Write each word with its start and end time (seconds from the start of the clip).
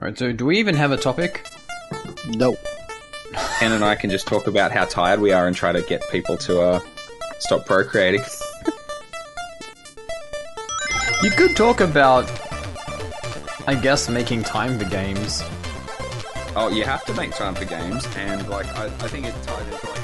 Right, 0.00 0.16
so 0.16 0.32
do 0.32 0.46
we 0.46 0.58
even 0.58 0.74
have 0.76 0.92
a 0.92 0.96
topic? 0.96 1.46
No. 2.28 2.56
Ken 3.58 3.72
and 3.72 3.84
I 3.84 3.96
can 3.96 4.08
just 4.08 4.26
talk 4.26 4.46
about 4.46 4.72
how 4.72 4.86
tired 4.86 5.20
we 5.20 5.30
are 5.32 5.46
and 5.46 5.54
try 5.54 5.72
to 5.72 5.82
get 5.82 6.02
people 6.10 6.38
to 6.38 6.62
uh, 6.62 6.80
stop 7.38 7.66
procreating. 7.66 8.22
You 11.22 11.30
could 11.30 11.54
talk 11.54 11.82
about, 11.82 12.24
I 13.66 13.74
guess, 13.74 14.08
making 14.08 14.44
time 14.44 14.78
for 14.78 14.86
games. 14.86 15.42
Oh, 16.56 16.70
you 16.72 16.84
have 16.84 17.04
to 17.04 17.12
make 17.12 17.32
time 17.34 17.54
for 17.54 17.66
games, 17.66 18.08
and 18.16 18.48
like 18.48 18.74
I, 18.74 18.86
I 18.86 19.08
think 19.08 19.26
it 19.26 19.34
ties 19.42 19.66
into 19.66 19.86
like. 19.86 20.00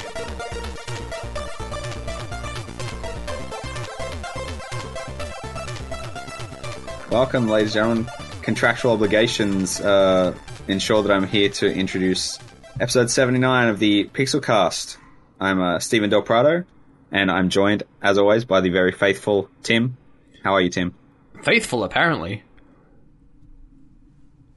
Welcome, 7.11 7.49
ladies 7.49 7.75
and 7.75 8.05
gentlemen. 8.05 8.26
Contractual 8.47 8.93
obligations 8.93 9.81
uh, 9.81 10.33
ensure 10.69 11.03
that 11.03 11.11
I'm 11.11 11.27
here 11.27 11.49
to 11.49 11.67
introduce 11.67 12.39
episode 12.79 13.11
79 13.11 13.67
of 13.67 13.81
the 13.81 14.05
Pixelcast. 14.05 14.99
I'm 15.41 15.61
uh, 15.61 15.81
Stephen 15.81 16.11
Del 16.11 16.23
Prado, 16.23 16.63
and 17.11 17.29
I'm 17.29 17.49
joined, 17.49 17.83
as 18.01 18.19
always, 18.19 18.45
by 18.45 18.61
the 18.61 18.69
very 18.69 18.93
faithful 18.93 19.51
Tim. 19.65 19.97
How 20.45 20.53
are 20.55 20.61
you, 20.61 20.71
Tim? 20.71 20.95
Faithful, 21.43 21.83
apparently. 21.83 22.45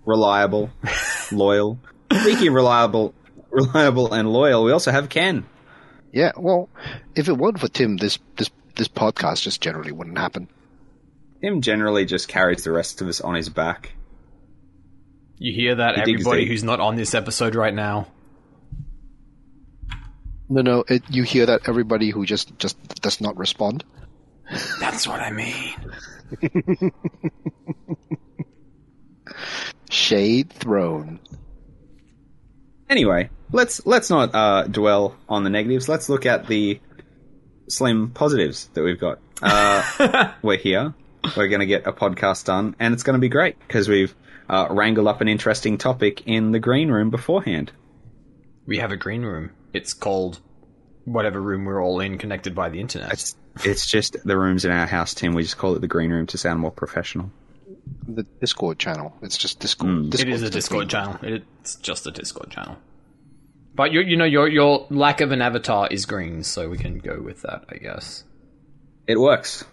Reliable, 0.06 0.70
loyal. 1.32 1.80
Speaking 2.14 2.50
of 2.50 2.54
reliable, 2.54 3.16
reliable 3.50 4.14
and 4.14 4.32
loyal, 4.32 4.64
we 4.64 4.72
also 4.72 4.92
have 4.92 5.10
Ken. 5.10 5.48
Yeah, 6.14 6.34
well, 6.38 6.70
if 7.16 7.28
it 7.28 7.34
weren't 7.34 7.60
for 7.60 7.68
Tim, 7.68 7.98
this 7.98 8.20
this 8.36 8.52
this 8.76 8.88
podcast 8.88 9.42
just 9.42 9.62
generally 9.62 9.92
wouldn't 9.92 10.20
happen. 10.20 10.48
Tim 11.42 11.62
generally 11.62 12.06
just 12.06 12.28
carries 12.28 12.64
the 12.64 12.72
rest 12.72 13.02
of 13.02 13.08
us 13.08 13.22
on 13.22 13.36
his 13.36 13.50
back. 13.50 13.94
You 15.38 15.54
hear 15.54 15.76
that, 15.76 15.96
He 15.96 16.02
everybody 16.02 16.46
who's 16.46 16.64
not 16.64 16.80
on 16.82 16.96
this 16.96 17.16
episode 17.16 17.56
right 17.56 17.74
now? 17.74 18.08
No, 20.50 20.62
no, 20.62 20.84
it, 20.88 21.04
you 21.10 21.24
hear 21.24 21.46
that 21.46 21.70
everybody 21.70 22.10
who 22.10 22.26
just 22.26 22.58
just 22.58 22.78
does 23.02 23.22
not 23.22 23.38
respond. 23.38 23.86
That's 24.80 25.08
what 25.08 25.22
I 25.22 25.32
mean. 25.32 25.76
Shade 29.90 30.52
thrown. 30.52 31.20
Anyway, 32.90 33.30
let's 33.52 33.86
let's 33.86 34.10
not 34.10 34.34
uh, 34.34 34.64
dwell 34.64 35.16
on 35.30 35.44
the 35.44 35.50
negatives. 35.52 35.88
Let's 35.88 36.10
look 36.10 36.26
at 36.26 36.48
the 36.48 36.80
slim 37.70 38.10
positives 38.10 38.68
that 38.74 38.84
we've 38.84 39.00
got. 39.00 39.20
Uh, 39.42 40.34
we're 40.42 40.58
here. 40.58 40.96
We're 41.36 41.48
going 41.48 41.60
to 41.60 41.66
get 41.66 41.86
a 41.86 41.94
podcast 41.94 42.46
done, 42.46 42.76
and 42.80 42.94
it's 42.94 43.04
going 43.04 43.16
to 43.16 43.20
be 43.20 43.30
great 43.30 43.60
because 43.60 43.88
we've 43.90 44.16
uh, 44.50 44.68
wrangled 44.70 45.08
up 45.08 45.22
an 45.22 45.28
interesting 45.28 45.78
topic 45.78 46.24
in 46.26 46.52
the 46.52 46.60
green 46.60 46.90
room 46.90 47.10
beforehand. 47.10 47.72
We 48.66 48.78
have 48.78 48.92
a 48.92 48.98
green 48.98 49.24
room. 49.24 49.52
It's 49.74 49.94
called 49.94 50.40
whatever 51.06 51.42
room 51.42 51.66
we're 51.66 51.84
all 51.84 52.00
in, 52.00 52.18
connected 52.18 52.56
by 52.56 52.70
the 52.70 52.80
internet. 52.80 53.14
It's 53.14 53.36
it's 53.64 53.86
just 53.86 54.16
the 54.24 54.38
rooms 54.38 54.64
in 54.64 54.72
our 54.72 54.86
house, 54.86 55.14
Tim. 55.14 55.34
We 55.34 55.44
just 55.44 55.58
call 55.58 55.76
it 55.76 55.82
the 55.82 55.88
green 55.88 56.12
room 56.12 56.28
to 56.28 56.38
sound 56.38 56.60
more 56.60 56.72
professional. 56.72 57.32
The 58.08 58.24
Discord 58.24 58.80
channel. 58.80 59.14
It's 59.22 59.38
just 59.38 59.60
Discord. 59.60 59.92
Mm. 59.92 60.10
Discord 60.12 60.34
is 60.34 60.42
a 60.44 60.50
Discord 60.50 60.80
green- 60.82 60.90
channel. 60.90 61.20
It's 61.62 61.76
just 61.76 62.08
a 62.08 62.12
Discord 62.12 62.50
channel. 62.50 62.78
But 63.76 63.92
you, 63.92 64.02
you 64.02 64.18
know, 64.18 64.26
your 64.26 64.48
your 64.48 64.88
lack 64.90 65.22
of 65.22 65.32
an 65.32 65.42
avatar 65.42 65.88
is 65.90 66.06
green, 66.06 66.44
so 66.44 66.70
we 66.70 66.78
can 66.78 67.00
go 67.00 67.22
with 67.22 67.42
that, 67.44 67.66
I 67.70 67.78
guess. 67.78 68.24
It 69.08 69.20
works. 69.20 69.64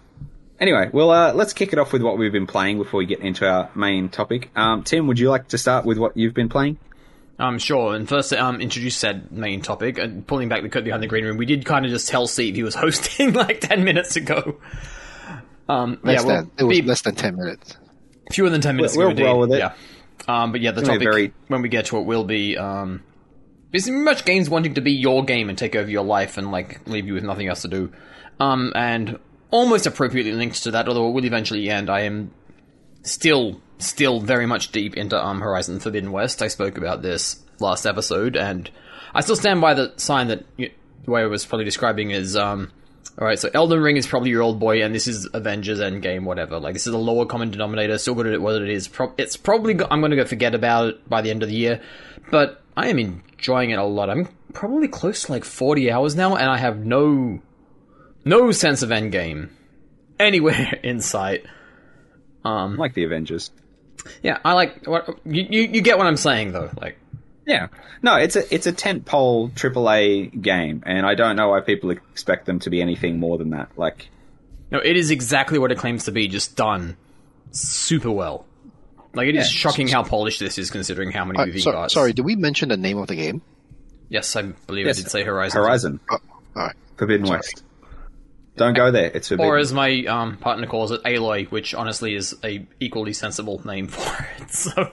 Anyway, 0.59 0.89
well, 0.93 1.11
uh, 1.11 1.33
let's 1.35 1.53
kick 1.53 1.73
it 1.73 1.79
off 1.79 1.93
with 1.93 2.03
what 2.03 2.17
we've 2.17 2.33
been 2.33 2.47
playing 2.47 2.79
before 2.79 2.99
we 2.99 3.07
get 3.07 3.21
into 3.21 3.47
our 3.47 3.71
main 3.75 4.09
topic. 4.09 4.51
Um, 4.57 4.83
Tim, 4.85 5.07
would 5.07 5.19
you 5.19 5.29
like 5.29 5.49
to 5.49 5.59
start 5.59 5.85
with 5.85 5.99
what 5.99 6.17
you've 6.17 6.33
been 6.35 6.49
playing? 6.49 6.79
Um, 7.39 7.59
sure. 7.59 7.95
And 7.95 8.09
first, 8.09 8.33
um, 8.33 8.63
introduce 8.63 8.97
said 8.97 9.31
main 9.31 9.61
topic. 9.61 9.99
And 9.99 10.27
pulling 10.27 10.49
back 10.49 10.63
the 10.63 10.71
curtain 10.71 10.85
behind 10.87 11.03
the 11.03 11.07
green 11.07 11.25
room, 11.25 11.37
we 11.37 11.45
did 11.45 11.67
kind 11.67 11.85
of 11.85 11.91
just 11.91 12.09
tell 12.09 12.27
Steve 12.27 12.55
he 12.55 12.63
was 12.63 12.75
hosting 12.85 13.35
like 13.35 13.61
ten 13.61 13.85
minutes 13.85 14.17
ago. 14.17 14.59
Um, 15.69 15.99
Less 16.03 16.23
yeah, 16.23 16.27
well, 16.27 16.37
than 16.43 16.51
it 16.59 16.65
was 16.65 16.81
be 16.81 16.87
less 16.87 17.03
than 17.03 17.15
ten 17.17 17.37
minutes. 17.37 17.77
fewer 18.33 18.49
than 18.49 18.61
ten 18.63 18.77
minutes 18.77 18.97
We'll- 18.97 19.09
ago. 19.11 19.23
we'll 19.23 19.33
roll 19.33 19.41
with 19.41 19.53
it. 19.53 19.59
Yeah. 19.59 19.73
Um, 20.29 20.53
but 20.53 20.61
yeah, 20.63 20.71
the 20.71 20.81
It's 20.81 20.89
gonna 20.89 20.99
topic 21.01 21.13
very- 21.13 21.33
when 21.49 21.61
we 21.63 21.69
get 21.69 21.87
to 21.87 21.99
it 21.99 22.03
will 22.07 22.25
be 22.25 22.57
um, 22.57 23.03
it's 23.73 23.89
much 23.89 24.25
games 24.25 24.49
wanting 24.49 24.75
to 24.75 24.81
be 24.81 24.93
your 24.93 25.25
game 25.25 25.49
and 25.51 25.59
take 25.59 25.77
over 25.77 25.91
your 25.91 26.05
life 26.05 26.39
and 26.39 26.51
like 26.51 26.81
leave 26.89 27.07
you 27.07 27.15
with 27.15 27.25
nothing 27.25 27.49
else 27.49 27.63
to 27.63 27.69
do. 27.69 27.93
Um, 28.41 28.73
and 28.75 29.19
almost 29.51 29.87
appropriately 29.87 30.33
linked 30.33 30.63
to 30.65 30.71
that, 30.73 30.89
although 30.89 31.09
it 31.09 31.13
will 31.13 31.25
eventually 31.25 31.69
end. 31.71 31.89
I 31.91 32.01
am 32.03 32.31
still 33.03 33.61
still 33.79 34.21
very 34.21 34.47
much 34.47 34.73
deep 34.73 34.97
into 34.97 35.23
um, 35.23 35.41
Horizon 35.41 35.81
Forbidden 35.81 36.11
West. 36.13 36.43
I 36.43 36.49
spoke 36.49 36.79
about 36.79 37.03
this 37.03 37.43
last 37.61 37.87
episode, 37.87 38.37
and 38.37 38.71
I 39.15 39.21
still 39.21 39.37
stand 39.37 39.61
by 39.61 39.75
the 39.75 39.93
sign 39.97 40.29
that 40.29 40.45
y- 40.59 40.73
the 41.05 41.11
way 41.11 41.23
I 41.23 41.27
was 41.27 41.45
probably 41.47 41.65
describing 41.65 42.11
is 42.11 42.37
um. 42.37 42.73
All 43.19 43.27
right, 43.27 43.39
so 43.39 43.49
Elden 43.55 43.81
Ring 43.81 43.97
is 43.97 44.07
probably 44.07 44.29
your 44.29 44.43
old 44.43 44.61
boy, 44.61 44.83
and 44.83 44.95
this 44.95 45.07
is 45.07 45.27
Avengers 45.33 45.81
Endgame, 45.81 46.25
whatever. 46.25 46.61
Like 46.61 46.75
this 46.75 46.87
is 46.87 46.93
a 46.93 46.99
lower 46.99 47.25
common 47.25 47.51
denominator, 47.51 47.97
still 47.97 48.15
good 48.15 48.27
at 48.27 48.43
what 48.43 48.61
it 48.61 48.69
is. 48.69 48.89
Pro- 48.89 49.15
it's 49.17 49.39
probably 49.39 49.73
go- 49.73 49.87
I'm 49.91 50.01
going 50.01 50.11
to 50.11 50.19
go 50.19 50.27
forget 50.27 50.55
about 50.55 50.89
it 50.89 51.09
by 51.09 51.23
the 51.23 51.31
end 51.31 51.43
of 51.43 51.49
the 51.49 51.55
year, 51.55 51.81
but 52.31 52.63
I 52.77 52.89
am 52.89 52.99
enjoying 52.99 53.71
it 53.71 53.79
a 53.79 53.85
lot. 53.85 54.11
I'm 54.11 54.29
probably 54.53 54.87
close 54.89 55.23
to 55.23 55.33
like 55.33 55.45
40 55.45 55.91
hours 55.91 56.15
now, 56.15 56.37
and 56.37 56.51
I 56.51 56.59
have 56.59 56.85
no 56.85 57.41
no 58.27 58.51
sense 58.53 58.83
of 58.83 58.91
Endgame 58.91 59.49
anywhere 60.21 60.79
in 60.83 61.01
sight. 61.01 61.47
Um, 62.45 62.77
Like 62.77 62.93
the 62.95 63.05
Avengers. 63.05 63.51
yeah, 64.23 64.39
I 64.45 64.53
like 64.53 64.87
what 64.87 65.09
you, 65.25 65.47
you. 65.49 65.63
You 65.63 65.81
get 65.81 65.97
what 65.99 66.07
I'm 66.07 66.17
saying, 66.17 66.53
though. 66.53 66.71
Like, 66.81 66.97
Yeah. 67.47 67.69
No, 68.03 68.17
it's 68.17 68.37
a 68.37 68.55
it's 68.55 68.67
a 68.67 68.73
tentpole 68.73 69.51
AAA 69.53 70.43
game, 70.43 70.83
and 70.87 71.05
I 71.07 71.15
don't 71.15 71.35
know 71.37 71.49
why 71.49 71.61
people 71.61 71.91
expect 71.91 72.47
them 72.47 72.59
to 72.61 72.71
be 72.71 72.81
anything 72.83 73.19
more 73.19 73.37
than 73.39 73.51
that. 73.51 73.71
Like, 73.77 74.09
no, 74.71 74.79
it 74.79 74.97
is 74.97 75.11
exactly 75.11 75.59
what 75.59 75.73
it 75.73 75.79
claims 75.79 76.05
to 76.05 76.13
be, 76.13 76.29
just 76.29 76.55
done 76.57 76.97
super 77.51 78.11
well. 78.11 78.45
Like, 79.15 79.29
it 79.29 79.35
is 79.35 79.47
Yeah. 79.53 79.59
shocking 79.71 79.89
how 79.89 80.03
polished 80.05 80.39
this 80.41 80.59
is, 80.59 80.71
considering 80.71 81.11
how 81.11 81.25
many 81.25 81.39
Uh, 81.41 81.47
movie 81.47 81.61
so- 81.61 81.73
parts. 81.73 81.95
sorry, 81.95 82.13
did 82.13 82.25
we 82.25 82.37
mention 82.37 82.69
the 82.69 82.77
name 82.77 82.99
of 82.99 83.09
the 83.09 83.17
game? 83.17 83.41
Yes, 84.09 84.37
I 84.37 84.43
believe 84.43 84.87
yes, 84.87 84.99
I 84.99 85.03
did 85.03 85.11
say 85.11 85.25
Horizon. 85.25 85.61
Horizon, 85.61 86.01
Oh, 86.11 86.19
all 86.55 86.63
right. 86.67 86.77
Forbidden 86.97 87.27
West. 87.29 87.65
Don't 88.57 88.75
go 88.75 88.91
there. 88.91 89.11
It's 89.13 89.29
forbidden. 89.29 89.51
Or 89.51 89.59
as 89.59 89.73
my 89.73 90.05
um, 90.05 90.39
partner 90.39 90.67
calls 90.67 90.91
it, 90.91 91.03
Aloy, 91.05 91.51
which 91.51 91.75
honestly 91.75 92.15
is 92.15 92.35
a 92.43 92.67
equally 92.81 93.13
sensible 93.13 93.61
name 93.67 93.89
for 93.89 94.29
it. 94.39 94.51
So, 94.51 94.93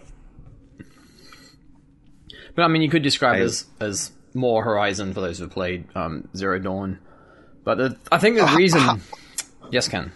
but 2.56 2.64
I 2.64 2.68
mean, 2.68 2.82
you 2.82 2.90
could 2.90 3.04
describe 3.04 3.40
it 3.40 3.44
as 3.44 3.66
as 3.80 4.12
more 4.34 4.64
Horizon 4.64 5.14
for 5.14 5.22
those 5.22 5.40
who've 5.40 5.50
played 5.50 5.86
um, 5.96 6.28
Zero 6.36 6.60
Dawn. 6.60 7.00
But 7.64 7.78
the, 7.78 7.98
I 8.12 8.18
think 8.18 8.38
the 8.38 8.54
reason, 8.58 9.02
yes, 9.72 9.88
Ken. 9.88 10.12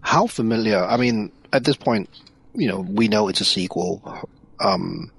How 0.00 0.26
familiar? 0.26 0.82
I 0.82 0.96
mean, 0.96 1.30
at 1.52 1.62
this 1.62 1.76
point, 1.76 2.10
you 2.54 2.66
know, 2.66 2.80
we 2.80 3.06
know 3.06 3.28
it's 3.28 3.40
a 3.40 3.44
sequel. 3.44 4.28
Um, 4.58 5.12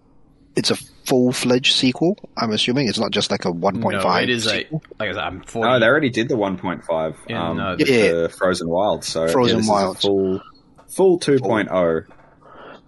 it's 0.55 0.71
a 0.71 0.77
full-fledged 1.05 1.73
sequel. 1.73 2.17
I'm 2.37 2.51
assuming 2.51 2.87
it's 2.87 2.99
not 2.99 3.11
just 3.11 3.31
like 3.31 3.45
a 3.45 3.51
1.5. 3.51 4.03
No, 4.03 4.15
it 4.15 4.29
is 4.29 4.45
sequel. 4.45 4.81
a 4.99 5.03
like 5.03 5.09
I 5.09 5.13
said, 5.13 5.23
I'm 5.23 5.41
40. 5.43 5.69
Oh, 5.69 5.79
they 5.79 5.85
already 5.85 6.09
did 6.09 6.29
the 6.29 6.35
1.5 6.35 7.15
In, 7.27 7.35
um, 7.35 7.59
uh, 7.59 7.75
with 7.77 7.89
Yeah. 7.89 8.11
the 8.13 8.29
Frozen 8.29 8.69
Wild. 8.69 9.03
So 9.03 9.27
Frozen 9.27 9.57
yeah, 9.57 9.61
this 9.61 9.65
is 9.65 9.69
a 9.69 9.71
Wilds. 9.71 10.01
full 10.01 10.41
full 10.89 11.13
oh. 11.15 11.17
2.0. 11.19 12.05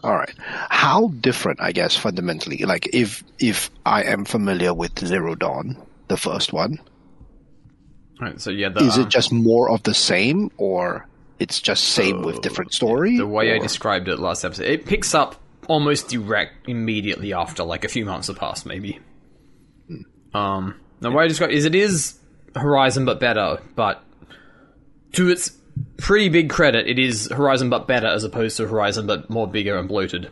All 0.04 0.16
right. 0.16 0.34
How 0.40 1.08
different, 1.08 1.60
I 1.62 1.72
guess, 1.72 1.98
fundamentally? 1.98 2.58
Like, 2.60 2.88
if 2.94 3.24
if 3.40 3.72
I 3.86 4.04
am 4.04 4.24
familiar 4.26 4.74
with 4.74 5.00
Zero 5.06 5.34
Dawn, 5.36 5.78
the 6.10 6.18
first 6.18 6.54
one, 6.54 6.80
Right, 8.22 8.40
so 8.40 8.50
yeah, 8.50 8.70
the, 8.70 8.80
is 8.82 8.96
um, 8.98 9.04
it 9.04 9.10
just 9.10 9.34
more 9.34 9.70
of 9.72 9.84
the 9.84 9.94
same, 9.94 10.50
or 10.58 11.06
it's 11.40 11.60
just 11.60 11.84
same 11.86 12.22
with 12.22 12.42
different 12.42 12.74
story? 12.74 13.18
the 13.18 13.28
way 13.28 13.54
I 13.54 13.60
described 13.60 14.08
it 14.08 14.20
last 14.20 14.46
episode? 14.46 14.68
It 14.68 14.86
picks 14.86 15.14
up 15.14 15.36
almost 15.68 16.10
direct 16.10 16.68
immediately 16.68 17.34
after, 17.34 17.64
like 17.64 17.84
a 17.84 17.88
few 17.88 18.06
months 18.06 18.28
have 18.28 18.38
passed, 18.38 18.66
maybe. 18.66 19.00
Um, 20.34 20.80
the 21.00 21.12
way 21.12 21.26
I 21.26 21.28
describe 21.28 21.52
is 21.52 21.66
it 21.66 21.76
is 21.76 22.20
Horizon 22.56 23.06
but 23.06 23.20
better, 23.20 23.60
but 23.76 24.04
to 25.14 25.30
its 25.30 25.52
pretty 25.98 26.30
big 26.30 26.50
credit, 26.50 26.88
it 26.88 27.00
is 27.00 27.30
Horizon 27.32 27.70
but 27.70 27.88
better 27.88 28.08
as 28.08 28.24
opposed 28.24 28.58
to 28.58 28.68
Horizon 28.68 29.08
but 29.08 29.30
more 29.30 29.48
bigger 29.48 29.78
and 29.78 29.88
bloated. 29.88 30.32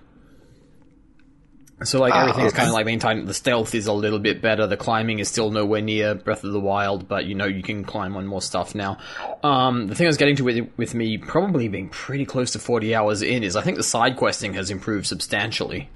So 1.84 2.00
like 2.00 2.14
Ah, 2.14 2.22
everything's 2.22 2.54
okay. 2.54 2.58
kind 2.58 2.70
of 2.70 2.74
like 2.74 2.86
maintained. 2.86 3.28
The 3.28 3.34
stealth 3.34 3.76
is 3.76 3.88
a 3.88 3.94
little 3.94 4.20
bit 4.20 4.42
better. 4.42 4.68
The 4.68 4.78
climbing 4.78 5.20
is 5.20 5.28
still 5.28 5.52
nowhere 5.52 5.82
near 5.82 6.16
Breath 6.16 6.44
of 6.44 6.52
the 6.52 6.60
Wild, 6.60 7.08
but 7.08 7.26
you 7.26 7.36
know 7.36 7.46
you 7.46 7.64
can 7.64 7.84
climb 7.84 8.16
on 8.16 8.26
more 8.26 8.42
stuff 8.42 8.76
now. 8.76 8.98
Um, 9.44 9.88
the 9.88 9.96
thing 9.96 10.08
I 10.08 10.10
was 10.10 10.18
getting 10.18 10.36
to 10.38 10.44
with 10.44 10.70
with 10.78 10.94
me 10.94 11.18
probably 11.18 11.68
being 11.68 11.90
pretty 11.90 12.26
close 12.26 12.52
to 12.52 12.60
forty 12.60 12.96
hours 12.96 13.22
in 13.22 13.44
is 13.44 13.56
I 13.56 13.62
think 13.62 13.78
the 13.78 13.84
side 13.84 14.18
questing 14.18 14.54
has 14.54 14.72
improved 14.72 15.08
substantially. 15.08 15.90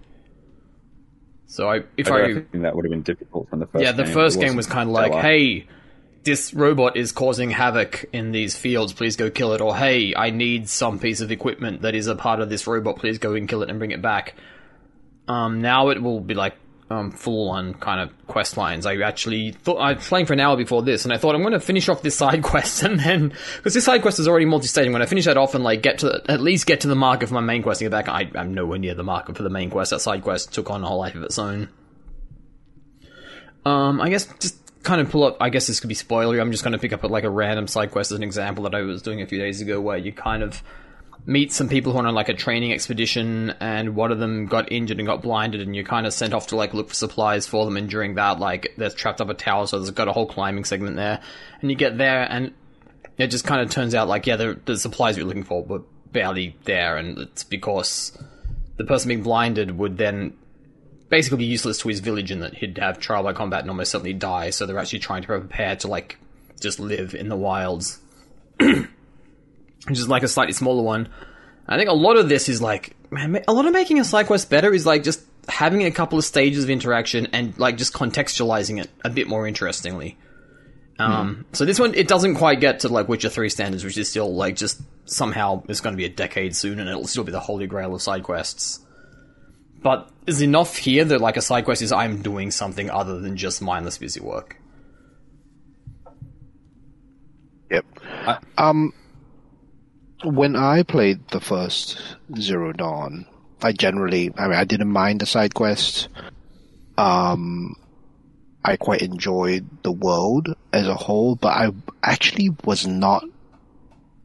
So 1.48 1.70
I, 1.70 1.84
if 1.96 2.12
I 2.12 2.24
I, 2.24 2.34
think 2.34 2.62
that 2.64 2.76
would 2.76 2.86
have 2.86 2.92
been 2.92 3.04
difficult 3.04 3.50
from 3.50 3.60
the 3.60 3.68
first 3.68 3.84
yeah, 3.84 3.92
the 3.94 4.04
game. 4.04 4.14
first 4.14 4.40
game 4.40 4.56
wasn't 4.56 4.74
kind 4.74 4.90
of 4.90 4.94
like, 4.94 5.14
hey, 5.14 5.68
this 6.24 6.54
robot 6.54 6.98
is 6.98 7.14
causing 7.14 7.50
havoc 7.50 8.06
in 8.12 8.32
these 8.32 8.56
fields. 8.56 8.92
Please 8.92 9.16
go 9.16 9.30
kill 9.30 9.54
it. 9.54 9.62
Or 9.62 9.76
hey, 9.76 10.14
I 10.16 10.30
need 10.30 10.68
some 10.68 11.00
piece 11.00 11.22
of 11.22 11.32
equipment 11.32 11.84
that 11.84 11.96
is 11.96 12.08
a 12.08 12.16
part 12.16 12.42
of 12.42 12.50
this 12.50 12.68
robot. 12.68 12.98
Please 12.98 13.18
go 13.18 13.34
and 13.34 13.48
kill 13.48 13.64
it 13.64 13.70
and 13.70 13.80
bring 13.80 13.92
it 13.92 14.02
back. 14.02 14.36
Um, 15.28 15.62
now 15.62 15.90
it 15.90 16.02
will 16.02 16.22
be 16.22 16.34
like 16.34 16.56
um, 16.90 17.12
full 17.12 17.50
on 17.50 17.74
kind 17.74 18.00
of 18.00 18.28
quest 18.28 18.58
lines. 18.58 18.86
I 18.86 18.96
actually 18.98 19.52
thought 19.52 19.78
I 19.78 19.94
was 19.94 20.08
playing 20.08 20.26
for 20.26 20.34
an 20.34 20.40
hour 20.40 20.56
before 20.56 20.82
this, 20.82 21.04
and 21.04 21.14
I 21.14 21.18
thought 21.18 21.36
I'm 21.36 21.42
going 21.42 21.54
to 21.54 21.60
finish 21.60 21.90
off 21.90 22.02
this 22.02 22.16
side 22.24 22.44
quest, 22.44 22.84
and 22.84 23.00
then 23.00 23.34
because 23.58 23.74
this 23.74 23.86
side 23.86 24.02
quest 24.02 24.20
is 24.20 24.28
already 24.28 24.46
multi-stage, 24.46 24.92
when 24.92 25.02
I 25.02 25.06
finish 25.06 25.26
that 25.26 25.38
off 25.38 25.56
and 25.56 25.64
like 25.64 25.82
get 25.82 26.00
to 26.00 26.08
the, 26.08 26.32
at 26.32 26.42
least 26.42 26.66
get 26.66 26.82
to 26.82 26.88
the 26.88 26.96
marker 26.96 27.28
for 27.28 27.34
my 27.34 27.42
main 27.42 27.64
quest 27.64 27.82
and 27.82 27.92
get 27.92 28.06
back, 28.06 28.10
I, 28.10 28.40
I'm 28.40 28.54
nowhere 28.54 28.80
near 28.80 28.96
the 28.96 29.04
marker 29.04 29.34
for 29.34 29.44
the 29.44 29.50
main 29.50 29.70
quest. 29.70 29.92
That 29.92 30.00
side 30.00 30.24
quest 30.24 30.54
took 30.54 30.70
on 30.70 30.84
a 30.84 30.88
whole 30.88 31.00
life 31.00 31.16
of 31.16 31.24
its 31.24 31.38
own. 31.38 31.70
Um, 33.66 34.00
I 34.00 34.10
guess 34.10 34.28
just 34.40 34.56
kind 34.84 35.02
of 35.02 35.10
pull 35.10 35.26
up. 35.26 35.38
I 35.42 35.50
guess 35.50 35.68
this 35.68 35.82
could 35.82 35.90
be 35.90 35.96
spoilery. 35.96 36.40
I'm 36.40 36.52
just 36.54 36.64
going 36.64 36.72
to 36.72 36.80
pick 36.80 36.94
up 36.94 37.04
at 37.04 37.12
like 37.12 37.26
a 37.26 37.30
random 37.30 37.68
side 37.68 37.92
quest 37.92 38.12
as 38.12 38.18
an 38.18 38.24
example 38.24 38.64
that 38.64 38.74
I 38.74 38.82
was 38.82 39.02
doing 39.02 39.22
a 39.22 39.28
few 39.28 39.40
days 39.40 39.60
ago, 39.60 39.82
where 39.82 39.98
you 39.98 40.14
kind 40.14 40.42
of 40.42 40.64
meet 41.28 41.52
some 41.52 41.68
people 41.68 41.92
who 41.92 42.00
are 42.00 42.08
on 42.08 42.16
like 42.16 42.30
a 42.30 42.34
training 42.34 42.72
expedition 42.72 43.54
and 43.60 43.96
one 43.96 44.14
of 44.14 44.18
them 44.18 44.46
got 44.46 44.72
injured 44.72 44.98
and 44.98 45.06
got 45.06 45.22
blinded 45.22 45.60
and 45.60 45.76
you're 45.76 45.84
kind 45.84 46.08
of 46.08 46.14
sent 46.14 46.34
off 46.34 46.48
to 46.48 46.56
like 46.56 46.74
look 46.74 46.88
for 46.88 46.96
supplies 46.96 47.46
for 47.46 47.66
them 47.66 47.76
and 47.76 47.90
during 47.90 48.16
that 48.16 48.40
like 48.40 48.74
they're 48.78 48.90
trapped 48.90 49.20
up 49.20 49.28
a 49.28 49.34
tower 49.34 49.68
so 49.68 49.78
there's 49.78 49.92
got 49.92 50.08
a 50.08 50.14
whole 50.14 50.26
climbing 50.26 50.64
segment 50.64 50.96
there. 50.96 51.20
And 51.62 51.70
you 51.70 51.76
get 51.76 51.98
there 51.98 52.24
and 52.24 52.54
it 53.18 53.28
just 53.28 53.44
kind 53.44 53.60
of 53.60 53.70
turns 53.70 53.94
out 53.94 54.08
like 54.08 54.26
yeah 54.26 54.38
the, 54.38 54.58
the 54.64 54.78
supplies 54.78 55.18
you're 55.18 55.26
looking 55.26 55.44
for 55.44 55.66
were 55.66 55.82
barely 56.14 56.56
there 56.64 56.96
and 56.96 57.18
it's 57.18 57.44
because 57.44 58.18
the 58.78 58.86
person 58.86 59.10
being 59.10 59.22
blinded 59.24 59.78
would 59.78 59.98
then 59.98 60.34
basically 61.10 61.40
be 61.40 61.46
useless 61.46 61.80
to 61.80 61.90
his 61.90 62.00
village 62.00 62.32
and 62.32 62.42
that 62.42 62.54
he'd 62.54 62.78
have 62.78 63.00
trial 63.00 63.24
by 63.24 63.34
combat 63.34 63.62
and 63.62 63.70
almost 63.70 63.92
certainly 63.92 64.14
die 64.14 64.50
so 64.50 64.66
they're 64.66 64.80
actually 64.80 65.00
trying 65.00 65.22
to 65.22 65.28
prepare 65.28 65.76
to 65.76 65.90
like 65.90 66.18
just 66.62 66.80
live 66.80 67.14
in 67.14 67.28
the 67.28 67.36
wilds 67.36 68.00
which 69.88 70.00
is 70.00 70.08
like 70.10 70.24
a 70.24 70.28
slightly 70.28 70.54
smaller 70.54 70.84
one. 70.84 71.10
I 71.68 71.78
think 71.78 71.90
a 71.90 71.94
lot 71.94 72.18
of 72.18 72.30
this 72.30 72.48
is 72.48 72.62
like, 72.62 72.96
man, 73.12 73.44
a 73.48 73.54
lot 73.54 73.66
of 73.66 73.74
making 73.74 74.00
a 74.00 74.06
side 74.06 74.28
quest 74.28 74.50
better 74.50 74.74
is 74.74 74.86
like 74.86 75.04
just 75.04 75.22
having 75.50 75.84
a 75.84 75.92
couple 75.92 76.18
of 76.18 76.26
stages 76.26 76.64
of 76.64 76.70
interaction 76.70 77.28
and 77.28 77.58
like 77.58 77.78
just 77.78 77.94
contextualizing 77.94 78.82
it 78.82 78.90
a 79.04 79.10
bit 79.10 79.28
more 79.28 79.48
interestingly. 79.48 80.18
Um, 81.00 81.46
So 81.54 81.66
this 81.66 81.80
one, 81.80 81.94
it 81.94 82.08
doesn't 82.08 82.36
quite 82.36 82.60
get 82.60 82.82
to 82.82 82.90
like 82.90 83.08
Witcher 83.08 83.30
3 83.30 83.50
standards, 83.50 83.84
which 83.84 83.98
is 83.98 84.10
still 84.10 84.34
like 84.34 84.56
just 84.56 84.82
somehow 85.06 85.64
it's 85.68 85.82
going 85.82 85.94
to 85.94 85.98
be 85.98 86.06
a 86.06 86.10
decade 86.10 86.56
soon 86.56 86.80
and 86.80 86.90
it'll 86.90 87.08
still 87.08 87.24
be 87.24 87.32
the 87.32 87.40
holy 87.40 87.68
grail 87.68 87.94
of 87.94 88.02
side 88.02 88.24
quests. 88.24 88.80
But 89.82 90.10
is 90.26 90.42
enough 90.42 90.76
here 90.76 91.06
that 91.06 91.22
like 91.22 91.38
a 91.38 91.42
side 91.42 91.66
quest 91.66 91.82
is 91.82 91.92
I'm 91.92 92.22
doing 92.22 92.52
something 92.52 92.90
other 92.90 93.20
than 93.20 93.38
just 93.38 93.62
mindless 93.62 93.98
busy 93.98 94.20
work. 94.20 94.58
Yep. 97.70 97.86
um, 98.58 98.94
when 100.24 100.56
I 100.56 100.84
played 100.84 101.28
the 101.30 101.40
first 101.40 102.00
Zero 102.40 102.74
Dawn, 102.74 103.26
I 103.62 103.72
generally, 103.72 104.32
I 104.38 104.48
mean, 104.48 104.58
I 104.58 104.66
didn't 104.66 104.92
mind 104.92 105.22
the 105.22 105.26
side 105.26 105.54
quests. 105.54 106.08
Um, 106.98 107.76
I 108.64 108.78
quite 108.78 109.02
enjoyed 109.02 109.84
the 109.84 109.92
world 109.92 110.56
as 110.74 110.88
a 110.88 110.96
whole, 110.96 111.36
but 111.36 111.50
I 111.50 111.72
actually 112.04 112.50
was 112.64 112.88
not 112.88 113.24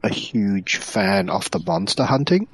a 0.03 0.09
huge 0.09 0.77
fan 0.77 1.31
of 1.31 1.51
the 1.51 1.61
monster 1.65 2.05
hunting. 2.05 2.49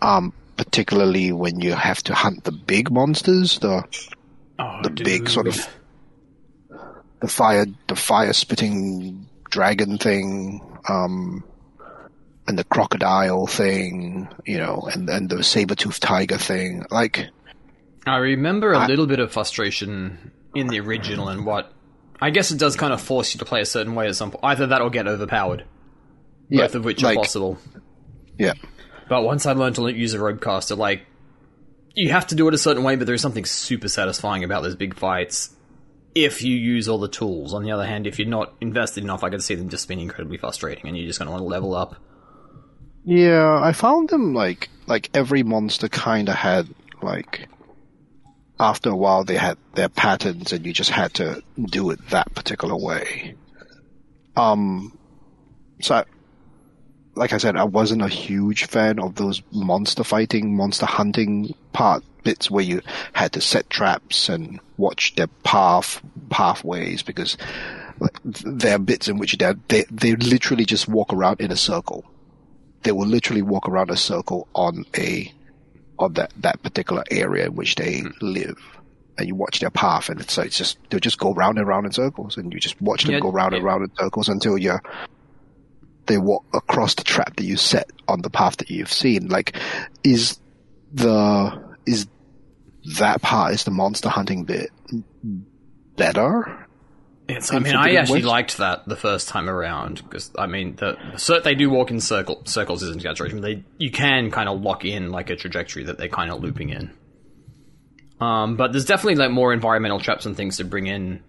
Um, 0.00 0.32
particularly 0.56 1.32
when 1.32 1.60
you 1.60 1.72
have 1.72 2.02
to 2.04 2.14
hunt 2.14 2.44
the 2.44 2.52
big 2.52 2.90
monsters, 2.90 3.58
the 3.58 3.84
Oh, 4.56 4.80
the 4.84 4.90
big 4.90 5.28
sort 5.28 5.48
of 5.48 5.68
the 7.20 7.26
fire 7.26 7.66
the 7.88 7.96
fire 7.96 8.32
spitting 8.32 9.26
dragon 9.50 9.98
thing 9.98 10.60
um 10.88 11.44
and 12.46 12.58
the 12.58 12.64
crocodile 12.64 13.46
thing 13.46 14.28
you 14.44 14.58
know 14.58 14.88
and 14.92 15.08
and 15.08 15.30
the 15.30 15.42
saber-toothed 15.42 16.02
tiger 16.02 16.38
thing 16.38 16.84
like 16.90 17.26
I 18.06 18.16
remember 18.18 18.72
a 18.72 18.80
I- 18.80 18.86
little 18.86 19.06
bit 19.06 19.18
of 19.18 19.32
frustration 19.32 20.30
in 20.54 20.66
the 20.68 20.80
original 20.80 21.28
and 21.28 21.46
what 21.46 21.72
I 22.20 22.30
guess 22.30 22.50
it 22.50 22.58
does 22.58 22.76
kind 22.76 22.92
of 22.92 23.00
force 23.00 23.34
you 23.34 23.38
to 23.38 23.44
play 23.44 23.60
a 23.60 23.66
certain 23.66 23.94
way 23.94 24.06
at 24.06 24.14
some 24.14 24.30
point. 24.30 24.44
Either 24.44 24.68
that 24.68 24.80
or 24.80 24.88
get 24.88 25.06
overpowered. 25.06 25.64
Both 26.50 26.74
of 26.74 26.84
which 26.84 27.02
like, 27.02 27.16
are 27.16 27.20
possible. 27.22 27.58
yeah 28.38 28.52
But 29.08 29.24
once 29.24 29.46
I 29.46 29.52
learned 29.52 29.76
to 29.76 29.88
use 29.88 30.14
a 30.14 30.18
ropecaster, 30.18 30.76
like 30.76 31.06
you 31.94 32.10
have 32.10 32.26
to 32.28 32.34
do 32.34 32.46
it 32.48 32.54
a 32.54 32.58
certain 32.58 32.82
way, 32.84 32.96
but 32.96 33.06
there's 33.06 33.20
something 33.22 33.44
super 33.44 33.88
satisfying 33.88 34.44
about 34.44 34.62
those 34.62 34.76
big 34.76 34.94
fights 34.94 35.53
if 36.14 36.42
you 36.42 36.56
use 36.56 36.88
all 36.88 36.98
the 36.98 37.08
tools. 37.08 37.52
On 37.54 37.62
the 37.62 37.72
other 37.72 37.86
hand, 37.86 38.06
if 38.06 38.18
you're 38.18 38.28
not 38.28 38.54
invested 38.60 39.02
enough, 39.04 39.24
I 39.24 39.30
can 39.30 39.40
see 39.40 39.54
them 39.54 39.68
just 39.68 39.88
being 39.88 40.00
incredibly 40.00 40.38
frustrating, 40.38 40.86
and 40.88 40.96
you're 40.96 41.06
just 41.06 41.18
going 41.18 41.26
to 41.26 41.32
want 41.32 41.42
to 41.42 41.48
level 41.48 41.74
up. 41.74 41.96
yeah 43.04 43.60
i 43.62 43.72
found 43.72 44.08
them 44.08 44.32
like 44.32 44.68
like 44.86 45.10
every 45.12 45.42
monster 45.42 45.88
kind 45.88 46.28
of 46.28 46.34
had 46.36 46.66
like 47.02 47.48
after 48.58 48.88
a 48.90 48.96
while 48.96 49.24
they 49.24 49.36
had 49.36 49.58
their 49.74 49.90
patterns 49.90 50.52
and 50.52 50.64
you 50.64 50.72
just 50.72 50.90
had 50.90 51.12
to 51.12 51.42
do 51.66 51.90
it 51.90 51.98
that 52.08 52.32
particular 52.34 52.74
way 52.76 53.34
um 54.36 54.96
so 55.80 55.96
I, 55.96 56.04
like 57.16 57.32
I 57.32 57.38
said, 57.38 57.56
I 57.56 57.64
wasn't 57.64 58.02
a 58.02 58.08
huge 58.08 58.64
fan 58.66 58.98
of 58.98 59.16
those 59.16 59.42
monster 59.52 60.02
fighting, 60.04 60.56
monster 60.56 60.86
hunting 60.86 61.54
part 61.72 62.02
bits 62.24 62.50
where 62.50 62.64
you 62.64 62.80
had 63.12 63.32
to 63.32 63.40
set 63.40 63.70
traps 63.70 64.28
and 64.28 64.60
watch 64.76 65.14
their 65.14 65.28
path 65.44 66.02
pathways 66.30 67.02
because 67.02 67.36
there 68.24 68.74
are 68.74 68.78
bits 68.78 69.08
in 69.08 69.18
which 69.18 69.36
they 69.38 69.54
they 69.68 69.84
they 69.90 70.16
literally 70.16 70.64
just 70.64 70.88
walk 70.88 71.12
around 71.12 71.40
in 71.40 71.52
a 71.52 71.56
circle. 71.56 72.04
They 72.82 72.92
will 72.92 73.06
literally 73.06 73.42
walk 73.42 73.68
around 73.68 73.90
a 73.90 73.96
circle 73.96 74.48
on 74.54 74.84
a 74.96 75.32
on 75.98 76.14
that 76.14 76.32
that 76.38 76.62
particular 76.62 77.04
area 77.10 77.46
in 77.46 77.54
which 77.54 77.76
they 77.76 78.00
hmm. 78.00 78.08
live. 78.20 78.58
And 79.16 79.28
you 79.28 79.36
watch 79.36 79.60
their 79.60 79.70
path, 79.70 80.08
and 80.08 80.20
it's, 80.20 80.36
it's 80.38 80.58
just 80.58 80.76
they'll 80.90 80.98
just 80.98 81.20
go 81.20 81.32
round 81.32 81.56
and 81.56 81.68
round 81.68 81.86
in 81.86 81.92
circles, 81.92 82.36
and 82.36 82.52
you 82.52 82.58
just 82.58 82.80
watch 82.82 83.04
them 83.04 83.12
Yeah, 83.12 83.20
go 83.20 83.30
round 83.30 83.54
and 83.54 83.62
round 83.62 83.84
in 83.84 83.94
circles 83.94 84.28
until 84.28 84.58
you're 84.58 84.82
they 86.06 86.18
walk 86.18 86.44
across 86.52 86.94
the 86.94 87.04
trap 87.04 87.36
that 87.36 87.44
you 87.44 87.56
set 87.56 87.90
on 88.08 88.22
the 88.22 88.30
path 88.30 88.56
that 88.58 88.70
you've 88.70 88.92
seen. 88.92 89.28
Like, 89.28 89.56
is 90.02 90.38
the 90.92 91.76
is 91.86 92.06
that 92.98 93.22
part 93.22 93.54
is 93.54 93.64
the 93.64 93.70
monster 93.70 94.08
hunting 94.08 94.44
bit 94.44 94.70
better? 95.96 96.66
It's, 97.26 97.52
I 97.52 97.58
mean, 97.58 97.74
I 97.74 97.94
actually 97.94 98.20
West? 98.20 98.28
liked 98.28 98.56
that 98.58 98.86
the 98.86 98.96
first 98.96 99.28
time 99.28 99.48
around 99.48 100.02
because 100.02 100.30
I 100.38 100.46
mean, 100.46 100.76
the, 100.76 101.40
they 101.42 101.54
do 101.54 101.70
walk 101.70 101.90
in 101.90 102.00
circle 102.00 102.42
circles 102.44 102.82
isn't 102.82 102.96
exaggeration. 102.96 103.40
They 103.40 103.64
you 103.78 103.90
can 103.90 104.30
kind 104.30 104.48
of 104.48 104.60
lock 104.60 104.84
in 104.84 105.10
like 105.10 105.30
a 105.30 105.36
trajectory 105.36 105.84
that 105.84 105.96
they're 105.96 106.08
kind 106.08 106.30
of 106.30 106.42
looping 106.42 106.68
in. 106.68 106.90
Um, 108.20 108.56
but 108.56 108.72
there's 108.72 108.84
definitely 108.84 109.16
like 109.16 109.30
more 109.30 109.54
environmental 109.54 110.00
traps 110.00 110.26
and 110.26 110.36
things 110.36 110.58
to 110.58 110.64
bring 110.64 110.86
in 110.86 111.22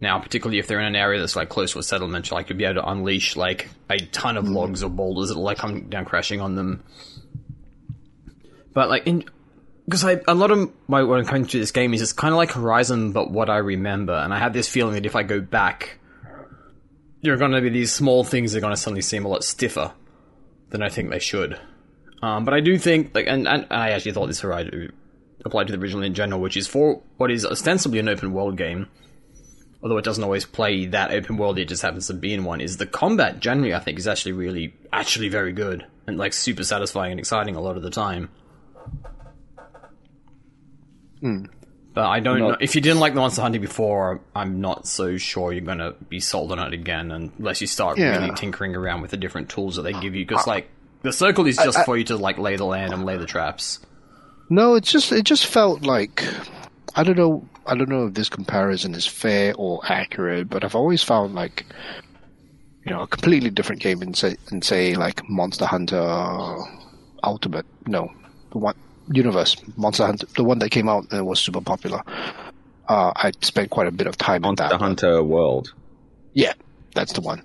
now, 0.00 0.20
particularly 0.20 0.60
if 0.60 0.68
they're 0.68 0.80
in 0.80 0.86
an 0.86 0.96
area 0.96 1.18
that's 1.18 1.34
like 1.34 1.48
close 1.48 1.72
to 1.72 1.80
a 1.80 1.82
settlement. 1.82 2.30
Like 2.30 2.48
you'll 2.48 2.58
be 2.58 2.64
able 2.64 2.80
to 2.82 2.88
unleash 2.88 3.36
like 3.36 3.68
a 3.90 3.98
ton 3.98 4.36
of 4.36 4.48
logs 4.48 4.84
or 4.84 4.90
boulders 4.90 5.28
that'll 5.28 5.42
like 5.42 5.58
come 5.58 5.88
down 5.88 6.04
crashing 6.04 6.40
on 6.40 6.54
them. 6.54 6.84
But 8.72 8.90
like 8.90 9.06
in 9.08 9.24
because 9.88 10.04
I 10.04 10.20
a 10.28 10.34
lot 10.34 10.50
of 10.50 10.70
my 10.86 11.02
when 11.02 11.18
I'm 11.18 11.24
coming 11.24 11.46
to 11.46 11.58
this 11.58 11.72
game 11.72 11.94
is 11.94 12.02
it's 12.02 12.12
kind 12.12 12.34
of 12.34 12.36
like 12.36 12.52
Horizon, 12.52 13.12
but 13.12 13.30
what 13.30 13.48
I 13.48 13.56
remember, 13.56 14.12
and 14.12 14.34
I 14.34 14.38
have 14.38 14.52
this 14.52 14.68
feeling 14.68 14.92
that 14.94 15.06
if 15.06 15.16
I 15.16 15.22
go 15.22 15.40
back, 15.40 15.98
there 17.22 17.32
are 17.32 17.38
going 17.38 17.52
to 17.52 17.62
be 17.62 17.70
these 17.70 17.90
small 17.90 18.22
things 18.22 18.52
that 18.52 18.58
are 18.58 18.60
going 18.60 18.74
to 18.74 18.76
suddenly 18.76 19.00
seem 19.00 19.24
a 19.24 19.28
lot 19.28 19.44
stiffer 19.44 19.92
than 20.68 20.82
I 20.82 20.90
think 20.90 21.08
they 21.08 21.18
should. 21.18 21.58
Um, 22.20 22.44
but 22.44 22.52
I 22.52 22.60
do 22.60 22.76
think 22.76 23.14
like, 23.14 23.26
and, 23.28 23.48
and 23.48 23.66
I 23.70 23.92
actually 23.92 24.12
thought 24.12 24.26
this 24.26 24.44
applied 24.44 25.68
to 25.68 25.72
the 25.72 25.78
original 25.78 26.02
in 26.02 26.12
general, 26.12 26.42
which 26.42 26.58
is 26.58 26.66
for 26.66 27.00
what 27.16 27.30
is 27.30 27.46
ostensibly 27.46 27.98
an 27.98 28.10
open 28.10 28.34
world 28.34 28.58
game. 28.58 28.88
Although 29.82 29.96
it 29.96 30.04
doesn't 30.04 30.24
always 30.24 30.44
play 30.44 30.84
that 30.86 31.12
open 31.12 31.38
world, 31.38 31.58
it 31.58 31.66
just 31.66 31.82
happens 31.82 32.08
to 32.08 32.14
be 32.14 32.34
in 32.34 32.44
one. 32.44 32.60
Is 32.60 32.76
the 32.76 32.86
combat 32.86 33.40
generally, 33.40 33.72
I 33.72 33.78
think, 33.78 33.98
is 33.98 34.08
actually 34.08 34.32
really, 34.32 34.74
actually 34.92 35.30
very 35.30 35.52
good 35.52 35.86
and 36.06 36.18
like 36.18 36.34
super 36.34 36.64
satisfying 36.64 37.12
and 37.12 37.20
exciting 37.20 37.56
a 37.56 37.60
lot 37.60 37.78
of 37.78 37.82
the 37.82 37.90
time. 37.90 38.28
Hmm. 41.20 41.44
But 41.94 42.06
I 42.06 42.20
don't 42.20 42.38
Not- 42.38 42.48
know. 42.50 42.56
If 42.60 42.74
you 42.74 42.80
didn't 42.80 43.00
like 43.00 43.14
the 43.14 43.20
Monster 43.20 43.42
Hunting 43.42 43.60
before, 43.60 44.20
I'm 44.36 44.60
not 44.60 44.86
so 44.86 45.16
sure 45.16 45.52
you're 45.52 45.62
going 45.64 45.78
to 45.78 45.94
be 46.08 46.20
sold 46.20 46.52
on 46.52 46.58
it 46.60 46.72
again 46.72 47.10
unless 47.10 47.60
you 47.60 47.66
start 47.66 47.98
Yeah. 47.98 48.18
really 48.18 48.34
tinkering 48.34 48.76
around 48.76 49.02
with 49.02 49.10
the 49.10 49.16
different 49.16 49.48
tools 49.48 49.76
that 49.76 49.82
they 49.82 49.92
give 49.94 50.14
you. 50.14 50.24
Because, 50.24 50.46
like, 50.46 50.68
the 51.02 51.12
circle 51.12 51.46
is 51.46 51.56
just 51.56 51.84
for 51.84 51.96
you 51.96 52.04
to, 52.04 52.16
like, 52.16 52.38
lay 52.38 52.56
the 52.56 52.64
land 52.66 52.92
and 52.92 53.04
lay 53.04 53.16
the 53.16 53.26
traps. 53.26 53.80
No, 54.50 54.74
it's 54.76 54.90
just 54.92 55.12
it 55.12 55.24
just 55.24 55.44
felt 55.46 55.82
like 55.82 56.24
I 56.94 57.02
don't 57.04 57.18
know 57.18 57.46
I 57.66 57.74
don't 57.74 57.88
know 57.90 58.06
if 58.06 58.14
this 58.14 58.30
comparison 58.30 58.94
is 58.94 59.06
fair 59.06 59.54
or 59.58 59.80
accurate, 59.84 60.48
but 60.48 60.64
I've 60.64 60.74
always 60.74 61.02
found 61.02 61.34
like 61.34 61.66
you 62.86 62.92
know 62.92 63.02
a 63.02 63.06
completely 63.06 63.50
different 63.50 63.82
game 63.82 64.02
in 64.02 64.14
say 64.14 64.36
in 64.50 64.62
say 64.62 64.94
like 64.94 65.28
Monster 65.28 65.66
Hunter 65.66 66.56
Ultimate. 67.22 67.66
No, 67.86 68.10
the 68.52 68.58
one 68.58 68.74
Universe 69.12 69.56
Monster 69.76 70.06
Hunter, 70.06 70.26
the 70.36 70.44
one 70.44 70.58
that 70.60 70.70
came 70.70 70.88
out 70.88 71.10
and 71.12 71.26
was 71.26 71.40
super 71.40 71.60
popular. 71.60 72.02
Uh, 72.88 73.12
I 73.14 73.32
spent 73.42 73.70
quite 73.70 73.86
a 73.86 73.90
bit 73.90 74.06
of 74.06 74.16
time 74.16 74.42
Monster 74.42 74.64
that. 74.64 74.72
one. 74.72 74.80
Hunter 74.80 75.22
World. 75.22 75.72
Yeah, 76.32 76.54
that's 76.94 77.12
the 77.12 77.20
one. 77.20 77.42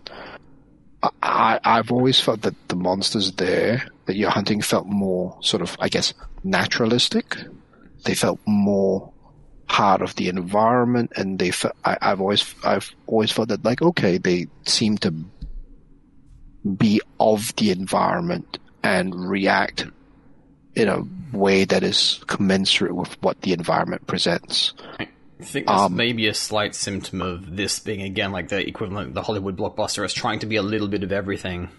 I, 1.22 1.60
I've 1.63 1.91
always 1.91 2.20
felt 2.20 2.43
that 2.43 2.55
the 2.70 2.75
monsters 2.75 3.34
there 3.34 3.84
that 4.05 4.15
your 4.15 4.29
hunting 4.29 4.62
felt 4.62 4.88
more 4.88 5.38
sort 5.41 5.62
of, 5.62 5.75
I 5.79 5.89
guess, 5.89 6.13
naturalistic. 6.43 7.36
They 8.05 8.15
felt 8.15 8.39
more 8.46 9.12
part 9.67 10.01
of 10.01 10.15
the 10.15 10.29
environment, 10.29 11.12
and 11.15 11.39
they 11.39 11.51
felt. 11.51 11.75
I, 11.84 11.98
I've 12.01 12.22
always, 12.22 12.55
I've 12.63 12.89
always 13.08 13.32
felt 13.32 13.50
that 13.50 13.65
like, 13.65 13.82
okay, 13.82 14.17
they 14.17 14.48
seem 14.65 14.98
to 15.00 15.13
be 16.77 17.01
of 17.20 17.53
the 17.58 17.72
environment 17.72 18.60
and 18.84 19.13
react 19.13 19.86
in 20.75 20.88
a 20.88 21.03
way 21.36 21.65
that 21.65 21.84
is 21.84 22.24
commensurate 22.27 22.96
with 22.96 23.22
what 23.22 23.42
the 23.42 23.53
environment 23.53 24.06
presents. 24.08 24.74
I 25.00 25.08
think 25.42 25.68
there's 25.68 25.82
Um, 25.82 25.96
maybe 25.96 26.27
a 26.27 26.34
slight 26.34 26.74
symptom 26.75 27.22
of 27.22 27.56
this 27.56 27.80
being 27.80 28.01
again 28.01 28.32
like 28.32 28.50
the 28.50 28.65
equivalent 28.68 29.10
of 29.10 29.13
the 29.13 29.22
Hollywood 29.24 29.58
blockbuster 29.58 30.03
as 30.06 30.13
trying 30.13 30.39
to 30.39 30.46
be 30.46 30.56
a 30.56 30.62
little 30.63 30.88
bit 30.88 31.03
of 31.03 31.12
everything. 31.12 31.70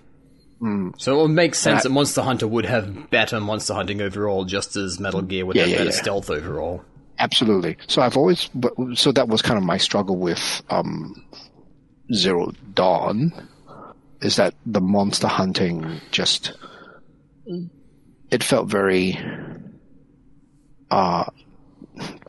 So 0.96 1.18
it 1.18 1.22
would 1.22 1.28
make 1.34 1.54
sense 1.54 1.82
That- 1.82 1.90
that 1.90 1.94
Monster 1.94 2.22
Hunter 2.22 2.48
would 2.48 2.64
have 2.64 3.10
better 3.10 3.38
monster 3.38 3.74
hunting 3.74 4.00
overall, 4.00 4.46
just 4.46 4.76
as 4.76 4.98
Metal 4.98 5.20
Gear 5.20 5.44
would 5.44 5.56
Yeah, 5.56 5.62
have 5.62 5.70
yeah, 5.70 5.76
better 5.78 5.90
yeah. 5.90 5.96
stealth 5.96 6.30
overall. 6.30 6.82
Absolutely. 7.18 7.76
So 7.86 8.00
I've 8.00 8.16
always, 8.16 8.48
so 8.94 9.12
that 9.12 9.28
was 9.28 9.42
kind 9.42 9.58
of 9.58 9.64
my 9.64 9.76
struggle 9.76 10.16
with 10.16 10.62
um, 10.70 11.22
Zero 12.14 12.52
Dawn, 12.74 13.30
is 14.22 14.36
that 14.36 14.54
the 14.64 14.80
monster 14.80 15.26
hunting 15.28 16.00
just, 16.12 16.52
it 18.34 18.42
felt 18.42 18.66
very, 18.68 19.16
uh, 20.90 21.24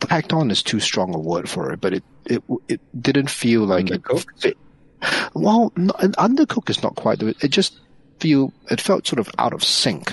tacked 0.02 0.34
on 0.34 0.52
is 0.52 0.62
too 0.64 0.80
strong 0.80 1.14
a 1.16 1.20
word 1.20 1.50
for 1.50 1.72
it, 1.74 1.82
but 1.82 1.94
it 1.94 2.04
it 2.26 2.44
it 2.68 2.82
didn't 3.02 3.30
feel 3.30 3.64
like 3.66 3.90
it 3.92 4.02
Undercooked? 4.04 4.40
fit. 4.42 4.58
Well, 5.34 5.72
no, 5.76 5.94
an 6.00 6.14
undercook 6.14 6.70
is 6.70 6.82
not 6.82 6.96
quite. 6.96 7.20
the- 7.20 7.36
It 7.42 7.50
just 7.50 7.80
feel 8.20 8.54
it 8.72 8.80
felt 8.82 9.06
sort 9.08 9.20
of 9.20 9.30
out 9.38 9.54
of 9.54 9.64
sync. 9.64 10.12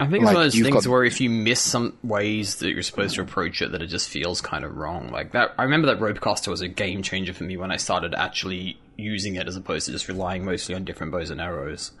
I 0.00 0.06
think 0.06 0.22
it's 0.22 0.24
Like, 0.24 0.34
one 0.34 0.36
of 0.36 0.52
those 0.52 0.60
things 0.60 0.84
got- 0.84 0.90
where 0.90 1.04
if 1.04 1.20
you 1.20 1.30
miss 1.30 1.60
some 1.60 1.96
ways 2.02 2.56
that 2.56 2.70
you're 2.70 2.82
supposed 2.82 3.14
to 3.16 3.22
approach 3.22 3.62
it, 3.62 3.70
that 3.72 3.80
it 3.82 3.86
just 3.86 4.08
feels 4.08 4.40
kind 4.40 4.64
of 4.64 4.76
wrong. 4.76 5.08
Like 5.10 5.32
that, 5.32 5.54
I 5.58 5.62
remember 5.64 5.86
that 5.88 6.00
Ropecaster 6.00 6.48
was 6.48 6.60
a 6.62 6.68
game 6.68 7.02
changer 7.02 7.32
for 7.32 7.44
me 7.44 7.56
when 7.56 7.70
I 7.70 7.76
started 7.76 8.12
actually 8.14 8.78
using 8.96 9.36
it 9.36 9.46
as 9.46 9.56
opposed 9.56 9.86
to 9.86 9.92
just 9.92 10.08
relying 10.08 10.44
mostly 10.44 10.74
on 10.74 10.84
different 10.84 11.12
bows 11.12 11.30
and 11.30 11.40
arrows. 11.40 11.92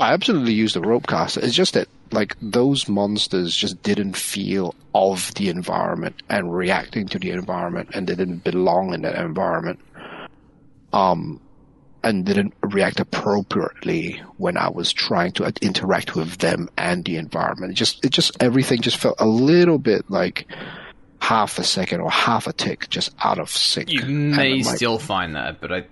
I 0.00 0.12
absolutely 0.12 0.54
use 0.54 0.74
the 0.74 0.80
rope 0.80 1.06
caster. 1.06 1.40
It's 1.44 1.54
just 1.54 1.74
that 1.74 1.88
like 2.10 2.36
those 2.40 2.88
monsters 2.88 3.54
just 3.54 3.82
didn't 3.82 4.16
feel 4.16 4.74
of 4.94 5.32
the 5.34 5.48
environment 5.48 6.22
and 6.28 6.52
reacting 6.52 7.06
to 7.08 7.18
the 7.18 7.30
environment 7.30 7.90
and 7.94 8.06
they 8.06 8.14
didn't 8.14 8.42
belong 8.42 8.94
in 8.94 9.02
that 9.02 9.14
environment. 9.14 9.78
Um 10.92 11.40
and 12.02 12.24
didn't 12.24 12.54
react 12.62 12.98
appropriately 12.98 14.22
when 14.38 14.56
I 14.56 14.70
was 14.70 14.90
trying 14.90 15.32
to 15.32 15.52
interact 15.60 16.16
with 16.16 16.38
them 16.38 16.70
and 16.78 17.04
the 17.04 17.16
environment. 17.16 17.72
It 17.72 17.76
just 17.76 18.04
it 18.04 18.10
just 18.10 18.42
everything 18.42 18.80
just 18.80 18.96
felt 18.96 19.16
a 19.20 19.26
little 19.26 19.78
bit 19.78 20.10
like 20.10 20.46
half 21.20 21.58
a 21.58 21.64
second 21.64 22.00
or 22.00 22.10
half 22.10 22.46
a 22.46 22.52
tick 22.52 22.88
just 22.88 23.14
out 23.22 23.38
of 23.38 23.50
sync. 23.50 23.90
You 23.90 24.06
may 24.06 24.62
like, 24.62 24.76
still 24.76 24.98
find 24.98 25.36
that, 25.36 25.60
but 25.60 25.70
I 25.70 25.84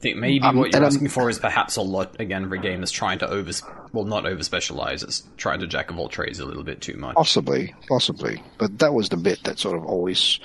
think 0.00 0.16
maybe 0.16 0.40
Um, 0.42 0.56
what 0.56 0.64
you're 0.72 0.76
and 0.76 0.84
I'm- 0.84 0.84
asking 0.94 1.08
for 1.08 1.28
is 1.28 1.38
perhaps 1.38 1.76
a 1.76 1.82
lot. 1.82 2.16
Again, 2.18 2.44
every 2.44 2.58
game 2.60 2.82
is 2.82 2.90
trying 2.90 3.18
to 3.20 3.28
over, 3.28 3.50
well, 3.92 4.04
not 4.04 4.26
over 4.26 4.42
specialize. 4.42 5.02
It's 5.02 5.22
trying 5.36 5.60
to 5.60 5.66
jack 5.66 5.90
of 5.90 5.98
all 5.98 6.08
trades 6.08 6.40
a 6.40 6.46
little 6.46 6.64
bit 6.64 6.80
too 6.80 6.96
much. 6.96 7.14
Possibly, 7.16 7.74
possibly. 7.88 8.42
But 8.58 8.78
that 8.78 8.94
was 8.94 9.08
the 9.10 9.16
bit 9.16 9.42
that 9.44 9.58
sort 9.58 9.76
of 9.76 9.84
always 9.84 10.38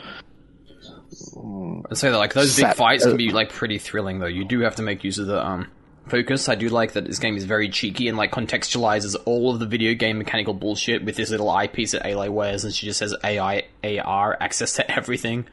I'd 1.89 1.97
say 1.97 2.09
that 2.09 2.17
like 2.17 2.33
those 2.33 2.55
big 2.55 2.73
fights 2.73 3.05
uh, 3.05 3.09
can 3.09 3.17
be 3.17 3.31
like 3.31 3.49
pretty 3.51 3.77
thrilling 3.77 4.19
though. 4.19 4.25
You 4.25 4.43
do 4.45 4.61
have 4.61 4.75
to 4.75 4.81
make 4.81 5.03
use 5.03 5.17
of 5.19 5.27
the 5.27 5.45
um 5.45 5.67
focus. 6.07 6.49
I 6.49 6.55
do 6.55 6.69
like 6.69 6.93
that 6.93 7.05
this 7.05 7.19
game 7.19 7.37
is 7.37 7.45
very 7.45 7.69
cheeky 7.69 8.07
and 8.07 8.17
like 8.17 8.31
contextualizes 8.31 9.15
all 9.25 9.53
of 9.53 9.59
the 9.59 9.65
video 9.65 9.93
game 9.93 10.17
mechanical 10.17 10.53
bullshit 10.53 11.03
with 11.05 11.15
this 11.15 11.29
little 11.29 11.49
eyepiece 11.49 11.91
that 11.91 12.03
Aloy 12.03 12.29
wears, 12.29 12.63
and 12.65 12.73
she 12.73 12.85
just 12.85 12.99
says 12.99 13.15
AI 13.23 13.63
AR 13.83 14.37
access 14.39 14.75
to 14.75 14.91
everything. 14.95 15.45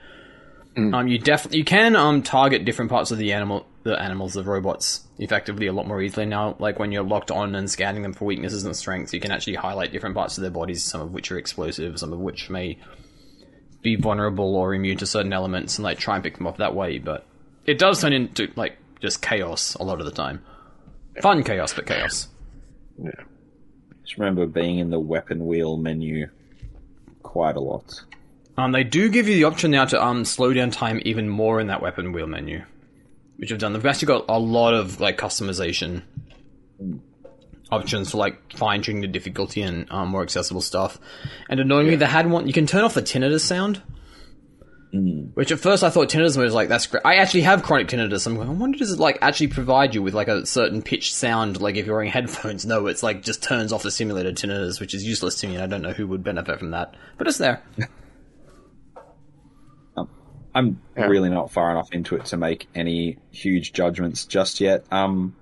Um, 0.75 1.07
you 1.07 1.19
definitely 1.19 1.59
you 1.59 1.65
can 1.65 1.97
um 1.97 2.23
target 2.23 2.65
different 2.65 2.91
parts 2.91 3.11
of 3.11 3.19
the 3.19 3.33
animal 3.33 3.67
the 3.83 4.01
animals 4.01 4.33
the 4.33 4.43
robots 4.43 5.07
effectively 5.19 5.67
a 5.67 5.73
lot 5.73 5.87
more 5.87 6.01
easily 6.01 6.25
now. 6.25 6.57
Like 6.59 6.79
when 6.79 6.93
you're 6.93 7.03
locked 7.03 7.31
on 7.31 7.55
and 7.55 7.71
scanning 7.71 8.03
them 8.03 8.15
for 8.15 8.25
weaknesses 8.25 8.65
and 8.65 8.75
strengths, 8.75 9.13
you 9.13 9.21
can 9.21 9.33
actually 9.33 9.57
highlight 9.57 9.93
different 9.93 10.15
parts 10.15 10.39
of 10.39 10.43
their 10.43 10.51
bodies, 10.51 10.83
some 10.83 11.01
of 11.01 11.13
which 11.13 11.31
are 11.31 11.39
explosive, 11.39 11.99
some 11.99 12.13
of 12.13 12.21
which 12.21 12.49
may 12.49 12.79
be 13.83 13.97
vulnerable 13.97 14.55
or 14.57 14.75
immune 14.75 14.97
to 14.99 15.07
certain 15.07 15.33
elements 15.33 15.77
and 15.77 15.85
like 15.85 15.99
try 15.99 16.15
and 16.15 16.25
pick 16.25 16.39
them 16.39 16.47
off 16.47 16.57
that 16.57 16.75
way, 16.75 16.99
but 16.99 17.27
it 17.67 17.79
does 17.79 18.01
turn 18.01 18.13
into 18.13 18.51
like 18.57 18.79
just 19.01 19.21
chaos 19.21 19.75
a 19.75 19.83
lot 19.83 20.01
of 20.01 20.07
the 20.07 20.13
time. 20.13 20.43
Fun 21.21 21.43
chaos, 21.43 21.75
but 21.75 21.87
chaos. 21.87 22.29
Yeah. 23.03 23.11
Just 24.05 24.17
remember 24.17 24.47
being 24.47 24.79
in 24.79 24.91
the 24.91 25.01
weapon 25.01 25.47
wheel 25.47 25.77
menu 25.77 26.29
quite 27.23 27.57
a 27.57 27.61
lot. 27.61 28.03
Um, 28.57 28.73
they 28.73 28.85
do 28.85 29.09
give 29.09 29.29
you 29.29 29.35
the 29.35 29.45
option 29.45 29.71
now 29.71 29.85
to 29.87 30.03
um 30.03 30.25
slow 30.25 30.53
down 30.53 30.71
time 30.71 31.01
even 31.05 31.29
more 31.29 31.61
in 31.61 31.69
that 31.69 31.81
weapon 31.81 32.13
wheel 32.13 32.27
menu, 32.27 32.65
which 33.37 33.53
I've 33.53 33.59
done. 33.59 33.73
They've 33.73 33.87
actually 33.87 34.07
got 34.07 34.27
a 34.29 34.39
lot 34.39 34.75
of 34.75 35.01
like 35.01 35.17
customization 35.17 36.03
options 37.71 38.11
for 38.11 38.19
like 38.19 38.53
fine 38.53 38.83
tuning 38.83 39.01
the 39.01 39.09
difficulty 39.09 39.63
and 39.63 39.91
um, 39.91 40.09
more 40.09 40.23
accessible 40.23 40.61
stuff. 40.61 40.99
And 41.49 41.59
annoyingly, 41.59 41.97
they 41.97 42.07
had 42.07 42.31
one 42.31 42.47
you 42.47 42.53
can 42.53 42.67
turn 42.67 42.85
off 42.85 42.95
the 42.95 43.03
tinnitus 43.03 43.41
sound. 43.41 43.83
Which 44.95 45.51
at 45.51 45.59
first 45.59 45.83
I 45.83 45.89
thought 45.89 46.11
tinnitus 46.11 46.37
was 46.37 46.53
like 46.53 46.69
that's 46.69 46.87
great. 46.87 47.03
I 47.07 47.15
actually 47.15 47.41
have 47.43 47.63
chronic 47.63 47.89
tinnitus. 47.89 48.27
I'm 48.27 48.37
going. 48.37 48.49
I 48.49 48.53
wonder 48.53 48.77
does 48.77 48.93
it 48.93 48.99
like 48.99 49.17
actually 49.23 49.49
provide 49.49 49.95
you 49.95 50.03
with 50.03 50.13
like 50.13 50.29
a 50.29 50.45
certain 50.45 50.83
pitched 50.83 51.15
sound? 51.15 51.63
Like 51.63 51.77
if 51.77 51.87
you're 51.87 51.95
wearing 51.95 52.11
headphones, 52.13 52.67
no, 52.67 52.87
it's 52.89 53.03
like 53.03 53.23
just 53.23 53.43
turns 53.43 53.73
off 53.73 53.83
the 53.83 53.91
simulated 53.91 54.37
tinnitus, 54.37 54.79
which 54.81 54.93
is 54.93 55.03
useless 55.03 55.37
to 55.37 55.47
me. 55.49 55.55
and 55.55 55.65
I 55.65 55.67
don't 55.67 55.81
know 55.81 55.95
who 55.95 56.07
would 56.09 56.23
benefit 56.23 56.59
from 56.59 56.73
that, 56.73 56.95
but 57.17 57.27
it's 57.27 57.39
there. 57.39 57.63
I'm 60.55 60.79
Yeah. 60.97 61.07
really 61.07 61.31
not 61.31 61.51
far 61.51 61.71
enough 61.71 61.89
into 61.93 62.17
it 62.17 62.27
to 62.27 62.37
make 62.37 62.69
any 62.75 63.17
huge 63.31 63.73
judgments 63.73 64.25
just 64.27 64.61
yet. 64.61 64.85
Um, 64.91 65.35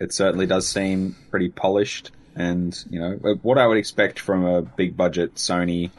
it 0.00 0.12
certainly 0.12 0.46
does 0.46 0.66
seem 0.66 1.16
pretty 1.30 1.48
polished, 1.50 2.10
and 2.34 2.76
you 2.90 2.98
know 2.98 3.12
what 3.42 3.58
I 3.58 3.66
would 3.66 3.76
expect 3.78 4.18
from 4.18 4.44
a 4.44 4.62
big 4.62 4.96
budget 4.96 5.34
Sony 5.36 5.90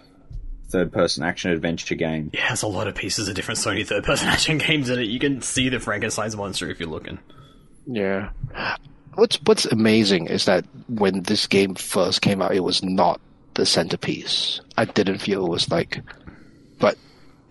third-person 0.69 1.23
action 1.23 1.51
adventure 1.51 1.93
game. 1.95 2.31
Yeah, 2.33 2.47
there's 2.47 2.63
a 2.63 2.67
lot 2.67 2.87
of 2.87 2.95
pieces 2.95 3.27
of 3.27 3.35
different 3.35 3.59
Sony 3.59 3.85
third-person 3.85 4.27
action 4.29 4.57
games 4.57 4.89
in 4.89 4.99
it. 4.99 5.03
You 5.07 5.19
can 5.19 5.41
see 5.41 5.69
the 5.69 5.79
Frankenstein's 5.79 6.35
monster 6.35 6.69
if 6.69 6.79
you're 6.79 6.89
looking. 6.89 7.19
Yeah. 7.85 8.29
What's 9.15 9.35
What's 9.43 9.65
amazing 9.65 10.27
is 10.27 10.45
that 10.45 10.65
when 10.87 11.21
this 11.23 11.45
game 11.45 11.75
first 11.75 12.21
came 12.23 12.41
out, 12.41 12.55
it 12.55 12.61
was 12.61 12.81
not 12.83 13.21
the 13.53 13.65
centerpiece. 13.67 14.61
I 14.75 14.85
didn't 14.85 15.19
feel 15.19 15.45
it 15.45 15.49
was 15.49 15.69
like, 15.69 16.01
but 16.01 16.22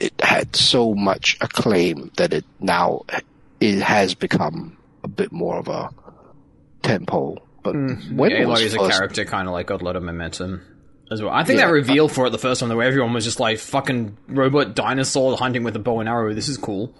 it 0.02 0.20
had 0.20 0.56
so 0.56 0.94
much 0.94 1.38
acclaim 1.40 2.10
that 2.16 2.32
it 2.32 2.44
now 2.58 3.04
it 3.60 3.78
has 3.78 4.14
become 4.14 4.76
a 5.04 5.08
bit 5.08 5.30
more 5.30 5.56
of 5.56 5.68
a 5.68 5.90
tempo. 6.82 7.36
But 7.62 7.76
mm-hmm. 7.76 8.16
when 8.16 8.32
it 8.32 8.48
was 8.48 8.60
Aloy 8.60 8.64
is 8.64 8.74
a 8.74 8.78
character, 8.78 9.24
kind 9.24 9.46
of 9.46 9.54
like 9.54 9.68
got 9.68 9.80
a 9.80 9.84
lot 9.84 9.94
of 9.94 10.02
momentum 10.02 10.60
as 11.12 11.22
well. 11.22 11.32
I 11.32 11.44
think 11.44 11.60
Yeah. 11.60 11.66
that 11.66 11.72
reveal 11.72 12.08
for 12.08 12.26
it 12.26 12.30
the 12.30 12.38
first 12.38 12.58
time, 12.60 12.68
the 12.68 12.76
way 12.76 12.86
everyone 12.86 13.12
was 13.12 13.24
just 13.24 13.38
like 13.38 13.58
fucking 13.60 14.16
robot 14.26 14.74
dinosaur 14.74 15.36
hunting 15.36 15.62
with 15.62 15.76
a 15.76 15.78
bow 15.78 16.00
and 16.00 16.08
arrow. 16.08 16.34
This 16.34 16.48
is 16.48 16.56
cool. 16.58 16.92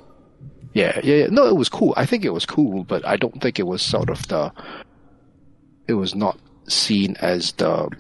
yeah, 0.72 1.00
yeah, 1.02 1.16
yeah, 1.16 1.26
no, 1.30 1.46
it 1.48 1.56
was 1.56 1.68
cool. 1.68 1.92
I 1.96 2.06
think 2.06 2.24
it 2.24 2.30
was 2.32 2.46
cool, 2.46 2.84
but 2.84 3.04
I 3.04 3.16
don't 3.16 3.42
think 3.42 3.58
it 3.58 3.66
was 3.66 3.82
sort 3.82 4.08
of 4.08 4.26
the. 4.28 4.52
It 5.88 5.94
was 5.94 6.14
not 6.14 6.38
seen 6.68 7.16
as 7.20 7.52
the 7.52 7.90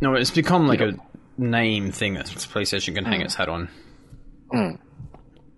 No, 0.00 0.14
it's 0.14 0.30
become 0.30 0.66
like 0.66 0.80
a 0.80 0.94
name 1.38 1.92
thing 1.92 2.14
that 2.14 2.26
PlayStation 2.26 2.94
can 2.94 3.04
hang 3.04 3.20
its 3.20 3.34
hat 3.34 3.48
on. 3.48 3.68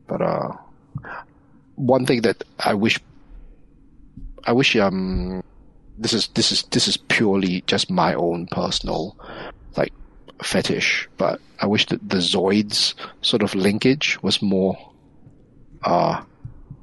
But 0.06 0.22
uh, 0.22 0.52
one 1.74 2.06
thing 2.06 2.22
that 2.22 2.44
I 2.58 2.74
wish, 2.74 2.98
I 4.44 4.52
wish 4.52 4.76
um, 4.76 5.42
this 5.98 6.12
is 6.12 6.28
this 6.28 6.52
is 6.52 6.62
this 6.64 6.88
is 6.88 6.96
purely 6.96 7.62
just 7.66 7.90
my 7.90 8.14
own 8.14 8.46
personal 8.48 9.16
like 9.76 9.92
fetish, 10.42 11.08
but 11.16 11.40
I 11.60 11.66
wish 11.66 11.86
that 11.86 12.08
the 12.08 12.18
Zoids 12.18 12.94
sort 13.22 13.42
of 13.42 13.54
linkage 13.54 14.18
was 14.22 14.42
more 14.42 14.76
uh 15.82 16.22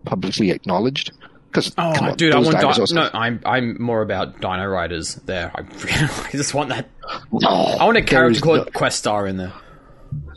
publicly 0.06 0.52
acknowledged. 0.52 1.12
Because 1.52 1.74
Oh, 1.78 1.92
on, 2.06 2.16
dude, 2.16 2.34
I 2.34 2.40
want 2.40 2.60
di- 2.62 2.94
no. 2.96 3.10
I'm 3.14 3.42
I'm 3.46 3.82
more 3.82 4.02
about 4.02 4.40
Dino 4.40 4.66
Riders. 4.68 5.16
There, 5.26 5.52
I, 5.54 5.62
I 6.28 6.32
just 6.32 6.54
want 6.54 6.70
that. 6.70 6.88
no, 7.32 7.48
I 7.50 7.84
want 7.86 7.98
a 7.98 8.02
character 8.02 8.40
called 8.40 8.72
Questar 8.72 9.30
in 9.30 9.36
there. 9.38 9.52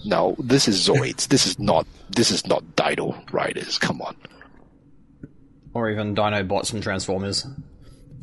no, 0.04 0.30
no. 0.30 0.36
This 0.40 0.66
is 0.66 0.86
Zoids. 0.88 1.28
this 1.28 1.46
is 1.46 1.58
not 1.58 1.86
this 2.10 2.30
is 2.32 2.46
not 2.48 2.74
Dino 2.74 3.14
Riders. 3.30 3.78
Come 3.78 4.02
on, 4.02 4.16
or 5.72 5.88
even 5.90 6.14
Dino 6.14 6.42
bots 6.42 6.70
from 6.70 6.80
Transformers. 6.80 7.46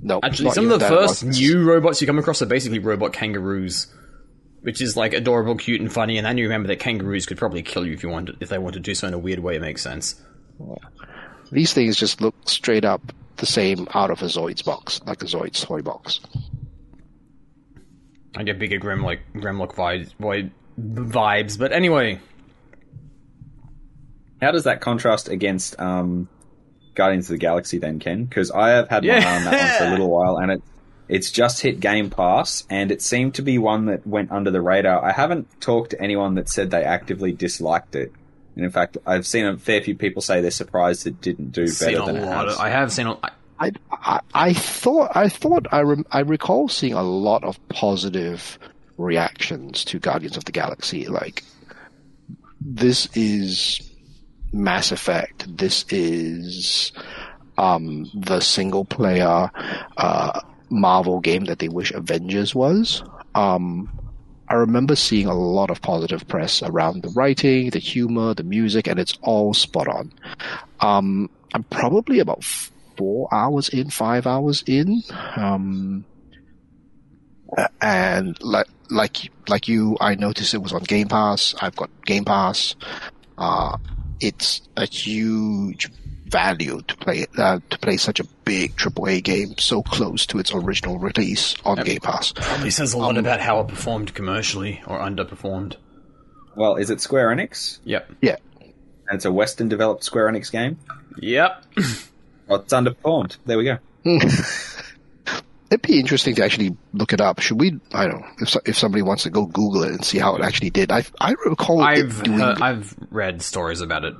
no. 0.01 0.19
Actually, 0.21 0.51
some 0.51 0.69
of 0.69 0.79
the 0.81 0.87
first 0.87 1.25
This- 1.25 1.39
new 1.39 1.63
robots 1.63 2.01
you 2.01 2.07
come 2.07 2.19
across 2.19 2.41
are 2.41 2.45
basically 2.45 2.79
robot 2.79 3.13
kangaroos, 3.13 3.87
which 4.63 4.81
is 4.81 4.97
like 4.97 5.13
adorable, 5.13 5.55
cute, 5.55 5.79
and 5.79 5.91
funny. 5.91 6.17
And 6.17 6.25
then 6.25 6.37
you 6.37 6.43
remember 6.45 6.67
that 6.67 6.79
kangaroos 6.79 7.25
could 7.25 7.37
probably 7.37 7.61
kill 7.63 7.85
you 7.87 7.93
if 7.93 8.03
you 8.03 8.09
wanted, 8.09 8.35
if 8.41 8.49
they 8.49 8.57
wanted 8.57 8.83
to 8.83 8.89
do 8.89 8.95
so 8.95 9.07
in 9.07 9.13
a 9.13 9.17
weird 9.19 9.39
way. 9.39 9.55
It 9.55 9.61
makes 9.61 9.81
sense. 9.81 10.21
These 11.51 11.73
things 11.73 11.97
just 11.97 12.21
look 12.21 12.35
straight 12.45 12.85
up 12.85 13.01
the 13.37 13.45
same 13.45 13.87
out 13.93 14.09
of 14.11 14.21
a 14.21 14.25
Zoids 14.25 14.63
box, 14.63 15.01
like 15.05 15.21
a 15.21 15.25
Zoids 15.25 15.63
toy 15.65 15.81
box. 15.81 16.19
I 18.35 18.43
get 18.43 18.59
bigger 18.59 18.79
Grimlock, 18.79 19.19
Grimlock 19.35 19.73
vibes, 19.75 20.11
vibes, 20.79 21.57
but 21.59 21.71
anyway. 21.73 22.19
How 24.41 24.51
does 24.51 24.63
that 24.63 24.81
contrast 24.81 25.27
against 25.29 25.79
um, 25.79 26.27
Guardians 26.95 27.25
of 27.29 27.33
the 27.33 27.37
Galaxy 27.39 27.77
then, 27.77 27.99
Ken? 27.99 28.25
Because 28.25 28.49
I 28.51 28.69
have 28.69 28.89
had 28.89 29.03
my 29.03 29.09
Yeah. 29.17 29.27
eye 29.27 29.35
on 29.37 29.43
that 29.45 29.59
one 29.59 29.77
for 29.77 29.83
a 29.85 29.89
little 29.91 30.09
while, 30.09 30.37
and 30.37 30.51
it 30.51 30.63
it's 31.09 31.29
just 31.29 31.61
hit 31.61 31.81
Game 31.81 32.09
Pass, 32.09 32.63
and 32.69 32.89
it 32.89 33.01
seemed 33.01 33.33
to 33.35 33.41
be 33.41 33.57
one 33.57 33.87
that 33.87 34.07
went 34.07 34.31
under 34.31 34.49
the 34.49 34.61
radar. 34.61 35.03
I 35.03 35.11
haven't 35.11 35.47
talked 35.59 35.89
to 35.91 36.01
anyone 36.01 36.35
that 36.35 36.47
said 36.47 36.71
they 36.71 36.83
actively 36.85 37.33
disliked 37.33 37.95
it. 37.95 38.13
And 38.55 38.65
in 38.65 38.71
fact, 38.71 38.97
I've 39.05 39.25
seen 39.25 39.45
a 39.45 39.57
fair 39.57 39.81
few 39.81 39.95
people 39.95 40.21
say 40.21 40.41
they're 40.41 40.51
surprised 40.51 41.07
it 41.07 41.21
didn't 41.21 41.51
do 41.51 41.67
Seen 41.67 41.93
better 41.93 42.03
a 42.03 42.05
than 42.05 42.15
it 42.17 42.25
lot 42.25 42.45
has. 42.47 42.55
of, 42.55 42.59
I 42.61 42.69
have 42.69 42.91
seen 42.91 43.07
a, 43.07 43.17
I, 43.23 43.29
I, 43.59 43.71
I, 43.91 44.19
I 44.33 44.53
thought 44.53 45.11
I 45.15 45.29
thought 45.29 45.67
I 45.71 45.81
rem- 45.81 46.05
I 46.11 46.19
recall 46.19 46.67
seeing 46.67 46.93
a 46.93 47.03
lot 47.03 47.43
of 47.43 47.65
positive 47.69 48.59
reactions 48.97 49.85
to 49.85 49.99
Guardians 49.99 50.35
of 50.37 50.45
the 50.45 50.51
Galaxy. 50.51 51.07
Like 51.07 51.43
this 52.59 53.07
is 53.15 53.81
Mass 54.51 54.91
Effect. 54.91 55.45
This 55.57 55.85
is 55.89 56.91
um, 57.57 58.09
the 58.13 58.39
single 58.41 58.83
player 58.85 59.49
uh, 59.97 60.41
Marvel 60.69 61.19
game 61.19 61.45
that 61.45 61.59
they 61.59 61.69
wish 61.69 61.91
Avengers 61.91 62.53
was. 62.53 63.03
Um, 63.33 63.89
I 64.51 64.55
remember 64.55 64.97
seeing 64.97 65.27
a 65.27 65.33
lot 65.33 65.69
of 65.69 65.81
positive 65.81 66.27
press 66.27 66.61
around 66.61 67.03
the 67.03 67.09
writing, 67.11 67.69
the 67.69 67.79
humor, 67.79 68.33
the 68.33 68.43
music, 68.43 68.85
and 68.85 68.99
it's 68.99 69.17
all 69.21 69.53
spot 69.53 69.87
on. 69.87 70.11
Um, 70.81 71.29
I'm 71.53 71.63
probably 71.63 72.19
about 72.19 72.43
four 72.43 73.33
hours 73.33 73.69
in, 73.69 73.89
five 73.89 74.27
hours 74.27 74.61
in, 74.67 75.03
um, 75.37 76.03
and 77.79 78.43
like 78.43 78.67
like 78.89 79.31
like 79.47 79.69
you, 79.69 79.95
I 80.01 80.15
noticed 80.15 80.53
it 80.53 80.61
was 80.61 80.73
on 80.73 80.83
Game 80.83 81.07
Pass. 81.07 81.55
I've 81.61 81.77
got 81.77 81.89
Game 82.05 82.25
Pass. 82.25 82.75
Uh, 83.37 83.77
it's 84.19 84.67
a 84.75 84.85
huge 84.85 85.89
value 86.31 86.81
to 86.87 86.97
play 86.97 87.25
uh, 87.37 87.59
to 87.69 87.77
play 87.79 87.97
such 87.97 88.19
a 88.19 88.23
big 88.45 88.75
AAA 88.77 89.23
game 89.23 89.55
so 89.57 89.83
close 89.83 90.25
to 90.27 90.39
its 90.39 90.53
original 90.53 90.97
release 90.97 91.55
on 91.65 91.83
Game 91.83 91.99
Pass. 91.99 92.31
probably 92.33 92.69
says 92.71 92.93
a 92.93 92.97
lot 92.97 93.17
about 93.17 93.39
how 93.41 93.59
it 93.59 93.67
performed 93.67 94.13
commercially 94.13 94.81
or 94.87 94.99
underperformed. 94.99 95.75
Well, 96.55 96.75
is 96.77 96.89
it 96.89 96.99
Square 97.01 97.29
Enix? 97.35 97.79
Yep. 97.85 98.11
Yeah, 98.21 98.35
And 98.59 98.71
it's 99.15 99.25
a 99.25 99.31
Western 99.31 99.69
developed 99.69 100.03
Square 100.03 100.29
Enix 100.31 100.51
game? 100.51 100.79
Yep. 101.19 101.63
Well, 102.47 102.59
it's 102.61 102.73
underperformed. 102.73 103.37
There 103.45 103.57
we 103.57 103.63
go. 103.65 103.77
it'd 105.71 105.81
be 105.81 105.99
interesting 105.99 106.35
to 106.35 106.43
actually 106.43 106.75
look 106.93 107.13
it 107.13 107.21
up. 107.21 107.39
Should 107.39 107.59
we? 107.59 107.79
I 107.93 108.07
don't 108.07 108.19
know 108.21 108.27
if 108.39 108.49
so- 108.49 108.59
if 108.65 108.77
somebody 108.77 109.01
wants 109.01 109.23
to 109.23 109.29
go 109.29 109.45
Google 109.45 109.83
it 109.83 109.91
and 109.91 110.03
see 110.05 110.17
how 110.17 110.35
it 110.35 110.41
actually 110.41 110.69
did. 110.69 110.91
I 110.91 111.03
I 111.19 111.35
recall 111.45 111.81
I've 111.81 112.19
it 112.19 112.23
doing. 112.25 112.39
heard, 112.39 112.61
I've 112.61 112.95
read 113.09 113.41
stories 113.41 113.81
about 113.81 114.03
it 114.03 114.15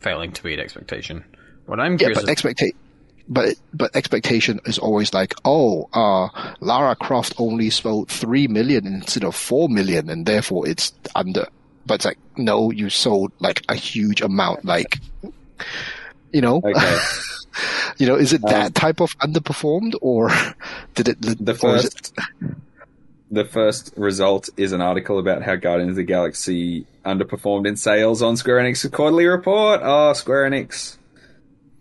failing 0.00 0.32
to 0.32 0.46
meet 0.46 0.58
expectation. 0.58 1.24
What 1.66 1.80
I'm 1.80 1.96
Yeah, 1.98 2.08
but 2.14 2.24
expecta- 2.26 2.72
but 3.28 3.56
but 3.74 3.94
expectation 3.96 4.60
is 4.66 4.78
always 4.78 5.12
like, 5.12 5.34
oh, 5.44 5.88
uh, 5.92 6.28
Lara 6.60 6.94
Croft 6.94 7.34
only 7.38 7.70
sold 7.70 8.08
three 8.08 8.46
million 8.46 8.86
instead 8.86 9.24
of 9.24 9.34
four 9.34 9.68
million, 9.68 10.08
and 10.08 10.26
therefore 10.26 10.68
it's 10.68 10.92
under. 11.14 11.46
But 11.86 11.94
it's 11.96 12.04
like, 12.04 12.18
no, 12.36 12.70
you 12.70 12.90
sold 12.90 13.32
like 13.38 13.62
a 13.68 13.74
huge 13.74 14.20
amount, 14.20 14.64
like, 14.64 14.98
you 16.32 16.40
know, 16.40 16.60
Okay. 16.64 16.98
you 17.98 18.06
know, 18.06 18.16
is 18.16 18.32
it 18.32 18.42
that 18.42 18.74
type 18.74 19.00
of 19.00 19.16
underperformed, 19.18 19.94
or 20.00 20.30
did 20.94 21.08
it? 21.08 21.20
The 21.20 21.58
or 21.62 21.76
is 21.76 21.84
first, 21.84 22.14
the 23.30 23.44
first 23.44 23.92
result 23.96 24.48
is 24.56 24.72
an 24.72 24.80
article 24.80 25.18
about 25.18 25.42
how 25.42 25.56
Guardians 25.56 25.90
of 25.90 25.96
the 25.96 26.04
Galaxy 26.04 26.86
underperformed 27.04 27.66
in 27.66 27.76
sales 27.76 28.22
on 28.22 28.36
Square 28.36 28.58
Enix's 28.64 28.90
quarterly 28.90 29.26
report. 29.26 29.80
Oh, 29.82 30.12
Square 30.12 30.50
Enix. 30.50 30.96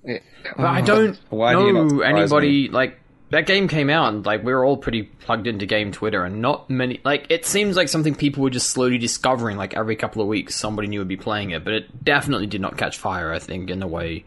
it- 0.03 0.23
But 0.55 0.65
I 0.65 0.81
mm. 0.81 0.85
don't 0.85 1.19
Why 1.29 1.53
do 1.53 1.65
you 1.65 1.73
not 1.73 1.83
know 1.83 1.89
surprise 1.89 2.31
anybody 2.31 2.69
like 2.69 2.99
that 3.31 3.47
game 3.47 3.67
came 3.67 3.89
out 3.89 4.13
and 4.13 4.25
like 4.25 4.43
we 4.43 4.53
were 4.53 4.63
all 4.63 4.77
pretty 4.77 5.03
plugged 5.03 5.47
into 5.47 5.65
game 5.65 5.91
Twitter 5.91 6.23
and 6.23 6.41
not 6.41 6.69
many 6.69 7.01
like 7.03 7.25
it 7.29 7.45
seems 7.45 7.75
like 7.75 7.89
something 7.89 8.13
people 8.15 8.43
were 8.43 8.51
just 8.51 8.69
slowly 8.69 8.97
discovering 8.99 9.57
like 9.57 9.75
every 9.75 9.95
couple 9.95 10.21
of 10.21 10.27
weeks 10.27 10.55
somebody 10.55 10.87
new 10.87 10.99
would 10.99 11.07
be 11.07 11.17
playing 11.17 11.49
it 11.49 11.63
but 11.63 11.73
it 11.73 12.03
definitely 12.03 12.45
did 12.47 12.61
not 12.61 12.77
catch 12.77 12.97
fire 12.97 13.33
I 13.33 13.39
think 13.39 13.69
in 13.71 13.79
the 13.79 13.87
way 13.87 14.25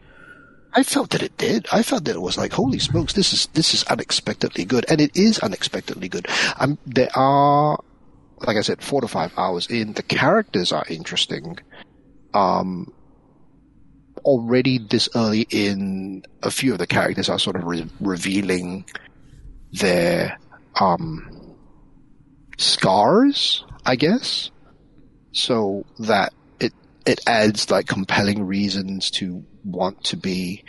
I 0.73 0.83
felt 0.83 1.09
that 1.11 1.23
it 1.23 1.37
did. 1.37 1.67
I 1.71 1.81
felt 1.81 2.05
that 2.05 2.15
it 2.15 2.21
was 2.21 2.37
like, 2.37 2.53
holy 2.53 2.79
smokes, 2.79 3.13
this 3.13 3.33
is 3.33 3.47
this 3.47 3.73
is 3.73 3.83
unexpectedly 3.85 4.65
good, 4.65 4.85
and 4.89 5.01
it 5.01 5.15
is 5.15 5.39
unexpectedly 5.39 6.09
good. 6.09 6.27
Um, 6.59 6.77
there 6.85 7.09
are, 7.15 7.81
like 8.45 8.57
I 8.57 8.61
said, 8.61 8.83
four 8.83 9.01
to 9.01 9.07
five 9.07 9.33
hours 9.37 9.67
in. 9.67 9.93
The 9.93 10.03
characters 10.03 10.71
are 10.71 10.85
interesting. 10.87 11.57
Um, 12.33 12.93
already 14.19 14.77
this 14.77 15.09
early 15.15 15.47
in, 15.49 16.23
a 16.43 16.51
few 16.51 16.73
of 16.73 16.77
the 16.77 16.87
characters 16.87 17.29
are 17.29 17.39
sort 17.39 17.55
of 17.55 17.63
re- 17.63 17.89
revealing 17.99 18.85
their 19.71 20.37
um 20.79 21.55
scars, 22.57 23.65
I 23.85 23.95
guess. 23.95 24.51
So 25.31 25.85
that 25.99 26.33
it 26.59 26.73
it 27.05 27.21
adds 27.25 27.71
like 27.71 27.87
compelling 27.87 28.43
reasons 28.45 29.09
to 29.11 29.43
want 29.63 30.03
to 30.05 30.17
be 30.17 30.63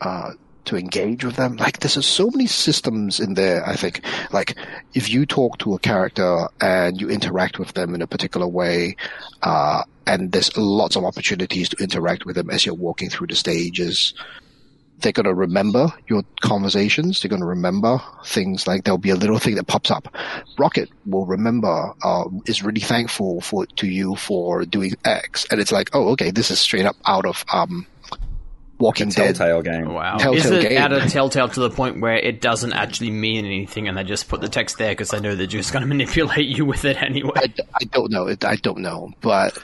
uh 0.00 0.30
to 0.64 0.76
engage 0.76 1.24
with 1.24 1.34
them. 1.36 1.56
Like 1.56 1.80
there's 1.80 2.06
so 2.06 2.30
many 2.30 2.46
systems 2.46 3.18
in 3.18 3.34
there, 3.34 3.66
I 3.66 3.74
think. 3.74 4.04
Like 4.32 4.56
if 4.94 5.10
you 5.10 5.26
talk 5.26 5.58
to 5.58 5.74
a 5.74 5.78
character 5.78 6.46
and 6.60 7.00
you 7.00 7.10
interact 7.10 7.58
with 7.58 7.72
them 7.72 7.94
in 7.94 8.02
a 8.02 8.06
particular 8.06 8.46
way, 8.46 8.96
uh 9.42 9.82
and 10.06 10.32
there's 10.32 10.56
lots 10.56 10.96
of 10.96 11.04
opportunities 11.04 11.68
to 11.70 11.82
interact 11.82 12.26
with 12.26 12.36
them 12.36 12.50
as 12.50 12.66
you're 12.66 12.74
walking 12.74 13.10
through 13.10 13.28
the 13.28 13.36
stages. 13.36 14.14
They're 14.98 15.12
going 15.12 15.24
to 15.24 15.34
remember 15.34 15.92
your 16.06 16.22
conversations. 16.42 17.20
They're 17.20 17.28
going 17.28 17.40
to 17.42 17.46
remember 17.46 18.00
things 18.24 18.68
like 18.68 18.84
there'll 18.84 18.98
be 18.98 19.10
a 19.10 19.16
little 19.16 19.38
thing 19.38 19.56
that 19.56 19.66
pops 19.66 19.90
up. 19.90 20.14
Rocket 20.58 20.90
will 21.06 21.26
remember, 21.26 21.92
uh, 22.04 22.24
is 22.46 22.62
really 22.62 22.80
thankful 22.80 23.40
for, 23.40 23.66
to 23.66 23.88
you 23.88 24.14
for 24.14 24.64
doing 24.64 24.92
X. 25.04 25.44
And 25.50 25.60
it's 25.60 25.72
like, 25.72 25.90
oh, 25.92 26.10
okay, 26.10 26.30
this 26.30 26.52
is 26.52 26.60
straight 26.60 26.86
up 26.86 26.94
out 27.04 27.26
of, 27.26 27.44
um, 27.52 27.84
Walking 28.82 29.08
Dead. 29.08 29.36
Telltale 29.36 29.62
game. 29.62 29.92
wow 29.92 30.18
Telltale 30.18 30.38
is 30.38 30.50
it 30.50 30.68
game. 30.70 30.78
out 30.78 30.92
of 30.92 31.10
Telltale 31.10 31.48
to 31.48 31.60
the 31.60 31.70
point 31.70 32.00
where 32.00 32.16
it 32.16 32.40
doesn't 32.40 32.72
actually 32.72 33.10
mean 33.10 33.44
anything 33.44 33.88
and 33.88 33.96
they 33.96 34.04
just 34.04 34.28
put 34.28 34.40
the 34.40 34.48
text 34.48 34.78
there 34.78 34.90
because 34.90 35.10
they 35.10 35.20
know 35.20 35.34
they're 35.34 35.46
just 35.46 35.72
going 35.72 35.82
to 35.88 35.88
manipulate 35.88 36.46
you 36.46 36.64
with 36.64 36.84
it 36.84 37.00
anyway 37.00 37.32
I, 37.36 37.52
I 37.80 37.84
don't 37.84 38.10
know. 38.10 38.34
I 38.42 38.56
don't 38.56 38.78
know, 38.78 39.12
but 39.20 39.58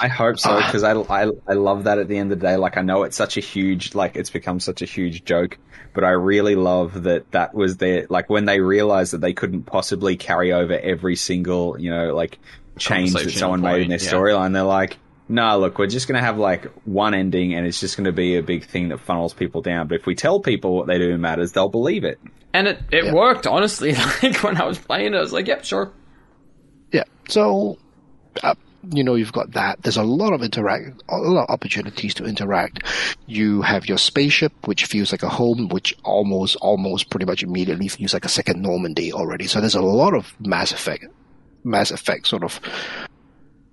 I 0.00 0.08
hope 0.08 0.38
so 0.38 0.50
uh, 0.50 0.66
because 0.66 0.82
I, 0.82 0.92
I 0.92 1.30
I 1.46 1.52
love 1.54 1.84
that 1.84 1.98
at 1.98 2.08
the 2.08 2.18
end 2.18 2.32
of 2.32 2.40
the 2.40 2.46
day. 2.46 2.56
Like 2.56 2.76
I 2.76 2.82
know 2.82 3.02
it's 3.02 3.16
such 3.16 3.36
a 3.36 3.40
huge 3.40 3.94
like 3.94 4.16
it's 4.16 4.30
become 4.30 4.60
such 4.60 4.82
a 4.82 4.86
huge 4.86 5.24
joke, 5.24 5.58
but 5.94 6.04
I 6.04 6.10
really 6.10 6.54
love 6.54 7.02
that 7.04 7.30
that 7.32 7.54
was 7.54 7.76
their 7.76 8.06
like 8.08 8.30
when 8.30 8.44
they 8.44 8.60
realized 8.60 9.12
that 9.12 9.20
they 9.20 9.32
couldn't 9.32 9.64
possibly 9.64 10.16
carry 10.16 10.52
over 10.52 10.78
every 10.78 11.16
single 11.16 11.78
you 11.80 11.90
know 11.90 12.14
like 12.14 12.38
change 12.78 13.12
that 13.12 13.18
Conversation 13.18 13.38
someone 13.38 13.60
made 13.60 13.82
in 13.82 13.88
their 13.88 14.02
yeah. 14.02 14.10
storyline. 14.10 14.52
They're 14.52 14.62
like, 14.62 14.98
nah, 15.32 15.54
look, 15.56 15.78
we're 15.78 15.86
just 15.86 16.06
gonna 16.08 16.20
have 16.20 16.38
like 16.38 16.66
one 16.86 17.14
ending, 17.14 17.54
and 17.54 17.66
it's 17.66 17.80
just 17.80 17.96
gonna 17.96 18.12
be 18.12 18.36
a 18.36 18.42
big 18.42 18.64
thing 18.64 18.88
that 18.90 18.98
funnels 19.00 19.34
people 19.34 19.62
down. 19.62 19.88
But 19.88 20.00
if 20.00 20.06
we 20.06 20.14
tell 20.14 20.40
people 20.40 20.76
what 20.76 20.86
they 20.86 20.98
do 20.98 21.16
matters, 21.18 21.52
they'll 21.52 21.68
believe 21.68 22.04
it. 22.04 22.18
and 22.54 22.68
it, 22.68 22.78
it 22.92 23.04
Yeah. 23.06 23.12
worked 23.14 23.46
honestly 23.46 23.94
like 24.22 24.42
when 24.42 24.56
I 24.60 24.64
was 24.64 24.78
playing 24.78 25.14
it 25.14 25.16
I 25.16 25.20
was 25.20 25.32
like 25.32 25.46
yep 25.48 25.64
sure 25.64 25.90
Yeah. 26.92 27.04
So, 27.28 27.78
uh, 28.42 28.54
you 28.90 29.04
know, 29.04 29.14
you've 29.14 29.32
got 29.32 29.52
that. 29.52 29.80
There's 29.82 29.96
a 29.96 30.02
lot 30.02 30.32
of 30.34 30.42
interact, 30.42 31.02
a 31.08 31.16
lot 31.16 31.44
of 31.44 31.50
opportunities 31.50 32.14
to 32.14 32.24
interact. 32.24 32.82
You 33.26 33.62
have 33.62 33.86
your 33.88 33.96
spaceship, 33.96 34.52
which 34.66 34.84
feels 34.86 35.12
like 35.12 35.22
a 35.22 35.28
home, 35.28 35.68
which 35.68 35.94
almost, 36.04 36.56
almost 36.56 37.08
pretty 37.08 37.24
much 37.26 37.42
immediately 37.44 37.86
feels 37.88 38.12
like 38.12 38.24
a 38.24 38.28
second 38.28 38.60
Normandy 38.60 39.12
already. 39.12 39.46
So 39.46 39.60
there's 39.60 39.76
a 39.76 39.80
lot 39.82 40.14
of 40.14 40.34
Mass 40.40 40.72
Effect, 40.72 41.06
Mass 41.64 41.90
Effect 41.92 42.26
sort 42.26 42.42
of 42.44 42.60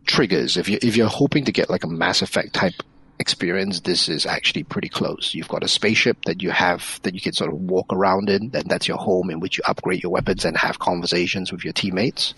triggers. 0.10 0.58
If 0.58 0.67
you 0.67 0.80
if 0.82 0.98
you're 0.98 1.08
hoping 1.08 1.45
to 1.45 1.52
get 1.52 1.69
like 1.69 1.84
a 1.84 1.88
Mass 1.88 2.22
Effect 2.22 2.54
type 2.54 2.74
experience, 3.19 3.82
this 3.82 4.10
is 4.10 4.26
actually 4.26 4.63
pretty 4.63 4.89
close. 4.89 5.36
You've 5.36 5.48
got 5.48 5.63
a 5.63 5.67
spaceship 5.67 6.17
that 6.26 6.41
you 6.41 6.50
have 6.50 7.00
that 7.04 7.13
you 7.13 7.22
can 7.22 7.34
sort 7.34 7.54
of 7.54 7.60
walk 7.60 7.93
around 7.93 8.30
in, 8.30 8.50
and 8.54 8.67
that's 8.67 8.88
your 8.88 8.98
home 8.98 9.30
in 9.30 9.39
which 9.39 9.58
you 9.58 9.63
upgrade 9.67 10.02
your 10.02 10.12
weapons 10.12 10.45
and 10.45 10.58
have 10.58 10.80
conversations 10.80 11.52
with 11.52 11.63
your 11.63 11.74
teammates. 11.74 12.34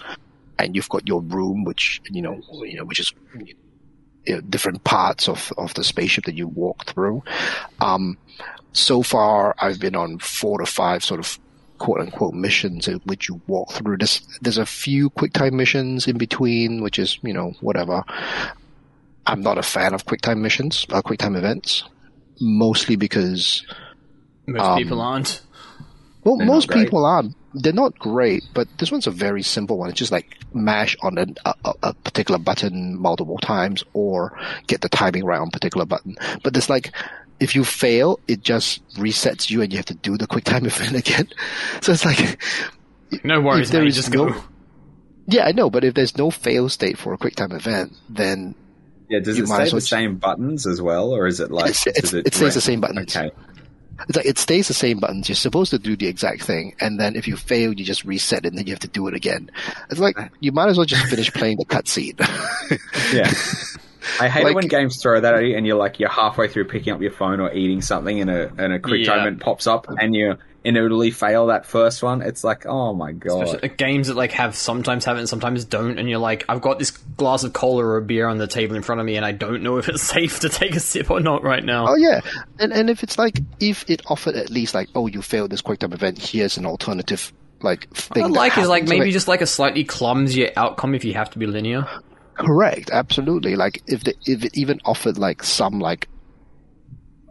And 0.59 0.75
you've 0.75 0.89
got 0.89 1.07
your 1.07 1.21
room, 1.21 1.63
which 1.63 2.01
you 2.09 2.21
know, 2.21 2.41
you 2.63 2.77
know, 2.77 2.83
which 2.83 2.99
is 2.99 3.13
you 4.25 4.35
know, 4.35 4.41
different 4.41 4.83
parts 4.83 5.29
of 5.29 5.53
of 5.57 5.73
the 5.73 5.83
spaceship 5.83 6.25
that 6.25 6.35
you 6.35 6.47
walk 6.47 6.85
through. 6.85 7.23
Um, 7.79 8.17
so 8.73 9.01
far, 9.01 9.55
I've 9.59 9.79
been 9.79 9.95
on 9.95 10.19
four 10.19 10.59
to 10.59 10.65
five 10.65 11.03
sort 11.05 11.21
of 11.21 11.39
quote 11.81 11.99
unquote 12.01 12.33
missions 12.35 12.87
in 12.87 12.99
which 13.09 13.27
you 13.27 13.41
walk 13.47 13.71
through. 13.73 13.97
There's 13.97 14.21
there's 14.41 14.57
a 14.59 14.65
few 14.65 15.09
quick 15.09 15.33
time 15.33 15.55
missions 15.57 16.07
in 16.07 16.17
between, 16.17 16.81
which 16.83 16.99
is 16.99 17.17
you 17.23 17.33
know 17.33 17.53
whatever. 17.61 18.03
I'm 19.25 19.41
not 19.41 19.57
a 19.57 19.63
fan 19.63 19.93
of 19.93 20.05
quick 20.05 20.21
time 20.21 20.41
missions, 20.41 20.85
uh, 20.91 21.01
quick 21.01 21.19
time 21.19 21.35
events, 21.35 21.83
mostly 22.39 22.95
because 22.95 23.65
Most 24.47 24.61
Um, 24.63 24.77
people 24.77 25.01
aren't. 25.01 25.41
Well, 26.23 26.37
They're 26.37 26.47
most 26.47 26.69
people 26.69 27.05
aren't. 27.05 27.35
They're 27.53 27.73
not 27.73 27.97
great, 27.99 28.43
but 28.53 28.67
this 28.77 28.91
one's 28.91 29.07
a 29.07 29.11
very 29.11 29.43
simple 29.43 29.77
one. 29.77 29.89
It's 29.89 29.99
just 29.99 30.11
like 30.11 30.37
mash 30.53 30.95
on 31.01 31.17
an, 31.17 31.35
a, 31.45 31.53
a- 31.65 31.73
a 31.83 31.93
particular 31.93 32.37
button 32.39 32.97
multiple 32.99 33.37
times 33.39 33.83
or 33.93 34.37
get 34.67 34.81
the 34.81 34.89
timing 34.89 35.25
right 35.25 35.39
on 35.39 35.47
a 35.49 35.51
particular 35.51 35.85
button. 35.85 36.15
But 36.43 36.53
there's 36.53 36.69
like, 36.69 36.93
if 37.41 37.55
you 37.55 37.63
fail, 37.65 38.19
it 38.29 38.41
just 38.41 38.87
resets 38.95 39.49
you 39.49 39.61
and 39.61 39.73
you 39.73 39.77
have 39.77 39.85
to 39.87 39.95
do 39.95 40.17
the 40.17 40.27
quick 40.27 40.45
time 40.45 40.65
event 40.71 40.95
again. 40.95 41.27
So 41.81 41.91
it's 41.91 42.05
like, 42.05 42.41
No 43.23 43.41
worries, 43.41 43.67
if 43.67 43.71
there 43.73 43.81
mate. 43.81 43.89
is 43.89 43.95
Just 43.95 44.11
no- 44.13 44.29
go. 44.29 44.43
yeah, 45.27 45.45
I 45.45 45.51
know, 45.51 45.69
but 45.69 45.83
if 45.83 45.93
there's 45.95 46.17
no 46.17 46.31
fail 46.31 46.69
state 46.69 46.97
for 46.97 47.13
a 47.13 47.17
quick 47.17 47.35
time 47.35 47.51
event, 47.51 47.93
then 48.09 48.55
Yeah, 49.09 49.19
does 49.19 49.37
You 49.37 49.43
it 49.43 49.49
might 49.49 49.55
stay 49.55 49.63
as 49.63 49.69
the 49.71 49.75
well- 49.75 49.81
same 49.81 50.15
buttons 50.15 50.65
as 50.65 50.81
well, 50.81 51.11
or 51.11 51.27
is 51.27 51.39
it 51.41 51.51
like 51.51 51.71
It's- 51.71 51.87
it's- 51.87 52.13
it, 52.13 52.27
it 52.27 52.33
stays 52.35 52.53
the 52.53 52.61
same 52.61 52.79
buttons. 52.79 53.15
Okay, 53.17 53.31
It's 54.07 54.15
like 54.17 54.25
it 54.25 54.37
stays 54.39 54.67
the 54.67 54.73
same 54.73 54.99
buttons. 54.99 55.27
You're 55.29 55.35
supposed 55.35 55.69
to 55.71 55.77
do 55.79 55.95
the 55.95 56.07
exact 56.07 56.43
thing, 56.43 56.73
and 56.79 56.99
then 56.99 57.15
if 57.15 57.27
you 57.27 57.35
fail, 57.35 57.73
you 57.73 57.83
just 57.85 58.03
reset, 58.05 58.45
it, 58.45 58.49
and 58.49 58.57
then 58.57 58.65
you 58.67 58.73
have 58.73 58.79
to 58.79 58.87
do 58.87 59.07
it 59.07 59.13
again. 59.13 59.51
It's 59.89 59.99
like 59.99 60.15
you 60.39 60.51
might 60.51 60.69
as 60.69 60.77
well 60.77 60.85
just 60.85 61.05
finish 61.07 61.31
playing 61.33 61.57
the 61.57 61.65
cutscene. 61.65 62.17
yeah. 63.13 63.31
I 64.19 64.27
hate 64.29 64.43
Like- 64.43 64.51
it 64.51 64.55
when 64.55 64.67
games 64.67 65.01
throw 65.01 65.19
that 65.21 65.33
at 65.33 65.43
you, 65.43 65.55
and 65.55 65.65
you're 65.67 65.77
like 65.77 65.99
you're 65.99 66.09
halfway 66.09 66.47
through 66.47 66.65
picking 66.65 66.93
up 66.93 67.01
your 67.01 67.11
phone 67.11 67.39
or 67.39 67.51
eating 67.53 67.81
something, 67.81 68.19
and 68.21 68.29
a 68.29 68.51
and 68.57 68.73
a 68.73 68.79
quick 68.79 69.01
Yeah. 69.05 69.13
time 69.13 69.19
event 69.21 69.39
pops 69.41 69.67
up, 69.67 69.87
and 69.89 70.15
you 70.15 70.35
inevitably 70.63 71.09
fail 71.09 71.47
that 71.47 71.65
first 71.65 72.03
one. 72.03 72.21
It's 72.21 72.43
like, 72.43 72.67
oh 72.67 72.93
my 72.93 73.11
god. 73.13 73.43
Especially, 73.45 73.69
uh, 73.69 73.73
games 73.77 74.07
that 74.09 74.15
like 74.15 74.31
have 74.33 74.55
sometimes 74.55 75.05
have 75.05 75.17
it 75.17 75.21
and 75.21 75.29
sometimes 75.29 75.65
don't, 75.65 75.97
and 75.97 76.07
you're 76.07 76.19
like, 76.19 76.45
I've 76.47 76.61
got 76.61 76.77
this 76.77 76.91
glass 76.91 77.43
of 77.43 77.53
cola 77.53 77.83
or 77.83 77.97
a 77.97 78.01
beer 78.03 78.27
on 78.27 78.37
the 78.37 78.45
table 78.47 78.75
in 78.75 78.83
front 78.83 79.01
of 79.01 79.05
me, 79.07 79.15
and 79.15 79.25
I 79.25 79.31
don't 79.31 79.63
know 79.63 79.77
if 79.77 79.89
it's 79.89 80.03
safe 80.17 80.39
to 80.41 80.49
take 80.49 80.75
a 80.75 80.79
sip 80.79 81.09
or 81.09 81.19
not 81.19 81.43
right 81.43 81.63
now. 81.63 81.87
oh 81.89 81.95
yeah, 81.95 82.21
and 82.59 82.71
and 82.73 82.89
if 82.89 83.01
it's 83.03 83.17
like 83.17 83.39
if 83.59 83.89
it 83.89 84.03
offered 84.07 84.35
at 84.35 84.49
least 84.51 84.75
like 84.75 84.89
oh 84.95 85.07
you 85.07 85.21
failed 85.23 85.49
this 85.51 85.61
quick 85.61 85.79
time 85.79 85.93
event, 85.93 86.19
here's 86.19 86.57
an 86.57 86.65
alternative 86.65 87.33
like 87.63 87.87
thing. 87.93 88.23
I 88.23 88.27
like 88.27 88.57
is 88.57 88.67
like 88.67 88.83
happens. 88.83 88.99
maybe 88.99 89.11
just 89.11 89.27
like 89.27 89.41
a 89.41 89.47
slightly 89.47 89.83
clumsier 89.83 90.51
outcome 90.55 90.95
if 90.95 91.03
you 91.05 91.13
have 91.13 91.29
to 91.31 91.39
be 91.39 91.45
linear. 91.47 91.87
Correct, 92.35 92.89
absolutely. 92.91 93.55
Like 93.55 93.81
if 93.87 94.03
the, 94.03 94.15
if 94.25 94.43
it 94.43 94.57
even 94.57 94.79
offered 94.85 95.17
like 95.17 95.43
some 95.43 95.79
like, 95.79 96.07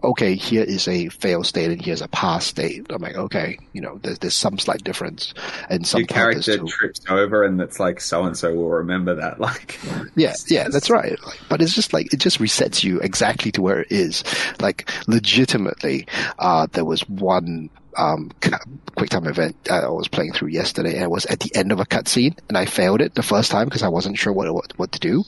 okay, 0.03 0.35
here 0.35 0.63
is 0.63 0.89
a 0.89 1.09
fail 1.09 1.45
state 1.45 1.71
and 1.71 1.83
here's 1.83 2.01
a 2.01 2.09
pass 2.09 2.47
state. 2.47 2.87
I'm 2.91 3.03
like, 3.03 3.17
okay, 3.17 3.59
you 3.73 3.81
know, 3.81 3.99
there's 4.03 4.19
there's 4.19 4.35
some 4.35 4.59
slight 4.59 4.83
difference 4.85 5.35
and 5.69 5.87
some 5.87 6.01
your 6.01 6.07
character 6.07 6.59
trips 6.67 7.01
over, 7.09 7.45
and 7.45 7.61
it's 7.61 7.81
like 7.81 8.01
so 8.01 8.25
and 8.25 8.37
so 8.37 8.55
will 8.55 8.71
remember 8.71 9.15
that. 9.17 9.39
Like, 9.41 9.79
Yeah, 10.17 10.35
yeah, 10.49 10.69
that's 10.69 10.91
right. 10.91 11.23
Like, 11.25 11.41
but 11.49 11.63
it's 11.63 11.75
just 11.75 11.93
like 11.93 12.13
it 12.13 12.19
just 12.19 12.39
resets 12.39 12.85
you 12.85 13.01
exactly 13.01 13.51
to 13.53 13.63
where 13.63 13.81
it 13.81 13.91
is. 13.91 14.23
Like 14.61 14.91
legitimately, 15.07 16.07
uh, 16.39 16.67
there 16.73 16.85
was 16.85 17.09
one 17.09 17.71
um 17.97 18.31
ca- 18.41 18.59
QuickTime 18.97 19.27
event 19.29 19.57
uh, 19.71 19.87
I 19.87 19.89
was 19.89 20.09
playing 20.09 20.33
through 20.33 20.49
yesterday, 20.49 20.95
and 20.95 21.03
it 21.03 21.11
was 21.11 21.27
at 21.27 21.41
the 21.41 21.55
end 21.55 21.73
of 21.73 21.81
a 21.81 21.85
cutscene, 21.85 22.39
and 22.49 22.57
I 22.57 22.65
failed 22.67 23.01
it 23.01 23.15
the 23.15 23.23
first 23.23 23.51
time 23.51 23.67
because 23.67 23.83
I 23.83 23.89
wasn't 23.89 24.19
sure 24.19 24.33
what 24.33 24.53
what, 24.53 24.73
what 24.79 24.93
to 24.93 25.01
do, 25.01 25.25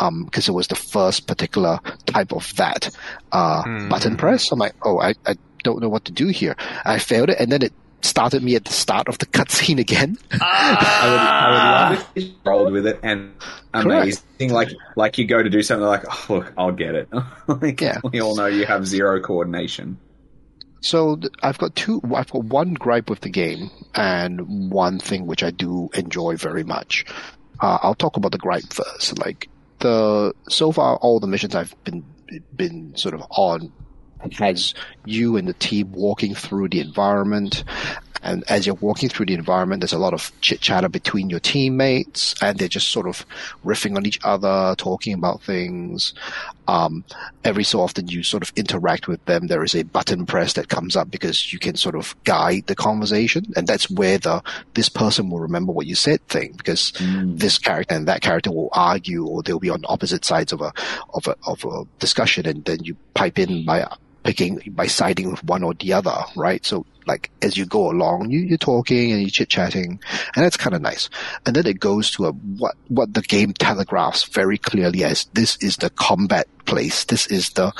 um, 0.00 0.24
because 0.24 0.48
it 0.48 0.52
was 0.52 0.68
the 0.68 0.74
first 0.76 1.26
particular 1.26 1.78
type 2.06 2.32
of 2.32 2.54
that 2.56 2.90
uh 3.32 3.88
button 3.88 4.16
press. 4.16 4.50
I'm 4.52 4.58
like, 4.58 4.74
oh, 4.82 4.98
I 5.00 5.14
I 5.26 5.36
don't 5.64 5.80
know 5.80 5.88
what 5.88 6.04
to 6.06 6.12
do 6.12 6.28
here. 6.28 6.56
I 6.84 6.98
failed 6.98 7.30
it, 7.30 7.38
and 7.40 7.50
then 7.52 7.62
it 7.62 7.72
started 8.00 8.42
me 8.44 8.54
at 8.54 8.64
the 8.64 8.72
start 8.72 9.08
of 9.08 9.18
the 9.18 9.26
cutscene 9.26 9.80
again. 9.80 10.16
I 10.30 11.08
would, 11.10 11.18
I 11.20 11.90
would 11.90 11.96
love 11.98 12.08
if 12.14 12.24
you 12.24 12.32
rolled 12.44 12.72
with 12.72 12.86
it 12.86 13.00
and 13.02 13.32
amazing. 13.74 14.50
Like, 14.52 14.68
like 14.94 15.18
you 15.18 15.26
go 15.26 15.42
to 15.42 15.50
do 15.50 15.62
something 15.62 15.84
like, 15.84 16.04
oh, 16.08 16.34
look, 16.36 16.52
I'll 16.56 16.70
get 16.70 16.94
it. 16.94 17.08
like, 17.48 17.80
Yeah. 17.80 17.98
we 18.04 18.20
all 18.20 18.36
know 18.36 18.46
you 18.46 18.66
have 18.66 18.86
zero 18.86 19.20
coordination. 19.20 19.98
So 20.80 21.20
I've 21.42 21.58
got 21.58 21.74
two. 21.74 22.00
I've 22.14 22.30
got 22.30 22.44
one 22.44 22.74
gripe 22.74 23.10
with 23.10 23.20
the 23.20 23.30
game 23.30 23.70
and 23.94 24.70
one 24.70 24.98
thing 24.98 25.26
which 25.26 25.42
I 25.42 25.50
do 25.50 25.90
enjoy 25.94 26.36
very 26.36 26.64
much. 26.64 27.04
Uh, 27.60 27.78
I'll 27.82 27.94
talk 27.94 28.16
about 28.16 28.32
the 28.32 28.38
gripe 28.38 28.72
first. 28.72 29.18
Like 29.18 29.48
the 29.80 30.34
so 30.48 30.72
far, 30.72 30.96
all 30.96 31.20
the 31.20 31.26
missions 31.26 31.54
I've 31.54 31.74
been 31.84 32.04
been 32.54 32.96
sort 32.96 33.14
of 33.14 33.22
on 33.30 33.72
has 34.32 34.74
you 35.04 35.36
and 35.36 35.48
the 35.48 35.54
team 35.54 35.92
walking 35.92 36.34
through 36.34 36.68
the 36.68 36.80
environment. 36.80 37.64
And 38.22 38.44
as 38.48 38.66
you're 38.66 38.74
walking 38.76 39.08
through 39.08 39.26
the 39.26 39.34
environment, 39.34 39.80
there's 39.80 39.92
a 39.92 39.98
lot 39.98 40.14
of 40.14 40.32
chit 40.40 40.60
chatter 40.60 40.88
between 40.88 41.30
your 41.30 41.40
teammates, 41.40 42.34
and 42.42 42.58
they're 42.58 42.68
just 42.68 42.88
sort 42.88 43.06
of 43.06 43.24
riffing 43.64 43.96
on 43.96 44.06
each 44.06 44.18
other, 44.24 44.74
talking 44.76 45.14
about 45.14 45.42
things. 45.42 46.14
Um, 46.66 47.04
every 47.44 47.64
so 47.64 47.80
often, 47.80 48.08
you 48.08 48.22
sort 48.22 48.42
of 48.42 48.52
interact 48.56 49.08
with 49.08 49.24
them. 49.24 49.46
There 49.46 49.64
is 49.64 49.74
a 49.74 49.84
button 49.84 50.26
press 50.26 50.52
that 50.54 50.68
comes 50.68 50.96
up 50.96 51.10
because 51.10 51.52
you 51.52 51.58
can 51.58 51.76
sort 51.76 51.94
of 51.94 52.14
guide 52.24 52.66
the 52.66 52.74
conversation, 52.74 53.46
and 53.56 53.66
that's 53.66 53.90
where 53.90 54.18
the 54.18 54.42
this 54.74 54.88
person 54.88 55.30
will 55.30 55.40
remember 55.40 55.72
what 55.72 55.86
you 55.86 55.94
said 55.94 56.26
thing 56.28 56.52
because 56.56 56.92
this 57.36 57.58
character 57.58 57.94
and 57.94 58.06
that 58.08 58.20
character 58.20 58.50
will 58.50 58.68
argue, 58.72 59.26
or 59.26 59.42
they'll 59.42 59.58
be 59.58 59.70
on 59.70 59.84
opposite 59.88 60.24
sides 60.24 60.52
of 60.52 60.60
a 60.60 60.72
of 61.14 61.26
a 61.26 61.36
of 61.46 61.64
a 61.64 61.84
discussion, 61.98 62.46
and 62.46 62.64
then 62.64 62.82
you 62.84 62.96
pipe 63.14 63.38
in 63.38 63.64
by 63.64 63.86
picking 64.22 64.60
by 64.68 64.86
siding 64.86 65.30
with 65.30 65.42
one 65.44 65.62
or 65.62 65.74
the 65.74 65.92
other, 65.92 66.16
right? 66.36 66.64
So 66.64 66.84
like 67.06 67.30
as 67.42 67.56
you 67.56 67.66
go 67.66 67.90
along, 67.90 68.30
you, 68.30 68.40
you're 68.40 68.58
talking 68.58 69.12
and 69.12 69.20
you're 69.20 69.30
chit 69.30 69.48
chatting, 69.48 70.00
and 70.36 70.44
that's 70.44 70.56
kind 70.56 70.74
of 70.76 70.82
nice. 70.82 71.08
And 71.46 71.56
then 71.56 71.66
it 71.66 71.80
goes 71.80 72.10
to 72.12 72.26
a 72.26 72.32
what 72.32 72.76
what 72.88 73.14
the 73.14 73.22
game 73.22 73.52
telegraphs 73.54 74.24
very 74.24 74.58
clearly 74.58 75.04
as 75.04 75.24
this 75.32 75.56
is 75.62 75.78
the 75.78 75.90
combat 75.90 76.46
place. 76.66 77.04
This 77.04 77.26
is 77.26 77.50
the 77.50 77.72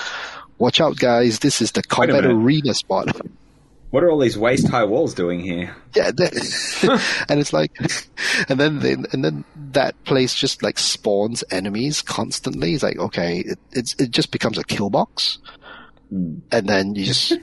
watch 0.58 0.80
out, 0.80 0.96
guys. 0.96 1.40
This 1.40 1.60
is 1.60 1.72
the 1.72 1.82
combat 1.82 2.24
arena 2.24 2.74
spot. 2.74 3.14
What 3.90 4.04
are 4.04 4.10
all 4.10 4.18
these 4.18 4.36
waist 4.36 4.68
high 4.68 4.84
walls 4.84 5.14
doing 5.14 5.40
here? 5.40 5.74
Yeah, 5.96 6.08
and 7.28 7.40
it's 7.40 7.54
like, 7.54 7.72
and 8.48 8.60
then 8.60 8.80
they, 8.80 8.92
and 8.92 9.24
then 9.24 9.44
that 9.72 10.02
place 10.04 10.34
just 10.34 10.62
like 10.62 10.78
spawns 10.78 11.42
enemies 11.50 12.02
constantly. 12.02 12.74
It's 12.74 12.82
like 12.82 12.98
okay, 12.98 13.38
it, 13.38 13.58
it's 13.72 13.94
it 13.94 14.10
just 14.10 14.30
becomes 14.30 14.58
a 14.58 14.64
kill 14.64 14.90
box, 14.90 15.38
and 16.10 16.42
then 16.50 16.94
you 16.94 17.04
just 17.04 17.34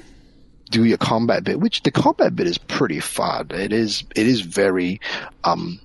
do 0.71 0.83
your 0.83 0.97
combat 0.97 1.43
bit, 1.43 1.59
which 1.59 1.83
the 1.83 1.91
combat 1.91 2.35
bit 2.35 2.47
is 2.47 2.57
pretty 2.57 2.99
fun. 2.99 3.47
It 3.51 3.71
is 3.71 4.03
it 4.15 4.27
is 4.27 4.41
very, 4.41 4.99
um, 5.43 5.79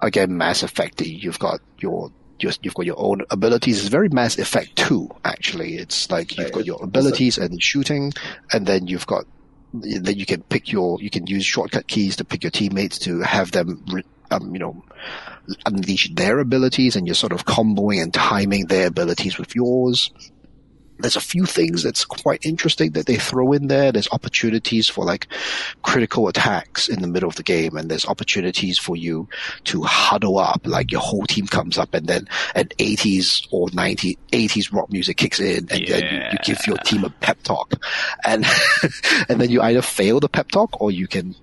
again 0.00 0.36
Mass 0.36 0.62
Effecty. 0.62 1.22
You've 1.22 1.38
got 1.38 1.60
your 1.78 2.10
your, 2.38 2.52
you've 2.62 2.74
got 2.74 2.86
your 2.86 2.98
own 2.98 3.22
abilities. 3.30 3.80
It's 3.80 3.88
very 3.88 4.08
Mass 4.08 4.38
Effect 4.38 4.76
too. 4.76 5.10
actually. 5.24 5.76
It's 5.76 6.10
like 6.10 6.36
you've 6.36 6.52
got 6.52 6.66
your 6.66 6.82
abilities 6.82 7.38
and 7.38 7.62
shooting, 7.62 8.12
and 8.52 8.66
then 8.66 8.86
you've 8.86 9.06
got 9.06 9.24
then 9.74 10.18
you 10.18 10.26
can 10.26 10.42
pick 10.42 10.72
your 10.72 11.00
you 11.00 11.10
can 11.10 11.26
use 11.26 11.44
shortcut 11.44 11.86
keys 11.86 12.16
to 12.16 12.24
pick 12.24 12.42
your 12.42 12.50
teammates 12.50 12.98
to 13.00 13.20
have 13.20 13.52
them 13.52 13.84
um, 14.30 14.52
you 14.54 14.58
know 14.58 14.82
unleash 15.66 16.10
their 16.14 16.38
abilities 16.38 16.96
and 16.96 17.06
you're 17.06 17.14
sort 17.14 17.32
of 17.32 17.44
comboing 17.44 18.02
and 18.02 18.14
timing 18.14 18.66
their 18.66 18.86
abilities 18.86 19.38
with 19.38 19.54
yours 19.54 20.10
there's 20.98 21.16
a 21.16 21.20
few 21.20 21.46
things 21.46 21.82
that's 21.82 22.04
quite 22.04 22.44
interesting 22.44 22.92
that 22.92 23.06
they 23.06 23.16
throw 23.16 23.52
in 23.52 23.68
there. 23.68 23.92
There's 23.92 24.08
opportunities 24.12 24.88
for 24.88 25.04
like 25.04 25.28
critical 25.82 26.28
attacks 26.28 26.88
in 26.88 27.00
the 27.00 27.06
middle 27.06 27.28
of 27.28 27.36
the 27.36 27.42
game, 27.42 27.76
and 27.76 27.90
there's 27.90 28.06
opportunities 28.06 28.78
for 28.78 28.96
you 28.96 29.28
to 29.64 29.82
huddle 29.82 30.38
up, 30.38 30.62
like 30.64 30.90
your 30.90 31.00
whole 31.00 31.24
team 31.24 31.46
comes 31.46 31.78
up, 31.78 31.94
and 31.94 32.06
then 32.06 32.28
an 32.54 32.68
80s 32.78 33.46
or 33.50 33.68
90 33.72 34.18
80s 34.32 34.72
rock 34.72 34.90
music 34.90 35.16
kicks 35.16 35.40
in, 35.40 35.68
and 35.70 35.86
then 35.86 36.02
you, 36.02 36.20
you 36.32 36.38
give 36.44 36.66
your 36.66 36.78
team 36.78 37.04
a 37.04 37.10
pep 37.10 37.42
talk, 37.42 37.74
and 38.24 38.44
and 39.28 39.40
then 39.40 39.50
you 39.50 39.60
either 39.62 39.82
fail 39.82 40.20
the 40.20 40.28
pep 40.28 40.50
talk 40.50 40.80
or 40.80 40.90
you 40.90 41.06
can 41.06 41.34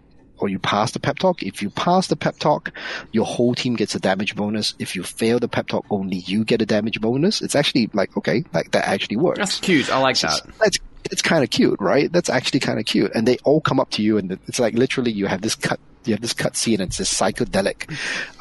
or 0.44 0.50
you 0.50 0.60
pass 0.60 0.92
the 0.92 1.00
pep 1.00 1.20
talk. 1.20 1.42
If 1.42 1.62
you 1.62 1.70
pass 1.70 2.08
the 2.08 2.18
pep 2.18 2.38
talk, 2.38 2.74
your 3.14 3.26
whole 3.26 3.56
team 3.56 3.76
gets 3.76 3.96
a 3.96 4.00
damage 4.00 4.36
bonus. 4.36 4.74
If 4.78 4.94
you 4.94 5.02
fail 5.02 5.40
the 5.40 5.48
pep 5.48 5.68
talk, 5.68 5.86
only 5.90 6.18
you 6.18 6.44
get 6.44 6.62
a 6.62 6.66
damage 6.66 7.00
bonus. 7.00 7.42
It's 7.42 7.56
actually 7.56 7.90
like, 7.94 8.18
okay, 8.18 8.44
like 8.54 8.72
that 8.72 8.86
actually 8.86 9.16
works. 9.16 9.40
That's 9.40 9.60
cute. 9.62 9.90
I 9.90 10.00
like 10.00 10.20
that. 10.20 10.42
That's, 10.60 10.78
it's 11.10 11.22
kind 11.22 11.46
of 11.46 11.50
cute, 11.50 11.80
right? 11.80 12.12
That's 12.12 12.30
actually 12.30 12.60
kind 12.60 12.78
of 12.78 12.86
cute. 12.86 13.12
And 13.16 13.26
they 13.26 13.38
all 13.46 13.62
come 13.62 13.80
up 13.80 13.90
to 13.92 14.02
you 14.04 14.18
and 14.18 14.34
it's 14.48 14.60
like 14.60 14.74
literally 14.74 15.12
you 15.12 15.28
have 15.28 15.42
this 15.42 15.56
cut, 15.56 15.80
you 16.04 16.14
have 16.14 16.22
this 16.22 16.34
cut 16.34 16.58
scene 16.58 16.82
and 16.82 16.90
it's 16.90 16.98
this 16.98 17.14
psychedelic, 17.14 17.90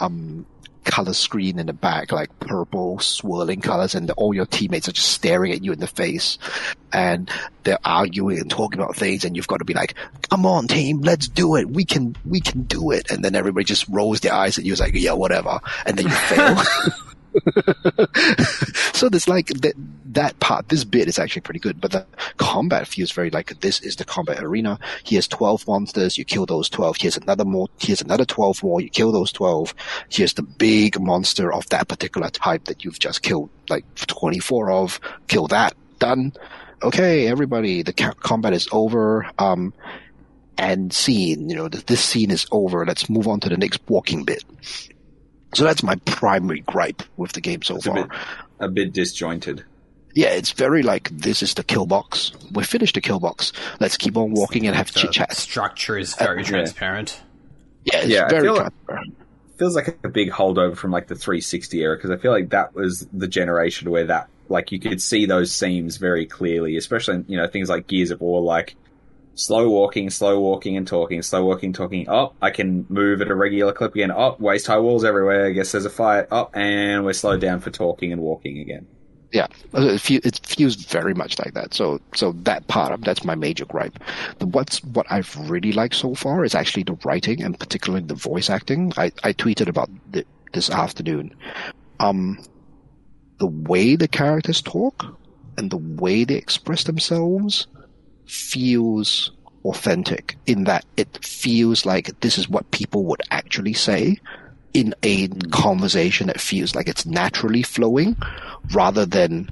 um, 0.01 0.45
color 0.85 1.12
screen 1.12 1.59
in 1.59 1.66
the 1.66 1.73
back, 1.73 2.12
like 2.12 2.38
purple 2.40 2.99
swirling 2.99 3.61
colors, 3.61 3.95
and 3.95 4.11
all 4.12 4.35
your 4.35 4.47
teammates 4.47 4.88
are 4.88 4.92
just 4.92 5.11
staring 5.11 5.53
at 5.53 5.64
you 5.64 5.73
in 5.73 5.81
the 5.81 5.87
face, 5.87 6.38
and 6.92 7.31
they're 7.64 7.79
arguing 7.85 8.38
and 8.38 8.51
talking 8.51 8.81
about 8.81 8.97
things, 8.97 9.25
and 9.25 9.37
you've 9.37 9.47
got 9.47 9.59
to 9.59 9.64
be 9.64 9.75
like, 9.75 9.95
"Come 10.31 10.47
on, 10.47 10.68
team, 10.68 11.01
let's 11.01 11.29
do 11.29 11.57
it. 11.57 11.68
We 11.68 11.85
can, 11.85 12.16
we 12.25 12.40
can 12.40 12.62
do 12.62 12.90
it." 12.90 13.11
And 13.11 13.25
then 13.25 13.35
everybody 13.35 13.64
just 13.64 13.88
rolls 13.88 14.21
their 14.21 14.35
eyes 14.35 14.59
at 14.59 14.64
you, 14.64 14.73
it's 14.73 14.81
like, 14.81 14.95
"Yeah, 14.95 15.12
whatever," 15.12 15.61
and 15.87 15.97
then 15.97 16.07
you 16.07 16.12
fail. 16.29 16.57
so 18.92 19.09
there's 19.09 19.29
like 19.29 19.49
that 19.49 19.75
that 20.07 20.38
part. 20.40 20.68
This 20.68 20.85
bit 20.85 21.09
is 21.09 21.18
actually 21.18 21.42
pretty 21.42 21.61
good, 21.61 21.81
but 21.81 21.90
the 21.92 22.07
combat 22.37 22.87
feels 22.87 23.12
very 23.12 23.31
like 23.31 23.61
this 23.61 23.81
is 23.81 23.97
the 23.97 24.05
combat 24.05 24.42
arena. 24.42 24.79
Here's 25.05 25.29
twelve 25.29 25.66
monsters. 25.66 26.18
You 26.18 26.25
kill 26.25 26.47
those 26.47 26.68
twelve. 26.68 26.97
Here's 26.99 27.16
another 27.16 27.45
more. 27.45 27.68
Here's 27.81 28.03
another 28.03 28.25
twelve 28.25 28.62
more. 28.62 28.81
You 28.81 28.90
kill 28.90 29.12
those 29.12 29.33
twelve. 29.33 29.75
Here's 30.09 30.35
the 30.35 30.42
big 30.42 31.01
monster 31.01 31.53
of 31.53 31.68
that 31.71 31.88
particular 31.88 32.29
type 32.31 32.64
that 32.64 32.85
you've 32.85 32.99
just 32.99 33.23
killed 33.23 33.51
like 33.68 33.85
twenty 33.95 34.38
four 34.38 34.71
of. 34.71 35.01
Kill 35.29 35.49
that. 35.49 35.75
Done. 35.99 36.33
okay, 36.83 37.29
everybody, 37.29 37.83
the 37.83 37.92
ca- 37.92 38.14
combat 38.14 38.53
is 38.53 38.68
over. 38.73 39.31
Um, 39.38 39.73
and 40.59 40.92
scene, 40.92 41.49
you 41.49 41.57
know, 41.57 41.68
th- 41.68 41.87
this 41.87 42.03
scene 42.03 42.31
is 42.31 42.47
over. 42.53 42.85
Let's 42.85 43.09
move 43.09 43.27
on 43.29 43.40
to 43.40 43.49
the 43.49 43.57
next 43.57 43.81
walking 43.88 44.25
bit. 44.25 44.45
So 45.55 45.65
that's 45.65 45.83
my 45.83 45.97
primary 46.07 46.61
gripe 46.61 47.03
with 47.17 47.33
the 47.33 47.41
game 47.41 47.62
so 47.62 47.77
It's 47.77 47.87
a 47.87 47.91
far. 47.93 48.03
bit, 48.07 48.19
a 48.61 48.69
bit 48.69 48.93
disjointed. 48.93 49.65
Yeah, 50.15 50.29
it's 50.31 50.53
very 50.53 50.83
like 50.83 51.09
this 51.11 51.43
is 51.43 51.55
the 51.55 51.65
kill 51.65 51.87
box. 51.87 52.33
We 52.53 52.65
finished 52.65 52.95
the 52.95 53.01
kill 53.01 53.21
box. 53.21 53.53
Let's 53.81 53.97
keep 53.97 54.17
on 54.17 54.33
walking 54.33 54.67
and 54.67 54.77
have 54.77 54.93
The 54.93 55.01
chit 55.01 55.12
chat. 55.12 55.33
structure 55.35 55.97
is 55.99 56.15
very 56.15 56.43
yeah. 56.43 56.49
transparent. 56.49 57.21
Yeah, 57.85 57.99
it's 57.99 58.09
Yeah, 58.09 58.29
very 58.29 58.43
feel 58.43 58.55
like- 58.55 58.73
transparent. 58.87 59.17
feels 59.59 59.75
like 59.77 59.99
a 60.05 60.09
big 60.09 60.31
holdover 60.31 60.77
from 60.77 60.91
like 60.91 61.07
the 61.09 61.15
360 61.15 61.81
era 61.81 61.97
because 61.97 62.11
I 62.11 62.17
feel 62.17 62.31
like 62.33 62.51
that 62.51 62.75
was 62.75 63.07
the 63.12 63.29
generation 63.29 63.91
where 63.91 64.05
that 64.07 64.29
like 64.49 64.71
you 64.73 64.79
could 64.81 65.01
see 65.01 65.25
those 65.25 65.51
seams 65.53 65.97
very 65.99 66.27
clearly, 66.27 66.77
especially 66.77 67.15
in, 67.17 67.25
you 67.29 67.37
know 67.38 67.47
things 67.47 67.69
like 67.71 67.87
Gears 67.87 68.11
of 68.11 68.21
War, 68.21 68.41
like 68.43 68.77
slow 69.35 69.68
walking, 69.68 70.11
slow 70.11 70.40
walking 70.40 70.77
and 70.77 70.87
talking, 70.87 71.23
slow 71.23 71.45
walking, 71.45 71.73
talking. 71.73 72.09
Up, 72.09 72.35
I 72.42 72.51
can 72.51 72.87
move 72.88 73.21
at 73.23 73.29
a 73.29 73.35
regular 73.35 73.73
clip 73.73 73.95
again. 73.95 74.11
Up, 74.11 74.40
waist 74.40 74.66
high 74.66 74.79
walls 74.79 75.05
everywhere. 75.05 75.47
I 75.47 75.51
guess 75.51 75.73
there's 75.73 75.85
a 75.85 75.90
fight. 75.90 76.27
Up, 76.31 76.51
and 76.55 77.05
we're 77.05 77.12
slowed 77.12 77.40
down 77.40 77.61
for 77.61 77.71
talking 77.71 78.12
and 78.12 78.21
walking 78.21 78.59
again. 78.59 78.87
Yeah, 79.33 79.47
it, 79.73 80.40
feels 80.47 80.75
very 80.75 81.14
much 81.14 81.38
like 81.38 81.55
that. 81.55 81.73
So, 81.73 82.01
so 82.14 82.33
that 82.42 82.68
part, 82.68 83.01
that's 83.01 83.25
my 83.25 83.35
major 83.35 83.64
gripe. 83.64 83.99
The, 84.38 84.47
what's 84.47 84.85
what 84.85 85.07
I've 85.09 85.35
really 85.49 85.73
liked 85.73 85.95
so 85.95 86.14
far 86.14 86.45
is 86.45 86.55
actually 86.55 86.83
the 86.83 86.99
writing 87.03 87.42
and 87.42 87.59
particularly 87.59 88.05
the 88.05 88.14
voice 88.14 88.51
acting. 88.51 88.92
I, 88.99 89.11
I 89.25 89.33
tweeted 89.33 89.68
about 89.68 89.88
th- 90.12 90.27
this 90.53 90.68
afternoon. 90.68 91.35
Um, 91.99 92.45
the 93.38 93.47
way 93.47 93.97
the 93.97 94.07
characters 94.07 94.61
talk 94.61 95.18
and 95.57 95.71
the 95.71 95.79
way 95.79 96.25
they 96.25 96.35
express 96.35 96.85
themselves 96.85 97.66
feels 98.26 99.32
authentic 99.64 100.37
in 100.46 100.64
that 100.64 100.85
it 100.96 101.24
feels 101.24 101.87
like 101.87 102.18
this 102.20 102.37
is 102.38 102.48
what 102.48 102.70
people 102.70 103.04
would 103.04 103.20
actually 103.30 103.72
say 103.72 104.16
in 104.74 104.94
a 105.02 105.28
conversation 105.50 106.26
that 106.28 106.40
feels 106.40 106.74
like 106.74 106.88
it's 106.88 107.06
naturally 107.06 107.62
flowing 107.62 108.16
rather 108.72 109.04
than 109.06 109.48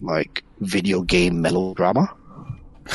like 0.00 0.44
video 0.60 1.02
game 1.02 1.40
melodrama. 1.40 2.14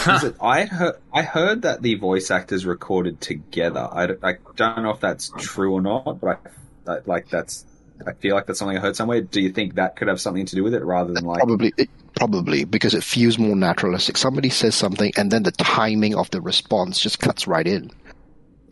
Is 0.08 0.24
it, 0.24 0.36
I 0.40 0.66
heard 0.66 0.96
I 1.12 1.24
heard 1.24 1.64
that 1.64 1.82
the 1.82 1.96
voice 1.96 2.30
actors 2.30 2.64
recorded 2.66 3.20
together. 3.20 3.90
I, 3.92 4.06
don't- 4.06 4.24
I 4.24 4.34
don't 4.56 4.84
know 4.84 4.92
if 4.92 5.00
that's 5.00 5.32
true 5.40 5.74
or 5.74 5.82
not, 5.82 6.22
but 6.22 6.40
I, 6.88 6.92
I 6.92 6.98
like 7.08 7.30
that's. 7.30 7.66
I 8.06 8.14
feel 8.14 8.36
like 8.36 8.46
that's 8.46 8.60
something 8.60 8.78
I 8.78 8.82
heard 8.82 8.96
somewhere. 8.96 9.20
Do 9.22 9.42
you 9.42 9.50
think 9.52 9.76
that 9.76 9.96
could 9.96 10.08
have 10.08 10.22
something 10.22 10.46
to 10.46 10.56
do 10.56 10.64
with 10.64 10.76
it, 10.76 10.84
rather 10.86 11.12
than 11.14 11.26
like 11.26 11.40
Probably, 11.40 11.74
it, 11.76 11.90
probably 12.20 12.66
because 12.66 12.94
it 12.94 13.04
feels 13.04 13.40
more 13.40 13.56
naturalistic. 13.56 14.18
Somebody 14.18 14.50
says 14.50 14.76
something, 14.76 15.14
and 15.16 15.32
then 15.32 15.44
the 15.44 15.54
timing 15.54 16.16
of 16.16 16.30
the 16.32 16.42
response 16.42 17.00
just 17.00 17.20
cuts 17.20 17.48
right 17.48 17.66
in. 17.66 17.90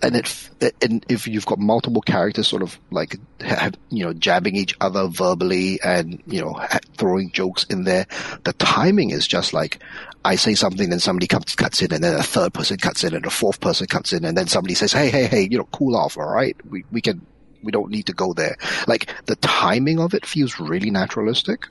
And 0.01 0.15
and 0.81 1.05
if 1.09 1.27
you've 1.27 1.45
got 1.45 1.57
multiple 1.57 2.01
characters, 2.01 2.47
sort 2.47 2.61
of 2.61 2.77
like 2.91 3.15
have, 3.39 3.73
you 3.89 4.03
know 4.03 4.13
jabbing 4.13 4.55
each 4.55 4.75
other 4.81 5.07
verbally, 5.07 5.79
and 5.81 6.21
you 6.27 6.41
know 6.41 6.61
throwing 6.97 7.31
jokes 7.31 7.63
in 7.63 7.85
there, 7.85 8.05
the 8.43 8.53
timing 8.53 9.11
is 9.11 9.25
just 9.25 9.53
like 9.53 9.81
I 10.25 10.35
say 10.35 10.53
something, 10.53 10.89
then 10.89 10.99
somebody 10.99 11.25
comes 11.25 11.55
cuts 11.55 11.81
in, 11.81 11.93
and 11.93 12.03
then 12.03 12.19
a 12.19 12.23
third 12.23 12.53
person 12.53 12.77
cuts 12.77 13.03
in, 13.05 13.15
and 13.15 13.25
a 13.25 13.31
fourth 13.31 13.61
person 13.61 13.87
cuts 13.87 14.11
in, 14.13 14.25
and 14.25 14.37
then 14.37 14.47
somebody 14.47 14.75
says, 14.75 14.91
"Hey, 14.91 15.09
hey, 15.09 15.25
hey, 15.25 15.47
you 15.49 15.57
know, 15.57 15.69
cool 15.71 15.95
off, 15.95 16.17
all 16.17 16.29
right? 16.29 16.55
We 16.69 16.83
we 16.91 17.01
can 17.01 17.25
we 17.63 17.71
don't 17.71 17.89
need 17.89 18.07
to 18.07 18.13
go 18.13 18.33
there." 18.33 18.57
Like 18.87 19.09
the 19.25 19.37
timing 19.37 19.99
of 19.99 20.13
it 20.13 20.25
feels 20.25 20.59
really 20.59 20.91
naturalistic 20.91 21.65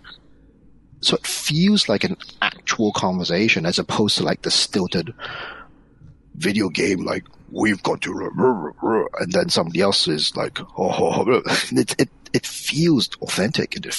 so 1.00 1.16
it 1.16 1.26
feels 1.26 1.88
like 1.88 2.04
an 2.04 2.16
actual 2.42 2.92
conversation 2.92 3.66
as 3.66 3.78
opposed 3.78 4.16
to 4.18 4.24
like 4.24 4.42
the 4.42 4.50
stilted 4.50 5.12
video 6.35 6.68
game 6.68 7.04
like 7.04 7.24
we've 7.50 7.82
got 7.82 8.00
to 8.02 8.12
ruh, 8.12 8.30
ruh, 8.35 8.52
ruh, 8.52 8.72
ruh," 8.82 9.09
and 9.20 9.32
then 9.32 9.48
somebody 9.48 9.80
else 9.80 10.09
is 10.09 10.37
like 10.37 10.61
oh, 10.78 10.90
oh, 10.90 11.24
oh. 11.26 11.42
it, 11.72 11.94
it 12.00 12.11
it 12.32 12.46
feels 12.46 13.09
authentic 13.22 13.76
and 13.76 13.87
it 13.87 13.94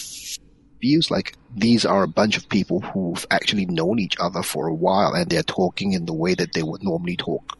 feels 0.81 1.09
like 1.09 1.33
these 1.55 1.85
are 1.85 2.03
a 2.03 2.07
bunch 2.07 2.37
of 2.37 2.47
people 2.49 2.81
who've 2.81 3.25
actually 3.31 3.65
known 3.65 3.97
each 3.99 4.15
other 4.19 4.43
for 4.43 4.67
a 4.67 4.73
while 4.73 5.13
and 5.13 5.29
they're 5.29 5.41
talking 5.43 5.93
in 5.93 6.05
the 6.05 6.13
way 6.13 6.35
that 6.35 6.53
they 6.53 6.61
would 6.61 6.83
normally 6.83 7.15
talk 7.17 7.57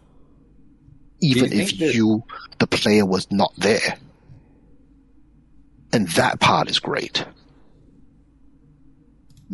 even 1.22 1.52
you 1.52 1.60
if 1.62 1.78
that- 1.80 1.96
you 1.96 2.24
the 2.60 2.68
player 2.68 3.06
was 3.06 3.32
not 3.32 3.52
there 3.58 3.98
and 5.94 6.08
that 6.10 6.40
part 6.40 6.70
is 6.70 6.80
great 6.80 7.26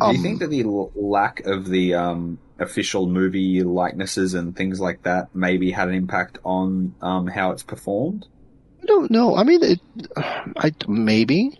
Do 0.00 0.06
you 0.06 0.12
Um, 0.18 0.22
think 0.22 0.40
that 0.40 0.50
the 0.50 0.62
l- 0.62 0.90
lack 0.96 1.40
of 1.46 1.66
the 1.68 1.94
um, 1.94 2.38
official 2.58 3.06
movie 3.08 3.62
likenesses 3.62 4.34
and 4.34 4.56
things 4.56 4.80
like 4.80 5.02
that 5.04 5.34
maybe 5.34 5.70
had 5.70 5.88
an 5.88 5.94
impact 5.94 6.38
on 6.44 6.94
um, 7.00 7.26
how 7.28 7.52
it's 7.52 7.62
performed? 7.62 8.26
I 8.82 8.86
don't 8.86 9.10
know. 9.10 9.36
I 9.36 9.44
mean, 9.44 9.62
it, 9.62 9.80
I 10.16 10.72
maybe. 10.88 11.58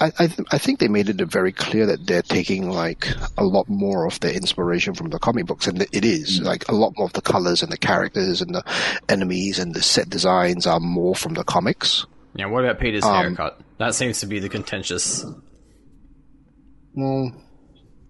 I 0.00 0.06
I, 0.18 0.26
th- 0.26 0.48
I 0.52 0.56
think 0.58 0.78
they 0.78 0.88
made 0.88 1.08
it 1.10 1.16
very 1.30 1.52
clear 1.52 1.84
that 1.86 2.06
they're 2.06 2.22
taking 2.22 2.70
like 2.70 3.08
a 3.36 3.44
lot 3.44 3.68
more 3.68 4.06
of 4.06 4.18
their 4.20 4.32
inspiration 4.32 4.94
from 4.94 5.10
the 5.10 5.18
comic 5.18 5.46
books, 5.46 5.66
and 5.66 5.82
it 5.82 6.04
is 6.04 6.40
like 6.40 6.68
a 6.68 6.74
lot 6.74 6.92
more 6.96 7.06
of 7.06 7.12
the 7.14 7.20
colors 7.20 7.62
and 7.62 7.70
the 7.72 7.76
characters 7.76 8.40
and 8.42 8.54
the 8.54 8.62
enemies 9.08 9.58
and 9.58 9.74
the 9.74 9.82
set 9.82 10.08
designs 10.08 10.66
are 10.66 10.80
more 10.80 11.14
from 11.14 11.34
the 11.34 11.44
comics. 11.44 12.06
Yeah, 12.34 12.46
what 12.46 12.64
about 12.64 12.80
Peter's 12.80 13.04
Um, 13.04 13.14
haircut? 13.16 13.60
That 13.78 13.94
seems 13.94 14.20
to 14.20 14.26
be 14.26 14.38
the 14.40 14.48
contentious. 14.48 15.24
Well, 16.94 17.32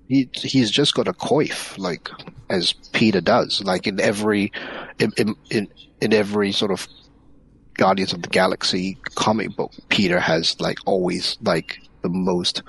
he 0.08 0.28
he's 0.34 0.70
just 0.70 0.94
got 0.94 1.08
a 1.08 1.12
coif 1.12 1.76
like 1.78 2.08
as 2.48 2.72
Peter 2.92 3.20
does, 3.20 3.62
like 3.64 3.86
in 3.86 4.00
every 4.00 4.52
in 4.98 5.12
in 5.16 5.34
in, 5.50 5.68
in 6.00 6.12
every 6.12 6.52
sort 6.52 6.70
of 6.70 6.86
Guardians 7.74 8.12
of 8.12 8.22
the 8.22 8.28
Galaxy 8.28 8.98
comic 9.14 9.54
book, 9.56 9.72
Peter 9.88 10.18
has 10.20 10.58
like 10.60 10.78
always 10.86 11.36
like 11.42 11.80
the 12.02 12.08
most 12.08 12.62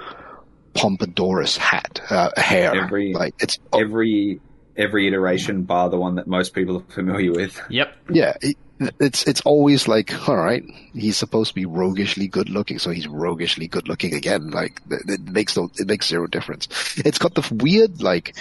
pompadourous 0.73 1.57
hat 1.57 2.01
uh, 2.09 2.29
hair. 2.37 2.75
Every- 2.75 3.13
like 3.13 3.35
it's 3.39 3.59
Every 3.73 4.39
every 4.75 5.07
iteration, 5.07 5.63
bar 5.63 5.89
the 5.89 5.97
one 5.97 6.15
that 6.15 6.27
most 6.27 6.53
people 6.53 6.77
are 6.77 6.93
familiar 6.93 7.31
with. 7.31 7.59
Yep. 7.69 7.95
yeah. 8.11 8.33
It, 8.41 8.57
it's 8.99 9.23
it's 9.27 9.41
always 9.41 9.87
like 9.87 10.27
all 10.27 10.37
right. 10.37 10.63
He's 10.93 11.17
supposed 11.17 11.49
to 11.49 11.55
be 11.55 11.65
roguishly 11.65 12.27
good 12.27 12.49
looking, 12.49 12.79
so 12.79 12.91
he's 12.91 13.07
roguishly 13.07 13.67
good 13.67 13.87
looking 13.87 14.13
again. 14.13 14.51
Like 14.51 14.81
it, 14.89 15.09
it 15.09 15.21
makes 15.21 15.57
no 15.57 15.69
it 15.77 15.87
makes 15.87 16.07
zero 16.07 16.27
difference. 16.27 16.67
It's 16.97 17.17
got 17.17 17.33
the 17.35 17.47
weird 17.53 18.01
like, 18.01 18.35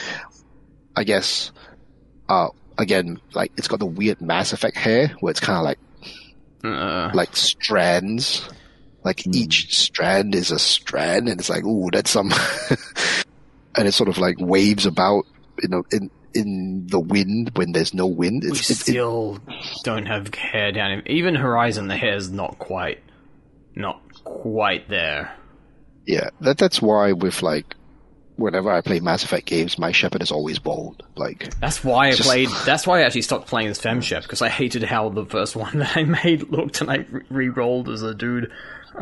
I 0.94 1.04
guess, 1.04 1.52
uh, 2.28 2.48
again 2.78 3.20
like 3.34 3.52
it's 3.56 3.68
got 3.68 3.78
the 3.78 3.86
weird 3.86 4.20
Mass 4.20 4.52
Effect 4.52 4.76
hair 4.76 5.08
where 5.20 5.30
it's 5.30 5.40
kind 5.40 5.58
of 5.58 5.64
like 5.64 5.78
Uh, 6.64 7.10
like 7.14 7.36
strands. 7.36 8.48
Like 9.04 9.24
each 9.28 9.76
strand 9.76 10.34
is 10.34 10.50
a 10.50 10.58
strand, 10.58 11.28
and 11.28 11.38
it's 11.38 11.48
like, 11.48 11.64
ooh, 11.64 11.90
that's 11.92 12.10
some. 12.10 12.32
and 13.76 13.86
it 13.86 13.92
sort 13.92 14.08
of 14.08 14.18
like 14.18 14.36
waves 14.40 14.84
about, 14.84 15.26
you 15.62 15.68
know, 15.68 15.84
in 15.92 16.10
in 16.36 16.86
the 16.88 17.00
wind 17.00 17.52
when 17.56 17.72
there's 17.72 17.94
no 17.94 18.06
wind. 18.06 18.42
we 18.44 18.50
It's, 18.50 18.70
it, 18.70 18.74
it, 18.74 18.80
still 18.80 19.38
don't 19.82 20.06
have 20.06 20.32
hair 20.34 20.70
down. 20.72 21.02
Even 21.06 21.34
Horizon, 21.34 21.88
the 21.88 21.96
hair's 21.96 22.30
not 22.30 22.58
quite, 22.58 23.02
not 23.74 24.00
quite 24.24 24.88
there. 24.88 25.34
yeah, 26.06 26.30
that 26.42 26.58
that's 26.58 26.80
why 26.82 27.12
with 27.12 27.42
like, 27.42 27.74
whenever 28.36 28.70
I 28.70 28.82
play 28.82 29.00
Mass 29.00 29.24
Effect 29.24 29.46
games, 29.46 29.78
my 29.78 29.92
Shepard 29.92 30.22
is 30.22 30.30
always 30.30 30.58
bald. 30.58 31.02
Like, 31.16 31.58
That's 31.58 31.82
why 31.82 32.08
I 32.08 32.10
Just- 32.12 32.28
played. 32.28 32.48
That's 32.66 32.86
why 32.86 33.00
I 33.00 33.02
actually 33.04 33.22
stopped 33.22 33.48
playing 33.48 33.68
as 33.68 33.80
Fem 33.80 34.00
Shep 34.02 34.22
because 34.22 34.42
I 34.42 34.50
hated 34.50 34.82
how 34.82 35.08
the 35.08 35.24
first 35.24 35.56
one 35.64 35.78
that 35.78 35.96
I 35.96 36.04
made 36.04 36.50
looked, 36.50 36.80
and 36.82 36.90
I 36.90 37.06
re 37.30 37.48
rolled 37.48 37.88
as 37.88 38.02
a 38.02 38.14
dude. 38.14 38.52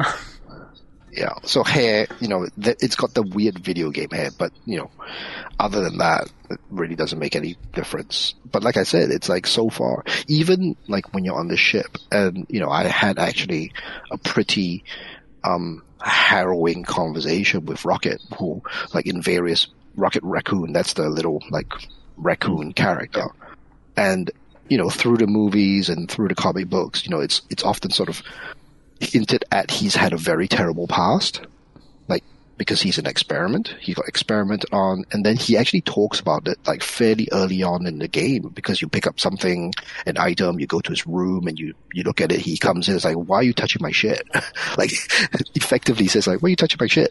yeah. 1.16 1.34
So 1.44 1.62
hair, 1.62 2.06
you 2.20 2.28
know, 2.28 2.48
it's 2.56 2.96
got 2.96 3.14
the 3.14 3.22
weird 3.22 3.58
video 3.58 3.90
game 3.90 4.10
hair, 4.10 4.30
but 4.36 4.52
you 4.64 4.78
know, 4.78 4.90
other 5.58 5.80
than 5.80 5.98
that, 5.98 6.30
it 6.50 6.58
really 6.70 6.96
doesn't 6.96 7.18
make 7.18 7.36
any 7.36 7.56
difference. 7.72 8.34
But 8.50 8.64
like 8.64 8.76
I 8.76 8.82
said, 8.82 9.10
it's 9.10 9.28
like 9.28 9.46
so 9.46 9.70
far, 9.70 10.04
even 10.26 10.76
like 10.88 11.14
when 11.14 11.24
you're 11.24 11.38
on 11.38 11.48
the 11.48 11.56
ship, 11.56 11.98
and 12.10 12.46
you 12.48 12.60
know, 12.60 12.68
I 12.68 12.84
had 12.84 13.18
actually 13.18 13.72
a 14.10 14.18
pretty 14.18 14.84
um 15.44 15.82
harrowing 16.00 16.82
conversation 16.82 17.64
with 17.64 17.84
Rocket, 17.84 18.20
who 18.38 18.62
like 18.92 19.06
in 19.06 19.22
various 19.22 19.68
Rocket 19.94 20.22
Raccoon, 20.24 20.72
that's 20.72 20.94
the 20.94 21.08
little 21.08 21.42
like 21.50 21.72
raccoon 22.16 22.72
character, 22.72 23.28
and 23.96 24.30
you 24.68 24.78
know, 24.78 24.90
through 24.90 25.18
the 25.18 25.26
movies 25.26 25.88
and 25.88 26.10
through 26.10 26.28
the 26.28 26.34
comic 26.34 26.68
books, 26.68 27.04
you 27.04 27.10
know, 27.10 27.20
it's 27.20 27.42
it's 27.50 27.62
often 27.62 27.90
sort 27.90 28.08
of 28.08 28.22
hinted 29.00 29.44
at 29.50 29.70
he's 29.70 29.94
had 29.94 30.12
a 30.12 30.16
very 30.16 30.48
terrible 30.48 30.86
past. 30.86 31.40
Like 32.08 32.24
because 32.56 32.80
he's 32.80 32.98
an 32.98 33.06
experiment. 33.06 33.74
He 33.80 33.94
got 33.94 34.08
experimented 34.08 34.72
on, 34.72 35.04
and 35.12 35.24
then 35.24 35.36
he 35.36 35.56
actually 35.56 35.80
talks 35.80 36.20
about 36.20 36.46
it 36.46 36.58
like 36.66 36.82
fairly 36.82 37.28
early 37.32 37.62
on 37.62 37.86
in 37.86 37.98
the 37.98 38.08
game 38.08 38.48
because 38.54 38.80
you 38.80 38.88
pick 38.88 39.06
up 39.06 39.18
something, 39.18 39.74
an 40.06 40.18
item, 40.18 40.60
you 40.60 40.66
go 40.66 40.80
to 40.80 40.90
his 40.90 41.06
room 41.06 41.46
and 41.46 41.58
you 41.58 41.74
you 41.92 42.02
look 42.02 42.20
at 42.20 42.32
it. 42.32 42.40
He 42.40 42.56
comes 42.56 42.88
in, 42.88 42.96
it's 42.96 43.04
like, 43.04 43.16
why 43.16 43.38
are 43.38 43.42
you 43.42 43.52
touching 43.52 43.82
my 43.82 43.90
shit? 43.90 44.22
like, 44.78 44.92
effectively 45.54 46.06
says 46.06 46.26
like, 46.26 46.42
why 46.42 46.46
are 46.46 46.50
you 46.50 46.56
touching 46.56 46.78
my 46.80 46.86
shit? 46.86 47.10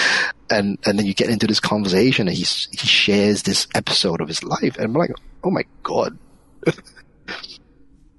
and 0.50 0.78
and 0.84 0.98
then 0.98 1.06
you 1.06 1.14
get 1.14 1.30
into 1.30 1.46
this 1.46 1.60
conversation, 1.60 2.28
and 2.28 2.36
he's 2.36 2.68
he 2.70 2.86
shares 2.86 3.42
this 3.42 3.66
episode 3.74 4.20
of 4.20 4.28
his 4.28 4.42
life, 4.42 4.76
and 4.76 4.86
I'm 4.86 4.92
like, 4.92 5.12
oh 5.44 5.50
my 5.50 5.64
god. 5.82 6.18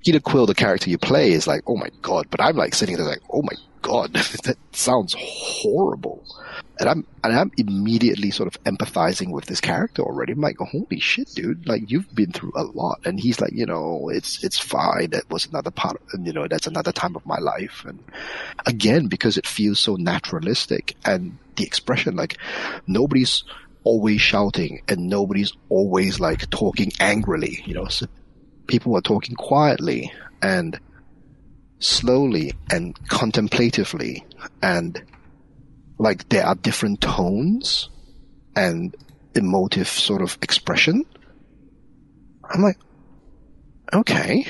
Peter 0.03 0.19
Quill, 0.19 0.45
the 0.45 0.55
character 0.55 0.89
you 0.89 0.97
play, 0.97 1.31
is 1.31 1.47
like, 1.47 1.63
oh 1.67 1.77
my 1.77 1.89
god, 2.01 2.27
but 2.29 2.41
I'm 2.41 2.57
like 2.57 2.75
sitting 2.75 2.97
there 2.97 3.05
like, 3.05 3.21
oh 3.29 3.41
my 3.41 3.55
god, 3.81 4.13
that 4.43 4.57
sounds 4.71 5.15
horrible. 5.17 6.25
And 6.79 6.89
I'm 6.89 7.07
and 7.23 7.37
I'm 7.37 7.51
immediately 7.55 8.31
sort 8.31 8.47
of 8.47 8.61
empathizing 8.63 9.31
with 9.31 9.45
this 9.45 9.61
character 9.61 10.01
already. 10.01 10.33
I'm 10.33 10.41
like, 10.41 10.57
holy 10.57 10.99
shit, 10.99 11.29
dude! 11.35 11.67
Like 11.67 11.91
you've 11.91 12.13
been 12.15 12.31
through 12.31 12.51
a 12.55 12.63
lot. 12.63 12.99
And 13.05 13.19
he's 13.19 13.39
like, 13.39 13.53
you 13.53 13.67
know, 13.67 14.09
it's 14.11 14.43
it's 14.43 14.57
fine. 14.57 15.11
That 15.11 15.29
was 15.29 15.45
another 15.45 15.69
part, 15.69 16.01
of, 16.13 16.25
you 16.25 16.33
know, 16.33 16.47
that's 16.47 16.65
another 16.67 16.91
time 16.91 17.15
of 17.15 17.25
my 17.27 17.37
life. 17.37 17.85
And 17.87 18.03
again, 18.65 19.07
because 19.07 19.37
it 19.37 19.45
feels 19.45 19.79
so 19.79 19.95
naturalistic, 19.95 20.95
and 21.05 21.37
the 21.55 21.63
expression, 21.63 22.15
like 22.15 22.37
nobody's 22.87 23.43
always 23.83 24.21
shouting, 24.21 24.81
and 24.87 25.07
nobody's 25.07 25.53
always 25.69 26.19
like 26.19 26.49
talking 26.49 26.91
angrily. 26.99 27.61
You 27.65 27.75
know, 27.75 27.87
people 28.67 28.95
are 28.97 29.01
talking 29.01 29.35
quietly 29.35 30.11
and 30.41 30.79
slowly 31.79 32.53
and 32.71 32.97
contemplatively 33.09 34.25
and 34.61 35.03
like 35.97 36.27
there 36.29 36.45
are 36.45 36.55
different 36.55 37.01
tones 37.01 37.89
and 38.55 38.95
emotive 39.35 39.87
sort 39.87 40.21
of 40.21 40.37
expression. 40.41 41.05
I'm 42.49 42.61
like, 42.61 42.77
okay, 43.93 44.45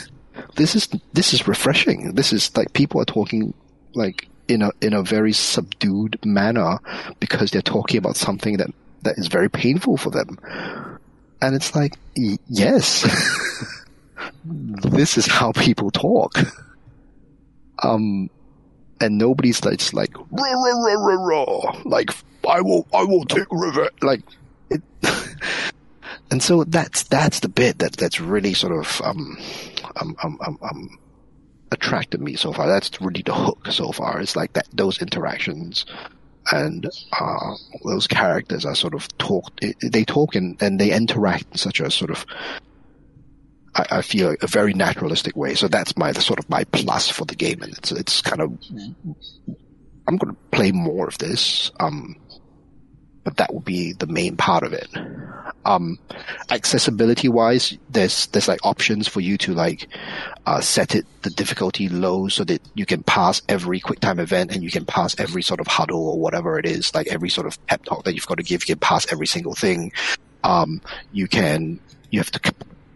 this 0.56 0.74
is 0.74 0.88
this 1.12 1.34
is 1.34 1.48
refreshing. 1.48 2.14
This 2.14 2.32
is 2.32 2.56
like 2.56 2.72
people 2.72 3.00
are 3.00 3.06
talking 3.06 3.54
like 3.94 4.28
in 4.48 4.62
a 4.62 4.70
in 4.80 4.92
a 4.92 5.02
very 5.02 5.32
subdued 5.32 6.18
manner 6.24 6.78
because 7.20 7.50
they're 7.50 7.62
talking 7.62 7.98
about 7.98 8.16
something 8.16 8.56
that 8.58 8.70
that 9.02 9.18
is 9.18 9.28
very 9.28 9.50
painful 9.50 9.96
for 9.96 10.10
them. 10.10 10.38
And 11.42 11.56
it's 11.56 11.74
like, 11.74 11.98
yes, 12.14 13.02
this 14.44 15.18
is 15.18 15.26
how 15.26 15.50
people 15.50 15.90
talk. 15.90 16.38
Um, 17.82 18.30
and 19.00 19.18
nobody's 19.18 19.64
like, 19.64 19.92
like, 19.92 20.16
rah, 20.16 20.52
rah, 20.52 20.94
rah, 20.94 21.14
rah, 21.14 21.82
like, 21.84 22.10
I 22.48 22.60
will, 22.60 22.86
I 22.94 23.02
will 23.02 23.24
take 23.24 23.48
revenge. 23.50 23.90
Like, 24.02 24.20
it, 24.70 24.82
and 26.30 26.40
so 26.40 26.62
that's, 26.62 27.02
that's 27.02 27.40
the 27.40 27.48
bit 27.48 27.80
that, 27.80 27.94
that's 27.94 28.20
really 28.20 28.54
sort 28.54 28.78
of, 28.78 29.02
um, 29.04 29.36
um, 29.96 30.16
um, 30.22 30.38
um, 30.46 30.58
um, 30.62 30.98
attracted 31.72 32.20
me 32.20 32.36
so 32.36 32.52
far. 32.52 32.68
That's 32.68 33.00
really 33.00 33.22
the 33.22 33.34
hook 33.34 33.66
so 33.72 33.90
far. 33.90 34.20
It's 34.20 34.36
like 34.36 34.52
that, 34.52 34.68
those 34.72 35.02
interactions 35.02 35.86
and, 36.50 36.88
uh, 37.18 37.54
those 37.84 38.06
characters 38.06 38.64
are 38.64 38.74
sort 38.74 38.94
of 38.94 39.06
talk, 39.18 39.52
they 39.82 40.04
talk 40.04 40.34
and, 40.34 40.60
and 40.60 40.80
they 40.80 40.92
interact 40.92 41.46
in 41.52 41.58
such 41.58 41.80
a 41.80 41.90
sort 41.90 42.10
of, 42.10 42.26
I, 43.74 43.86
I, 43.90 44.02
feel 44.02 44.34
a 44.40 44.46
very 44.46 44.74
naturalistic 44.74 45.36
way. 45.36 45.54
So 45.54 45.68
that's 45.68 45.96
my 45.96 46.12
sort 46.12 46.38
of 46.38 46.48
my 46.48 46.64
plus 46.64 47.08
for 47.08 47.24
the 47.24 47.34
game, 47.34 47.62
and 47.62 47.72
it's 47.72 47.92
it's 47.92 48.20
kind 48.20 48.42
of 48.42 48.50
I'm 50.06 50.16
going 50.16 50.34
to 50.34 50.40
play 50.50 50.72
more 50.72 51.08
of 51.08 51.18
this. 51.18 51.70
Um, 51.80 52.16
but 53.24 53.36
that 53.36 53.52
would 53.52 53.64
be 53.64 53.92
the 53.92 54.06
main 54.06 54.36
part 54.36 54.64
of 54.64 54.72
it. 54.72 54.88
Um, 55.64 55.98
accessibility 56.50 57.28
wise, 57.28 57.76
there's 57.90 58.26
there's 58.28 58.48
like 58.48 58.64
options 58.64 59.06
for 59.06 59.20
you 59.20 59.38
to 59.38 59.54
like 59.54 59.86
uh, 60.46 60.60
set 60.60 60.94
it 60.94 61.06
the 61.22 61.30
difficulty 61.30 61.88
low 61.88 62.28
so 62.28 62.42
that 62.44 62.60
you 62.74 62.84
can 62.84 63.02
pass 63.04 63.40
every 63.48 63.78
quick 63.78 64.00
time 64.00 64.18
event 64.18 64.52
and 64.52 64.64
you 64.64 64.70
can 64.70 64.84
pass 64.84 65.18
every 65.20 65.42
sort 65.42 65.60
of 65.60 65.66
huddle 65.68 66.08
or 66.08 66.18
whatever 66.18 66.58
it 66.58 66.66
is, 66.66 66.94
like 66.94 67.06
every 67.08 67.28
sort 67.28 67.46
of 67.46 67.64
pep 67.66 67.84
talk 67.84 68.04
that 68.04 68.14
you've 68.14 68.26
got 68.26 68.38
to 68.38 68.42
give. 68.42 68.62
You 68.62 68.74
can 68.74 68.80
pass 68.80 69.10
every 69.12 69.26
single 69.26 69.54
thing. 69.54 69.92
Um, 70.42 70.80
you 71.12 71.28
can 71.28 71.78
you 72.10 72.18
have 72.18 72.30
to 72.32 72.52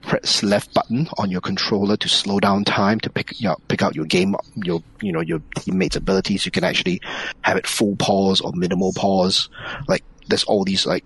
press 0.06 0.42
left 0.42 0.72
button 0.72 1.08
on 1.18 1.30
your 1.30 1.40
controller 1.40 1.96
to 1.96 2.08
slow 2.08 2.38
down 2.38 2.64
time 2.64 3.00
to 3.00 3.10
pick 3.10 3.38
you 3.40 3.48
know, 3.48 3.56
pick 3.68 3.82
out 3.82 3.96
your 3.96 4.04
game 4.04 4.34
your 4.54 4.82
you 5.02 5.12
know 5.12 5.20
your 5.20 5.40
teammates 5.56 5.96
abilities. 5.96 6.46
You 6.46 6.52
can 6.52 6.64
actually 6.64 7.00
have 7.42 7.56
it 7.56 7.66
full 7.66 7.96
pause 7.96 8.40
or 8.40 8.52
minimal 8.54 8.92
pause. 8.94 9.50
Like 9.88 10.04
there's 10.28 10.44
all 10.44 10.64
these 10.64 10.86
like 10.86 11.04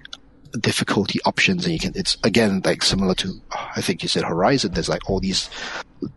difficulty 0.60 1.18
options 1.24 1.64
and 1.64 1.72
you 1.72 1.78
can 1.78 1.92
it's 1.94 2.16
again 2.24 2.60
like 2.64 2.82
similar 2.82 3.14
to 3.14 3.40
i 3.76 3.80
think 3.80 4.02
you 4.02 4.08
said 4.08 4.24
horizon. 4.24 4.72
There's 4.72 4.88
like 4.88 5.08
all 5.08 5.20
these 5.20 5.48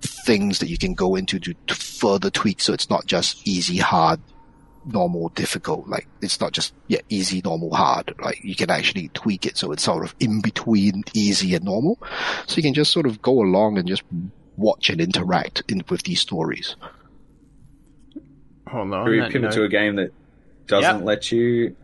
things 0.01 0.59
that 0.59 0.69
you 0.69 0.77
can 0.77 0.93
go 0.93 1.15
into 1.15 1.39
to, 1.39 1.53
to 1.67 1.75
further 1.75 2.29
tweak. 2.29 2.61
So 2.61 2.73
it's 2.73 2.89
not 2.89 3.05
just 3.05 3.47
easy 3.47 3.77
hard 3.77 4.19
normal, 4.85 5.29
difficult. 5.29 5.87
Like 5.87 6.07
it's 6.21 6.39
not 6.39 6.51
just 6.51 6.73
yeah 6.87 7.01
easy, 7.09 7.41
normal, 7.43 7.73
hard. 7.73 8.13
Like 8.19 8.43
you 8.43 8.55
can 8.55 8.69
actually 8.69 9.09
tweak 9.09 9.45
it 9.45 9.57
so 9.57 9.71
it's 9.71 9.83
sort 9.83 10.03
of 10.03 10.15
in 10.19 10.41
between 10.41 11.03
easy 11.13 11.55
and 11.55 11.65
normal. 11.65 11.99
So 12.47 12.57
you 12.57 12.63
can 12.63 12.73
just 12.73 12.91
sort 12.91 13.05
of 13.05 13.21
go 13.21 13.41
along 13.41 13.77
and 13.77 13.87
just 13.87 14.03
watch 14.57 14.89
and 14.89 15.01
interact 15.01 15.63
in, 15.67 15.83
with 15.89 16.03
these 16.03 16.21
stories. 16.21 16.75
Hold 18.67 18.93
on. 18.93 19.09
we 19.09 19.21
pivot 19.29 19.51
to 19.53 19.63
a 19.63 19.69
game 19.69 19.97
that 19.97 20.11
doesn't 20.67 20.99
yep. 20.99 21.05
let 21.05 21.31
you 21.31 21.75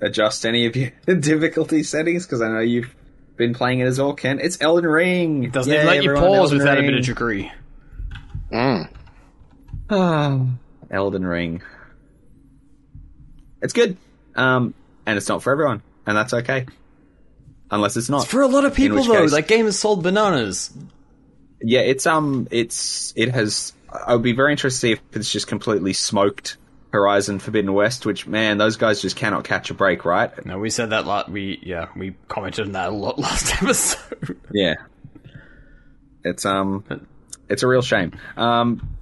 adjust 0.00 0.46
any 0.46 0.66
of 0.66 0.76
your 0.76 0.90
difficulty 1.06 1.82
settings 1.82 2.26
because 2.26 2.40
I 2.40 2.48
know 2.48 2.60
you've 2.60 2.94
been 3.36 3.54
playing 3.54 3.80
it 3.80 3.86
as 3.86 3.98
well, 3.98 4.14
Ken. 4.14 4.38
It's 4.40 4.60
Elden 4.60 4.86
Ring. 4.86 5.44
It 5.44 5.52
doesn't 5.52 5.72
let 5.72 6.02
you 6.02 6.14
pause 6.14 6.52
Elden 6.52 6.58
without 6.58 6.78
Ring. 6.78 6.84
a 6.84 6.90
bit 6.90 6.98
of 7.00 7.04
trickery. 7.04 7.52
Mm. 8.52 8.88
Oh, 9.90 10.48
Elden 10.90 11.26
Ring. 11.26 11.62
It's 13.62 13.72
good, 13.72 13.96
um, 14.36 14.74
and 15.06 15.16
it's 15.16 15.28
not 15.28 15.42
for 15.42 15.52
everyone, 15.52 15.82
and 16.06 16.16
that's 16.16 16.32
okay. 16.32 16.66
Unless 17.70 17.96
it's 17.96 18.08
not. 18.08 18.22
It's 18.22 18.30
for 18.30 18.42
a 18.42 18.46
lot 18.46 18.64
of 18.64 18.74
people 18.74 19.02
though. 19.02 19.22
Case, 19.22 19.32
that 19.32 19.48
game 19.48 19.66
has 19.66 19.78
sold 19.78 20.02
bananas. 20.02 20.70
Yeah, 21.60 21.80
it's 21.80 22.06
um, 22.06 22.48
it's 22.50 23.12
it 23.16 23.30
has. 23.30 23.72
I 23.92 24.14
would 24.14 24.22
be 24.22 24.32
very 24.32 24.52
interested 24.52 24.76
to 24.76 24.80
see 24.80 24.92
if 24.92 25.00
it's 25.16 25.32
just 25.32 25.46
completely 25.48 25.92
smoked 25.92 26.56
Horizon 26.90 27.38
Forbidden 27.38 27.72
West, 27.74 28.06
which 28.06 28.26
man, 28.26 28.58
those 28.58 28.76
guys 28.76 29.02
just 29.02 29.16
cannot 29.16 29.44
catch 29.44 29.70
a 29.70 29.74
break, 29.74 30.04
right? 30.04 30.44
No, 30.46 30.58
we 30.58 30.70
said 30.70 30.90
that 30.90 31.06
lot. 31.06 31.30
We 31.30 31.58
yeah, 31.62 31.88
we 31.94 32.14
commented 32.28 32.66
on 32.66 32.72
that 32.72 32.88
a 32.88 32.92
lot 32.92 33.18
last 33.18 33.62
episode. 33.62 34.38
yeah, 34.52 34.76
it's 36.24 36.46
um, 36.46 36.84
it's 37.48 37.62
a 37.62 37.66
real 37.66 37.82
shame. 37.82 38.12
Um, 38.36 38.97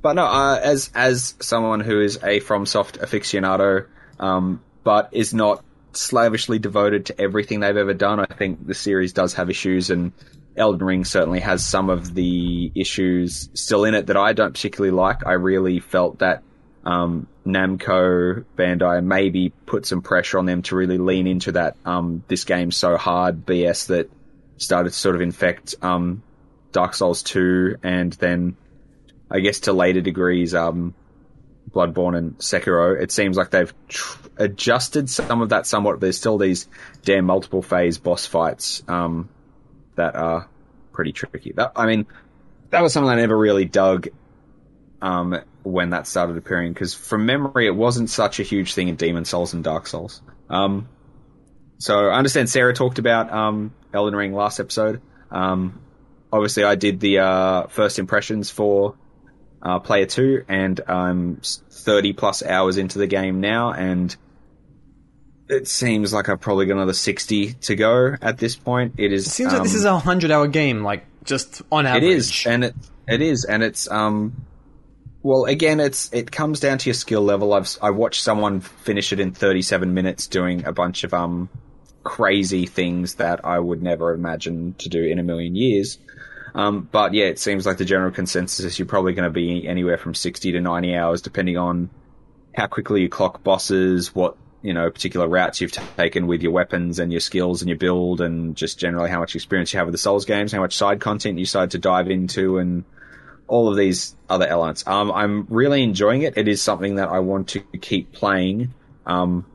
but 0.00 0.14
no, 0.14 0.24
uh, 0.24 0.60
as 0.62 0.90
as 0.94 1.34
someone 1.40 1.80
who 1.80 2.00
is 2.00 2.16
a 2.16 2.40
FromSoft 2.40 2.98
aficionado, 2.98 3.86
um, 4.18 4.62
but 4.84 5.08
is 5.12 5.34
not 5.34 5.64
slavishly 5.92 6.58
devoted 6.58 7.06
to 7.06 7.20
everything 7.20 7.60
they've 7.60 7.76
ever 7.76 7.94
done, 7.94 8.20
I 8.20 8.26
think 8.26 8.66
the 8.66 8.74
series 8.74 9.12
does 9.12 9.34
have 9.34 9.50
issues, 9.50 9.90
and 9.90 10.12
Elden 10.56 10.86
Ring 10.86 11.04
certainly 11.04 11.40
has 11.40 11.64
some 11.64 11.90
of 11.90 12.14
the 12.14 12.70
issues 12.74 13.48
still 13.54 13.84
in 13.84 13.94
it 13.94 14.06
that 14.06 14.16
I 14.16 14.32
don't 14.32 14.52
particularly 14.52 14.94
like. 14.94 15.26
I 15.26 15.32
really 15.32 15.80
felt 15.80 16.18
that 16.20 16.42
um, 16.84 17.26
Namco 17.46 18.44
Bandai 18.56 19.04
maybe 19.04 19.50
put 19.66 19.86
some 19.86 20.02
pressure 20.02 20.38
on 20.38 20.46
them 20.46 20.62
to 20.62 20.76
really 20.76 20.98
lean 20.98 21.26
into 21.26 21.52
that 21.52 21.76
um, 21.84 22.22
this 22.28 22.44
game's 22.44 22.76
so 22.76 22.96
hard 22.96 23.44
BS 23.44 23.88
that 23.88 24.10
started 24.58 24.90
to 24.90 24.98
sort 24.98 25.14
of 25.14 25.20
infect 25.20 25.74
um, 25.82 26.22
Dark 26.72 26.94
Souls 26.94 27.22
2 27.22 27.76
and 27.82 28.12
then 28.14 28.56
I 29.30 29.40
guess 29.40 29.60
to 29.60 29.72
later 29.72 30.00
degrees, 30.00 30.54
um, 30.54 30.94
Bloodborne 31.70 32.16
and 32.16 32.38
Sekiro, 32.38 33.00
it 33.00 33.12
seems 33.12 33.36
like 33.36 33.50
they've 33.50 33.72
tr- 33.88 34.18
adjusted 34.38 35.10
some 35.10 35.42
of 35.42 35.50
that 35.50 35.66
somewhat. 35.66 36.00
There's 36.00 36.16
still 36.16 36.38
these 36.38 36.68
damn 37.04 37.26
multiple 37.26 37.62
phase 37.62 37.98
boss 37.98 38.26
fights 38.26 38.82
um, 38.88 39.28
that 39.96 40.14
are 40.14 40.48
pretty 40.92 41.12
tricky. 41.12 41.52
That, 41.52 41.72
I 41.76 41.86
mean, 41.86 42.06
that 42.70 42.82
was 42.82 42.92
something 42.92 43.10
I 43.10 43.16
never 43.16 43.36
really 43.36 43.64
dug 43.64 44.08
um, 45.00 45.38
when 45.62 45.90
that 45.90 46.06
started 46.06 46.36
appearing 46.36 46.72
because 46.72 46.94
from 46.94 47.26
memory, 47.26 47.66
it 47.66 47.74
wasn't 47.74 48.10
such 48.10 48.40
a 48.40 48.42
huge 48.42 48.74
thing 48.74 48.88
in 48.88 48.96
Demon's 48.96 49.28
Souls 49.28 49.52
and 49.54 49.62
Dark 49.62 49.86
Souls. 49.86 50.22
Um, 50.48 50.88
so 51.78 52.08
I 52.08 52.16
understand 52.16 52.50
Sarah 52.50 52.74
talked 52.74 52.98
about 52.98 53.32
um, 53.32 53.72
Elden 53.92 54.16
Ring 54.16 54.32
last 54.32 54.58
episode. 54.58 55.00
Um, 55.30 55.80
obviously, 56.32 56.64
I 56.64 56.74
did 56.74 57.00
the 57.00 57.18
uh, 57.20 57.66
first 57.68 57.98
impressions 57.98 58.50
for 58.50 58.96
uh, 59.62 59.78
player 59.80 60.06
two, 60.06 60.44
and 60.48 60.80
I'm 60.86 61.40
30 61.70 62.12
plus 62.12 62.42
hours 62.42 62.78
into 62.78 62.98
the 62.98 63.06
game 63.06 63.40
now, 63.40 63.72
and 63.72 64.14
it 65.48 65.66
seems 65.68 66.12
like 66.12 66.28
I've 66.28 66.40
probably 66.40 66.66
got 66.66 66.74
another 66.74 66.92
60 66.92 67.54
to 67.54 67.76
go 67.76 68.14
at 68.20 68.38
this 68.38 68.56
point. 68.56 68.94
It 68.98 69.12
is. 69.12 69.26
It 69.26 69.30
seems 69.30 69.52
um, 69.52 69.60
like 69.60 69.64
this 69.64 69.74
is 69.74 69.84
a 69.84 69.98
hundred 69.98 70.30
hour 70.30 70.46
game, 70.46 70.82
like 70.82 71.06
just 71.24 71.62
on 71.72 71.86
average. 71.86 72.04
It 72.04 72.16
is, 72.16 72.46
and 72.46 72.64
it 72.64 72.74
it 73.06 73.22
is, 73.22 73.44
and 73.44 73.62
it's 73.62 73.90
um, 73.90 74.44
Well, 75.22 75.44
again, 75.46 75.80
it's 75.80 76.12
it 76.12 76.30
comes 76.30 76.60
down 76.60 76.78
to 76.78 76.88
your 76.88 76.94
skill 76.94 77.22
level. 77.22 77.52
I've 77.54 77.76
I 77.82 77.90
watched 77.90 78.22
someone 78.22 78.60
finish 78.60 79.12
it 79.12 79.20
in 79.20 79.32
37 79.32 79.94
minutes 79.94 80.26
doing 80.26 80.64
a 80.66 80.72
bunch 80.72 81.04
of 81.04 81.14
um 81.14 81.48
crazy 82.04 82.66
things 82.66 83.14
that 83.16 83.44
I 83.44 83.58
would 83.58 83.82
never 83.82 84.14
imagine 84.14 84.74
to 84.78 84.88
do 84.88 85.02
in 85.02 85.18
a 85.18 85.22
million 85.22 85.54
years. 85.56 85.98
Um, 86.58 86.88
but 86.90 87.14
yeah, 87.14 87.26
it 87.26 87.38
seems 87.38 87.66
like 87.66 87.76
the 87.76 87.84
general 87.84 88.10
consensus 88.10 88.64
is 88.64 88.80
you're 88.80 88.86
probably 88.86 89.12
going 89.12 89.28
to 89.28 89.32
be 89.32 89.68
anywhere 89.68 89.96
from 89.96 90.12
60 90.12 90.50
to 90.50 90.60
90 90.60 90.96
hours, 90.96 91.22
depending 91.22 91.56
on 91.56 91.88
how 92.52 92.66
quickly 92.66 93.02
you 93.02 93.08
clock 93.08 93.44
bosses, 93.44 94.12
what 94.12 94.36
you 94.60 94.74
know 94.74 94.90
particular 94.90 95.28
routes 95.28 95.60
you've 95.60 95.70
taken 95.70 96.26
with 96.26 96.42
your 96.42 96.50
weapons 96.50 96.98
and 96.98 97.12
your 97.12 97.20
skills 97.20 97.62
and 97.62 97.68
your 97.68 97.78
build, 97.78 98.20
and 98.20 98.56
just 98.56 98.76
generally 98.76 99.08
how 99.08 99.20
much 99.20 99.36
experience 99.36 99.72
you 99.72 99.78
have 99.78 99.86
with 99.86 99.92
the 99.92 99.98
Souls 99.98 100.24
games, 100.24 100.50
how 100.50 100.58
much 100.58 100.76
side 100.76 101.00
content 101.00 101.38
you 101.38 101.44
decide 101.44 101.70
to 101.70 101.78
dive 101.78 102.10
into, 102.10 102.58
and 102.58 102.84
all 103.46 103.68
of 103.68 103.76
these 103.76 104.16
other 104.28 104.48
elements. 104.48 104.84
Um, 104.84 105.12
I'm 105.12 105.46
really 105.48 105.84
enjoying 105.84 106.22
it. 106.22 106.36
It 106.36 106.48
is 106.48 106.60
something 106.60 106.96
that 106.96 107.08
I 107.08 107.20
want 107.20 107.50
to 107.50 107.60
keep 107.60 108.12
playing. 108.12 108.74
Um, 109.06 109.46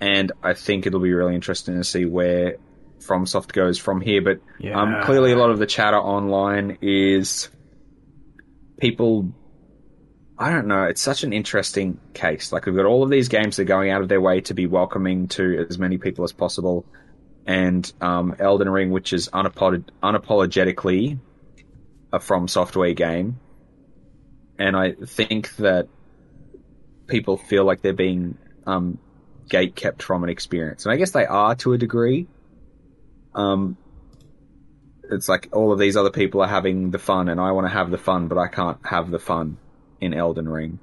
and 0.00 0.32
I 0.42 0.54
think 0.54 0.84
it'll 0.84 0.98
be 0.98 1.12
really 1.12 1.36
interesting 1.36 1.76
to 1.76 1.84
see 1.84 2.06
where 2.06 2.56
FromSoft 3.10 3.52
goes 3.52 3.78
from 3.78 4.00
here. 4.00 4.22
But 4.22 4.40
um, 4.80 5.02
clearly, 5.04 5.32
a 5.32 5.36
lot 5.36 5.50
of 5.50 5.58
the 5.58 5.66
chatter 5.66 5.98
online 5.98 6.78
is 6.80 7.48
people. 8.80 9.32
I 10.38 10.50
don't 10.50 10.68
know. 10.68 10.84
It's 10.84 11.02
such 11.02 11.22
an 11.22 11.32
interesting 11.32 12.00
case. 12.14 12.52
Like 12.52 12.64
we've 12.64 12.76
got 12.76 12.86
all 12.86 13.02
of 13.02 13.10
these 13.10 13.28
games 13.28 13.56
that 13.56 13.62
are 13.62 13.66
going 13.66 13.90
out 13.90 14.00
of 14.00 14.08
their 14.08 14.20
way 14.20 14.40
to 14.42 14.54
be 14.54 14.66
welcoming 14.66 15.28
to 15.28 15.66
as 15.68 15.78
many 15.78 15.98
people 15.98 16.24
as 16.24 16.32
possible, 16.32 16.86
and 17.46 17.92
um, 18.00 18.36
Elden 18.38 18.70
Ring, 18.70 18.90
which 18.90 19.12
is 19.12 19.28
unapolog- 19.28 19.90
unapologetically 20.02 21.18
a 22.12 22.20
From 22.20 22.48
Software 22.48 22.94
game, 22.94 23.38
and 24.58 24.76
I 24.76 24.92
think 24.92 25.56
that 25.56 25.88
people 27.06 27.36
feel 27.36 27.64
like 27.64 27.82
they're 27.82 27.92
being 27.92 28.38
um, 28.66 28.98
gate 29.48 29.76
kept 29.76 30.02
from 30.02 30.24
an 30.24 30.30
experience, 30.30 30.86
and 30.86 30.92
I 30.92 30.96
guess 30.96 31.10
they 31.10 31.26
are 31.26 31.54
to 31.56 31.74
a 31.74 31.78
degree. 31.78 32.28
Um, 33.34 33.76
it's 35.10 35.28
like 35.28 35.48
all 35.52 35.72
of 35.72 35.78
these 35.78 35.96
other 35.96 36.10
people 36.10 36.40
are 36.42 36.48
having 36.48 36.90
the 36.90 36.98
fun, 36.98 37.28
and 37.28 37.40
I 37.40 37.52
want 37.52 37.66
to 37.66 37.72
have 37.72 37.90
the 37.90 37.98
fun, 37.98 38.28
but 38.28 38.38
I 38.38 38.48
can't 38.48 38.78
have 38.84 39.10
the 39.10 39.18
fun 39.18 39.56
in 40.00 40.14
Elden 40.14 40.48
Ring. 40.48 40.78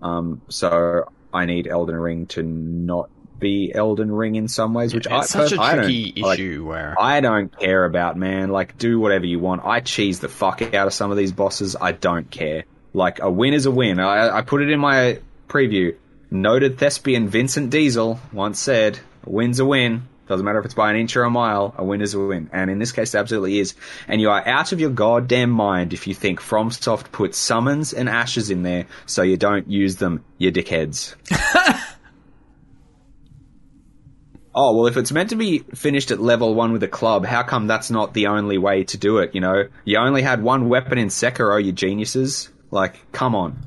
Um, 0.00 0.42
so 0.48 1.04
I 1.32 1.46
need 1.46 1.66
Elden 1.66 1.96
Ring 1.96 2.26
to 2.26 2.42
not 2.42 3.10
be 3.38 3.72
Elden 3.74 4.12
Ring 4.12 4.36
in 4.36 4.46
some 4.46 4.72
ways, 4.72 4.94
which 4.94 5.08
I, 5.08 5.20
it's 5.20 5.30
such 5.30 5.52
a 5.52 5.60
I 5.60 5.74
don't- 5.74 5.84
tricky 5.84 6.20
like, 6.20 6.38
issue 6.38 6.64
where 6.64 6.94
I 6.98 7.20
don't 7.20 7.56
care 7.58 7.84
about, 7.84 8.16
man. 8.16 8.50
Like, 8.50 8.78
do 8.78 9.00
whatever 9.00 9.26
you 9.26 9.40
want. 9.40 9.64
I 9.64 9.80
cheese 9.80 10.20
the 10.20 10.28
fuck 10.28 10.62
out 10.74 10.86
of 10.86 10.92
some 10.94 11.10
of 11.10 11.16
these 11.16 11.32
bosses. 11.32 11.74
I 11.80 11.90
don't 11.92 12.30
care. 12.30 12.64
Like, 12.94 13.20
a 13.20 13.30
win 13.30 13.52
is 13.54 13.66
a 13.66 13.70
win. 13.70 13.98
I, 13.98 14.38
I 14.38 14.42
put 14.42 14.62
it 14.62 14.70
in 14.70 14.78
my 14.78 15.18
preview. 15.48 15.96
Noted 16.30 16.78
thespian 16.78 17.28
Vincent 17.28 17.70
Diesel 17.70 18.20
once 18.32 18.58
said, 18.60 19.00
a 19.26 19.30
win's 19.30 19.58
a 19.60 19.64
win. 19.64 20.08
Doesn't 20.32 20.46
matter 20.46 20.60
if 20.60 20.64
it's 20.64 20.72
by 20.72 20.88
an 20.88 20.96
inch 20.96 21.14
or 21.14 21.24
a 21.24 21.30
mile, 21.30 21.74
a 21.76 21.84
win 21.84 22.00
is 22.00 22.14
a 22.14 22.18
win. 22.18 22.48
And 22.54 22.70
in 22.70 22.78
this 22.78 22.90
case, 22.90 23.14
it 23.14 23.18
absolutely 23.18 23.58
is. 23.58 23.74
And 24.08 24.18
you 24.18 24.30
are 24.30 24.48
out 24.48 24.72
of 24.72 24.80
your 24.80 24.88
goddamn 24.88 25.50
mind 25.50 25.92
if 25.92 26.06
you 26.06 26.14
think 26.14 26.40
FromSoft 26.40 27.12
put 27.12 27.34
summons 27.34 27.92
and 27.92 28.08
ashes 28.08 28.48
in 28.48 28.62
there 28.62 28.86
so 29.04 29.20
you 29.20 29.36
don't 29.36 29.68
use 29.68 29.96
them, 29.96 30.24
you 30.38 30.50
dickheads. 30.50 31.16
oh, 34.54 34.74
well, 34.74 34.86
if 34.86 34.96
it's 34.96 35.12
meant 35.12 35.28
to 35.28 35.36
be 35.36 35.58
finished 35.74 36.10
at 36.10 36.18
level 36.18 36.54
one 36.54 36.72
with 36.72 36.82
a 36.82 36.88
club, 36.88 37.26
how 37.26 37.42
come 37.42 37.66
that's 37.66 37.90
not 37.90 38.14
the 38.14 38.28
only 38.28 38.56
way 38.56 38.84
to 38.84 38.96
do 38.96 39.18
it, 39.18 39.34
you 39.34 39.42
know? 39.42 39.64
You 39.84 39.98
only 39.98 40.22
had 40.22 40.42
one 40.42 40.70
weapon 40.70 40.96
in 40.96 41.08
Sekiro, 41.08 41.62
you 41.62 41.72
geniuses. 41.72 42.48
Like, 42.70 43.12
come 43.12 43.34
on. 43.34 43.66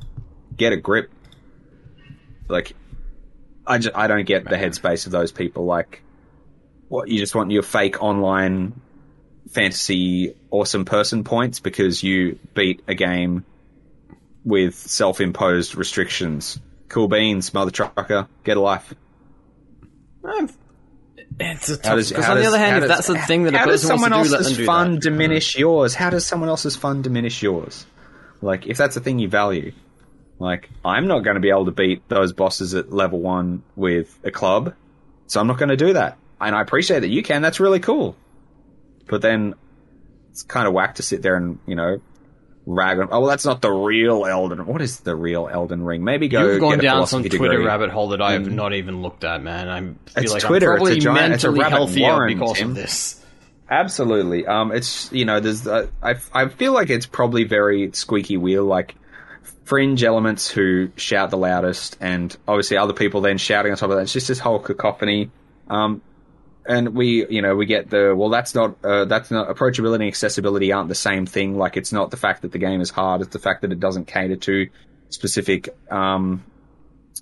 Get 0.58 0.74
a 0.74 0.78
grip. 0.78 1.12
Like, 2.48 2.76
I, 3.68 3.78
just, 3.78 3.96
I 3.96 4.08
don't 4.08 4.26
get 4.26 4.46
the 4.46 4.56
headspace 4.56 5.06
of 5.06 5.12
those 5.12 5.32
people. 5.32 5.66
Like, 5.66 6.02
what, 6.96 7.08
you 7.10 7.20
just 7.20 7.36
want 7.36 7.52
your 7.52 7.64
fake 7.64 8.02
online 8.02 8.80
fantasy 9.52 10.36
awesome 10.52 10.86
person 10.86 11.24
points 11.24 11.60
because 11.60 12.02
you 12.04 12.40
beat 12.54 12.82
a 12.88 12.96
game 12.96 13.46
with 14.44 14.76
self-imposed 14.76 15.76
restrictions. 15.76 16.60
Cool 16.90 17.08
beans, 17.08 17.54
mother 17.54 17.72
trucker. 17.72 18.28
Get 18.44 18.58
a 18.58 18.62
life. 18.62 18.94
It's 21.40 21.70
a 21.70 21.78
tough 21.78 21.96
does- 21.96 22.10
because 22.10 22.26
how 22.26 22.34
on 22.34 22.40
the 22.40 22.46
other 22.46 22.58
hand, 22.58 22.72
how 22.72 22.78
if 22.78 22.82
does- 22.88 22.90
that's 22.90 23.08
the 23.08 23.18
thing 23.26 23.44
that 23.44 23.54
a 23.54 23.58
how 23.58 23.66
does 23.66 23.82
person 23.82 24.00
wants 24.00 24.04
someone 24.04 24.12
to 24.24 24.30
do, 24.30 24.32
let 24.32 24.38
them 24.38 24.46
else's 24.46 24.58
do 24.58 24.66
fun 24.66 24.92
that. 24.94 25.02
diminish 25.02 25.58
yours? 25.58 25.94
How 25.96 26.10
does 26.10 26.26
someone 26.26 26.50
else's 26.50 26.76
fun 26.76 27.02
diminish 27.02 27.44
yours? 27.44 27.86
Like, 28.42 28.68
if 28.68 28.78
that's 28.78 28.96
a 28.96 29.00
thing 29.02 29.20
you 29.20 29.28
value, 29.28 29.72
like, 30.40 30.70
I'm 30.84 31.08
not 31.08 31.20
going 31.20 31.36
to 31.36 31.42
be 31.42 31.50
able 31.50 31.66
to 31.66 31.72
beat 31.72 32.08
those 32.10 32.32
bosses 32.34 32.74
at 32.74 32.92
level 32.94 33.20
one 33.20 33.64
with 33.76 34.18
a 34.24 34.32
club, 34.32 34.74
so 35.28 35.40
I'm 35.40 35.48
not 35.48 35.58
going 35.58 35.70
to 35.70 35.78
do 35.78 35.94
that. 35.94 36.18
And 36.40 36.56
I 36.56 36.62
appreciate 36.62 37.00
that 37.02 37.08
you 37.10 37.24
can. 37.24 37.42
That's 37.42 37.60
really 37.60 37.80
cool. 37.80 38.16
But 39.08 39.22
then 39.22 39.56
it's 40.32 40.44
kind 40.44 40.68
of 40.68 40.74
whack 40.74 40.96
to 40.96 41.04
sit 41.04 41.22
there 41.22 41.36
and 41.38 41.60
you 41.66 41.76
know 41.76 42.02
rag 42.66 43.00
on. 43.00 43.10
Oh, 43.12 43.22
well, 43.22 43.30
that's 43.30 43.46
not 43.46 43.62
the 43.62 43.72
real 43.72 44.26
Elden. 44.26 44.66
What 44.66 44.82
is 44.82 45.00
the 45.02 45.16
real 45.16 45.48
Elden 45.52 45.84
Ring? 45.84 46.04
Maybe 46.04 46.28
go. 46.28 46.52
You've 46.52 46.60
gone 46.62 46.80
down 46.80 47.08
some 47.08 47.24
Twitter 47.24 47.50
degree. 47.54 47.66
rabbit 47.66 47.90
hole 47.92 48.10
that 48.10 48.22
I 48.22 48.34
have 48.34 48.52
not 48.52 48.74
even 48.74 49.02
looked 49.02 49.24
at, 49.24 49.42
man. 49.42 49.70
I 49.70 49.80
feel 49.82 49.96
It's 50.24 50.34
like 50.34 50.42
Twitter, 50.44 50.74
I'm 50.74 50.78
it's 50.78 50.82
a 50.82 50.86
probably 50.86 51.00
giant- 51.00 51.34
it's 51.36 51.44
a 51.44 51.52
mentally 51.52 51.70
healthier 51.72 52.08
warren, 52.14 52.34
because 52.40 52.58
Tim. 52.58 52.70
of 52.72 52.76
this. 52.76 53.22
Absolutely. 53.70 54.46
Um, 54.46 54.72
it's 54.72 55.12
you 55.12 55.26
know, 55.26 55.40
there's 55.40 55.66
uh, 55.68 55.88
I 56.02 56.16
I 56.34 56.48
feel 56.50 56.74
like 56.74 56.90
it's 56.90 57.06
probably 57.06 57.46
very 57.46 57.92
squeaky 57.94 58.38
wheel, 58.38 58.66
like 58.66 58.96
fringe 59.64 60.04
elements 60.04 60.50
who 60.50 60.92
shout 60.96 61.30
the 61.32 61.38
loudest, 61.38 61.98
and 62.00 62.36
obviously 62.48 62.78
other 62.78 62.94
people 62.94 63.22
then 63.22 63.38
shouting 63.38 63.72
on 63.72 63.78
top 63.78 63.90
of 63.90 63.96
that. 63.96 64.04
It's 64.04 64.14
just 64.14 64.28
this 64.28 64.40
whole 64.40 64.60
cacophony. 64.60 65.32
Um, 65.68 66.02
and 66.68 66.96
we 66.96 67.28
you 67.30 67.42
know 67.42 67.56
we 67.56 67.66
get 67.66 67.90
the 67.90 68.14
well 68.16 68.30
that's 68.30 68.56
not 68.56 68.84
uh, 68.84 69.06
that's 69.06 69.32
not 69.32 69.50
approachability 69.50 69.96
and 69.96 70.04
accessibility 70.04 70.72
aren't 70.72 70.90
the 70.90 70.96
same 70.96 71.26
thing. 71.26 71.58
Like 71.58 71.78
it's 71.78 71.92
not 71.92 72.12
the 72.12 72.18
fact 72.18 72.42
that 72.42 72.52
the 72.52 72.58
game 72.58 72.82
is 72.82 72.90
hard; 72.90 73.22
it's 73.22 73.34
the 73.34 73.40
fact 73.40 73.62
that 73.62 73.72
it 73.72 73.80
doesn't 73.80 74.06
cater 74.06 74.36
to 74.36 74.70
specific 75.10 75.70
um 75.92 76.44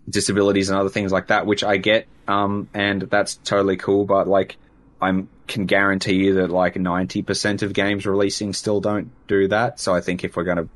disabilities 0.09 0.69
and 0.69 0.79
other 0.79 0.89
things 0.89 1.11
like 1.11 1.27
that, 1.27 1.45
which 1.45 1.63
I 1.63 1.77
get, 1.77 2.07
um, 2.27 2.67
and 2.73 3.03
that's 3.03 3.35
totally 3.35 3.77
cool. 3.77 4.05
But 4.05 4.27
like, 4.27 4.57
I 5.01 5.23
can 5.47 5.65
guarantee 5.65 6.15
you 6.15 6.35
that 6.35 6.49
like 6.49 6.75
ninety 6.75 7.21
percent 7.21 7.61
of 7.61 7.73
games 7.73 8.05
releasing 8.05 8.53
still 8.53 8.81
don't 8.81 9.11
do 9.27 9.47
that. 9.49 9.79
So 9.79 9.93
I 9.93 10.01
think 10.01 10.23
if 10.23 10.35
we're 10.35 10.43
going 10.43 10.57
to 10.57 10.69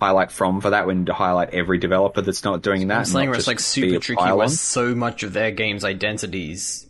highlight 0.00 0.32
from 0.32 0.60
for 0.60 0.70
that, 0.70 0.86
we 0.86 0.94
need 0.94 1.06
to 1.06 1.14
highlight 1.14 1.50
every 1.50 1.78
developer 1.78 2.22
that's 2.22 2.44
not 2.44 2.62
doing 2.62 2.88
that. 2.88 2.98
I'm 2.98 3.04
saying 3.04 3.26
not 3.26 3.30
where 3.30 3.38
it's 3.38 3.46
like 3.46 3.60
super 3.60 3.98
tricky, 3.98 4.22
where 4.32 4.48
so 4.48 4.94
much 4.94 5.22
of 5.22 5.32
their 5.32 5.50
game's 5.50 5.84
identities. 5.84 6.86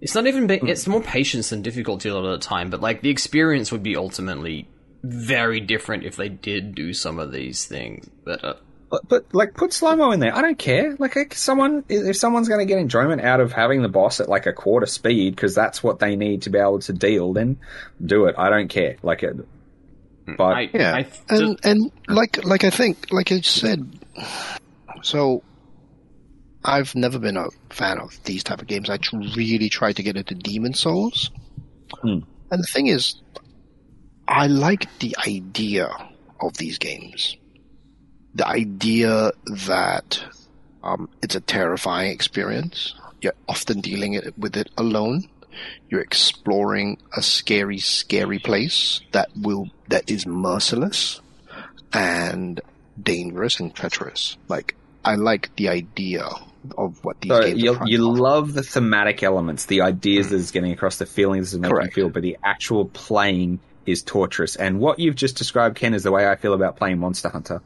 It's 0.00 0.14
not 0.14 0.26
even. 0.26 0.46
Be- 0.46 0.60
it's 0.62 0.86
more 0.86 1.02
patience 1.02 1.50
than 1.50 1.62
difficulty 1.62 2.08
a 2.08 2.14
lot 2.14 2.24
of 2.24 2.40
the 2.40 2.46
time, 2.46 2.70
but 2.70 2.80
like 2.80 3.02
the 3.02 3.10
experience 3.10 3.70
would 3.70 3.82
be 3.82 3.96
ultimately 3.96 4.68
very 5.02 5.60
different 5.60 6.04
if 6.04 6.16
they 6.16 6.28
did 6.28 6.74
do 6.74 6.92
some 6.92 7.18
of 7.18 7.32
these 7.32 7.66
things. 7.66 8.08
But 8.24 8.44
uh, 8.44 8.54
But, 8.90 9.08
but 9.08 9.34
like, 9.34 9.54
put 9.54 9.72
slow 9.72 9.94
mo 9.96 10.10
in 10.10 10.20
there. 10.20 10.34
I 10.34 10.42
don't 10.42 10.58
care. 10.58 10.96
Like, 10.98 11.16
if 11.16 11.36
someone 11.36 11.84
if 11.88 12.16
someone's 12.16 12.48
going 12.48 12.60
to 12.60 12.66
get 12.66 12.78
enjoyment 12.78 13.22
out 13.22 13.40
of 13.40 13.52
having 13.52 13.82
the 13.82 13.88
boss 13.88 14.20
at 14.20 14.28
like 14.28 14.46
a 14.46 14.52
quarter 14.52 14.86
speed 14.86 15.36
because 15.36 15.54
that's 15.54 15.82
what 15.82 15.98
they 16.00 16.16
need 16.16 16.42
to 16.42 16.50
be 16.50 16.58
able 16.58 16.80
to 16.80 16.92
deal, 16.92 17.32
then 17.32 17.58
do 18.04 18.26
it. 18.26 18.34
I 18.36 18.50
don't 18.50 18.68
care. 18.68 18.96
Like 19.02 19.22
it. 19.22 19.36
But 20.36 20.52
I, 20.56 20.70
Yeah, 20.72 20.94
I 20.94 21.06
and 21.28 21.60
and 21.62 21.92
like 22.08 22.44
like 22.44 22.64
I 22.64 22.70
think 22.70 23.10
like 23.10 23.32
I 23.32 23.40
said, 23.40 23.86
so 25.02 25.42
I've 26.64 26.94
never 26.94 27.18
been 27.18 27.36
a 27.36 27.48
fan 27.70 27.98
of 27.98 28.22
these 28.24 28.44
type 28.44 28.60
of 28.60 28.66
games. 28.68 28.90
I 28.90 28.98
tr- 28.98 29.16
really 29.36 29.68
tried 29.68 29.96
to 29.96 30.02
get 30.02 30.16
into 30.16 30.34
Demon's 30.34 30.80
Souls, 30.80 31.30
Hmm. 32.02 32.18
and 32.50 32.62
the 32.62 32.66
thing 32.66 32.86
is, 32.86 33.16
I 34.28 34.46
like 34.46 34.86
the 35.00 35.16
idea 35.26 35.88
of 36.40 36.56
these 36.56 36.78
games. 36.78 37.36
The 38.34 38.46
idea 38.46 39.32
that 39.66 40.22
um, 40.82 41.08
it's 41.22 41.34
a 41.34 41.40
terrifying 41.40 42.12
experience. 42.12 42.94
You're 43.20 43.34
often 43.48 43.80
dealing 43.80 44.14
it, 44.14 44.38
with 44.38 44.56
it 44.56 44.70
alone. 44.78 45.24
You're 45.90 46.00
exploring 46.00 46.98
a 47.16 47.22
scary, 47.22 47.78
scary 47.78 48.38
place 48.38 49.00
that 49.12 49.28
will 49.36 49.68
that 49.88 50.08
is 50.10 50.26
merciless 50.26 51.20
and 51.92 52.60
dangerous 53.02 53.58
and 53.58 53.74
treacherous. 53.74 54.36
Like 54.48 54.76
I 55.04 55.16
like 55.16 55.54
the 55.56 55.68
idea 55.68 56.28
of 56.76 57.02
what 57.04 57.20
these 57.20 57.30
So 57.30 57.42
games 57.42 57.62
you, 57.62 57.74
are 57.74 57.88
you 57.88 57.98
love 57.98 58.52
the 58.52 58.62
thematic 58.62 59.22
elements, 59.22 59.66
the 59.66 59.80
ideas 59.82 60.26
mm. 60.26 60.30
that 60.30 60.36
it's 60.36 60.50
getting 60.50 60.72
across, 60.72 60.98
the 60.98 61.06
feelings 61.06 61.54
it's 61.54 61.60
making 61.60 61.82
you 61.82 61.90
feel, 61.90 62.08
but 62.10 62.22
the 62.22 62.36
actual 62.44 62.86
playing 62.86 63.60
is 63.86 64.02
torturous. 64.02 64.56
And 64.56 64.78
what 64.78 64.98
you've 64.98 65.16
just 65.16 65.36
described, 65.36 65.76
Ken, 65.76 65.94
is 65.94 66.02
the 66.02 66.12
way 66.12 66.28
I 66.28 66.36
feel 66.36 66.54
about 66.54 66.76
playing 66.76 66.98
Monster 66.98 67.28
Hunter. 67.28 67.62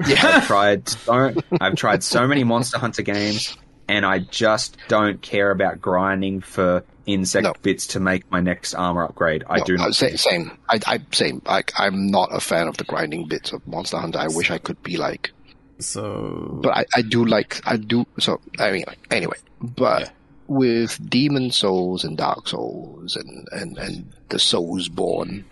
I've 0.00 0.46
tried 0.46 0.88
so 0.88 1.32
I've 1.60 1.74
tried 1.76 2.02
so 2.02 2.26
many 2.26 2.44
Monster 2.44 2.78
Hunter 2.78 3.02
games, 3.02 3.56
and 3.88 4.04
I 4.04 4.18
just 4.18 4.76
don't 4.88 5.22
care 5.22 5.50
about 5.50 5.80
grinding 5.80 6.42
for 6.42 6.84
insect 7.06 7.44
No. 7.44 7.54
bits 7.62 7.86
to 7.88 8.00
make 8.00 8.30
my 8.30 8.40
next 8.40 8.74
armor 8.74 9.04
upgrade. 9.04 9.44
I 9.48 9.58
No, 9.58 9.64
do 9.64 9.76
not. 9.78 9.94
sa- 9.94 10.08
same. 10.16 10.58
I, 10.68 10.80
I 10.86 11.00
same. 11.12 11.40
Like 11.46 11.72
I'm 11.78 12.08
not 12.08 12.28
a 12.32 12.40
fan 12.40 12.68
of 12.68 12.76
the 12.76 12.84
grinding 12.84 13.28
bits 13.28 13.52
of 13.52 13.66
Monster 13.66 13.98
Hunter. 13.98 14.18
I 14.18 14.28
wish 14.28 14.50
I 14.50 14.58
could 14.58 14.82
be 14.82 14.96
like, 14.98 15.30
So 15.78 16.58
but 16.62 16.70
I, 16.76 16.84
I 16.94 17.02
do 17.02 17.24
like 17.24 17.60
I 17.66 17.76
do. 17.76 18.06
So 18.18 18.40
I 18.58 18.72
mean, 18.72 18.84
like, 18.86 18.98
anyway, 19.10 19.36
but 19.60 20.00
Yeah. 20.02 20.08
with 20.46 20.98
Demon's 21.10 21.56
Souls 21.56 22.04
and 22.04 22.16
Dark 22.16 22.48
Souls 22.48 23.16
and 23.16 23.46
and 23.52 23.76
and 23.78 24.12
the 24.28 24.38
Soulsborne. 24.38 25.44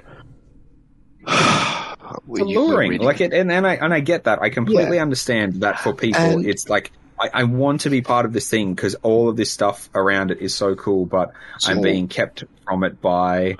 It's 2.28 2.40
alluring, 2.40 3.00
like 3.00 3.22
it, 3.22 3.32
and, 3.32 3.50
and 3.50 3.66
I 3.66 3.74
and 3.76 3.92
I 3.94 4.00
get 4.00 4.24
that. 4.24 4.42
I 4.42 4.50
completely 4.50 4.96
Yeah. 4.96 5.02
understand 5.02 5.54
that 5.62 5.80
for 5.80 5.94
people, 5.94 6.20
And- 6.20 6.46
it's 6.46 6.68
like 6.68 6.92
I, 7.18 7.30
I 7.32 7.44
want 7.44 7.80
to 7.82 7.90
be 7.90 8.02
part 8.02 8.26
of 8.26 8.32
this 8.34 8.50
thing 8.50 8.74
because 8.74 8.94
all 8.96 9.28
of 9.30 9.36
this 9.36 9.50
stuff 9.50 9.88
around 9.94 10.30
it 10.30 10.38
is 10.42 10.54
so 10.54 10.74
cool, 10.74 11.06
but 11.06 11.32
I'm 11.64 11.80
being 11.80 12.08
kept 12.08 12.44
from 12.66 12.84
it 12.84 13.00
by. 13.00 13.56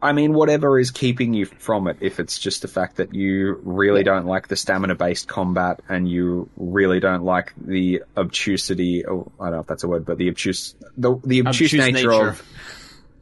I 0.00 0.12
mean, 0.12 0.34
whatever 0.34 0.78
is 0.78 0.90
keeping 0.90 1.32
you 1.34 1.46
from 1.46 1.86
it, 1.88 1.96
if 2.00 2.20
it's 2.20 2.38
just 2.38 2.62
the 2.62 2.68
fact 2.68 2.96
that 2.96 3.14
you 3.14 3.60
really 3.62 4.02
don't 4.02 4.26
like 4.26 4.48
the 4.48 4.56
stamina 4.56 4.94
based 4.94 5.28
combat 5.28 5.80
and 5.88 6.08
you 6.08 6.48
really 6.56 7.00
don't 7.00 7.24
like 7.24 7.52
the 7.56 8.02
obtusity, 8.16 9.06
oh, 9.06 9.30
I 9.40 9.44
don't 9.46 9.54
know 9.54 9.60
if 9.60 9.66
that's 9.66 9.84
a 9.84 9.88
word, 9.88 10.04
but 10.04 10.18
the 10.18 10.28
obtuse, 10.28 10.74
the, 10.96 11.18
the 11.24 11.40
obtuse, 11.40 11.72
Obtuse 11.72 11.92
nature, 11.92 12.08
nature. 12.10 12.28
of 12.28 12.42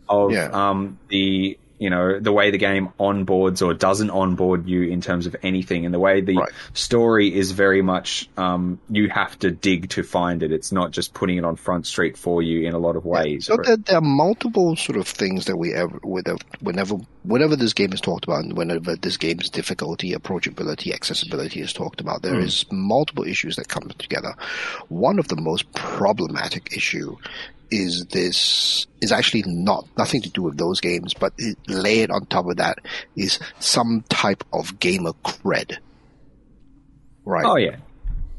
of 0.09 0.33
Yeah. 0.33 0.51
um, 0.53 0.99
the 1.09 1.57
you 1.81 1.89
know 1.89 2.21
the 2.21 2.31
way 2.31 2.51
the 2.51 2.59
game 2.59 2.91
onboards 3.01 3.67
or 3.67 3.73
doesn't 3.73 4.11
onboard 4.11 4.69
you 4.69 4.83
in 4.83 5.01
terms 5.01 5.27
of 5.27 5.35
anything, 5.43 5.87
and 5.87 5.95
the 5.95 5.99
way 5.99 6.21
the 6.21 6.37
Right. 6.37 6.53
story 6.75 7.35
is 7.35 7.53
very 7.53 7.81
much 7.83 8.29
um, 8.37 8.79
you 8.91 9.09
have 9.09 9.39
to 9.41 9.51
dig 9.51 9.89
to 9.91 10.03
find 10.03 10.43
it. 10.43 10.53
It's 10.53 10.73
not 10.73 10.91
just 10.91 11.15
putting 11.15 11.39
it 11.39 11.45
on 11.45 11.57
front 11.57 11.87
street 11.87 12.19
for 12.19 12.43
you 12.43 12.69
in 12.69 12.75
a 12.75 12.79
lot 12.79 12.97
of 12.97 13.05
ways. 13.07 13.47
So 13.47 13.57
there, 13.57 13.79
there 13.79 13.97
are 13.97 14.03
multiple 14.03 14.77
sort 14.77 14.99
of 14.99 15.09
things 15.09 15.47
that 15.47 15.57
we 15.57 15.73
ever, 15.73 15.99
whenever, 16.03 16.39
whenever, 16.61 16.97
whenever 17.23 17.57
this 17.57 17.73
game 17.73 17.93
is 17.95 18.01
talked 18.03 18.25
about, 18.25 18.45
and 18.45 18.57
whenever 18.57 18.95
this 18.97 19.17
game's 19.17 19.49
difficulty, 19.49 20.13
approachability, 20.13 20.93
accessibility 20.93 21.61
is 21.61 21.73
talked 21.73 22.01
about, 22.03 22.21
there 22.21 22.39
is 22.39 22.67
multiple 22.71 23.25
issues 23.25 23.57
that 23.57 23.69
come 23.69 23.89
together. 23.99 24.35
One 24.89 25.19
of 25.19 25.29
the 25.29 25.37
most 25.37 25.73
problematic 25.73 26.77
issue 26.77 27.17
is 27.71 28.07
this 28.07 28.87
is 29.01 29.13
actually 29.13 29.45
not 29.47 29.87
nothing 29.97 30.23
to 30.23 30.31
do 30.31 30.43
with 30.43 30.57
those 30.57 30.81
games, 30.81 31.15
but 31.15 31.33
it, 31.39 31.57
layered 31.69 32.11
on 32.11 32.27
top 32.27 32.47
of 32.47 32.57
that 32.57 32.79
is 33.17 33.39
some 33.59 34.05
type 34.09 34.45
of 34.53 34.79
gamer 34.81 35.13
cred. 35.25 35.79
Right 37.25 37.45
oh 37.45 37.57
yeah, 37.57 37.77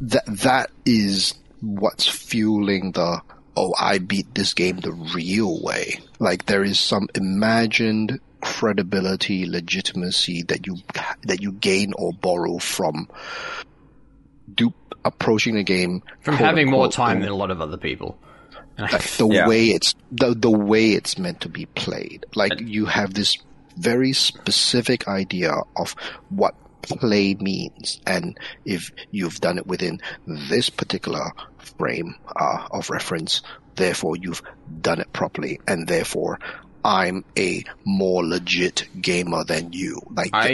that 0.01 0.25
that 0.25 0.71
is 0.86 1.36
what's 1.61 2.07
fueling 2.07 2.91
the 2.91 3.21
oh 3.55 3.73
I 3.79 3.99
beat 3.99 4.34
this 4.36 4.53
game 4.53 4.77
the 4.77 4.91
real 4.91 5.61
way. 5.61 5.99
Like 6.19 6.45
there 6.45 6.63
is 6.63 6.79
some 6.79 7.07
imagined 7.15 8.19
credibility, 8.41 9.45
legitimacy 9.45 10.43
that 10.43 10.65
you 10.65 10.77
that 11.23 11.41
you 11.41 11.53
gain 11.53 11.93
or 11.97 12.11
borrow 12.11 12.57
from 12.57 13.07
dupe 14.53 14.75
approaching 15.05 15.55
the 15.55 15.63
game 15.63 16.03
from 16.21 16.38
quote 16.38 16.45
having 16.45 16.69
more 16.69 16.91
time 16.91 17.21
than 17.21 17.29
a 17.29 17.36
lot 17.36 17.51
of 17.51 17.61
other 17.61 17.77
people. 17.77 18.19
And 18.82 18.89
I, 18.89 18.93
like 18.93 19.07
the 19.17 19.27
Yeah. 19.27 19.47
way 19.47 19.65
it's 19.67 19.95
the 20.11 20.34
the 20.34 20.51
way 20.51 20.91
it's 20.91 21.17
meant 21.17 21.41
to 21.41 21.49
be 21.49 21.65
played. 21.67 22.25
Like 22.36 22.59
you 22.59 22.86
have 22.86 23.13
this 23.13 23.38
very 23.77 24.13
specific 24.13 25.07
idea 25.07 25.53
of 25.77 25.95
what 26.29 26.55
play 26.82 27.36
means, 27.36 28.01
and 28.07 28.38
if 28.65 28.91
you've 29.11 29.39
done 29.39 29.57
it 29.59 29.67
within 29.67 30.01
this 30.25 30.69
particular 30.69 31.32
frame 31.77 32.15
uh, 32.36 32.67
of 32.71 32.89
reference, 32.89 33.41
therefore 33.75 34.15
you've 34.17 34.41
done 34.82 34.99
it 34.99 35.11
properly, 35.13 35.59
and 35.67 35.88
therefore. 35.88 36.39
I'm 36.84 37.23
a 37.38 37.63
more 37.86 38.25
legit 38.25 38.88
gamer 38.99 39.43
than 39.43 39.71
you. 39.71 40.01
Like 40.15 40.32
I 40.34 40.49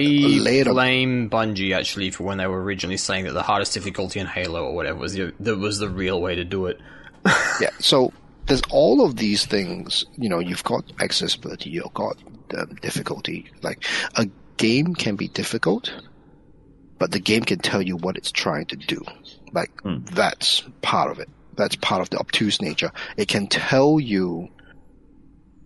on- 0.65 0.73
blame 0.73 1.29
Bungie 1.29 1.73
actually 1.73 2.11
for 2.11 2.23
when 2.23 2.37
they 2.37 2.47
were 2.47 2.61
originally 2.61 2.97
saying 2.97 3.23
that 3.23 3.31
the 3.31 3.43
hardest 3.43 3.73
difficulty 3.73 4.19
in 4.19 4.25
Halo 4.27 4.65
or 4.65 4.75
whatever 4.75 4.99
was 4.99 5.13
the, 5.13 5.33
that 5.39 5.55
was 5.55 5.79
the 5.79 5.87
real 5.87 6.19
way 6.21 6.35
to 6.35 6.43
do 6.43 6.65
it. 6.65 6.81
Yeah. 7.61 7.69
So 7.79 8.13
there's 8.45 8.61
all 8.69 9.03
of 9.03 9.15
these 9.17 9.45
things. 9.45 10.05
You 10.17 10.29
know, 10.29 10.39
you've 10.39 10.63
got 10.63 10.83
accessibility, 10.99 11.69
you've 11.69 11.93
got 11.93 12.17
um, 12.57 12.75
difficulty. 12.81 13.51
Like 13.61 13.83
a 14.15 14.27
game 14.57 14.95
can 14.95 15.15
be 15.15 15.27
difficult, 15.27 15.91
but 16.99 17.11
the 17.11 17.19
game 17.19 17.43
can 17.43 17.59
tell 17.59 17.81
you 17.81 17.97
what 17.97 18.17
it's 18.17 18.31
trying 18.31 18.65
to 18.67 18.75
do. 18.75 19.03
Like 19.51 19.71
that's 19.83 20.63
part 20.81 21.11
of 21.11 21.19
it. 21.19 21.29
That's 21.55 21.75
part 21.75 22.01
of 22.01 22.09
the 22.09 22.19
obtuse 22.19 22.61
nature. 22.61 22.91
It 23.17 23.27
can 23.27 23.47
tell 23.47 23.99
you 23.99 24.49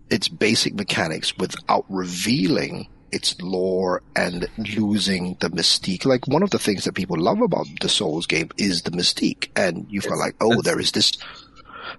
its 0.09 0.27
basic 0.27 0.73
mechanics 0.73 1.37
without 1.37 1.85
revealing 1.89 2.87
its 3.11 3.39
lore 3.41 4.01
and 4.15 4.47
losing 4.57 5.35
the 5.39 5.49
mystique. 5.49 6.05
Like 6.05 6.27
one 6.27 6.43
of 6.43 6.49
the 6.49 6.59
things 6.59 6.85
that 6.85 6.93
people 6.93 7.17
love 7.19 7.41
about 7.41 7.67
the 7.81 7.89
Souls 7.89 8.25
game 8.25 8.49
is 8.57 8.83
the 8.83 8.91
mystique, 8.91 9.49
and 9.55 9.85
you've 9.89 10.07
got 10.07 10.17
like, 10.17 10.35
oh, 10.41 10.61
there 10.61 10.79
is 10.79 10.91
this, 10.91 11.11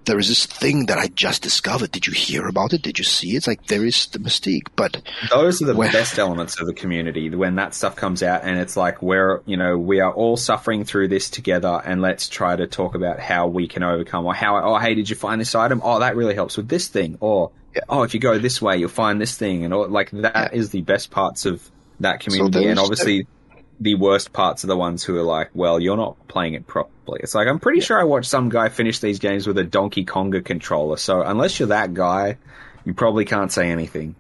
there 0.04 0.18
is 0.18 0.28
this 0.28 0.46
thing 0.46 0.86
that 0.86 0.98
I 0.98 1.08
just 1.08 1.42
discovered. 1.42 1.90
Did 1.92 2.06
you 2.06 2.12
hear 2.12 2.46
about 2.46 2.72
it? 2.72 2.82
Did 2.82 2.98
you 2.98 3.04
see 3.04 3.32
it? 3.34 3.36
It's 3.38 3.46
like 3.46 3.66
there 3.66 3.84
is 3.84 4.06
the 4.06 4.18
mystique, 4.18 4.68
but 4.76 5.00
those 5.30 5.60
are 5.62 5.66
the 5.66 5.74
best 5.74 6.18
elements 6.18 6.60
of 6.60 6.66
the 6.66 6.74
community 6.74 7.28
when 7.30 7.56
that 7.56 7.74
stuff 7.74 7.96
comes 7.96 8.22
out 8.22 8.42
and 8.44 8.58
it's 8.58 8.76
like 8.76 9.02
we're 9.02 9.40
you 9.46 9.56
know 9.56 9.76
we 9.78 10.00
are 10.00 10.12
all 10.12 10.36
suffering 10.36 10.84
through 10.84 11.08
this 11.08 11.30
together 11.30 11.80
and 11.84 12.00
let's 12.02 12.28
try 12.28 12.54
to 12.56 12.66
talk 12.66 12.94
about 12.94 13.18
how 13.20 13.46
we 13.46 13.66
can 13.68 13.82
overcome 13.82 14.26
or 14.26 14.34
how 14.34 14.56
oh 14.62 14.78
hey 14.78 14.94
did 14.94 15.08
you 15.08 15.16
find 15.16 15.40
this 15.40 15.54
item 15.54 15.80
oh 15.84 15.98
that 16.00 16.16
really 16.16 16.34
helps 16.34 16.56
with 16.56 16.68
this 16.68 16.88
thing 16.88 17.16
or 17.20 17.50
Yeah. 17.74 17.82
oh 17.88 18.02
if 18.02 18.14
you 18.14 18.20
go 18.20 18.38
this 18.38 18.60
way 18.60 18.76
you'll 18.76 18.88
find 18.88 19.20
this 19.20 19.36
thing 19.36 19.64
and 19.64 19.72
all, 19.72 19.88
like 19.88 20.10
that 20.12 20.54
is 20.54 20.70
the 20.70 20.82
best 20.82 21.10
parts 21.10 21.46
of 21.46 21.62
that 22.00 22.20
community 22.20 22.50
there's- 22.60 22.70
and 22.70 22.78
obviously 22.78 23.26
the 23.82 23.94
worst 23.96 24.32
parts 24.32 24.62
are 24.64 24.68
the 24.68 24.76
ones 24.76 25.02
who 25.02 25.16
are 25.18 25.22
like 25.22 25.50
well 25.54 25.80
you're 25.80 25.96
not 25.96 26.16
playing 26.28 26.54
it 26.54 26.66
properly 26.66 27.18
it's 27.22 27.34
like 27.34 27.48
i'm 27.48 27.58
pretty 27.58 27.80
sure 27.80 27.98
i 28.00 28.04
watched 28.04 28.28
some 28.30 28.48
guy 28.48 28.68
finish 28.68 29.00
these 29.00 29.18
games 29.18 29.46
with 29.46 29.58
a 29.58 29.64
Donkey 29.64 30.04
Konga 30.04 30.44
controller 30.44 30.96
so 30.96 31.22
unless 31.22 31.58
you're 31.58 31.68
that 31.68 31.92
guy 31.94 32.36
you 32.84 32.94
probably 32.94 33.24
can't 33.24 33.50
say 33.50 33.70
anything 33.70 34.14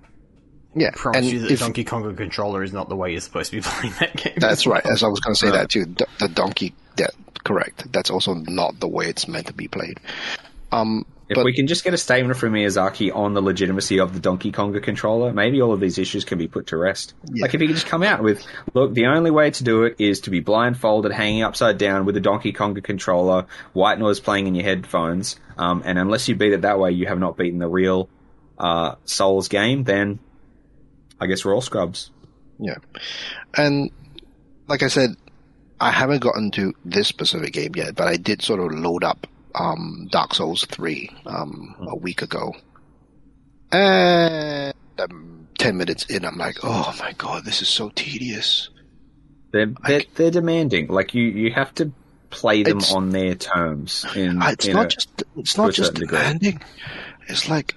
yeah, 0.74 0.90
promise 0.94 1.18
and 1.18 1.26
you 1.26 1.38
that 1.40 1.52
if- 1.52 1.58
the 1.58 1.64
Donkey 1.66 1.84
Konga 1.84 2.16
controller 2.16 2.62
is 2.62 2.72
not 2.72 2.88
the 2.88 2.96
way 2.96 3.12
you're 3.12 3.20
supposed 3.20 3.50
to 3.50 3.56
be 3.58 3.62
playing 3.64 3.94
that 4.00 4.16
game. 4.16 4.32
That's 4.38 4.64
well. 4.66 4.76
right. 4.76 4.86
As 4.86 5.02
I 5.02 5.08
was 5.08 5.20
going 5.20 5.34
to 5.34 5.38
say 5.38 5.48
Yeah. 5.48 5.52
that 5.52 5.68
too. 5.68 5.84
D- 5.84 6.04
the 6.18 6.28
donkey. 6.28 6.72
Yeah, 6.98 7.08
correct. 7.44 7.92
That's 7.92 8.08
also 8.08 8.32
not 8.32 8.80
the 8.80 8.88
way 8.88 9.04
it's 9.06 9.28
meant 9.28 9.48
to 9.48 9.52
be 9.52 9.68
played. 9.68 10.00
Um, 10.72 11.04
If 11.28 11.36
but 11.36 11.44
we 11.44 11.54
can 11.54 11.66
just 11.66 11.84
get 11.84 11.94
a 11.94 11.98
statement 11.98 12.36
from 12.36 12.52
Miyazaki 12.52 13.14
on 13.14 13.32
the 13.34 13.40
legitimacy 13.40 14.00
of 14.00 14.12
the 14.12 14.20
Donkey 14.20 14.52
Konga 14.52 14.82
controller, 14.82 15.32
maybe 15.32 15.62
all 15.62 15.72
of 15.72 15.80
these 15.80 15.96
issues 15.96 16.24
can 16.24 16.36
be 16.36 16.48
put 16.48 16.66
to 16.68 16.76
rest. 16.76 17.14
Yeah. 17.32 17.42
Like 17.42 17.54
if 17.54 17.60
he 17.60 17.68
could 17.68 17.76
just 17.76 17.86
come 17.86 18.02
out 18.02 18.22
with, 18.22 18.44
look, 18.74 18.92
the 18.92 19.06
only 19.06 19.30
way 19.30 19.50
to 19.50 19.64
do 19.64 19.84
it 19.84 19.96
is 19.98 20.20
to 20.22 20.30
be 20.30 20.40
blindfolded, 20.40 21.12
hanging 21.12 21.42
upside 21.42 21.78
down 21.78 22.04
with 22.04 22.16
a 22.16 22.20
Donkey 22.20 22.52
Konga 22.52 22.82
controller, 22.82 23.46
white 23.72 23.98
noise 23.98 24.20
playing 24.20 24.46
in 24.46 24.54
your 24.54 24.64
headphones, 24.64 25.38
um, 25.56 25.82
and 25.84 25.98
unless 25.98 26.28
you 26.28 26.34
beat 26.34 26.52
it 26.52 26.62
that 26.62 26.78
way, 26.78 26.90
you 26.90 27.06
have 27.06 27.18
not 27.18 27.36
beaten 27.36 27.58
the 27.58 27.68
real 27.68 28.08
uh, 28.58 28.96
Souls 29.04 29.48
game. 29.48 29.84
Then 29.84 30.18
I 31.20 31.26
guess 31.26 31.44
we're 31.44 31.54
all 31.54 31.60
scrubs. 31.60 32.10
Yeah. 32.58 32.78
And 33.56 33.90
like 34.68 34.82
I 34.82 34.88
said, 34.88 35.16
I 35.80 35.90
haven't 35.90 36.20
gotten 36.20 36.50
to 36.52 36.74
this 36.84 37.08
specific 37.08 37.52
game 37.52 37.72
yet, 37.74 37.94
but 37.94 38.08
I 38.08 38.16
did 38.16 38.42
sort 38.42 38.60
of 38.60 38.78
load 38.78 39.02
up 39.04 39.26
um, 39.54 40.08
Dark 40.10 40.34
Souls 40.34 40.64
3 40.66 41.10
um, 41.26 41.76
a 41.88 41.96
week 41.96 42.22
ago. 42.22 42.54
And 43.70 44.74
um, 44.98 45.48
10 45.58 45.76
minutes 45.76 46.04
in, 46.06 46.24
I'm 46.24 46.36
like, 46.36 46.58
oh 46.62 46.94
my 46.98 47.12
god, 47.12 47.44
this 47.44 47.62
is 47.62 47.68
so 47.68 47.90
tedious. 47.94 48.68
They're 49.52 49.72
they're, 49.86 50.02
they're 50.14 50.30
demanding. 50.30 50.88
Like 50.88 51.14
you, 51.14 51.22
you 51.24 51.52
have 51.52 51.74
to 51.76 51.92
play 52.30 52.62
them 52.62 52.80
on 52.94 53.10
their 53.10 53.34
terms. 53.34 54.06
In, 54.16 54.40
It's 54.42 54.68
not 54.68 54.86
a- 54.86 54.88
just 54.88 55.22
it's 55.36 55.56
not 55.56 55.72
just 55.72 55.88
certain 55.88 56.00
degree. 56.00 56.18
demanding. 56.18 56.62
It's 57.28 57.48
like 57.48 57.74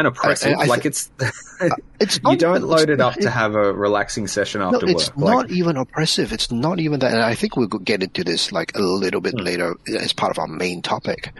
and 0.00 0.08
oppressive. 0.08 0.56
I- 0.58 0.62
I 0.62 0.66
like 0.66 0.84
it's 0.86 1.10
it's 2.00 2.22
not 2.22 2.32
you 2.32 2.38
don't 2.38 2.62
load 2.62 2.90
it 2.90 2.94
it's- 2.94 3.14
up 3.16 3.20
to 3.20 3.30
have 3.30 3.54
a 3.54 3.72
relaxing 3.72 4.26
session 4.26 4.60
after 4.62 4.86
no, 4.86 4.92
it's 4.92 5.08
work. 5.14 5.18
not 5.18 5.36
Like, 5.48 5.52
even 5.52 5.76
oppressive. 5.76 6.32
It's 6.32 6.50
not 6.50 6.80
even 6.80 7.00
that. 7.00 7.12
And 7.12 7.22
I 7.22 7.34
think 7.34 7.56
we'll 7.56 7.68
get 7.68 8.02
into 8.02 8.24
this 8.24 8.52
like 8.52 8.76
a 8.76 8.80
little 8.82 9.20
Hmm. 9.20 9.24
bit 9.24 9.40
later 9.40 9.74
as 9.98 10.12
part 10.12 10.30
of 10.30 10.38
our 10.38 10.46
main 10.48 10.82
topic. 10.82 11.32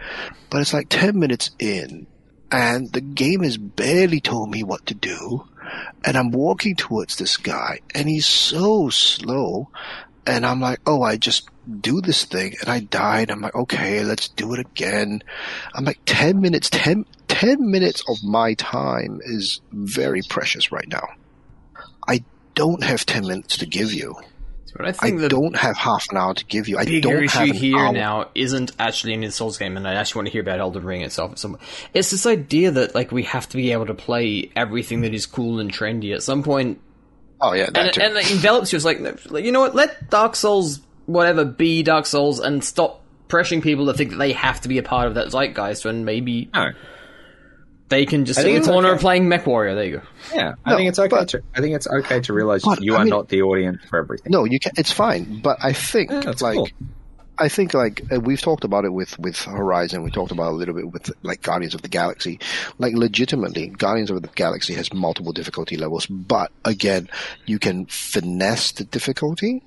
But 0.49 0.61
it's 0.61 0.73
like 0.73 0.87
10 0.89 1.19
minutes 1.19 1.51
in 1.59 2.07
and 2.51 2.91
the 2.91 3.01
game 3.01 3.43
has 3.43 3.57
barely 3.57 4.19
told 4.19 4.49
me 4.51 4.63
what 4.63 4.85
to 4.87 4.93
do. 4.93 5.45
And 6.03 6.17
I'm 6.17 6.31
walking 6.31 6.75
towards 6.75 7.15
this 7.15 7.37
guy 7.37 7.79
and 7.95 8.09
he's 8.09 8.25
so 8.25 8.89
slow. 8.89 9.69
And 10.25 10.45
I'm 10.45 10.61
like, 10.61 10.79
oh, 10.85 11.01
I 11.01 11.17
just 11.17 11.49
do 11.79 12.01
this 12.01 12.25
thing 12.25 12.55
and 12.59 12.69
I 12.69 12.79
died. 12.79 13.31
I'm 13.31 13.41
like, 13.41 13.55
okay, 13.55 14.03
let's 14.03 14.27
do 14.27 14.53
it 14.53 14.59
again. 14.59 15.23
I'm 15.73 15.85
like 15.85 15.99
10 16.05 16.41
minutes, 16.41 16.69
10, 16.69 17.05
10 17.27 17.71
minutes 17.71 18.03
of 18.07 18.23
my 18.23 18.53
time 18.55 19.19
is 19.23 19.61
very 19.71 20.21
precious 20.27 20.71
right 20.71 20.87
now. 20.87 21.07
I 22.07 22.23
don't 22.55 22.83
have 22.83 23.05
10 23.05 23.27
minutes 23.27 23.57
to 23.57 23.65
give 23.65 23.93
you. 23.93 24.15
I 24.79 24.93
I 24.99 25.27
don't 25.27 25.55
have 25.57 25.75
half 25.77 26.07
an 26.11 26.17
hour 26.17 26.33
to 26.33 26.45
give 26.45 26.67
you. 26.67 26.77
I 26.77 26.85
don't 26.85 27.27
have 27.29 27.43
issue 27.43 27.51
an 27.51 27.57
here 27.57 27.77
hour. 27.77 27.93
now 27.93 28.29
isn't 28.35 28.71
actually 28.79 29.13
in 29.13 29.21
the 29.21 29.31
Souls 29.31 29.57
game, 29.57 29.75
and 29.77 29.87
I 29.87 29.95
actually 29.95 30.19
want 30.19 30.27
to 30.27 30.31
hear 30.31 30.41
about 30.41 30.59
Elden 30.59 30.83
Ring 30.83 31.01
itself. 31.01 31.33
At 31.33 31.39
some, 31.39 31.59
it's 31.93 32.11
this 32.11 32.25
idea 32.25 32.71
that 32.71 32.95
like 32.95 33.11
we 33.11 33.23
have 33.23 33.49
to 33.49 33.57
be 33.57 33.71
able 33.73 33.87
to 33.87 33.93
play 33.93 34.49
everything 34.55 35.01
that 35.01 35.13
is 35.13 35.25
cool 35.25 35.59
and 35.59 35.71
trendy 35.71 36.13
at 36.13 36.23
some 36.23 36.41
point, 36.41 36.79
Oh 37.41 37.53
yeah, 37.53 37.65
that 37.73 37.77
and, 37.77 37.93
too. 37.93 38.01
and 38.01 38.17
it 38.17 38.31
envelops 38.31 38.71
you. 38.71 38.75
It's 38.77 38.85
like, 38.85 38.99
like, 39.31 39.43
you 39.43 39.51
know 39.51 39.61
what? 39.61 39.73
Let 39.75 40.09
Dark 40.09 40.35
Souls, 40.35 40.79
whatever, 41.07 41.43
be 41.45 41.81
Dark 41.83 42.05
Souls, 42.05 42.39
and 42.39 42.63
stop 42.63 43.01
pressuring 43.29 43.63
people 43.63 43.85
to 43.87 43.93
think 43.93 44.11
that 44.11 44.17
they 44.17 44.33
have 44.33 44.61
to 44.61 44.67
be 44.69 44.77
a 44.77 44.83
part 44.83 45.07
of 45.07 45.15
that 45.15 45.27
zeitgeist 45.31 45.85
when 45.85 46.03
maybe 46.05 46.49
No. 46.53 46.71
they 47.89 48.05
can 48.05 48.25
just 48.25 48.39
I 48.39 48.43
sit 48.43 48.49
in 48.49 48.53
think 48.55 48.65
the 48.65 48.69
it's 48.71 48.73
corner 48.75 48.89
okay. 48.91 48.99
playing 49.01 49.27
Mech 49.29 49.47
Warrior. 49.47 49.73
There 49.75 49.83
you 49.85 49.97
go. 49.97 50.01
Yeah, 50.35 50.53
I 50.65 50.71
No, 50.71 50.77
think 50.77 50.89
it's 50.89 50.99
okay. 50.99 51.07
but- 51.09 51.27
to, 51.29 51.41
I 51.55 51.61
think 51.61 51.75
it's 51.75 51.87
okay 51.87 52.19
to 52.21 52.33
realize 52.33 52.61
But, 52.63 52.81
you 52.83 52.93
I 52.95 52.97
are 52.97 53.03
mean- 53.05 53.09
not 53.09 53.29
the 53.29 53.41
audience 53.41 53.81
for 53.89 53.99
everything. 53.99 54.31
no, 54.31 54.43
you 54.45 54.59
can. 54.59 54.73
It's 54.77 54.91
fine, 54.91 55.39
but 55.41 55.57
I 55.63 55.73
think 55.73 56.11
Yeah, 56.11 56.33
like 56.41 56.55
cool. 56.55 56.69
I 57.41 57.49
think 57.49 57.73
like 57.73 58.03
uh, 58.13 58.19
we've 58.19 58.39
talked 58.39 58.63
about 58.63 58.85
it 58.85 58.93
with 58.93 59.17
with 59.17 59.41
Horizon. 59.41 60.03
We 60.03 60.11
talked 60.11 60.31
about 60.31 60.49
it 60.49 60.53
a 60.53 60.57
little 60.57 60.75
bit 60.75 60.91
with 60.91 61.11
like 61.23 61.41
Guardians 61.41 61.73
of 61.73 61.81
the 61.81 61.89
Galaxy. 61.89 62.39
Like 62.77 62.93
legitimately, 62.93 63.69
Guardians 63.69 64.11
of 64.11 64.21
the 64.21 64.27
Galaxy 64.27 64.75
has 64.75 64.93
multiple 64.93 65.33
difficulty 65.33 65.75
levels, 65.75 66.05
but 66.05 66.51
again, 66.63 67.09
you 67.47 67.57
can 67.57 67.87
finesse 67.87 68.73
the 68.73 68.83
difficulty. 68.83 69.63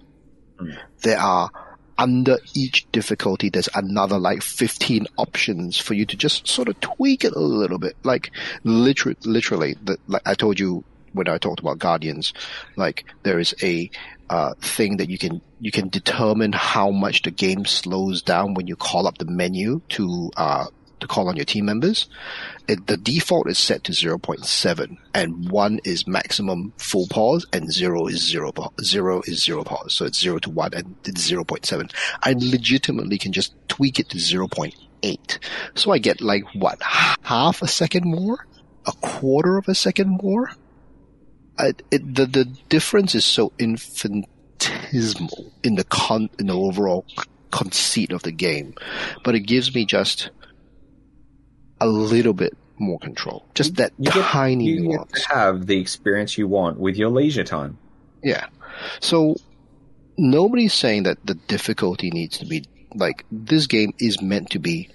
There 1.02 1.18
are 1.18 1.50
under 1.98 2.38
each 2.54 2.90
difficulty, 2.92 3.48
there's 3.48 3.68
another 3.74 4.18
like 4.18 4.42
15 4.42 5.06
options 5.16 5.78
for 5.78 5.94
you 5.94 6.06
to 6.06 6.16
just 6.16 6.46
sort 6.46 6.68
of 6.68 6.78
tweak 6.80 7.24
it 7.24 7.34
a 7.34 7.40
little 7.40 7.78
bit. 7.78 7.96
Like 8.04 8.30
literally, 8.62 9.16
literally, 9.24 9.74
the, 9.82 9.98
like 10.06 10.22
I 10.24 10.34
told 10.34 10.60
you 10.60 10.84
when 11.14 11.28
I 11.28 11.38
talked 11.38 11.60
about 11.60 11.78
Guardians, 11.78 12.34
like 12.76 13.06
there 13.22 13.38
is 13.38 13.54
a 13.62 13.90
uh, 14.28 14.54
thing 14.60 14.98
that 14.98 15.10
you 15.10 15.18
can 15.18 15.40
you 15.60 15.70
can 15.70 15.88
determine 15.88 16.52
how 16.52 16.90
much 16.90 17.22
the 17.22 17.30
game 17.30 17.64
slows 17.64 18.22
down 18.22 18.54
when 18.54 18.66
you 18.66 18.76
call 18.76 19.06
up 19.06 19.18
the 19.18 19.24
menu 19.24 19.80
to 19.90 20.30
uh, 20.36 20.66
to 21.00 21.06
call 21.06 21.28
on 21.28 21.36
your 21.36 21.44
team 21.44 21.66
members. 21.66 22.08
It, 22.66 22.86
the 22.86 22.96
default 22.96 23.48
is 23.48 23.58
set 23.58 23.84
to 23.84 23.92
0.7 23.92 24.96
and 25.14 25.50
one 25.50 25.80
is 25.84 26.06
maximum 26.06 26.72
full 26.78 27.06
pause 27.08 27.46
and 27.52 27.70
zero 27.70 28.06
is 28.06 28.26
zero, 28.26 28.52
zero 28.82 29.22
is 29.26 29.42
zero 29.44 29.64
pause. 29.64 29.92
So 29.92 30.06
it's 30.06 30.18
zero 30.18 30.38
to 30.38 30.50
one 30.50 30.72
and 30.74 30.96
it's 31.04 31.30
0.7. 31.30 31.92
I 32.22 32.32
legitimately 32.32 33.18
can 33.18 33.32
just 33.32 33.54
tweak 33.68 33.98
it 34.00 34.08
to 34.10 34.16
0.8. 34.16 35.38
So 35.74 35.92
I 35.92 35.98
get 35.98 36.20
like 36.20 36.44
what, 36.54 36.80
half 36.82 37.62
a 37.62 37.68
second 37.68 38.04
more? 38.06 38.46
A 38.86 38.92
quarter 38.92 39.56
of 39.56 39.68
a 39.68 39.74
second 39.74 40.20
more? 40.22 40.50
I, 41.58 41.72
it, 41.90 42.14
the, 42.14 42.26
the 42.26 42.44
difference 42.68 43.14
is 43.14 43.24
so 43.24 43.52
infinitesimal 43.58 45.52
in 45.62 45.76
the 45.76 45.84
con, 45.84 46.30
in 46.38 46.46
the 46.46 46.54
overall 46.54 47.06
conceit 47.50 48.12
of 48.12 48.22
the 48.22 48.32
game, 48.32 48.74
but 49.22 49.34
it 49.34 49.40
gives 49.40 49.74
me 49.74 49.84
just 49.84 50.30
a 51.80 51.86
little 51.86 52.32
bit 52.32 52.56
more 52.78 52.98
control. 52.98 53.46
Just 53.54 53.76
that 53.76 53.92
You 53.98 54.10
get, 54.10 54.24
tiny 54.24 54.64
you 54.64 54.90
get 54.90 55.08
to 55.08 55.28
have 55.34 55.66
the 55.66 55.78
experience 55.78 56.36
you 56.36 56.48
want 56.48 56.78
with 56.78 56.96
your 56.96 57.10
leisure 57.10 57.44
time. 57.44 57.78
Yeah. 58.22 58.46
So 59.00 59.36
nobody's 60.16 60.74
saying 60.74 61.04
that 61.04 61.24
the 61.24 61.34
difficulty 61.34 62.10
needs 62.10 62.38
to 62.38 62.46
be 62.46 62.64
like 62.94 63.24
this 63.30 63.66
game 63.66 63.92
is 63.98 64.20
meant 64.20 64.50
to 64.50 64.58
be 64.58 64.90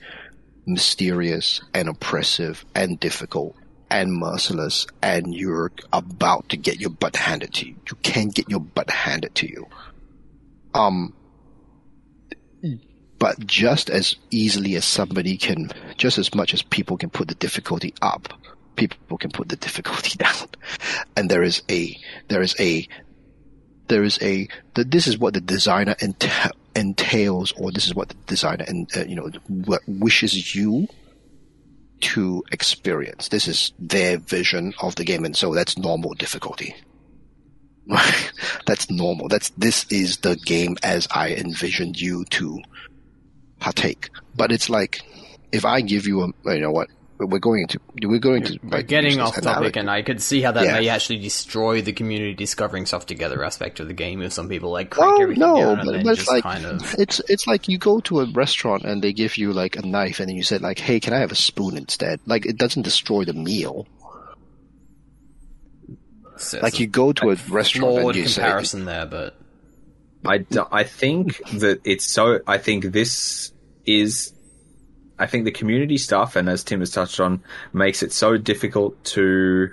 mysterious 0.66 1.62
and 1.74 1.90
oppressive 1.90 2.66
and 2.76 3.00
difficult 3.00 3.56
and 3.92 4.14
merciless 4.14 4.88
and 5.02 5.34
you're 5.34 5.72
about 5.92 6.50
to 6.50 6.58
get 6.58 6.80
your 6.80 6.90
butt 6.90 7.16
handed 7.16 7.54
to 7.56 7.68
you. 7.68 7.76
You 7.90 7.98
can 8.04 8.30
get 8.30 8.50
your 8.50 8.60
butt 8.60 8.90
handed 8.90 9.36
to 9.36 9.48
you. 9.48 9.68
Um 10.74 11.14
but 13.18 13.46
just 13.46 13.90
as 13.90 14.16
easily 14.32 14.76
as 14.76 14.86
somebody 14.86 15.38
can 15.38 15.70
just 15.98 16.18
as 16.18 16.34
much 16.34 16.54
as 16.54 16.62
people 16.62 16.98
can 16.98 17.10
put 17.10 17.28
the 17.28 17.36
difficulty 17.36 17.94
up, 18.02 18.34
people 18.76 19.18
can 19.18 19.32
put 19.32 19.50
the 19.50 19.58
difficulty 19.58 20.18
down. 20.18 20.48
And 21.18 21.30
there 21.30 21.44
is 21.44 21.64
a 21.70 21.98
there 22.30 22.42
is 22.42 22.56
a 22.60 22.88
there 23.88 24.04
is 24.04 24.20
a 24.22 24.48
this 24.76 25.08
is 25.08 25.18
what 25.18 25.34
the 25.34 25.42
designer 25.42 25.96
enta- 25.96 26.52
entails 26.76 27.52
or 27.58 27.72
this 27.72 27.86
is 27.88 27.94
what 27.94 28.10
the 28.10 28.16
designer 28.28 28.64
and 28.68 28.90
uh, 28.96 29.04
you 29.04 29.16
know 29.16 29.30
wishes 29.88 30.56
you 30.56 30.88
to 32.02 32.44
experience. 32.52 33.30
This 33.30 33.48
is 33.48 33.74
their 33.80 34.18
vision 34.18 34.74
of 34.82 34.96
the 34.96 35.04
game 35.04 35.26
and 35.26 35.36
so 35.36 35.54
that's 35.54 35.78
normal 35.78 36.14
difficulty. 36.14 36.76
That's 38.68 38.90
normal. 38.92 39.30
That's 39.30 39.50
this 39.52 39.86
is 39.90 40.18
the 40.18 40.36
game 40.36 40.78
as 40.84 41.08
i 41.10 41.34
envisioned 41.34 42.00
you 42.00 42.24
to 42.26 42.60
partake. 43.60 44.12
But 44.36 44.52
it's 44.52 44.70
like 44.70 45.02
if 45.52 45.66
i 45.66 45.82
give 45.82 46.06
you 46.06 46.22
a 46.22 46.54
you 46.54 46.62
know 46.62 46.72
what 46.72 46.90
we're 47.20 47.40
going 47.40 47.68
to 47.68 47.80
we're 48.04 48.18
going 48.20 48.44
to 48.44 48.58
We're 48.64 48.78
like, 48.78 48.88
getting 48.88 49.20
off 49.20 49.36
topic, 49.36 49.46
analogy. 49.76 49.80
and 49.82 49.90
I 49.92 50.02
could 50.04 50.22
see 50.22 50.42
how 50.42 50.54
that 50.54 50.64
Yeah. 50.64 50.80
may 50.80 50.88
actually 50.88 51.20
destroy 51.20 51.82
the 51.82 51.92
community 51.92 52.34
discovering 52.34 52.86
stuff 52.86 53.06
together 53.06 53.44
aspect 53.44 53.80
of 53.82 53.88
the 53.88 53.94
game 53.94 54.22
if 54.22 54.32
some 54.32 54.48
people 54.48 54.72
like 54.72 54.90
crank 54.90 55.12
Oh 55.18 55.22
everything 55.24 55.40
no, 55.42 55.56
down 55.58 55.80
and 55.80 55.86
but, 55.86 55.92
then 55.92 56.04
but 56.04 56.10
it's 56.12 56.20
just 56.20 56.32
like 56.32 56.44
kind 56.44 56.66
of. 56.66 56.96
it's 56.98 57.20
it's 57.28 57.46
like 57.46 57.68
you 57.68 57.78
go 57.78 58.00
to 58.02 58.22
a 58.22 58.32
restaurant 58.32 58.84
and 58.86 59.02
they 59.04 59.12
give 59.12 59.38
you 59.38 59.52
like 59.52 59.76
a 59.76 59.86
knife 59.86 60.20
and 60.22 60.30
then 60.30 60.36
you 60.38 60.44
say 60.44 60.60
like, 60.60 60.80
"Hey, 60.80 61.00
can 61.02 61.14
I 61.14 61.20
have 61.20 61.32
a 61.32 61.36
spoon 61.36 61.76
instead?" 61.78 62.22
Like 62.26 62.46
it 62.46 62.58
doesn't 62.58 62.84
destroy 62.84 63.26
the 63.26 63.34
meal. 63.34 63.86
Like 66.62 66.80
you 66.80 66.88
go 66.88 67.12
to 67.12 67.32
a 67.32 67.36
restaurant 67.50 68.00
flawed 68.00 68.16
and 68.16 68.24
you 68.24 68.30
say, 68.30 68.42
comparison 68.44 68.86
there, 68.86 69.06
but 69.06 69.36
I, 70.26 70.46
I 70.72 70.84
think 70.86 71.38
that 71.60 71.82
it's 71.84 72.06
so. 72.06 72.40
I 72.48 72.58
think 72.60 72.86
this 72.86 73.52
is. 73.86 74.34
I 75.20 75.28
think 75.28 75.46
the 75.46 75.52
community 75.52 75.98
stuff, 75.98 76.36
and 76.36 76.50
as 76.50 76.64
Tim 76.64 76.80
has 76.80 76.92
touched 76.92 77.20
on, 77.20 77.44
makes 77.74 78.02
it 78.02 78.14
so 78.14 78.38
difficult 78.38 79.04
to 79.06 79.72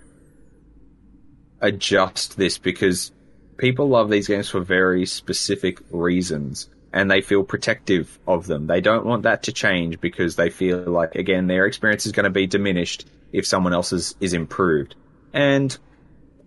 adjust 1.61 2.36
this 2.36 2.59
because 2.59 3.12
people 3.57 3.88
love 3.88 4.11
these 4.11 4.26
games 4.26 4.51
for 4.51 4.61
very 4.61 5.07
specific 5.07 5.78
reasons 5.90 6.68
and 6.92 7.11
they 7.11 7.20
feel 7.20 7.44
protective 7.44 8.18
of 8.26 8.47
them. 8.47 8.66
They 8.66 8.80
don't 8.80 9.05
want 9.05 9.24
that 9.24 9.44
to 9.44 9.53
change 9.53 10.01
because 10.01 10.36
they 10.36 10.51
feel 10.51 10.78
like, 10.78 11.14
again, 11.14 11.47
their 11.47 11.66
experience 11.66 12.07
is 12.07 12.12
going 12.12 12.24
to 12.24 12.30
be 12.30 12.47
diminished 12.47 13.07
if 13.32 13.47
someone 13.47 13.72
else's 13.72 14.14
is 14.20 14.32
improved. 14.32 14.94
And 15.32 15.76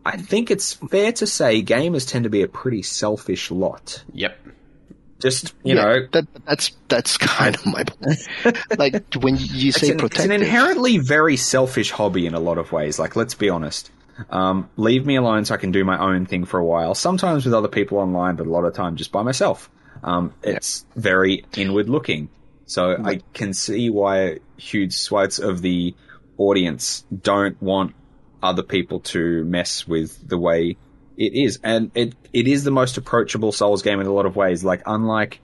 I 0.05 0.17
think 0.17 0.49
it's 0.49 0.73
fair 0.73 1.11
to 1.13 1.27
say 1.27 1.61
gamers 1.61 2.09
tend 2.09 2.23
to 2.23 2.29
be 2.29 2.41
a 2.41 2.47
pretty 2.47 2.81
selfish 2.81 3.51
lot. 3.51 4.03
yep. 4.11 4.37
Just, 5.19 5.53
you 5.63 5.75
yeah, 5.75 5.81
know, 5.81 6.07
that 6.13 6.27
that's 6.45 6.71
that's 6.87 7.17
kind 7.17 7.55
of 7.55 7.65
my 7.65 7.83
point. 7.83 8.27
like 8.79 9.13
when 9.15 9.35
you 9.37 9.69
it's 9.69 9.79
say 9.81 9.91
an, 9.91 9.99
it's 9.99 10.19
an 10.19 10.31
inherently 10.31 10.97
very 10.97 11.35
selfish 11.35 11.91
hobby 11.91 12.25
in 12.25 12.33
a 12.33 12.39
lot 12.39 12.57
of 12.57 12.71
ways. 12.71 12.99
Like, 12.99 13.15
let's 13.15 13.33
be 13.33 13.49
honest. 13.49 13.91
Um, 14.29 14.69
leave 14.77 15.05
me 15.05 15.15
alone 15.15 15.45
so 15.45 15.55
I 15.55 15.57
can 15.57 15.71
do 15.71 15.83
my 15.83 15.97
own 15.97 16.25
thing 16.25 16.45
for 16.45 16.59
a 16.59 16.65
while. 16.65 16.95
Sometimes 16.95 17.45
with 17.45 17.53
other 17.53 17.67
people 17.67 17.97
online, 17.97 18.35
but 18.35 18.47
a 18.47 18.49
lot 18.49 18.65
of 18.65 18.73
time 18.73 18.95
just 18.95 19.11
by 19.11 19.23
myself. 19.23 19.69
Um, 20.03 20.33
it's 20.43 20.85
very 20.95 21.45
inward 21.55 21.89
looking. 21.89 22.29
So 22.65 22.95
I 23.03 23.21
can 23.33 23.53
see 23.53 23.89
why 23.89 24.39
huge 24.57 24.93
swaths 24.93 25.39
of 25.39 25.61
the 25.61 25.95
audience 26.37 27.03
don't 27.23 27.59
want 27.61 27.95
other 28.43 28.61
people 28.63 28.99
to 28.99 29.43
mess 29.43 29.87
with 29.87 30.27
the 30.27 30.37
way 30.37 30.77
it 31.19 31.33
is. 31.33 31.59
And 31.63 31.91
it, 31.93 32.15
it 32.33 32.47
is 32.47 32.63
the 32.63 32.71
most 32.71 32.97
approachable 32.97 33.51
Souls 33.51 33.83
game 33.83 33.99
in 33.99 34.07
a 34.07 34.13
lot 34.13 34.25
of 34.25 34.35
ways. 34.35 34.63
Like, 34.63 34.81
unlike 34.85 35.41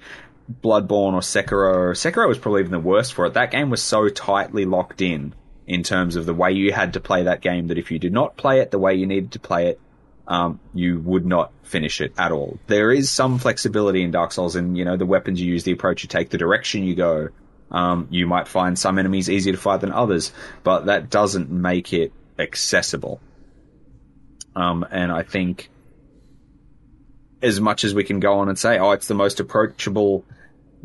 Bloodborne 0.63 1.13
or 1.13 1.19
Sekiro, 1.19 1.91
Sekiro 1.91 2.27
was 2.27 2.37
probably 2.37 2.61
even 2.61 2.71
the 2.71 2.79
worst 2.79 3.13
for 3.13 3.25
it. 3.25 3.33
That 3.33 3.51
game 3.51 3.69
was 3.69 3.83
so 3.83 4.07
tightly 4.09 4.65
locked 4.65 5.01
in 5.01 5.35
in 5.67 5.83
terms 5.83 6.15
of 6.15 6.25
the 6.25 6.33
way 6.33 6.53
you 6.53 6.71
had 6.71 6.93
to 6.93 6.99
play 6.99 7.23
that 7.23 7.41
game 7.41 7.67
that 7.67 7.77
if 7.77 7.91
you 7.91 7.99
did 7.99 8.13
not 8.13 8.37
play 8.37 8.61
it 8.61 8.71
the 8.71 8.79
way 8.79 8.95
you 8.95 9.05
needed 9.05 9.33
to 9.33 9.39
play 9.39 9.67
it, 9.67 9.79
um, 10.27 10.59
you 10.73 10.99
would 10.99 11.25
not 11.25 11.51
finish 11.63 11.99
it 12.01 12.13
at 12.17 12.31
all. 12.31 12.57
There 12.67 12.91
is 12.91 13.11
some 13.11 13.37
flexibility 13.37 14.01
in 14.01 14.11
Dark 14.11 14.31
Souls 14.31 14.55
in, 14.55 14.75
you 14.75 14.85
know, 14.85 14.95
the 14.95 15.05
weapons 15.05 15.41
you 15.41 15.51
use, 15.51 15.63
the 15.63 15.71
approach 15.71 16.03
you 16.03 16.09
take, 16.09 16.29
the 16.29 16.37
direction 16.37 16.83
you 16.83 16.95
go. 16.95 17.29
Um, 17.69 18.07
you 18.11 18.27
might 18.27 18.47
find 18.47 18.79
some 18.79 18.97
enemies 18.97 19.29
easier 19.29 19.53
to 19.53 19.59
fight 19.59 19.81
than 19.81 19.91
others, 19.91 20.31
but 20.63 20.85
that 20.85 21.09
doesn't 21.09 21.49
make 21.49 21.91
it 21.93 22.13
accessible. 22.39 23.19
Um, 24.55 24.85
and 24.89 25.11
I 25.11 25.23
think 25.23 25.69
as 27.41 27.59
much 27.59 27.83
as 27.83 27.93
we 27.93 28.03
can 28.03 28.19
go 28.19 28.39
on 28.39 28.49
and 28.49 28.57
say, 28.57 28.79
oh, 28.79 28.91
it's 28.91 29.07
the 29.07 29.13
most 29.13 29.39
approachable 29.39 30.25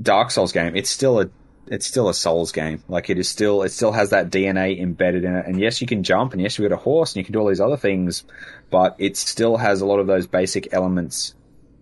Dark 0.00 0.30
Souls 0.30 0.52
game, 0.52 0.76
it's 0.76 0.90
still 0.90 1.20
a 1.20 1.30
it's 1.66 1.86
still 1.86 2.08
a 2.08 2.14
Souls 2.14 2.50
game. 2.52 2.82
Like 2.88 3.10
it 3.10 3.18
is 3.18 3.28
still 3.28 3.62
it 3.62 3.70
still 3.70 3.92
has 3.92 4.10
that 4.10 4.30
DNA 4.30 4.80
embedded 4.80 5.24
in 5.24 5.34
it. 5.34 5.46
And 5.46 5.60
yes, 5.60 5.80
you 5.80 5.86
can 5.86 6.02
jump, 6.02 6.32
and 6.32 6.42
yes, 6.42 6.58
you 6.58 6.68
got 6.68 6.74
a 6.74 6.80
horse, 6.80 7.12
and 7.12 7.18
you 7.18 7.24
can 7.24 7.32
do 7.32 7.38
all 7.38 7.48
these 7.48 7.60
other 7.60 7.76
things, 7.76 8.24
but 8.70 8.96
it 8.98 9.16
still 9.16 9.56
has 9.56 9.80
a 9.80 9.86
lot 9.86 10.00
of 10.00 10.06
those 10.06 10.26
basic 10.26 10.72
elements 10.72 11.34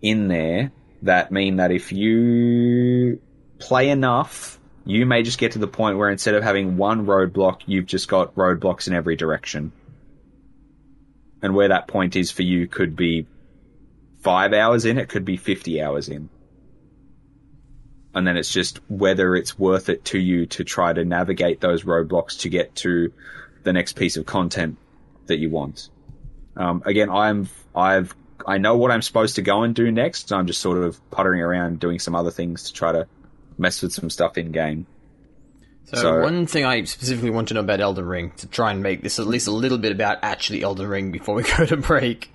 in 0.02 0.28
there 0.28 0.72
that 1.02 1.32
mean 1.32 1.56
that 1.56 1.70
if 1.70 1.92
you 1.92 3.20
play 3.58 3.88
enough, 3.88 4.58
you 4.84 5.06
may 5.06 5.22
just 5.22 5.38
get 5.38 5.52
to 5.52 5.58
the 5.58 5.68
point 5.68 5.98
where 5.98 6.10
instead 6.10 6.34
of 6.34 6.42
having 6.42 6.76
one 6.76 7.06
roadblock, 7.06 7.62
you've 7.66 7.86
just 7.86 8.08
got 8.08 8.34
roadblocks 8.34 8.88
in 8.88 8.94
every 8.94 9.16
direction. 9.16 9.72
And 11.42 11.54
where 11.54 11.68
that 11.68 11.88
point 11.88 12.16
is 12.16 12.30
for 12.30 12.42
you 12.42 12.66
could 12.66 12.96
be 12.96 13.26
five 14.20 14.52
hours 14.52 14.84
in, 14.84 14.98
it 14.98 15.08
could 15.08 15.24
be 15.24 15.36
50 15.36 15.80
hours 15.80 16.08
in. 16.08 16.28
And 18.14 18.26
then 18.26 18.36
it's 18.36 18.52
just 18.52 18.80
whether 18.88 19.36
it's 19.36 19.58
worth 19.58 19.88
it 19.88 20.04
to 20.06 20.18
you 20.18 20.46
to 20.46 20.64
try 20.64 20.92
to 20.92 21.04
navigate 21.04 21.60
those 21.60 21.84
roadblocks 21.84 22.40
to 22.40 22.48
get 22.48 22.74
to 22.76 23.12
the 23.62 23.72
next 23.72 23.94
piece 23.94 24.16
of 24.16 24.26
content 24.26 24.76
that 25.26 25.38
you 25.38 25.50
want. 25.50 25.90
Um, 26.56 26.82
again, 26.84 27.10
I'm, 27.10 27.48
I've, 27.74 28.16
I 28.46 28.58
know 28.58 28.76
what 28.76 28.90
I'm 28.90 29.02
supposed 29.02 29.36
to 29.36 29.42
go 29.42 29.62
and 29.62 29.74
do 29.74 29.92
next. 29.92 30.28
So 30.28 30.36
I'm 30.36 30.46
just 30.46 30.60
sort 30.60 30.78
of 30.78 31.10
puttering 31.10 31.42
around 31.42 31.78
doing 31.78 31.98
some 31.98 32.14
other 32.14 32.30
things 32.30 32.64
to 32.64 32.72
try 32.72 32.92
to 32.92 33.06
mess 33.56 33.82
with 33.82 33.92
some 33.92 34.10
stuff 34.10 34.38
in 34.38 34.50
game. 34.50 34.86
So, 35.94 35.96
So- 36.00 36.20
one 36.20 36.46
thing 36.46 36.64
I 36.64 36.84
specifically 36.84 37.30
want 37.30 37.48
to 37.48 37.54
know 37.54 37.60
about 37.60 37.80
Elden 37.80 38.04
Ring 38.04 38.32
to 38.38 38.46
try 38.46 38.70
and 38.70 38.82
make 38.82 39.02
this 39.02 39.18
at 39.18 39.26
least 39.26 39.46
a 39.48 39.52
little 39.52 39.78
bit 39.78 39.92
about 39.92 40.18
actually 40.22 40.62
Elden 40.62 40.86
Ring 40.86 41.12
before 41.12 41.34
we 41.34 41.42
go 41.56 41.64
to 41.66 41.76
break 41.76 42.30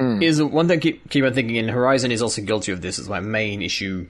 is 0.00 0.40
one 0.40 0.68
thing 0.68 0.78
I 0.78 0.80
keep 0.80 1.10
keep 1.10 1.24
on 1.24 1.34
thinking. 1.34 1.58
And 1.58 1.68
Horizon 1.68 2.12
is 2.12 2.22
also 2.22 2.40
guilty 2.42 2.72
of 2.72 2.80
this. 2.80 2.98
Is 2.98 3.08
my 3.08 3.18
main 3.20 3.62
issue 3.62 4.06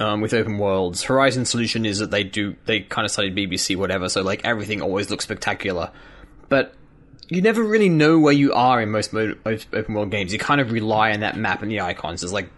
um, 0.00 0.20
with 0.20 0.34
open 0.34 0.58
worlds. 0.58 1.04
Horizon's 1.04 1.48
solution 1.50 1.86
is 1.86 1.98
that 2.00 2.10
they 2.10 2.24
do 2.24 2.56
they 2.66 2.80
kind 2.80 3.04
of 3.04 3.10
studied 3.12 3.34
BBC 3.36 3.76
whatever, 3.76 4.08
so 4.08 4.22
like 4.22 4.44
everything 4.44 4.82
always 4.82 5.08
looks 5.08 5.24
spectacular, 5.24 5.90
but 6.48 6.74
you 7.28 7.40
never 7.42 7.62
really 7.62 7.88
know 7.88 8.18
where 8.18 8.32
you 8.32 8.54
are 8.54 8.80
in 8.80 8.90
most, 8.90 9.12
mo- 9.12 9.34
most 9.44 9.68
open 9.74 9.94
world 9.94 10.10
games. 10.10 10.32
You 10.32 10.38
kind 10.38 10.60
of 10.62 10.72
rely 10.72 11.12
on 11.12 11.20
that 11.20 11.36
map 11.36 11.62
and 11.62 11.70
the 11.70 11.80
icons. 11.80 12.24
It's 12.24 12.32
like 12.32 12.48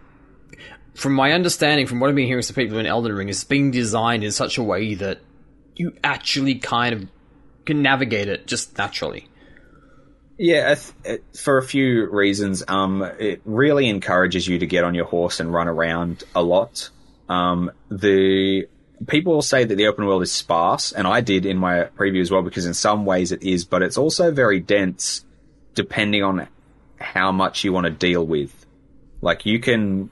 from 0.94 1.14
my 1.14 1.32
understanding, 1.32 1.86
from 1.86 2.00
what 2.00 2.08
I've 2.10 2.16
been 2.16 2.26
hearing 2.26 2.42
from 2.42 2.54
people 2.54 2.78
in 2.78 2.86
Elden 2.86 3.12
Ring, 3.12 3.28
it's 3.28 3.44
being 3.44 3.70
designed 3.70 4.24
in 4.24 4.32
such 4.32 4.58
a 4.58 4.62
way 4.62 4.94
that 4.94 5.18
you 5.76 5.94
actually 6.02 6.56
kind 6.56 6.94
of 6.94 7.08
can 7.64 7.82
navigate 7.82 8.28
it 8.28 8.46
just 8.46 8.76
naturally. 8.76 9.28
Yeah, 10.36 10.74
th- 10.74 11.20
for 11.38 11.58
a 11.58 11.62
few 11.62 12.08
reasons. 12.10 12.62
Um, 12.66 13.02
it 13.18 13.42
really 13.44 13.88
encourages 13.88 14.48
you 14.48 14.58
to 14.58 14.66
get 14.66 14.84
on 14.84 14.94
your 14.94 15.04
horse 15.04 15.38
and 15.38 15.52
run 15.52 15.68
around 15.68 16.24
a 16.34 16.42
lot. 16.42 16.88
Um, 17.28 17.70
the 17.90 18.66
people 19.06 19.34
will 19.34 19.42
say 19.42 19.64
that 19.64 19.74
the 19.74 19.86
open 19.86 20.06
world 20.06 20.22
is 20.22 20.32
sparse, 20.32 20.92
and 20.92 21.06
I 21.06 21.20
did 21.20 21.46
in 21.46 21.58
my 21.58 21.88
preview 21.96 22.22
as 22.22 22.30
well 22.30 22.42
because 22.42 22.66
in 22.66 22.74
some 22.74 23.04
ways 23.04 23.32
it 23.32 23.42
is, 23.42 23.64
but 23.64 23.82
it's 23.82 23.98
also 23.98 24.30
very 24.32 24.60
dense, 24.60 25.24
depending 25.74 26.22
on 26.22 26.48
how 26.98 27.32
much 27.32 27.64
you 27.64 27.72
want 27.72 27.84
to 27.84 27.90
deal 27.90 28.26
with. 28.26 28.66
Like 29.20 29.44
you 29.44 29.60
can 29.60 30.10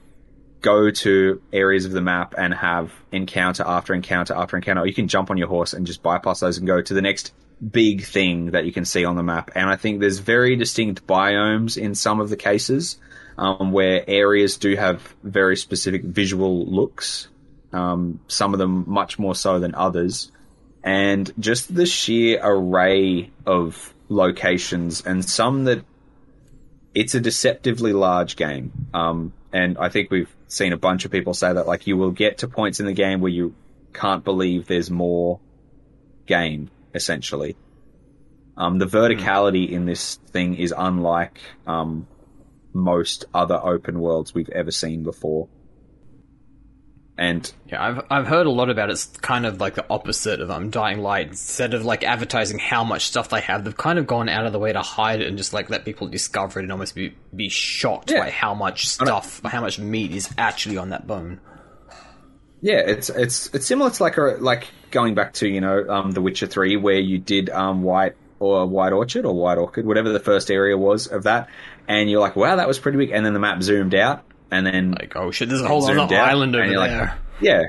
go 0.61 0.91
to 0.91 1.41
areas 1.53 1.85
of 1.85 1.91
the 1.91 2.01
map 2.01 2.35
and 2.37 2.53
have 2.53 2.91
encounter 3.11 3.63
after 3.65 3.93
encounter 3.93 4.33
after 4.33 4.57
encounter. 4.57 4.81
Or 4.81 4.87
you 4.87 4.93
can 4.93 5.07
jump 5.07 5.31
on 5.31 5.37
your 5.37 5.47
horse 5.47 5.73
and 5.73 5.87
just 5.87 6.03
bypass 6.03 6.41
those 6.41 6.57
and 6.57 6.67
go 6.67 6.81
to 6.81 6.93
the 6.93 7.01
next 7.01 7.33
big 7.71 8.03
thing 8.03 8.51
that 8.51 8.65
you 8.65 8.71
can 8.71 8.85
see 8.85 9.05
on 9.05 9.15
the 9.15 9.23
map. 9.23 9.51
And 9.55 9.69
I 9.69 9.75
think 9.75 9.99
there's 9.99 10.19
very 10.19 10.55
distinct 10.55 11.05
biomes 11.07 11.77
in 11.77 11.95
some 11.95 12.19
of 12.19 12.29
the 12.29 12.37
cases 12.37 12.97
um, 13.37 13.71
where 13.71 14.03
areas 14.07 14.57
do 14.57 14.75
have 14.75 15.15
very 15.23 15.55
specific 15.55 16.03
visual 16.03 16.65
looks. 16.65 17.27
Um, 17.71 18.19
some 18.27 18.53
of 18.53 18.59
them 18.59 18.85
much 18.87 19.19
more 19.19 19.35
so 19.35 19.59
than 19.59 19.75
others. 19.75 20.31
And 20.83 21.31
just 21.39 21.73
the 21.73 21.85
sheer 21.85 22.39
array 22.41 23.31
of 23.45 23.93
locations 24.07 25.05
and 25.05 25.23
some 25.23 25.65
that 25.65 25.83
it's 26.95 27.15
a 27.15 27.19
deceptively 27.19 27.93
large 27.93 28.35
game. 28.35 28.87
Um, 28.93 29.33
and 29.53 29.77
I 29.77 29.89
think 29.89 30.11
we've 30.11 30.33
seen 30.49 30.73
a 30.73 30.77
bunch 30.77 31.05
of 31.05 31.11
people 31.11 31.33
say 31.33 31.53
that 31.53 31.67
like 31.67 31.87
you 31.87 31.95
will 31.95 32.11
get 32.11 32.39
to 32.39 32.47
points 32.47 32.79
in 32.81 32.85
the 32.85 32.93
game 32.93 33.21
where 33.21 33.31
you 33.31 33.55
can't 33.93 34.23
believe 34.23 34.67
there's 34.67 34.91
more 34.91 35.39
game 36.25 36.69
essentially. 36.93 37.55
Um, 38.57 38.77
the 38.77 38.85
verticality 38.85 39.69
in 39.69 39.85
this 39.85 40.15
thing 40.15 40.55
is 40.55 40.73
unlike 40.77 41.39
um, 41.65 42.07
most 42.73 43.25
other 43.33 43.55
open 43.55 43.99
worlds 43.99 44.33
we've 44.33 44.49
ever 44.49 44.71
seen 44.71 45.03
before. 45.03 45.47
And 47.21 47.51
Yeah, 47.69 47.83
I've 47.85 48.05
I've 48.09 48.27
heard 48.27 48.45
a 48.45 48.49
lot 48.49 48.69
about 48.69 48.89
it. 48.89 48.93
It's 48.93 49.05
kind 49.07 49.45
of 49.45 49.59
like 49.59 49.75
the 49.75 49.85
opposite 49.89 50.39
of 50.39 50.49
um, 50.49 50.69
Dying 50.69 50.99
Light. 50.99 51.27
Instead 51.27 51.73
of 51.73 51.83
like 51.83 52.05
advertising 52.05 52.59
how 52.59 52.85
much 52.85 53.07
stuff 53.07 53.27
they 53.27 53.41
have, 53.41 53.65
they've 53.65 53.75
kind 53.75 53.99
of 53.99 54.07
gone 54.07 54.29
out 54.29 54.45
of 54.45 54.53
the 54.53 54.59
way 54.59 54.71
to 54.71 54.79
hide 54.81 55.19
it 55.19 55.27
and 55.27 55.37
just 55.37 55.51
like 55.51 55.69
let 55.69 55.83
people 55.83 56.07
discover 56.07 56.59
it 56.59 56.63
and 56.63 56.71
almost 56.71 56.95
be 56.95 57.13
be 57.35 57.49
shocked 57.49 58.09
Yeah. 58.09 58.21
by 58.21 58.29
how 58.29 58.53
much 58.53 58.87
stuff, 58.87 59.41
by 59.41 59.49
how 59.49 59.59
much 59.59 59.77
meat 59.79 60.13
is 60.13 60.29
actually 60.37 60.77
on 60.77 60.91
that 60.91 61.07
bone. 61.07 61.41
Yeah, 62.61 62.81
it's 62.87 63.09
it's 63.09 63.53
it's 63.53 63.65
similar 63.65 63.89
to 63.89 64.03
like 64.03 64.15
a 64.17 64.37
like 64.39 64.67
going 64.91 65.13
back 65.13 65.33
to 65.33 65.47
you 65.49 65.59
know 65.61 65.87
um, 65.89 66.11
The 66.11 66.21
Witcher 66.21 66.47
Three, 66.47 66.77
where 66.77 66.99
you 66.99 67.17
did 67.17 67.49
um, 67.49 67.83
White 67.83 68.15
or 68.39 68.65
White 68.65 68.93
Orchard 68.93 69.25
or 69.25 69.33
White 69.33 69.57
Orchid, 69.57 69.85
whatever 69.85 70.09
the 70.09 70.19
first 70.21 70.49
area 70.49 70.77
was 70.77 71.07
of 71.07 71.23
that, 71.23 71.49
and 71.87 72.09
you're 72.09 72.21
like, 72.21 72.37
wow, 72.37 72.55
that 72.55 72.67
was 72.69 72.79
pretty 72.79 72.97
big, 72.97 73.11
and 73.11 73.25
then 73.25 73.33
the 73.33 73.39
map 73.39 73.61
zoomed 73.61 73.93
out, 73.95 74.23
and 74.51 74.65
then 74.65 74.91
Like, 74.91 75.15
oh 75.15 75.31
shit, 75.31 75.49
there's 75.49 75.61
a 75.61 75.67
whole 75.67 75.83
other 75.85 75.99
out, 75.99 76.11
island 76.11 76.55
over 76.55 76.65
you're 76.65 76.79
like, 76.79 76.91
there. 76.91 77.17
yeah, 77.41 77.63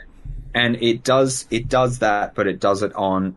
and 0.55 0.77
it 0.77 1.05
does 1.05 1.47
it 1.51 1.69
does 1.69 2.01
that, 2.01 2.35
but 2.35 2.47
it 2.47 2.61
does 2.61 2.83
it 2.83 2.95
on 2.95 3.37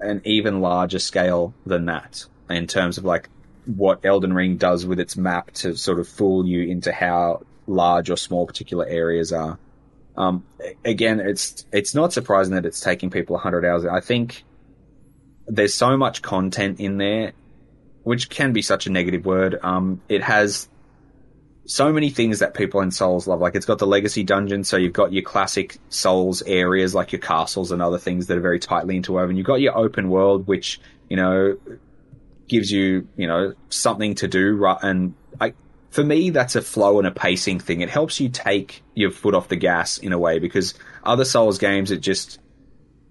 an 0.00 0.20
even 0.24 0.60
larger 0.60 0.98
scale 0.98 1.54
than 1.66 1.86
that 1.86 2.24
in 2.50 2.66
terms 2.66 2.98
of 2.98 3.04
like 3.04 3.28
what 3.66 4.04
Elden 4.04 4.32
Ring 4.34 4.56
does 4.58 4.84
with 4.84 5.00
its 5.00 5.16
map 5.16 5.50
to 5.52 5.76
sort 5.76 5.98
of 5.98 6.06
fool 6.06 6.46
you 6.46 6.68
into 6.70 6.92
how 6.92 7.42
large 7.66 8.10
or 8.10 8.16
small 8.16 8.46
particular 8.46 8.86
areas 8.86 9.32
are. 9.32 9.58
Um, 10.16 10.44
again, 10.84 11.20
it's 11.20 11.64
it's 11.72 11.94
not 11.94 12.12
surprising 12.12 12.54
that 12.54 12.66
it's 12.66 12.80
taking 12.80 13.10
people 13.10 13.34
100 13.34 13.64
hours. 13.64 13.84
I 13.86 14.00
think 14.00 14.44
there's 15.46 15.74
so 15.74 15.96
much 15.96 16.22
content 16.22 16.78
in 16.80 16.98
there, 16.98 17.32
which 18.02 18.28
can 18.30 18.52
be 18.52 18.62
such 18.62 18.86
a 18.86 18.90
negative 18.90 19.24
word. 19.24 19.58
Um, 19.62 20.00
it 20.08 20.22
has 20.22 20.68
so 21.66 21.92
many 21.92 22.10
things 22.10 22.40
that 22.40 22.54
people 22.54 22.80
in 22.80 22.90
Souls 22.90 23.26
love. 23.26 23.40
Like 23.40 23.54
it's 23.54 23.66
got 23.66 23.78
the 23.78 23.86
legacy 23.86 24.22
dungeon, 24.22 24.64
so 24.64 24.76
you've 24.76 24.92
got 24.92 25.12
your 25.12 25.22
classic 25.22 25.78
Souls 25.88 26.42
areas 26.42 26.94
like 26.94 27.12
your 27.12 27.20
castles 27.20 27.72
and 27.72 27.80
other 27.80 27.98
things 27.98 28.26
that 28.26 28.36
are 28.36 28.42
very 28.42 28.58
tightly 28.58 28.96
interwoven. 28.96 29.36
You've 29.36 29.46
got 29.46 29.60
your 29.60 29.76
open 29.76 30.10
world, 30.10 30.46
which 30.46 30.80
you 31.08 31.16
know 31.16 31.56
gives 32.48 32.70
you 32.70 33.08
you 33.16 33.26
know 33.26 33.54
something 33.70 34.14
to 34.16 34.28
do. 34.28 34.64
And 34.82 35.14
I, 35.40 35.54
for 35.90 36.04
me, 36.04 36.30
that's 36.30 36.54
a 36.54 36.62
flow 36.62 36.98
and 36.98 37.06
a 37.06 37.12
pacing 37.12 37.60
thing. 37.60 37.80
It 37.80 37.88
helps 37.88 38.20
you 38.20 38.28
take 38.28 38.82
your 38.94 39.10
foot 39.10 39.34
off 39.34 39.48
the 39.48 39.56
gas 39.56 39.98
in 39.98 40.12
a 40.12 40.18
way 40.18 40.38
because 40.38 40.74
other 41.02 41.24
Souls 41.24 41.58
games, 41.58 41.90
it 41.90 41.98
just 41.98 42.40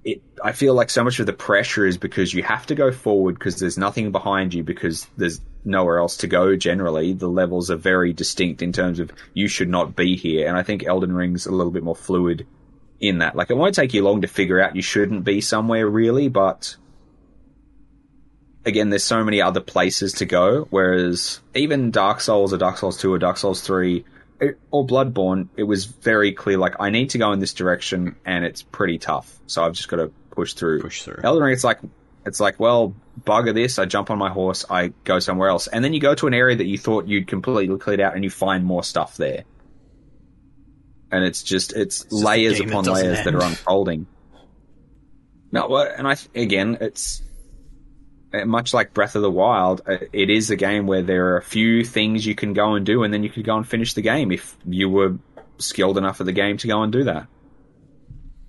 it, 0.03 0.21
I 0.43 0.51
feel 0.51 0.75
like 0.75 0.89
so 0.89 1.03
much 1.03 1.19
of 1.19 1.25
the 1.25 1.33
pressure 1.33 1.85
is 1.85 1.97
because 1.97 2.33
you 2.33 2.43
have 2.43 2.65
to 2.67 2.75
go 2.75 2.91
forward 2.91 3.35
because 3.35 3.59
there's 3.59 3.77
nothing 3.77 4.11
behind 4.11 4.53
you 4.53 4.63
because 4.63 5.07
there's 5.17 5.41
nowhere 5.65 5.99
else 5.99 6.17
to 6.17 6.27
go 6.27 6.55
generally. 6.55 7.13
The 7.13 7.29
levels 7.29 7.71
are 7.71 7.77
very 7.77 8.13
distinct 8.13 8.61
in 8.61 8.73
terms 8.73 8.99
of 8.99 9.11
you 9.33 9.47
should 9.47 9.69
not 9.69 9.95
be 9.95 10.15
here. 10.15 10.47
And 10.47 10.57
I 10.57 10.63
think 10.63 10.85
Elden 10.85 11.13
Ring's 11.13 11.45
a 11.45 11.51
little 11.51 11.71
bit 11.71 11.83
more 11.83 11.95
fluid 11.95 12.45
in 12.99 13.19
that. 13.19 13.35
Like 13.35 13.49
it 13.49 13.57
won't 13.57 13.75
take 13.75 13.93
you 13.93 14.03
long 14.03 14.21
to 14.21 14.27
figure 14.27 14.59
out 14.59 14.75
you 14.75 14.81
shouldn't 14.81 15.23
be 15.23 15.41
somewhere 15.41 15.87
really, 15.87 16.29
but 16.29 16.75
again, 18.65 18.89
there's 18.89 19.03
so 19.03 19.23
many 19.23 19.41
other 19.41 19.61
places 19.61 20.13
to 20.13 20.25
go. 20.25 20.67
Whereas 20.69 21.41
even 21.53 21.91
Dark 21.91 22.21
Souls 22.21 22.53
or 22.53 22.57
Dark 22.57 22.77
Souls 22.77 22.97
2 22.97 23.13
or 23.13 23.19
Dark 23.19 23.37
Souls 23.37 23.61
3 23.61 24.05
it, 24.39 24.59
or 24.71 24.85
Bloodborne, 24.85 25.47
it 25.55 25.63
was 25.63 25.85
very 25.85 26.31
clear 26.31 26.57
like 26.57 26.75
I 26.79 26.89
need 26.89 27.11
to 27.11 27.17
go 27.17 27.31
in 27.31 27.39
this 27.39 27.53
direction 27.53 28.15
and 28.25 28.45
it's 28.45 28.61
pretty 28.61 28.97
tough. 28.97 29.39
So 29.47 29.63
I've 29.63 29.73
just 29.73 29.87
got 29.87 29.97
to 29.97 30.11
push 30.31 30.53
through. 30.53 30.81
Push 30.81 31.03
through. 31.03 31.21
Elden 31.23 31.43
Ring, 31.43 31.53
it's 31.53 31.63
like 31.63 31.79
it's 32.25 32.39
like 32.39 32.59
well, 32.59 32.95
bugger 33.21 33.53
this. 33.53 33.79
I 33.79 33.85
jump 33.85 34.09
on 34.09 34.17
my 34.17 34.29
horse, 34.29 34.65
I 34.69 34.89
go 35.03 35.19
somewhere 35.19 35.49
else, 35.49 35.67
and 35.67 35.83
then 35.83 35.93
you 35.93 35.99
go 35.99 36.15
to 36.15 36.27
an 36.27 36.33
area 36.33 36.55
that 36.55 36.65
you 36.65 36.77
thought 36.77 37.07
you'd 37.07 37.27
completely 37.27 37.77
cleared 37.77 37.99
out, 37.99 38.15
and 38.15 38.23
you 38.23 38.29
find 38.29 38.65
more 38.65 38.83
stuff 38.83 39.17
there. 39.17 39.43
And 41.11 41.23
it's 41.23 41.43
just 41.43 41.73
it's, 41.73 42.03
just 42.03 42.11
layers 42.11 42.57
that 42.57 42.69
upon 42.69 42.85
doesn't 42.85 43.05
layers 43.05 43.23
that 43.23 43.35
are 43.35 43.43
unfolding. 43.43 44.07
No, 45.51 45.77
and 45.77 46.07
I 46.07 46.15
again, 46.33 46.77
it's 46.81 47.21
uh, 48.33 48.45
much 48.45 48.73
like 48.73 48.93
Breath 48.93 49.15
of 49.15 49.21
the 49.21 49.29
Wild. 49.29 49.81
uh, 49.87 49.97
It 50.11 50.31
is 50.31 50.49
a 50.49 50.55
game 50.55 50.87
where 50.87 51.03
there 51.03 51.33
are 51.33 51.37
a 51.37 51.43
few 51.43 51.83
things 51.83 52.25
you 52.25 52.33
can 52.33 52.53
go 52.53 52.73
and 52.73 52.85
do, 52.85 53.03
and 53.03 53.13
then 53.13 53.23
you 53.23 53.29
could 53.29 53.45
go 53.45 53.55
and 53.55 53.67
finish 53.67 53.93
the 53.93 54.01
game 54.01 54.31
if 54.31 54.57
you 54.65 54.89
were 54.89 55.17
skilled 55.59 55.97
enough 55.97 56.19
at 56.19 56.25
the 56.25 56.31
game 56.31 56.57
to 56.57 56.67
go 56.67 56.81
and 56.81 56.91
do 56.91 57.03
that. 57.03 57.27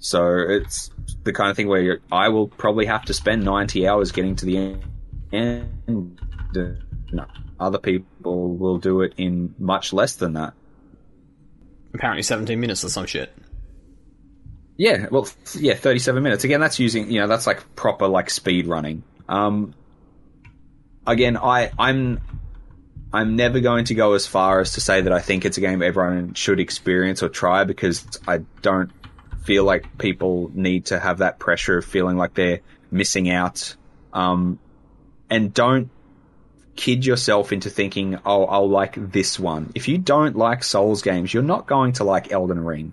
So 0.04 0.36
it's 0.36 0.90
the 1.22 1.32
kind 1.32 1.50
of 1.50 1.56
thing 1.56 1.66
where 1.66 1.80
you're, 1.80 2.00
I 2.12 2.28
will 2.28 2.46
probably 2.46 2.84
have 2.84 3.06
to 3.06 3.14
spend 3.14 3.42
90 3.42 3.88
hours 3.88 4.12
getting 4.12 4.36
to 4.36 4.44
the 4.44 4.58
end. 4.58 4.84
And 5.32 6.20
no, 7.10 7.24
other 7.58 7.78
people 7.78 8.54
will 8.54 8.76
do 8.76 9.00
it 9.00 9.14
in 9.16 9.54
much 9.58 9.94
less 9.94 10.16
than 10.16 10.34
that. 10.34 10.52
Apparently, 11.94 12.22
17 12.22 12.60
minutes 12.60 12.84
or 12.84 12.90
some 12.90 13.06
shit. 13.06 13.34
Yeah, 14.76 15.06
well, 15.10 15.26
yeah, 15.54 15.72
37 15.72 16.22
minutes. 16.22 16.44
Again, 16.44 16.60
that's 16.60 16.78
using, 16.78 17.10
you 17.10 17.20
know, 17.20 17.26
that's 17.26 17.46
like 17.46 17.74
proper 17.74 18.06
like 18.06 18.28
speed 18.28 18.66
running. 18.66 19.04
Um, 19.26 19.72
again, 21.06 21.38
I, 21.38 21.70
I'm, 21.78 22.20
I'm 23.10 23.36
never 23.36 23.60
going 23.60 23.86
to 23.86 23.94
go 23.94 24.12
as 24.12 24.26
far 24.26 24.60
as 24.60 24.72
to 24.72 24.82
say 24.82 25.00
that 25.00 25.14
I 25.14 25.20
think 25.20 25.46
it's 25.46 25.56
a 25.56 25.62
game 25.62 25.80
everyone 25.82 26.34
should 26.34 26.60
experience 26.60 27.22
or 27.22 27.30
try 27.30 27.64
because 27.64 28.06
I 28.28 28.40
don't 28.60 28.92
feel 29.44 29.64
like 29.64 29.98
people 29.98 30.50
need 30.54 30.86
to 30.86 30.98
have 30.98 31.18
that 31.18 31.38
pressure 31.38 31.78
of 31.78 31.84
feeling 31.84 32.16
like 32.16 32.34
they're 32.34 32.60
missing 32.90 33.30
out. 33.30 33.76
Um, 34.12 34.58
and 35.28 35.52
don't 35.52 35.90
kid 36.76 37.04
yourself 37.04 37.52
into 37.52 37.70
thinking, 37.70 38.18
oh, 38.24 38.46
I'll 38.46 38.68
like 38.68 39.12
this 39.12 39.38
one. 39.38 39.72
If 39.74 39.88
you 39.88 39.98
don't 39.98 40.36
like 40.36 40.64
Souls 40.64 41.02
games, 41.02 41.32
you're 41.32 41.42
not 41.42 41.66
going 41.66 41.92
to 41.94 42.04
like 42.04 42.32
Elden 42.32 42.64
Ring. 42.64 42.92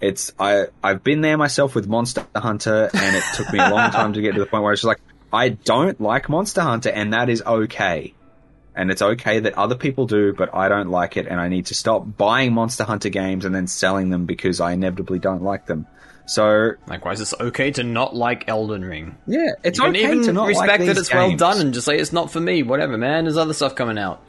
It's 0.00 0.32
I 0.38 0.66
I've 0.82 1.02
been 1.02 1.22
there 1.22 1.36
myself 1.36 1.74
with 1.74 1.88
Monster 1.88 2.24
Hunter, 2.34 2.88
and 2.94 3.16
it 3.16 3.24
took 3.34 3.52
me 3.52 3.58
a 3.58 3.68
long 3.68 3.90
time 3.98 4.12
to 4.12 4.22
get 4.22 4.34
to 4.34 4.40
the 4.40 4.46
point 4.46 4.62
where 4.62 4.72
it's 4.72 4.82
just 4.82 4.88
like 4.88 5.00
I 5.32 5.48
don't 5.48 6.00
like 6.00 6.28
Monster 6.28 6.62
Hunter, 6.62 6.90
and 6.90 7.12
that 7.12 7.28
is 7.28 7.42
okay. 7.42 8.14
And 8.78 8.92
it's 8.92 9.02
okay 9.02 9.40
that 9.40 9.58
other 9.58 9.74
people 9.74 10.06
do, 10.06 10.32
but 10.32 10.54
I 10.54 10.68
don't 10.68 10.88
like 10.88 11.16
it, 11.16 11.26
and 11.26 11.40
I 11.40 11.48
need 11.48 11.66
to 11.66 11.74
stop 11.74 12.16
buying 12.16 12.52
Monster 12.52 12.84
Hunter 12.84 13.08
games 13.08 13.44
and 13.44 13.52
then 13.52 13.66
selling 13.66 14.10
them 14.10 14.24
because 14.24 14.60
I 14.60 14.70
inevitably 14.70 15.18
don't 15.18 15.42
like 15.42 15.66
them. 15.66 15.88
So 16.26 16.74
Likewise, 16.86 17.20
it's 17.20 17.34
okay 17.40 17.72
to 17.72 17.82
not 17.82 18.14
like 18.14 18.48
Elden 18.48 18.84
Ring. 18.84 19.16
yeah, 19.26 19.50
it's 19.64 19.78
You 19.78 19.86
can 19.86 19.96
okay 19.96 20.04
even 20.04 20.22
to 20.22 20.32
not 20.32 20.46
respect 20.46 20.68
like 20.68 20.80
that 20.80 20.86
these 20.86 20.98
it's 20.98 21.12
well 21.12 21.34
done 21.34 21.60
and 21.60 21.74
just 21.74 21.86
say 21.86 21.98
it's 21.98 22.12
not 22.12 22.30
for 22.30 22.38
me. 22.38 22.62
Whatever, 22.62 22.96
man. 22.96 23.24
There's 23.24 23.36
other 23.36 23.52
stuff 23.52 23.74
coming 23.74 23.98
out. 23.98 24.22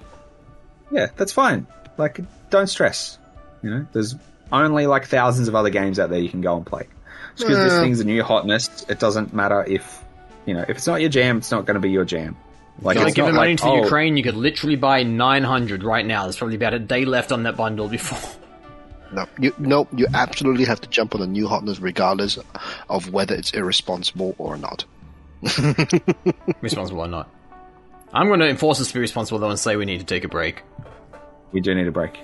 Yeah, 0.91 1.08
that's 1.16 1.32
fine. 1.32 1.68
Like, 1.97 2.22
don't 2.50 2.68
stress. 2.68 3.20
You 3.62 3.70
know, 3.70 3.86
there's 3.93 4.16
only 4.52 4.88
like 4.88 5.06
thousands 5.06 5.47
of 5.47 5.54
other 5.54 5.70
games 5.70 6.00
out 6.00 6.10
there 6.10 6.20
you 6.20 6.30
can 6.30 6.41
go 6.41 6.58
and 6.58 6.66
play. 6.66 6.88
Just 7.36 7.47
because 7.47 7.64
this 7.64 7.74
hmm. 7.74 7.82
thing's 7.82 8.00
a 8.00 8.06
new 8.06 8.24
hotness, 8.24 8.86
it 8.89 8.97
doesn't 8.97 9.32
matter 9.32 9.64
if 9.64 10.04
you 10.47 10.56
know 10.56 10.66
if 10.68 10.78
it's 10.78 10.88
not 10.88 11.02
your 11.02 11.10
jam, 11.12 11.38
it's 11.38 11.52
not 11.52 11.66
going 11.68 11.76
to 11.76 11.82
be 11.82 11.91
your 11.91 12.06
jam. 12.06 12.36
Like, 12.82 12.97
If 12.97 13.03
I 13.03 13.05
it's 13.07 13.15
give 13.15 13.25
not 13.25 13.34
money 13.36 13.51
like, 13.51 13.59
to 13.59 13.67
oh, 13.67 13.84
Ukraine, 13.84 14.15
you 14.17 14.23
could 14.23 14.36
literally 14.36 14.75
buy 14.75 15.03
900 15.03 15.84
right 15.84 16.05
now. 16.05 16.23
There's 16.23 16.38
probably 16.38 16.55
about 16.55 16.73
a 16.73 16.80
day 16.80 17.05
left 17.05 17.32
on 17.32 17.43
that 17.43 17.55
bundle 17.57 17.88
before. 17.88 18.19
No, 19.11 19.25
you 19.39 19.55
no, 19.57 19.88
you 19.95 20.05
absolutely 20.13 20.65
have 20.65 20.82
to 20.82 20.88
jump 20.88 21.15
on 21.15 21.21
the 21.21 21.25
new 21.25 21.47
hotness 21.47 21.80
regardless 21.80 22.38
of 22.89 23.11
whether 23.11 23.34
it's 23.34 23.49
irresponsible 23.55 24.36
or 24.38 24.55
not. 24.55 24.86
responsible 26.61 26.99
or 27.01 27.07
not. 27.07 27.27
I'm 28.13 28.27
going 28.27 28.39
to 28.41 28.47
enforce 28.47 28.80
us 28.80 28.89
to 28.89 28.93
be 28.93 28.99
responsible 28.99 29.39
though 29.39 29.49
and 29.49 29.57
say 29.57 29.75
we 29.77 29.86
need 29.86 29.97
to 29.99 30.05
take 30.05 30.25
a 30.25 30.27
break. 30.27 30.61
we 31.51 31.59
do 31.59 31.73
need 31.73 31.88
a 31.88 31.91
break. 31.91 32.19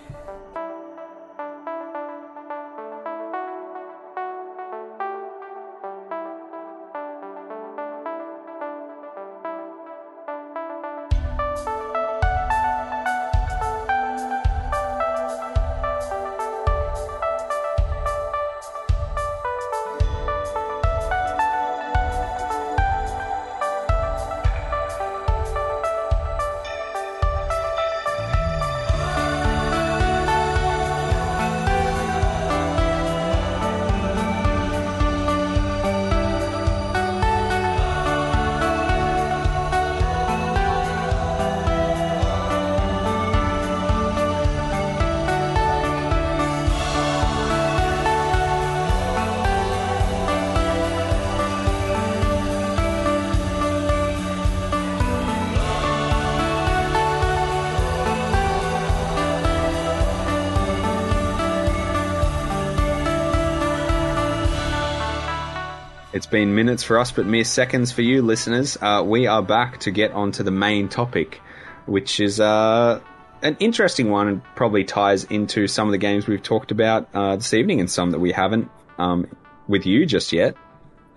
It's 66.16 66.28
been 66.28 66.56
minutes 66.56 66.82
for 66.82 66.98
us, 66.98 67.12
but 67.12 67.26
mere 67.26 67.44
seconds 67.44 67.92
for 67.92 68.02
you, 68.02 68.22
listeners. 68.22 68.78
Uh, 68.82 69.04
we 69.06 69.28
are 69.28 69.42
back 69.42 69.82
to 69.82 69.92
get 69.92 70.14
onto 70.14 70.44
the 70.44 70.50
main 70.50 70.88
topic, 70.88 71.42
which 71.88 72.22
is 72.22 72.40
uh, 72.40 73.02
an 73.42 73.58
interesting 73.60 74.10
one 74.10 74.30
and 74.30 74.42
probably 74.56 74.86
ties 74.86 75.26
into 75.26 75.68
some 75.68 75.90
of 75.90 75.92
the 75.92 75.98
games 75.98 76.26
we've 76.26 76.42
talked 76.42 76.72
about 76.72 77.10
uh, 77.14 77.36
this 77.36 77.54
evening 77.54 77.82
and 77.82 77.92
some 77.92 78.12
that 78.12 78.20
we 78.20 78.32
haven't 78.32 78.72
um, 78.98 79.28
with 79.68 79.86
you 79.86 80.06
just 80.06 80.32
yet. 80.32 80.56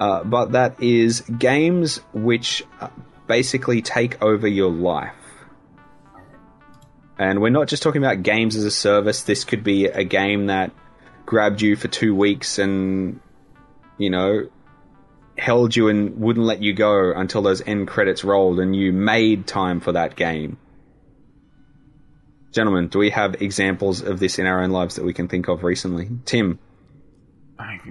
Uh, 0.01 0.25
but 0.25 0.51
that 0.51 0.83
is 0.83 1.21
games 1.21 1.99
which 2.13 2.65
uh, 2.81 2.89
basically 3.29 3.83
take 3.83 4.21
over 4.21 4.49
your 4.49 4.73
life. 4.73 5.15
And 7.17 7.41
we're 7.41 7.51
not 7.51 7.69
just 7.69 7.85
talking 7.85 8.03
about 8.03 8.25
games 8.25 8.57
as 8.57 8.65
a 8.65 8.71
service. 8.73 9.23
This 9.23 9.45
could 9.45 9.63
be 9.63 9.87
a 9.87 10.03
game 10.03 10.47
that 10.47 10.73
grabbed 11.25 11.63
you 11.63 11.77
for 11.77 11.87
two 11.87 12.17
weeks 12.17 12.59
and, 12.59 13.21
you 13.97 14.11
know, 14.11 14.49
held 15.39 15.75
you 15.77 15.89
and 15.89 16.19
wouldn't 16.19 16.45
let 16.47 16.63
you 16.63 16.73
go 16.73 17.13
until 17.13 17.43
those 17.43 17.61
end 17.67 17.87
credits 17.89 18.25
rolled 18.25 18.59
and 18.61 18.75
you 18.75 18.93
made 18.93 19.47
time 19.47 19.81
for 19.81 19.93
that 19.93 20.17
game. 20.17 20.59
Gentlemen, 22.53 22.89
do 22.89 22.99
we 22.99 23.11
have 23.11 23.41
examples 23.43 24.03
of 24.03 24.19
this 24.19 24.39
in 24.39 24.47
our 24.47 24.63
own 24.63 24.71
lives 24.71 24.97
that 24.97 25.05
we 25.05 25.13
can 25.13 25.29
think 25.29 25.49
of 25.49 25.63
recently? 25.63 26.09
Tim, 26.25 26.59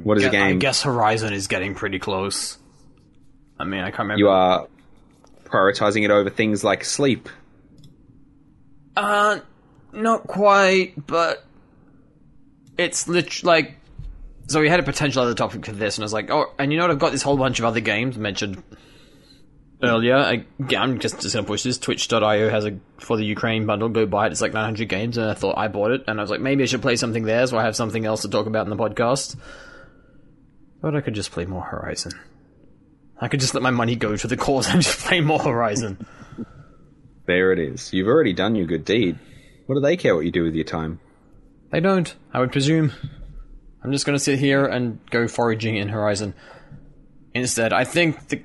What 0.04 0.18
is 0.18 0.26
a 0.26 0.30
Gue- 0.30 0.38
I 0.40 0.54
guess 0.54 0.82
Horizon 0.84 1.34
is 1.34 1.48
getting 1.48 1.76
pretty 1.76 2.00
close. 2.00 2.58
I 3.60 3.66
mean, 3.66 3.82
I 3.82 3.92
can't 3.92 4.00
remember. 4.00 4.20
you 4.20 4.30
are 4.30 4.68
prioritizing 5.46 6.04
it 6.04 6.12
over 6.12 6.30
things 6.30 6.64
like 6.64 6.84
sleep. 6.84 7.30
Uh, 8.96 9.40
not 9.94 10.26
quite, 10.28 11.06
but 11.08 11.46
it's 12.78 13.08
lit- 13.08 13.44
like. 13.44 13.76
So 14.48 14.62
we 14.62 14.70
had 14.70 14.80
a 14.80 14.84
potential 14.84 15.22
other 15.22 15.34
topic 15.34 15.66
for 15.66 15.74
this, 15.74 15.98
and 15.98 16.04
I 16.04 16.06
was 16.06 16.14
like, 16.14 16.32
oh, 16.32 16.54
and 16.58 16.72
you 16.72 16.78
know 16.78 16.86
what? 16.86 16.92
I've 16.92 17.00
got 17.00 17.12
this 17.12 17.22
whole 17.22 17.38
bunch 17.38 17.60
of 17.60 17.66
other 17.66 17.82
games 17.82 18.18
mentioned 18.18 18.64
earlier. 19.84 20.16
I, 20.16 20.46
I'm 20.76 21.00
just, 21.00 21.20
just 21.22 21.36
gonna 21.36 21.46
push 21.46 21.64
this. 21.64 21.78
itch.io 21.88 22.50
has 22.50 22.66
a 22.66 22.80
for 22.98 23.18
the 23.18 23.26
Ukraine 23.26 23.66
bundle. 23.66 23.90
Go 23.90 24.06
buy 24.06 24.28
it. 24.28 24.32
It's 24.32 24.42
like 24.42 24.54
900 24.54 24.88
games, 24.88 25.18
and 25.18 25.30
I 25.30 25.34
thought 25.34 25.58
I 25.58 25.68
bought 25.68 25.92
it, 25.92 26.06
and 26.08 26.20
I 26.20 26.24
was 26.24 26.30
like, 26.30 26.40
maybe 26.40 26.64
I 26.64 26.66
should 26.66 26.82
play 26.82 26.96
something 26.96 27.24
there, 27.24 27.46
so 27.46 27.58
I 27.58 27.64
have 27.64 27.76
something 27.76 28.06
else 28.06 28.22
to 28.22 28.30
talk 28.30 28.48
about 28.48 28.66
in 28.66 28.70
the 28.70 28.78
podcast. 28.78 29.36
But 30.82 30.96
I 30.96 31.02
could 31.02 31.14
just 31.14 31.32
play 31.32 31.46
more 31.46 31.64
Horizon. 31.64 32.14
I 33.20 33.28
could 33.28 33.40
just 33.40 33.54
let 33.54 33.64
my 33.64 33.72
money 33.72 33.96
go 33.96 34.16
to 34.16 34.28
the 34.28 34.38
cause 34.38 34.70
and 34.70 34.82
just 34.82 35.00
play 35.00 35.20
more 35.20 35.40
Horizon. 35.40 36.06
There 37.26 37.52
it 37.52 37.60
is. 37.60 37.92
You've 37.92 38.08
already 38.08 38.34
done 38.34 38.56
your 38.56 38.68
good 38.68 38.86
deed. 38.86 39.20
What 39.66 39.76
do 39.76 39.82
they 39.82 39.98
care 39.98 40.16
what 40.16 40.24
you 40.24 40.32
do 40.32 40.44
with 40.44 40.56
your 40.56 40.64
time? 40.64 41.02
They 41.72 41.82
don't, 41.82 42.16
I 42.34 42.40
would 42.40 42.54
presume. 42.54 42.94
I'm 43.88 43.94
just 43.94 44.06
gonna 44.06 44.20
sit 44.20 44.38
here 44.38 44.66
and 44.66 45.00
go 45.12 45.30
foraging 45.30 45.78
in 45.78 45.88
Horizon. 45.88 46.34
Instead, 47.34 47.72
I 47.72 47.86
think 47.86 48.28
the 48.28 48.42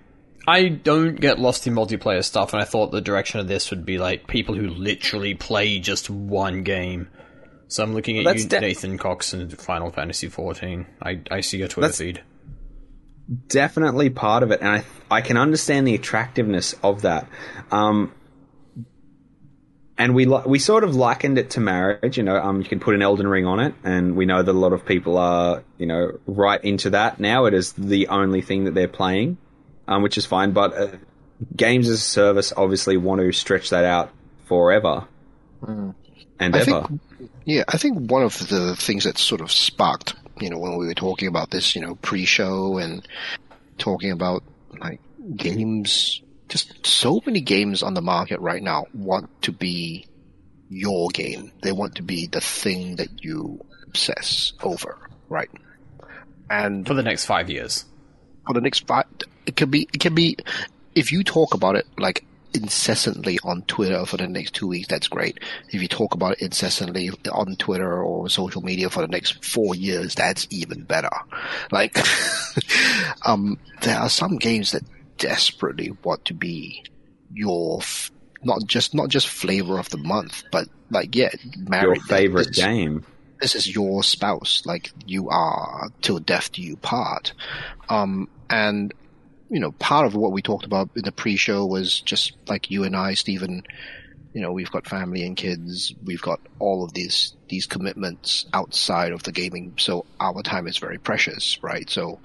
I 0.46 0.68
don't 0.68 1.16
get 1.20 1.38
lost 1.40 1.66
in 1.66 1.74
multiplayer 1.74 2.22
stuff, 2.22 2.52
and 2.52 2.62
I 2.62 2.64
thought 2.64 2.92
the 2.92 3.00
direction 3.00 3.40
of 3.40 3.48
this 3.48 3.70
would 3.70 3.84
be 3.84 3.98
like 3.98 4.28
people 4.28 4.54
who 4.54 4.68
literally 4.68 5.34
play 5.34 5.80
just 5.80 6.08
one 6.10 6.62
game. 6.62 7.08
So 7.66 7.82
I'm 7.82 7.92
looking 7.92 8.18
at 8.18 8.24
Well, 8.24 8.36
you, 8.36 8.46
de- 8.46 8.60
Nathan 8.60 8.98
Cox, 8.98 9.32
and 9.32 9.52
Final 9.58 9.90
Fantasy 9.90 10.28
XIV. 10.28 10.86
I 11.02 11.20
I 11.30 11.40
see 11.40 11.58
your 11.58 11.66
Twitter 11.68 11.88
That's- 11.88 11.98
feed. 11.98 12.22
definitely 13.48 14.10
part 14.10 14.42
of 14.42 14.50
it, 14.52 14.60
and 14.60 14.68
I 14.68 14.84
I 15.10 15.20
can 15.22 15.36
understand 15.36 15.86
the 15.88 15.94
attractiveness 15.94 16.74
of 16.84 17.02
that. 17.02 17.28
Um, 17.70 18.12
and 19.98 20.14
we 20.14 20.26
we 20.26 20.58
sort 20.58 20.84
of 20.84 20.96
likened 20.96 21.38
it 21.38 21.50
to 21.50 21.60
marriage. 21.60 22.16
You 22.16 22.22
know, 22.22 22.36
um, 22.36 22.60
you 22.60 22.68
can 22.68 22.80
put 22.80 22.94
an 22.94 23.02
Elden 23.02 23.26
Ring 23.28 23.46
on 23.46 23.60
it, 23.60 23.74
and 23.84 24.16
we 24.16 24.26
know 24.26 24.42
that 24.42 24.50
a 24.50 24.58
lot 24.58 24.72
of 24.72 24.84
people 24.84 25.18
are 25.18 25.62
you 25.78 25.86
know 25.86 26.18
right 26.26 26.62
into 26.62 26.90
that 26.90 27.20
now. 27.20 27.46
It 27.46 27.54
is 27.54 27.72
the 27.72 28.08
only 28.08 28.42
thing 28.42 28.64
that 28.64 28.74
they're 28.74 28.88
playing, 28.88 29.38
um, 29.88 30.02
which 30.02 30.18
is 30.18 30.26
fine. 30.26 30.52
But 30.52 30.74
uh, 30.74 30.88
games 31.56 31.88
as 31.88 31.98
a 31.98 32.02
service 32.02 32.52
obviously 32.56 32.96
want 32.96 33.20
to 33.20 33.32
stretch 33.32 33.70
that 33.70 33.84
out 33.84 34.10
forever 34.46 35.06
and 36.42 36.56
I 36.56 36.60
ever. 36.60 36.64
think, 36.64 37.00
yeah, 37.44 37.64
I 37.68 37.78
think 37.78 38.10
one 38.10 38.22
of 38.22 38.48
the 38.48 38.76
things 38.76 39.04
that 39.04 39.18
sort 39.18 39.40
of 39.40 39.50
sparked, 39.52 40.14
you 40.40 40.50
know, 40.50 40.58
when 40.58 40.76
we 40.76 40.86
were 40.86 40.94
talking 40.94 41.28
about 41.28 41.50
this, 41.50 41.74
you 41.74 41.82
know, 41.82 41.94
pre-show 41.96 42.78
and 42.78 43.06
talking 43.78 44.10
about 44.10 44.42
like 44.78 45.00
games, 45.36 46.22
just 46.52 46.86
so 46.86 47.22
many 47.24 47.40
games 47.40 47.82
on 47.82 47.94
the 47.94 48.02
market 48.02 48.38
right 48.40 48.62
now 48.62 48.84
want 48.92 49.30
to 49.40 49.50
be 49.50 50.06
your 50.68 51.08
game. 51.08 51.50
They 51.62 51.72
want 51.72 51.94
to 51.94 52.02
be 52.02 52.26
the 52.26 52.42
thing 52.42 52.96
that 52.96 53.24
you 53.24 53.64
obsess 53.86 54.52
over, 54.62 54.98
right? 55.30 55.48
And 56.50 56.86
For 56.86 56.92
the 56.92 57.02
next 57.02 57.24
five 57.24 57.48
years. 57.48 57.86
for 58.46 58.52
the 58.52 58.60
next 58.60 58.86
five, 58.86 59.06
it 59.46 59.56
can 59.56 59.70
be, 59.70 59.88
it 59.94 60.00
can 60.00 60.14
be, 60.14 60.36
if 60.94 61.10
you 61.10 61.24
talk 61.24 61.54
about 61.54 61.76
it 61.76 61.86
like 61.98 62.26
incessantly 62.52 63.38
on 63.44 63.62
Twitter 63.62 64.04
for 64.04 64.18
the 64.18 64.28
next 64.28 64.52
two 64.52 64.66
weeks, 64.66 64.88
that's 64.88 65.08
great. 65.08 65.40
If 65.70 65.80
you 65.80 65.88
talk 65.88 66.12
about 66.12 66.32
it 66.32 66.42
incessantly 66.42 67.10
on 67.30 67.56
Twitter 67.56 68.02
or 68.02 68.28
social 68.28 68.60
media 68.60 68.90
for 68.90 69.00
the 69.00 69.08
next 69.08 69.42
four 69.42 69.74
years, 69.74 70.14
that's 70.14 70.46
even 70.50 70.82
better. 70.82 71.08
Like, 71.70 71.98
um, 73.26 73.58
there 73.80 73.98
are 73.98 74.10
some 74.10 74.36
games 74.36 74.72
that 74.72 74.82
desperately 75.22 75.92
want 76.02 76.24
to 76.24 76.34
be 76.34 76.84
your 77.32 77.78
f- 77.78 78.10
not 78.42 78.66
just 78.66 78.92
not 78.92 79.08
just 79.08 79.28
flavor 79.28 79.78
of 79.78 79.88
the 79.88 79.96
month, 79.96 80.42
but 80.50 80.66
like 80.90 81.14
yeah, 81.14 81.30
Your 81.70 81.94
favorite 81.96 82.48
this, 82.48 82.56
game. 82.56 83.06
This 83.40 83.54
is 83.54 83.72
your 83.72 84.02
spouse. 84.02 84.66
Like 84.66 84.90
you 85.06 85.30
are 85.30 85.90
till 86.00 86.18
death 86.18 86.50
do 86.50 86.60
you 86.60 86.76
part. 86.76 87.34
Um, 87.88 88.28
and 88.50 88.92
you 89.48 89.60
know, 89.60 89.70
part 89.70 90.06
of 90.06 90.16
what 90.16 90.32
we 90.32 90.42
talked 90.42 90.64
about 90.64 90.90
in 90.96 91.02
the 91.02 91.12
pre-show 91.12 91.66
was 91.66 92.00
just 92.00 92.32
like 92.48 92.70
you 92.70 92.82
and 92.82 92.96
I, 92.96 93.14
Stephen. 93.14 93.62
You 94.34 94.40
know, 94.40 94.50
we've 94.50 94.70
got 94.70 94.88
family 94.88 95.24
and 95.24 95.36
kids. 95.36 95.94
We've 96.02 96.22
got 96.22 96.40
all 96.58 96.82
of 96.84 96.94
these 96.94 97.36
these 97.48 97.66
commitments 97.66 98.46
outside 98.52 99.12
of 99.12 99.22
the 99.22 99.30
gaming, 99.30 99.74
so 99.78 100.04
our 100.18 100.42
time 100.42 100.66
is 100.66 100.78
very 100.78 100.98
precious, 100.98 101.62
right? 101.62 101.88
So 101.88 102.18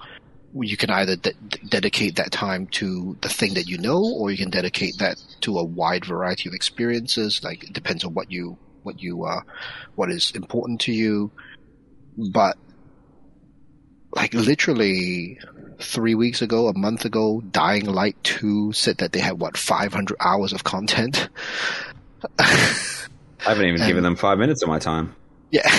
you 0.62 0.76
can 0.76 0.90
either 0.90 1.16
de- 1.16 1.32
dedicate 1.68 2.16
that 2.16 2.30
time 2.32 2.66
to 2.68 3.16
the 3.20 3.28
thing 3.28 3.54
that 3.54 3.66
you 3.68 3.78
know, 3.78 4.02
or 4.02 4.30
you 4.30 4.36
can 4.36 4.50
dedicate 4.50 4.98
that 4.98 5.16
to 5.42 5.58
a 5.58 5.64
wide 5.64 6.04
variety 6.04 6.48
of 6.48 6.54
experiences. 6.54 7.40
Like 7.42 7.64
it 7.64 7.72
depends 7.72 8.04
on 8.04 8.14
what 8.14 8.30
you 8.30 8.58
what 8.82 9.00
you 9.02 9.24
uh 9.24 9.40
what 9.94 10.10
is 10.10 10.30
important 10.32 10.80
to 10.82 10.92
you. 10.92 11.30
But 12.32 12.56
like 14.12 14.34
literally 14.34 15.38
three 15.80 16.14
weeks 16.14 16.42
ago, 16.42 16.68
a 16.68 16.76
month 16.76 17.04
ago, 17.04 17.40
Dying 17.40 17.86
Light 17.86 18.16
two 18.24 18.72
said 18.72 18.98
that 18.98 19.12
they 19.12 19.20
had 19.20 19.38
what 19.38 19.56
five 19.56 19.92
hundred 19.92 20.16
hours 20.20 20.52
of 20.52 20.64
content. 20.64 21.28
I 22.38 22.44
haven't 23.38 23.66
even 23.66 23.80
And- 23.80 23.88
given 23.88 24.02
them 24.02 24.16
five 24.16 24.38
minutes 24.38 24.62
of 24.62 24.68
my 24.68 24.78
time. 24.78 25.14
Yeah. 25.50 25.62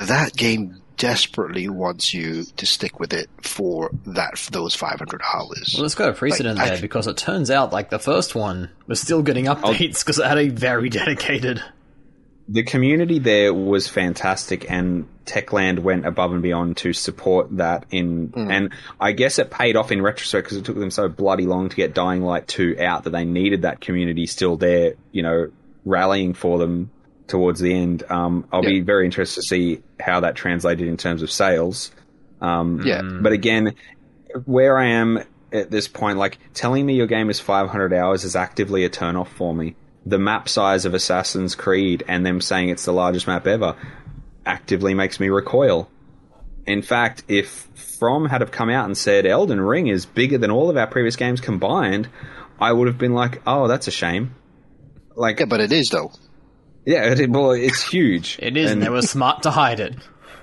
that 0.00 0.32
game 0.36 0.80
desperately 0.98 1.68
wants 1.68 2.12
you 2.12 2.44
to 2.56 2.66
stick 2.66 3.00
with 3.00 3.14
it 3.14 3.30
for 3.42 3.90
that 4.04 4.36
for 4.36 4.50
those 4.50 4.74
500 4.74 5.22
hours. 5.22 5.74
Well, 5.76 5.86
it's 5.86 5.94
got 5.94 6.10
a 6.10 6.12
precedent 6.12 6.58
Like, 6.58 6.66
I- 6.66 6.70
there 6.72 6.80
because 6.82 7.06
it 7.06 7.16
turns 7.16 7.50
out 7.50 7.72
like 7.72 7.88
the 7.88 7.98
first 7.98 8.34
one 8.34 8.70
was 8.86 9.00
still 9.00 9.22
getting 9.22 9.46
updates 9.46 10.04
because 10.04 10.18
it 10.18 10.26
had 10.26 10.38
a 10.38 10.48
very 10.48 10.88
dedicated. 10.90 11.62
The 12.50 12.62
community 12.62 13.18
there 13.18 13.52
was 13.52 13.88
fantastic, 13.88 14.70
and 14.70 15.06
Techland 15.26 15.80
went 15.80 16.06
above 16.06 16.32
and 16.32 16.42
beyond 16.42 16.78
to 16.78 16.94
support 16.94 17.58
that. 17.58 17.84
In 17.90 18.28
hmm. 18.28 18.50
and 18.50 18.72
I 18.98 19.12
guess 19.12 19.38
it 19.38 19.50
paid 19.50 19.76
off 19.76 19.92
in 19.92 20.00
retrospect 20.00 20.46
because 20.46 20.56
it 20.56 20.64
took 20.64 20.78
them 20.78 20.90
so 20.90 21.08
bloody 21.08 21.44
long 21.44 21.68
to 21.68 21.76
get 21.76 21.94
Dying 21.94 22.22
Light 22.22 22.48
two 22.48 22.76
out 22.80 23.04
that 23.04 23.10
they 23.10 23.26
needed 23.26 23.62
that 23.62 23.82
community 23.82 24.26
still 24.26 24.56
there. 24.56 24.94
You 25.12 25.22
know, 25.22 25.50
rallying 25.84 26.32
for 26.32 26.58
them 26.58 26.90
towards 27.28 27.60
the 27.60 27.72
end. 27.72 28.02
Um, 28.10 28.48
I'll 28.52 28.62
be 28.62 28.80
very 28.80 29.04
interested 29.04 29.42
to 29.42 29.46
see 29.46 29.82
how 30.00 30.20
that 30.20 30.34
translated 30.34 30.88
in 30.88 30.96
terms 30.96 31.22
of 31.22 31.30
sales. 31.30 31.92
Um, 32.40 32.80
Yeah. 32.84 33.02
But 33.02 33.32
again, 33.32 33.74
where 34.44 34.78
I 34.78 34.86
am 34.86 35.22
at 35.52 35.70
this 35.70 35.88
point, 35.88 36.18
like 36.18 36.38
telling 36.54 36.84
me 36.84 36.94
your 36.94 37.06
game 37.06 37.30
is 37.30 37.40
500 37.40 37.92
hours 37.92 38.24
is 38.24 38.34
actively 38.34 38.84
a 38.84 38.88
turn 38.88 39.16
off 39.16 39.30
for 39.32 39.54
me. 39.54 39.76
The 40.06 40.18
map 40.18 40.48
size 40.48 40.84
of 40.84 40.94
Assassin's 40.94 41.54
Creed 41.54 42.04
and 42.08 42.24
them 42.24 42.40
saying 42.40 42.70
it's 42.70 42.84
the 42.84 42.92
largest 42.92 43.26
map 43.26 43.46
ever 43.46 43.76
actively 44.46 44.94
makes 44.94 45.20
me 45.20 45.28
recoil. 45.28 45.90
In 46.66 46.82
fact, 46.82 47.24
if 47.28 47.68
From 47.98 48.26
had 48.26 48.40
have 48.42 48.50
come 48.50 48.70
out 48.70 48.84
and 48.84 48.96
said 48.96 49.26
Elden 49.26 49.60
Ring 49.60 49.88
is 49.88 50.06
bigger 50.06 50.38
than 50.38 50.50
all 50.50 50.70
of 50.70 50.76
our 50.76 50.86
previous 50.86 51.16
games 51.16 51.40
combined, 51.40 52.08
I 52.60 52.72
would 52.72 52.86
have 52.86 52.98
been 52.98 53.14
like, 53.14 53.42
"Oh, 53.46 53.68
that's 53.68 53.88
a 53.88 53.90
shame." 53.90 54.34
Like, 55.16 55.40
Yeah, 55.40 55.46
but 55.46 55.60
it 55.60 55.72
is 55.72 55.88
though. 55.88 56.12
Yeah, 56.88 57.12
it, 57.12 57.28
well, 57.28 57.50
it's 57.50 57.82
huge. 57.82 58.38
It 58.38 58.56
is, 58.56 58.70
and 58.70 58.82
they 58.82 58.88
were 58.88 59.02
smart 59.02 59.42
to 59.42 59.50
hide 59.50 59.78
it. 59.78 59.94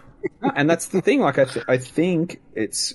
and 0.55 0.69
that's 0.69 0.89
the 0.89 1.01
thing. 1.01 1.21
Like, 1.21 1.39
I, 1.39 1.45
th- 1.45 1.65
I 1.67 1.79
think 1.79 2.39
it's, 2.53 2.93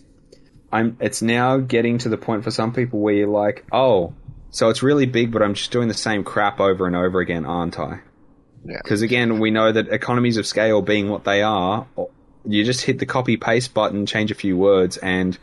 I'm, 0.70 0.96
it's 1.00 1.20
now 1.20 1.56
getting 1.58 1.98
to 1.98 2.08
the 2.08 2.16
point 2.16 2.44
for 2.44 2.52
some 2.52 2.72
people 2.72 3.00
where 3.00 3.12
you're 3.12 3.26
like, 3.26 3.66
oh, 3.72 4.14
so 4.50 4.68
it's 4.68 4.84
really 4.84 5.06
big, 5.06 5.32
but 5.32 5.42
I'm 5.42 5.54
just 5.54 5.72
doing 5.72 5.88
the 5.88 5.94
same 5.94 6.22
crap 6.22 6.60
over 6.60 6.86
and 6.86 6.94
over 6.94 7.18
again, 7.18 7.44
aren't 7.44 7.76
I? 7.80 8.02
Yeah. 8.64 8.78
Because 8.84 9.02
again, 9.02 9.40
we 9.40 9.50
know 9.50 9.72
that 9.72 9.88
economies 9.88 10.36
of 10.36 10.46
scale 10.46 10.80
being 10.80 11.08
what 11.08 11.24
they 11.24 11.42
are, 11.42 11.88
you 12.44 12.64
just 12.64 12.82
hit 12.82 13.00
the 13.00 13.06
copy 13.06 13.36
paste 13.36 13.74
button, 13.74 14.06
change 14.06 14.30
a 14.30 14.36
few 14.36 14.56
words, 14.56 14.96
and 14.96 15.36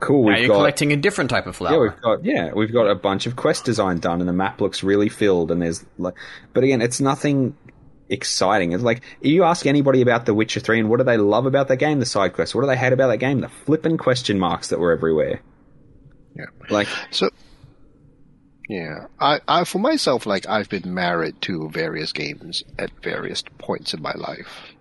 cool. 0.00 0.24
Now 0.24 0.32
We've 0.32 0.38
you're 0.40 0.48
got 0.48 0.56
collecting 0.56 0.92
a 0.92 0.96
different 0.96 1.30
type 1.30 1.46
of 1.46 1.54
yeah, 1.60 1.68
flower. 1.68 1.80
we've 1.82 2.00
got 2.00 2.24
yeah, 2.24 2.52
we've 2.52 2.72
got 2.72 2.88
a 2.88 2.94
bunch 2.94 3.26
of 3.26 3.36
quest 3.36 3.64
design 3.64 3.98
done, 3.98 4.20
and 4.20 4.28
the 4.28 4.32
map 4.32 4.60
looks 4.60 4.82
really 4.82 5.08
filled, 5.08 5.50
and 5.50 5.62
there's 5.62 5.84
like, 5.98 6.14
but 6.52 6.64
again, 6.64 6.80
it's 6.82 7.00
nothing 7.00 7.56
exciting. 8.08 8.72
It's 8.72 8.82
like 8.82 9.02
if 9.20 9.30
you 9.30 9.44
ask 9.44 9.66
anybody 9.66 10.00
about 10.00 10.26
The 10.26 10.34
Witcher 10.34 10.60
Three, 10.60 10.78
and 10.80 10.88
what 10.88 10.98
do 10.98 11.04
they 11.04 11.16
love 11.16 11.46
about 11.46 11.68
that 11.68 11.76
game? 11.76 12.00
The 12.00 12.06
side 12.06 12.32
quests. 12.32 12.54
What 12.54 12.62
do 12.62 12.66
they 12.68 12.76
hate 12.76 12.92
about 12.92 13.08
that 13.08 13.18
game? 13.18 13.40
The 13.40 13.48
flippin' 13.48 13.98
question 13.98 14.38
marks 14.38 14.68
that 14.68 14.78
were 14.78 14.92
everywhere. 14.92 15.40
Yeah. 16.36 16.44
Like, 16.70 16.88
So, 17.10 17.30
yeah, 18.68 19.06
I, 19.18 19.40
I, 19.48 19.64
for 19.64 19.78
myself, 19.78 20.26
like 20.26 20.46
I've 20.48 20.68
been 20.68 20.94
married 20.94 21.40
to 21.42 21.68
various 21.70 22.12
games 22.12 22.62
at 22.78 22.90
various 23.02 23.42
points 23.58 23.94
in 23.94 24.02
my 24.02 24.12
life. 24.14 24.74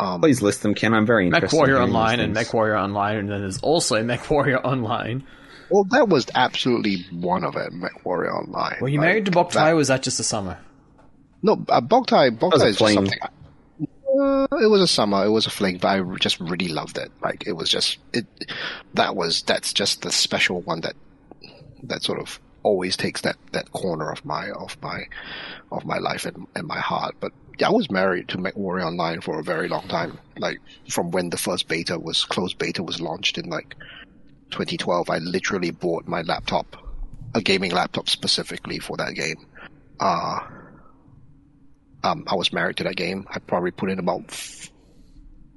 Um, 0.00 0.20
please 0.20 0.42
list 0.42 0.62
them, 0.62 0.74
Ken. 0.74 0.94
I'm 0.94 1.06
very 1.06 1.26
interested. 1.26 1.46
Mech 1.46 1.52
Warrior 1.52 1.74
in 1.76 1.78
hearing 1.80 1.88
these 1.90 1.94
Online 1.96 2.20
and 2.20 2.34
things. 2.34 2.46
Mech 2.46 2.54
Warrior 2.54 2.76
Online, 2.76 3.16
and 3.16 3.30
then 3.30 3.40
there's 3.40 3.58
also 3.60 4.02
Mech 4.04 4.30
Warrior 4.30 4.58
Online. 4.64 5.24
well, 5.70 5.84
that 5.90 6.08
was 6.08 6.26
absolutely 6.34 7.04
one 7.12 7.44
of 7.44 7.56
it, 7.56 7.72
Mech 7.72 8.04
Warrior 8.04 8.32
Online. 8.32 8.76
Were 8.80 8.88
you 8.88 8.98
Like, 8.98 9.06
married 9.08 9.24
to 9.26 9.30
Boktai, 9.32 9.52
that- 9.54 9.72
or 9.72 9.76
was 9.76 9.88
that 9.88 10.02
just 10.02 10.20
a 10.20 10.24
summer? 10.24 10.58
No, 11.42 11.52
uh, 11.68 11.80
Boktai, 11.80 12.40
was 12.40 12.52
Boktai 12.60 12.64
a 12.64 12.66
is 12.66 12.76
just 12.76 12.78
fling. 12.78 12.94
something. 12.94 13.18
Uh, 14.20 14.46
it 14.60 14.66
was 14.70 14.80
a 14.82 14.88
summer. 14.88 15.24
It 15.24 15.28
was 15.30 15.46
a 15.46 15.50
fling, 15.50 15.78
but 15.78 15.88
I 15.88 16.00
just 16.18 16.40
really 16.40 16.68
loved 16.68 16.98
it. 16.98 17.12
Like 17.22 17.46
it 17.46 17.52
was 17.52 17.68
just 17.70 17.98
it. 18.12 18.26
That 18.94 19.14
was 19.14 19.42
that's 19.42 19.72
just 19.72 20.02
the 20.02 20.10
special 20.10 20.62
one 20.62 20.80
that 20.80 20.94
that 21.84 22.02
sort 22.02 22.18
of 22.18 22.40
always 22.64 22.96
takes 22.96 23.20
that 23.20 23.36
that 23.52 23.70
corner 23.70 24.10
of 24.10 24.24
my 24.24 24.50
of 24.50 24.76
my 24.82 25.04
of 25.70 25.84
my 25.84 25.98
life 25.98 26.24
and, 26.26 26.46
and 26.56 26.66
my 26.66 26.80
heart. 26.80 27.14
But 27.20 27.32
yeah, 27.58 27.68
I 27.68 27.72
was 27.72 27.90
married 27.90 28.28
to 28.28 28.38
Mech 28.38 28.56
Warrior 28.56 28.86
Online 28.86 29.20
for 29.20 29.38
a 29.38 29.42
very 29.42 29.68
long 29.68 29.86
time. 29.88 30.18
Like 30.36 30.58
from 30.88 31.10
when 31.10 31.30
the 31.30 31.36
first 31.36 31.68
beta 31.68 31.98
was 31.98 32.24
closed 32.24 32.58
beta 32.58 32.82
was 32.82 33.00
launched 33.00 33.38
in 33.38 33.48
like 33.50 33.74
2012. 34.50 35.10
I 35.10 35.18
literally 35.18 35.70
bought 35.70 36.06
my 36.06 36.22
laptop, 36.22 36.76
a 37.34 37.40
gaming 37.40 37.72
laptop 37.72 38.08
specifically 38.08 38.78
for 38.78 38.96
that 38.98 39.14
game. 39.14 39.36
Uh 40.00 40.40
um, 42.04 42.24
I 42.28 42.36
was 42.36 42.52
married 42.52 42.76
to 42.76 42.84
that 42.84 42.94
game. 42.96 43.26
I 43.28 43.40
probably 43.40 43.72
put 43.72 43.90
in 43.90 43.98
about 43.98 44.22
f- 44.28 44.70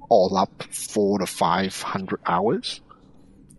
all 0.08 0.36
up 0.36 0.64
four 0.64 1.20
to 1.20 1.26
five 1.26 1.80
hundred 1.80 2.18
hours. 2.26 2.80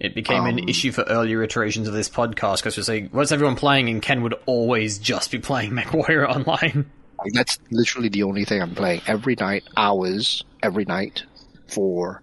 It 0.01 0.13
became 0.13 0.45
an 0.45 0.59
Um, 0.59 0.67
issue 0.67 0.91
for 0.91 1.03
earlier 1.03 1.41
iterations 1.43 1.87
of 1.87 1.93
this 1.93 2.09
podcast 2.09 2.57
because 2.57 2.75
we 2.75 2.83
say, 2.83 3.03
what's 3.09 3.31
everyone 3.31 3.55
playing? 3.55 3.87
And 3.87 4.01
Ken 4.01 4.21
would 4.23 4.35
always 4.45 4.99
just 4.99 5.31
be 5.31 5.39
playing 5.39 5.73
Mech 5.75 5.93
Warrior 5.93 6.27
Online. 6.27 6.91
Like, 7.23 7.33
that's 7.33 7.59
literally 7.71 8.09
the 8.09 8.23
only 8.23 8.45
thing 8.45 8.61
I'm 8.61 8.75
playing 8.75 9.01
every 9.07 9.35
night, 9.39 9.63
hours 9.77 10.43
every 10.61 10.85
night 10.85 11.23
for 11.67 12.21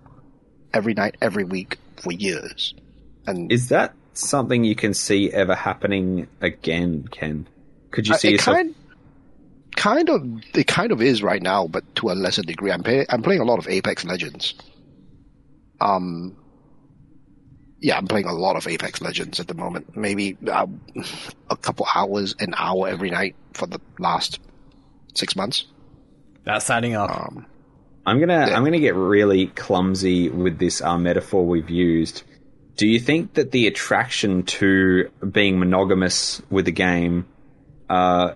every 0.73 0.95
night, 0.95 1.17
every 1.21 1.45
week 1.45 1.79
for 2.03 2.13
years. 2.13 2.75
And 3.27 3.51
Is 3.53 3.69
that 3.69 3.95
something 4.15 4.65
you 4.65 4.75
can 4.75 4.95
see 4.95 5.31
ever 5.33 5.55
happening 5.55 6.29
again, 6.41 7.09
Ken? 7.11 7.49
Could 7.91 8.07
you 8.09 8.15
Uh, 8.15 8.19
see 8.19 8.29
it 8.29 8.33
yourself? 8.33 8.57
kind, 8.57 8.75
kind 9.77 10.09
of, 10.11 10.27
it 10.55 10.67
kind 10.67 10.93
of 10.93 11.03
is 11.03 11.23
right 11.23 11.43
now, 11.43 11.67
but 11.67 11.85
to 11.97 12.11
a 12.11 12.13
lesser 12.13 12.43
degree. 12.43 12.71
I'm 12.73 12.83
pay, 12.83 13.07
I'm 13.09 13.23
playing 13.23 13.41
a 13.41 13.45
lot 13.45 13.59
of 13.59 13.69
Apex 13.69 14.05
Legends. 14.05 14.55
Um, 15.81 16.37
yeah, 17.81 17.97
I'm 17.97 18.07
playing 18.07 18.27
a 18.27 18.33
lot 18.35 18.57
of 18.57 18.67
Apex 18.69 19.01
Legends 19.01 19.41
at 19.41 19.49
the 19.49 19.55
moment. 19.55 19.97
Maybe 19.97 20.37
uh, 20.51 20.67
a 21.51 21.57
couple 21.57 21.87
hours, 21.95 22.35
an 22.39 22.55
hour 22.57 22.89
every 22.89 23.11
night 23.11 23.37
for 23.55 23.67
the 23.67 23.81
last 23.99 24.39
six 25.15 25.37
months. 25.37 25.67
That's 26.45 26.71
adding 26.71 26.95
up. 26.95 27.11
Um, 27.11 27.47
I'm 28.07 28.19
gonna 28.19 28.47
Yeah. 28.49 28.57
I'm 28.57 28.65
gonna 28.65 28.81
get 28.81 28.95
really 28.95 29.49
clumsy 29.49 30.29
with 30.29 30.59
this 30.59 30.81
uh, 30.81 30.99
metaphor 30.99 31.47
we've 31.47 31.71
used. 31.71 32.23
Do 32.77 32.87
you 32.87 32.99
think 32.99 33.35
that 33.35 33.51
the 33.51 33.67
attraction 33.67 34.45
to 34.45 35.11
being 35.31 35.59
monogamous 35.59 36.41
with 36.49 36.65
the 36.65 36.73
game 36.73 37.27
uh, 37.91 38.33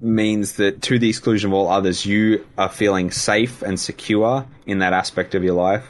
means 0.00 0.56
that, 0.56 0.82
to 0.82 0.98
the 0.98 1.08
exclusion 1.08 1.50
of 1.50 1.54
all 1.54 1.68
others, 1.68 2.04
you 2.04 2.44
are 2.58 2.68
feeling 2.68 3.10
safe 3.10 3.62
and 3.62 3.80
secure 3.80 4.46
in 4.66 4.80
that 4.80 4.92
aspect 4.92 5.34
of 5.34 5.42
your 5.42 5.54
life, 5.54 5.86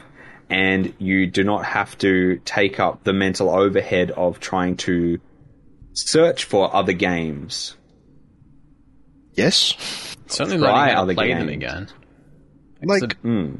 and 0.49 0.93
you 0.97 1.25
do 1.27 1.43
not 1.43 1.65
have 1.65 1.97
to 1.97 2.39
take 2.45 2.79
up 2.79 3.03
the 3.03 3.11
mental 3.11 3.49
overhead 3.49 4.11
of 4.11 4.39
trying 4.39 4.77
to 4.77 5.19
search 5.91 6.45
for 6.45 6.73
other 6.73 6.93
games? 6.93 7.75
Yes, 9.33 10.15
Certainly 10.27 10.59
try 10.59 10.81
learning 10.87 10.95
other 10.95 11.13
play 11.15 11.33
them 11.33 11.47
games. 11.47 11.63
again. 11.63 11.89
like 12.83 13.17
Hmm. 13.17 13.55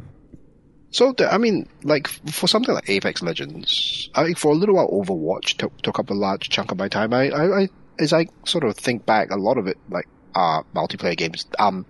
So, 0.92 1.12
the, 1.12 1.34
I 1.34 1.40
mean, 1.40 1.68
like 1.82 2.08
for 2.08 2.48
something 2.48 2.74
like 2.76 2.88
Apex 2.88 3.24
Legends, 3.24 4.10
I 4.14 4.34
for 4.34 4.52
a 4.52 4.56
little 4.56 4.76
while 4.76 4.90
Overwatch 4.90 5.58
took 5.58 5.76
took 5.82 5.98
up 5.98 6.12
a 6.12 6.14
large 6.14 6.50
chunk 6.50 6.72
of 6.72 6.78
my 6.78 6.88
time. 6.88 7.14
I, 7.14 7.30
I, 7.30 7.62
I 7.62 7.70
as 8.00 8.14
I 8.14 8.28
sort 8.46 8.64
of 8.64 8.76
think 8.78 9.06
back, 9.06 9.32
a 9.32 9.38
lot 9.38 9.58
of 9.58 9.68
it 9.68 9.78
like 9.90 10.08
uh 10.36 10.62
multiplayer 10.76 11.18
games. 11.18 11.48
Um, 11.58 11.86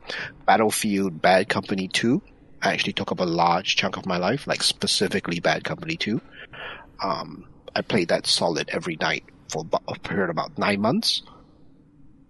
Battlefield 0.45 1.21
Bad 1.21 1.49
Company 1.49 1.89
Two 1.89 2.21
actually 2.61 2.93
took 2.93 3.11
up 3.11 3.19
a 3.19 3.25
large 3.25 3.75
chunk 3.75 3.97
of 3.97 4.05
my 4.05 4.17
life, 4.17 4.47
like 4.47 4.63
specifically 4.63 5.41
Bad 5.41 5.65
Company 5.65 5.97
Two. 5.97 6.21
Um, 7.03 7.45
I 7.75 7.81
played 7.81 8.07
that 8.07 8.25
solid 8.25 8.69
every 8.71 8.97
night 9.01 9.25
for 9.49 9.61
about, 9.63 9.83
a 9.89 9.99
period 9.99 10.25
of 10.29 10.29
about 10.29 10.57
nine 10.57 10.79
months, 10.79 11.23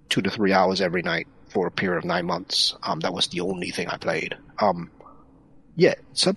two 0.09 0.23
to 0.23 0.31
three 0.31 0.53
hours 0.53 0.81
every 0.81 1.03
night 1.03 1.27
for 1.53 1.67
a 1.67 1.71
period 1.71 1.99
of 1.99 2.05
nine 2.05 2.25
months. 2.25 2.75
Um, 2.83 2.99
that 3.01 3.13
was 3.13 3.27
the 3.27 3.41
only 3.41 3.69
thing 3.69 3.87
I 3.87 3.97
played. 3.97 4.35
Um, 4.59 4.89
yeah, 5.75 5.95
some, 6.13 6.35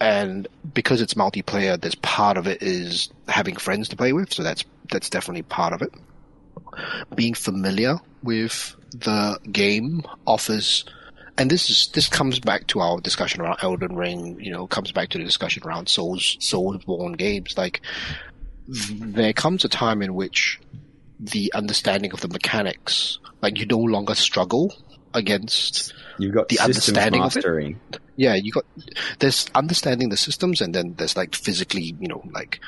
and 0.00 0.46
because 0.74 1.00
it's 1.00 1.14
multiplayer, 1.14 1.80
there's 1.80 1.94
part 1.96 2.36
of 2.36 2.46
it 2.46 2.62
is 2.62 3.08
having 3.28 3.56
friends 3.56 3.88
to 3.88 3.96
play 3.96 4.12
with, 4.12 4.32
so 4.32 4.42
that's 4.42 4.64
that's 4.90 5.10
definitely 5.10 5.42
part 5.42 5.72
of 5.72 5.82
it. 5.82 5.92
Being 7.14 7.34
familiar 7.34 7.98
with 8.22 8.76
the 8.90 9.38
game 9.50 10.02
offers, 10.26 10.84
and 11.38 11.50
this 11.50 11.70
is 11.70 11.88
this 11.94 12.08
comes 12.08 12.38
back 12.40 12.66
to 12.68 12.80
our 12.80 13.00
discussion 13.00 13.40
around 13.40 13.58
Elden 13.62 13.96
Ring. 13.96 14.38
You 14.40 14.52
know, 14.52 14.66
comes 14.66 14.92
back 14.92 15.08
to 15.10 15.18
the 15.18 15.24
discussion 15.24 15.62
around 15.64 15.88
Souls 15.88 16.36
Soulsborne 16.40 17.16
games. 17.16 17.56
Like, 17.56 17.80
there 18.68 19.32
comes 19.32 19.64
a 19.64 19.68
time 19.68 20.02
in 20.02 20.14
which 20.14 20.60
the 21.18 21.52
understanding 21.54 22.12
of 22.12 22.20
the 22.20 22.28
mechanics, 22.28 23.18
like 23.42 23.58
you 23.58 23.66
no 23.66 23.78
longer 23.78 24.14
struggle 24.14 24.74
against 25.14 25.94
You've 26.18 26.34
got 26.34 26.48
The 26.48 26.60
understanding 26.60 27.22
of 27.22 27.36
it? 27.36 27.44
yeah, 28.16 28.34
you 28.34 28.52
got 28.52 28.64
there's 29.18 29.46
understanding 29.54 30.08
the 30.08 30.16
systems, 30.16 30.60
and 30.60 30.74
then 30.74 30.94
there's 30.96 31.16
like 31.16 31.34
physically, 31.34 31.94
you 32.00 32.08
know, 32.08 32.22
like 32.32 32.60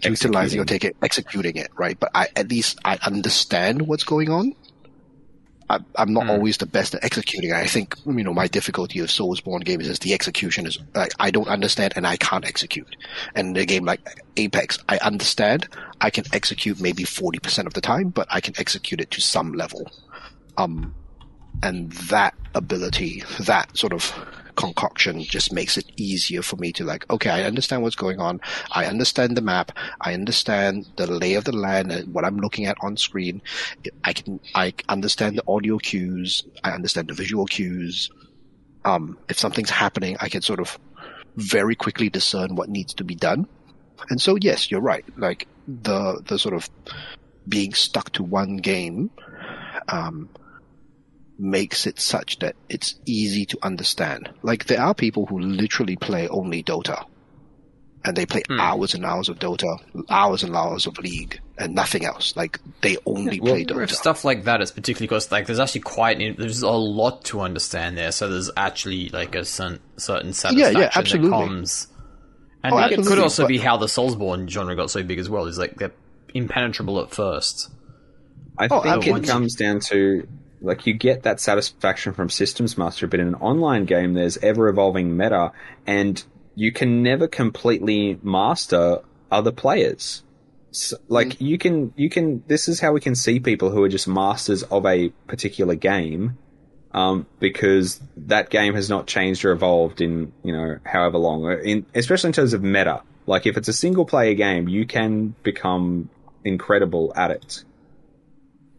utilizing 0.00 0.60
or 0.60 0.62
Executing. 0.62 0.66
taking 0.66 0.92
executing 1.02 1.56
it, 1.56 1.68
right? 1.76 1.98
But 1.98 2.10
I 2.14 2.28
at 2.36 2.48
least 2.48 2.78
I 2.84 2.98
understand 3.04 3.82
what's 3.88 4.04
going 4.04 4.30
on. 4.30 4.54
I, 5.70 5.78
I'm 5.96 6.12
not 6.12 6.24
Hmm. 6.24 6.30
always 6.30 6.58
the 6.58 6.66
best 6.66 6.94
at 6.94 7.04
executing. 7.04 7.52
I 7.52 7.66
think 7.66 7.96
you 8.04 8.22
know 8.24 8.34
my 8.34 8.46
difficulty 8.46 8.98
of 9.00 9.08
Soulsborne 9.08 9.64
games 9.64 9.88
is 9.88 9.98
the 10.00 10.12
execution 10.12 10.66
is 10.66 10.78
like 10.94 11.12
I 11.18 11.30
don't 11.30 11.48
understand 11.48 11.94
and 11.96 12.06
I 12.06 12.16
can't 12.16 12.44
execute. 12.46 12.96
And 13.34 13.56
a 13.56 13.64
game 13.64 13.84
like 13.84 14.00
Apex, 14.36 14.78
I 14.88 14.98
understand, 14.98 15.68
I 16.00 16.10
can 16.10 16.24
execute 16.32 16.80
maybe 16.80 17.04
forty 17.04 17.38
percent 17.38 17.66
of 17.66 17.74
the 17.74 17.80
time, 17.80 18.10
but 18.10 18.26
I 18.30 18.40
can 18.40 18.54
execute 18.58 19.00
it 19.00 19.10
to 19.12 19.20
some 19.20 19.52
level. 19.54 19.90
Um, 20.56 20.94
and 21.62 21.92
that 21.92 22.34
ability, 22.54 23.22
that 23.40 23.76
sort 23.76 23.92
of 23.92 24.12
concoction 24.56 25.22
just 25.22 25.52
makes 25.52 25.76
it 25.76 25.86
easier 25.96 26.42
for 26.42 26.56
me 26.56 26.72
to 26.72 26.84
like, 26.84 27.10
okay, 27.10 27.30
I 27.30 27.42
understand 27.42 27.82
what's 27.82 27.96
going 27.96 28.20
on. 28.20 28.40
I 28.70 28.86
understand 28.86 29.36
the 29.36 29.42
map. 29.42 29.72
I 30.00 30.14
understand 30.14 30.86
the 30.96 31.06
lay 31.06 31.34
of 31.34 31.44
the 31.44 31.52
land 31.52 31.92
what 32.12 32.24
I'm 32.24 32.38
looking 32.38 32.66
at 32.66 32.76
on 32.80 32.96
screen. 32.96 33.42
I 34.04 34.12
can, 34.12 34.40
I 34.54 34.74
understand 34.88 35.38
the 35.38 35.44
audio 35.48 35.78
cues. 35.78 36.44
I 36.62 36.70
understand 36.70 37.08
the 37.08 37.14
visual 37.14 37.46
cues. 37.46 38.10
Um, 38.84 39.18
if 39.28 39.38
something's 39.38 39.70
happening, 39.70 40.16
I 40.20 40.28
can 40.28 40.42
sort 40.42 40.60
of 40.60 40.78
very 41.36 41.74
quickly 41.74 42.08
discern 42.08 42.54
what 42.54 42.68
needs 42.68 42.94
to 42.94 43.04
be 43.04 43.14
done. 43.14 43.48
And 44.10 44.20
so, 44.20 44.36
yes, 44.36 44.70
you're 44.70 44.80
right. 44.80 45.04
Like 45.16 45.48
the, 45.66 46.22
the 46.26 46.38
sort 46.38 46.54
of 46.54 46.68
being 47.48 47.72
stuck 47.74 48.10
to 48.12 48.22
one 48.22 48.58
game, 48.58 49.10
um, 49.88 50.28
makes 51.38 51.86
it 51.86 51.98
such 51.98 52.38
that 52.38 52.54
it's 52.68 52.94
easy 53.06 53.44
to 53.46 53.58
understand. 53.62 54.30
Like 54.42 54.66
there 54.66 54.80
are 54.80 54.94
people 54.94 55.26
who 55.26 55.40
literally 55.40 55.96
play 55.96 56.28
only 56.28 56.62
Dota. 56.62 57.04
And 58.06 58.14
they 58.14 58.26
play 58.26 58.42
Hmm. 58.46 58.60
hours 58.60 58.92
and 58.92 59.02
hours 59.06 59.30
of 59.30 59.38
Dota, 59.38 59.78
hours 60.10 60.42
and 60.42 60.54
hours 60.54 60.86
of 60.86 60.98
League, 60.98 61.40
and 61.56 61.74
nothing 61.74 62.04
else. 62.04 62.36
Like 62.36 62.60
they 62.82 62.98
only 63.06 63.40
well, 63.40 63.54
play 63.54 63.64
With 63.64 63.88
Dota. 63.88 63.94
stuff 63.94 64.26
like 64.26 64.44
that, 64.44 64.60
it's 64.60 64.70
particularly 64.70 65.06
because 65.06 65.32
like 65.32 65.46
there's 65.46 65.58
actually 65.58 65.80
quite 65.80 66.18
there's 66.36 66.60
a 66.60 66.68
lot 66.70 67.24
to 67.26 67.40
understand 67.40 67.96
there. 67.96 68.12
So 68.12 68.28
there's 68.28 68.50
actually 68.58 69.08
like 69.08 69.34
a 69.34 69.42
certain, 69.46 69.80
certain 69.96 70.28
Yeah, 70.28 70.34
satisfaction 70.34 70.80
yeah, 70.82 70.90
absolutely. 70.94 71.30
that 71.30 71.36
comes. 71.46 71.86
And 72.62 72.74
Oh, 72.74 72.76
I 72.76 72.88
it 72.90 73.02
could 73.06 73.18
also 73.18 73.44
but- 73.44 73.48
be 73.48 73.56
how 73.58 73.78
the 73.78 73.86
Soulsborne 73.86 74.50
genre 74.50 74.76
got 74.76 74.90
so 74.90 75.02
big 75.02 75.18
as 75.18 75.30
well. 75.30 75.46
Is 75.46 75.56
like 75.56 75.76
they're 75.76 75.92
impenetrable 76.34 77.00
at 77.00 77.10
first. 77.10 77.70
I 78.58 78.68
Oh, 78.70 78.82
think 78.82 79.06
it 79.06 79.24
comes 79.26 79.54
down 79.54 79.80
to 79.88 80.28
like 80.64 80.86
you 80.86 80.94
get 80.94 81.22
that 81.22 81.40
satisfaction 81.40 82.12
from 82.12 82.30
systems 82.30 82.76
mastery, 82.76 83.08
but 83.08 83.20
in 83.20 83.28
an 83.28 83.34
online 83.36 83.84
game, 83.84 84.14
there's 84.14 84.36
ever 84.38 84.68
evolving 84.68 85.16
meta, 85.16 85.52
and 85.86 86.22
you 86.54 86.72
can 86.72 87.02
never 87.02 87.28
completely 87.28 88.18
master 88.22 89.00
other 89.30 89.52
players. 89.52 90.22
S 90.70 90.94
like 91.08 91.40
you 91.40 91.58
can, 91.58 91.92
you 91.96 92.10
can. 92.10 92.42
This 92.48 92.68
is 92.68 92.80
how 92.80 92.92
we 92.92 93.00
can 93.00 93.14
see 93.14 93.38
people 93.38 93.70
who 93.70 93.82
are 93.84 93.88
just 93.88 94.08
masters 94.08 94.62
of 94.64 94.84
a 94.86 95.10
particular 95.28 95.76
game, 95.76 96.36
um, 96.92 97.26
because 97.38 98.00
that 98.16 98.50
game 98.50 98.74
has 98.74 98.90
not 98.90 99.06
changed 99.06 99.44
or 99.44 99.52
evolved 99.52 100.00
in 100.00 100.32
you 100.42 100.52
know 100.52 100.78
however 100.84 101.18
long. 101.18 101.50
In 101.64 101.86
especially 101.94 102.28
in 102.28 102.34
terms 102.34 102.54
of 102.54 102.62
meta, 102.62 103.02
like 103.26 103.46
if 103.46 103.56
it's 103.56 103.68
a 103.68 103.72
single 103.72 104.04
player 104.04 104.34
game, 104.34 104.68
you 104.68 104.86
can 104.86 105.34
become 105.42 106.10
incredible 106.44 107.12
at 107.16 107.30
it 107.30 107.64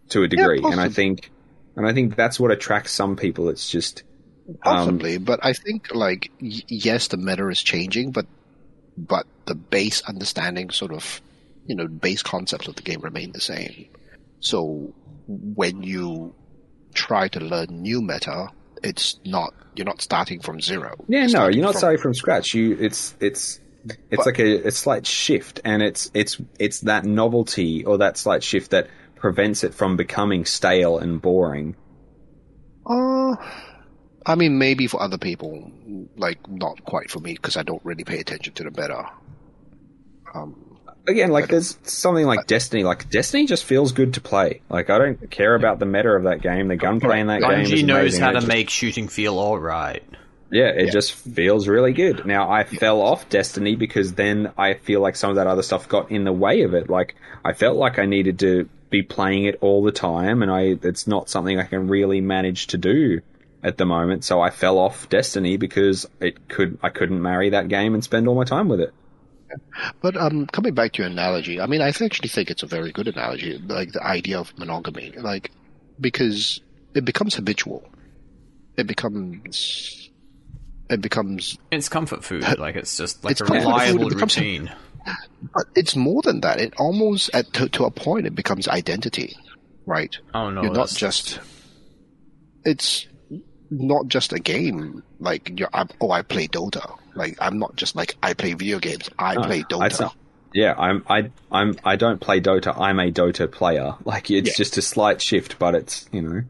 to 0.10 0.24
a 0.24 0.28
degree, 0.28 0.62
and 0.64 0.80
I 0.80 0.90
think, 0.90 1.32
and 1.76 1.88
I 1.88 1.94
think 1.94 2.16
that's 2.16 2.40
what 2.40 2.52
attracts 2.52 2.92
some 2.92 3.16
people. 3.16 3.50
It's 3.50 3.70
just 3.70 4.04
um, 4.48 4.56
Possibly, 4.64 5.18
but 5.18 5.40
I 5.44 5.54
think 5.54 5.94
like 5.94 6.32
y- 6.42 6.62
yes, 6.68 7.08
the 7.08 7.18
meta 7.18 7.48
is 7.50 7.62
changing, 7.62 8.12
but 8.12 8.26
but 8.98 9.26
the 9.46 9.56
base 9.56 10.02
understanding, 10.04 10.70
sort 10.70 10.94
of, 10.94 11.22
you 11.66 11.76
know, 11.76 11.88
base 11.88 12.24
concepts 12.24 12.68
of 12.68 12.76
the 12.76 12.82
game 12.84 13.02
remain 13.02 13.32
the 13.32 13.42
same. 13.42 13.88
So 14.40 14.94
when 15.28 15.84
you 15.84 16.34
try 16.94 17.28
to 17.30 17.40
learn 17.40 17.82
new 17.82 18.02
meta, 18.02 18.50
it's 18.84 19.20
not 19.26 19.54
you're 19.76 19.86
not 19.86 20.02
starting 20.02 20.40
from 20.40 20.62
zero. 20.62 20.96
Yeah, 21.08 21.26
no, 21.28 21.48
you're 21.48 21.64
not 21.64 21.74
from- 21.74 21.80
starting 21.80 22.02
from 22.02 22.14
scratch. 22.14 22.54
You, 22.54 22.78
it's 22.80 23.16
it's 23.20 23.60
it's 23.86 24.06
But- 24.18 24.26
like 24.28 24.40
a, 24.40 24.68
a 24.68 24.72
slight 24.72 25.06
shift, 25.08 25.60
and 25.66 25.82
it's 25.82 26.10
it's 26.14 26.38
it's 26.60 26.82
that 26.82 27.04
novelty 27.06 27.84
or 27.84 27.98
that 27.98 28.18
slight 28.18 28.44
shift 28.44 28.72
that 28.72 28.88
prevents 29.26 29.64
it 29.64 29.74
from 29.74 29.98
becoming 29.98 30.46
stale 30.46 31.00
and 31.00 31.20
boring. 31.20 31.76
Uh, 32.86 33.36
I 34.24 34.36
mean, 34.36 34.60
maybe 34.60 34.86
for 34.86 35.02
other 35.02 35.18
people, 35.18 35.72
like 36.16 36.48
not 36.48 36.86
quite 36.86 37.10
for 37.10 37.20
me 37.20 37.34
because 37.34 37.58
I 37.58 37.64
don't 37.64 37.84
really 37.84 38.04
pay 38.04 38.20
attention 38.20 38.54
to 38.54 38.64
the 38.66 38.70
meta. 38.70 39.10
Um, 40.36 40.78
Again, 41.08 41.32
like 41.32 41.48
there's 41.48 41.80
something 41.84 42.28
like 42.28 42.46
Destiny. 42.46 42.84
Like 42.84 43.10
Destiny 43.10 43.48
just 43.48 43.64
feels 43.64 43.94
good 43.94 44.14
to 44.14 44.22
play. 44.22 44.62
Like 44.70 44.92
I 44.92 45.00
don't 45.00 45.32
care 45.32 45.56
about 45.56 45.80
the 45.80 45.86
meta 45.88 46.10
of 46.10 46.24
that 46.26 46.42
game. 46.44 46.68
The 46.68 46.76
gunplay 46.76 47.20
in 47.20 47.26
that 47.28 47.42
game 47.42 47.62
is 47.62 47.72
Bungie 47.72 47.86
knows 47.86 48.20
how 48.20 48.30
It 48.30 48.34
to 48.34 48.38
just- 48.42 48.48
make 48.48 48.70
shooting 48.70 49.08
feel 49.08 49.40
alright. 49.40 50.04
Yeah, 50.52 50.66
it 50.70 50.86
Yeah. 50.86 50.92
just 50.92 51.14
feels 51.14 51.68
really 51.68 51.94
good. 51.94 52.28
Now 52.28 52.52
I 52.52 52.64
fell 52.64 53.02
off 53.02 53.28
Destiny 53.30 53.76
because 53.76 54.14
then 54.14 54.52
I 54.56 54.76
feel 54.76 55.00
like 55.02 55.16
some 55.16 55.32
of 55.32 55.38
that 55.38 55.48
other 55.48 55.64
stuff 55.64 55.90
got 55.90 56.12
in 56.12 56.24
the 56.26 56.32
way 56.34 56.62
of 56.62 56.76
it. 56.76 56.90
Like 56.92 57.16
I 57.44 57.54
felt 57.54 57.78
like 57.78 57.98
I 57.98 58.06
needed 58.06 58.38
to 58.40 58.70
be 58.98 59.04
playing 59.04 59.46
it 59.46 59.58
all 59.62 59.84
the 59.84 59.92
time, 59.92 60.42
and 60.42 60.52
I 60.52 60.78
it's 60.82 61.08
not 61.08 61.30
something 61.30 61.60
I 61.60 61.64
can 61.64 61.88
really 61.88 62.22
manage 62.22 62.68
to 62.68 62.78
do 62.78 63.22
at 63.64 63.78
the 63.78 63.86
moment. 63.86 64.24
So 64.24 64.42
I 64.42 64.50
fell 64.50 64.78
off 64.78 65.10
Destiny 65.10 65.58
because 65.58 66.06
it 66.20 66.48
could 66.48 66.78
I 66.82 66.90
couldn't 66.90 67.22
marry 67.22 67.50
that 67.50 67.68
game 67.68 67.94
and 67.94 68.04
spend 68.04 68.28
all 68.28 68.36
my 68.36 68.44
time 68.46 68.68
with 68.70 68.80
it. 68.80 68.94
But 70.02 70.18
um, 70.18 70.48
coming 70.48 70.74
back 70.74 70.94
to 70.94 71.02
your 71.04 71.12
analogy, 71.12 71.62
I 71.62 71.66
mean, 71.68 71.82
I 71.82 71.88
actually 71.90 72.30
think 72.30 72.50
it's 72.52 72.64
a 72.64 72.68
very 72.68 72.92
good 72.92 73.08
analogy, 73.08 73.58
like 73.58 73.92
the 73.94 74.04
idea 74.04 74.40
of 74.40 74.58
monogamy, 74.58 75.12
like 75.18 75.52
because 76.00 76.62
it 76.94 77.06
becomes 77.06 77.36
habitual. 77.36 77.88
It 78.78 78.88
becomes, 78.88 80.10
it 80.90 81.00
becomes, 81.00 81.58
It's 81.72 81.88
comfort 81.88 82.24
food. 82.24 82.44
Like 82.60 82.76
it's 82.76 82.98
just 82.98 83.24
like 83.24 83.32
It's 83.32 83.42
a 83.42 83.46
comfort 83.46 83.64
food, 83.64 83.70
reliable 83.70 84.08
it 84.08 84.14
becomes- 84.16 84.36
routine. 84.38 84.72
But 85.54 85.66
it's 85.76 85.96
more 85.96 86.22
than 86.24 86.42
that. 86.42 86.60
It 86.60 86.74
almost 86.78 87.30
at 87.34 87.52
to, 87.54 87.70
to 87.70 87.86
a 87.86 87.92
point 87.92 88.26
it 88.28 88.36
becomes 88.36 88.68
identity, 88.68 89.36
right? 89.86 90.16
Oh 90.34 90.50
no, 90.50 90.64
you're 90.64 90.74
not 90.74 90.90
just. 90.90 91.40
It's 92.64 93.08
not 93.70 94.08
just 94.08 94.34
a 94.34 94.40
game. 94.40 95.04
Like 95.20 95.60
you're, 95.60 95.70
I'm, 95.74 95.90
oh, 96.02 96.12
I 96.12 96.22
play 96.22 96.48
Dota. 96.48 96.98
Like 97.16 97.38
I'm 97.40 97.60
not 97.60 97.76
just 97.76 97.96
like 97.96 98.16
I 98.24 98.34
play 98.34 98.54
video 98.54 98.80
games. 98.80 99.10
I 99.20 99.36
play 99.36 99.62
Uh, 99.72 99.78
I'd 99.80 99.92
Dota. 99.92 100.12
yeah, 100.54 100.74
I'm 100.78 101.04
I 101.08 101.32
I'm 101.52 101.76
I 101.84 101.96
don't 101.96 102.20
play 102.20 102.42
Dota. 102.42 102.78
I'm 102.80 103.00
a 103.00 103.12
Dota 103.12 103.52
player. 103.52 103.96
Like 104.04 104.30
it's 104.32 104.50
Yeah. 104.50 104.54
just 104.56 104.78
a 104.78 104.82
slight 104.82 105.22
shift, 105.22 105.58
but 105.60 105.76
it's 105.76 106.08
you 106.12 106.22
know 106.22 106.42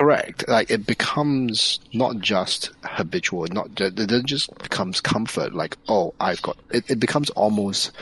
Correct. 0.00 0.48
Like 0.48 0.70
it 0.70 0.86
becomes 0.86 1.78
not 1.92 2.20
just 2.20 2.70
habitual, 2.82 3.46
not 3.50 3.78
it 3.78 4.24
just 4.24 4.56
becomes 4.58 4.98
comfort. 5.02 5.52
Like 5.54 5.76
oh, 5.88 6.14
I've 6.18 6.40
got. 6.40 6.56
It, 6.70 6.90
it 6.90 6.98
becomes 6.98 7.28
almost 7.28 7.92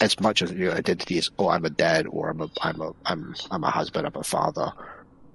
as 0.00 0.18
much 0.18 0.42
as 0.42 0.50
your 0.50 0.72
identity 0.72 1.18
is. 1.18 1.30
Oh, 1.38 1.48
I'm 1.48 1.64
a 1.64 1.70
dad, 1.70 2.08
or 2.08 2.30
I'm 2.30 2.40
a 2.40 2.50
I'm 2.62 2.80
a 2.80 2.92
I'm 3.04 3.36
I'm 3.52 3.62
a 3.62 3.70
husband, 3.70 4.08
I'm 4.08 4.16
a 4.20 4.24
father. 4.24 4.72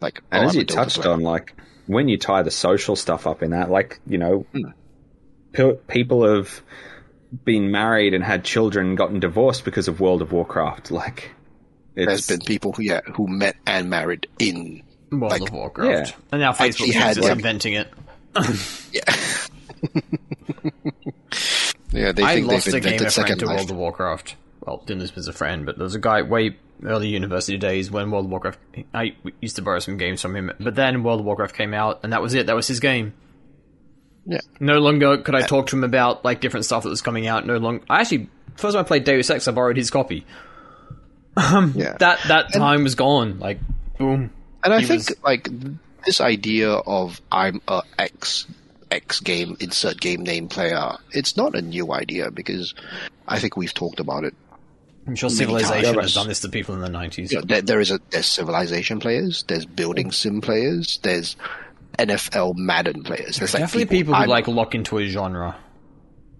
Like 0.01 0.21
And 0.33 0.43
oh, 0.43 0.47
as 0.49 0.53
I'm 0.55 0.59
you 0.59 0.65
touched 0.65 1.05
on, 1.05 1.21
like 1.21 1.55
when 1.87 2.09
you 2.09 2.17
tie 2.17 2.41
the 2.41 2.51
social 2.51 2.97
stuff 2.97 3.25
up 3.25 3.41
in 3.41 3.51
that, 3.51 3.69
like 3.69 4.01
you 4.05 4.17
know, 4.17 4.45
Hmm. 4.51 4.71
pe- 5.53 5.77
people 5.87 6.25
have 6.25 6.61
been 7.45 7.71
married 7.71 8.13
and 8.13 8.21
had 8.21 8.43
children, 8.43 8.87
and 8.89 8.97
gotten 8.97 9.21
divorced 9.21 9.63
because 9.63 9.87
of 9.87 10.01
World 10.01 10.21
of 10.21 10.33
Warcraft. 10.33 10.91
Like, 10.91 11.31
there's 11.95 12.19
it's 12.19 12.27
been 12.27 12.41
people 12.41 12.73
who 12.73 12.83
yeah 12.83 12.99
who 13.15 13.27
met 13.27 13.55
and 13.65 13.89
married 13.89 14.27
in 14.39 14.83
World 15.11 15.31
like- 15.31 15.41
of 15.41 15.51
Warcraft. 15.51 16.09
yeah. 16.09 16.15
And 16.31 16.41
now 16.41 16.51
Facebook 16.53 16.85
Facebook's 16.87 16.93
had, 16.95 17.15
just 17.15 17.27
like- 17.27 17.37
inventing 17.37 17.73
it. 17.73 17.91
yeah. 18.93 19.01
yeah, 21.91 22.11
they 22.11 22.23
I 22.23 22.35
think 22.35 22.47
lost 22.47 22.65
they've 22.65 22.75
a 22.75 22.79
gamer 22.79 22.93
invented 22.93 22.99
friend 22.99 23.11
Second 23.11 23.39
to 23.39 23.45
Life. 23.45 23.57
World 23.57 23.71
of 23.71 23.77
Warcraft. 23.77 24.35
well, 24.61 24.77
didn't 24.85 25.01
lose 25.01 25.11
him 25.11 25.19
as 25.19 25.27
a 25.27 25.33
friend, 25.33 25.65
but 25.65 25.77
there 25.77 25.83
was 25.83 25.95
a 25.95 25.99
guy 25.99 26.21
way 26.21 26.55
early 26.83 27.09
university 27.09 27.57
days 27.57 27.91
when 27.91 28.09
World 28.11 28.25
of 28.25 28.31
Warcraft. 28.31 28.59
I 28.93 29.15
used 29.41 29.57
to 29.57 29.61
borrow 29.61 29.79
some 29.79 29.97
games 29.97 30.21
from 30.21 30.35
him, 30.35 30.51
but 30.59 30.75
then 30.75 31.03
World 31.03 31.19
of 31.19 31.25
Warcraft 31.25 31.55
came 31.55 31.73
out, 31.73 31.99
and 32.03 32.13
that 32.13 32.21
was 32.21 32.33
it. 32.33 32.47
That 32.47 32.55
was 32.55 32.67
his 32.67 32.79
game. 32.79 33.13
Yeah. 34.25 34.39
No 34.59 34.79
longer 34.79 35.17
could 35.17 35.35
I 35.35 35.41
uh, 35.41 35.47
talk 35.47 35.67
to 35.67 35.75
him 35.75 35.83
about 35.83 36.23
like 36.23 36.41
different 36.41 36.65
stuff 36.65 36.83
that 36.83 36.89
was 36.89 37.01
coming 37.01 37.27
out. 37.27 37.45
No 37.45 37.57
longer. 37.57 37.83
I 37.89 38.01
actually 38.01 38.29
first 38.55 38.75
time 38.75 38.85
I 38.85 38.87
played 38.87 39.03
Deus 39.03 39.29
Ex, 39.29 39.47
I 39.47 39.51
borrowed 39.51 39.77
his 39.77 39.89
copy. 39.91 40.25
Yeah. 41.37 41.95
That 41.99 42.19
that 42.27 42.53
time 42.53 42.83
was 42.83 42.95
gone. 42.95 43.39
Like 43.39 43.59
boom. 43.97 44.31
And 44.63 44.73
I 44.73 44.81
think 44.83 45.09
was- 45.09 45.23
like 45.23 45.49
this 46.05 46.21
idea 46.21 46.71
of 46.71 47.21
I'm 47.31 47.61
a 47.67 47.81
X 47.99 48.47
X 48.89 49.19
game 49.19 49.55
insert 49.59 49.99
game 49.99 50.23
name 50.23 50.47
player, 50.47 50.93
it's 51.11 51.37
not 51.37 51.55
a 51.55 51.61
new 51.61 51.93
idea 51.93 52.31
because 52.31 52.73
I 53.27 53.39
think 53.39 53.55
we've 53.57 53.73
talked 53.73 53.99
about 53.99 54.23
it. 54.23 54.33
I'm 55.07 55.15
sure 55.15 55.29
Civilization 55.29 55.97
has 55.99 56.13
done 56.13 56.27
this 56.27 56.41
to 56.41 56.49
people 56.49 56.75
in 56.75 56.81
the 56.81 56.87
90s. 56.89 57.31
You 57.31 57.39
know, 57.39 57.43
there, 57.45 57.61
there 57.61 57.79
is 57.79 57.89
a 57.89 57.99
there's 58.11 58.27
civilization 58.27 58.99
players, 58.99 59.43
there's 59.47 59.65
building 59.65 60.11
sim 60.11 60.41
players, 60.41 60.99
there's 61.01 61.35
NFL 61.97 62.55
Madden 62.55 63.03
players. 63.03 63.37
There's 63.37 63.53
like 63.53 63.61
Definitely 63.63 63.97
people, 63.97 64.13
who 64.13 64.21
I'm, 64.21 64.29
like 64.29 64.47
lock 64.47 64.75
into 64.75 64.97
a 64.99 65.07
genre. 65.07 65.55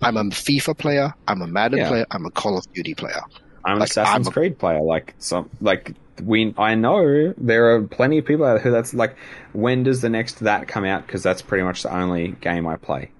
I'm 0.01 0.17
a 0.17 0.23
FIFA 0.25 0.77
player, 0.77 1.13
I'm 1.27 1.41
a 1.41 1.47
Madden 1.47 1.79
Yeah. 1.79 1.87
player, 1.87 2.05
I'm 2.11 2.25
a 2.25 2.31
Call 2.31 2.57
of 2.57 2.71
Duty 2.73 2.93
player. 2.95 3.21
I'm 3.65 3.73
an 3.73 3.79
Like, 3.79 3.89
Assassin's 3.89 4.27
I'm 4.27 4.31
a- 4.31 4.33
Creed 4.33 4.57
player. 4.59 4.81
Like 4.81 5.13
some, 5.19 5.49
like 5.59 5.93
we, 6.21 6.53
I 6.57 6.75
know 6.75 7.33
there 7.37 7.75
are 7.75 7.81
plenty 7.83 8.17
of 8.17 8.25
people 8.25 8.45
out 8.45 8.55
there 8.55 8.63
who 8.63 8.71
that's 8.71 8.93
like, 8.93 9.15
when 9.53 9.83
does 9.83 10.01
the 10.01 10.09
next 10.09 10.39
that 10.39 10.67
come 10.67 10.85
out? 10.85 11.05
Because 11.05 11.23
that's 11.23 11.41
pretty 11.41 11.63
much 11.63 11.83
the 11.83 11.95
only 11.95 12.29
game 12.29 12.67
I 12.67 12.77
play. 12.77 13.11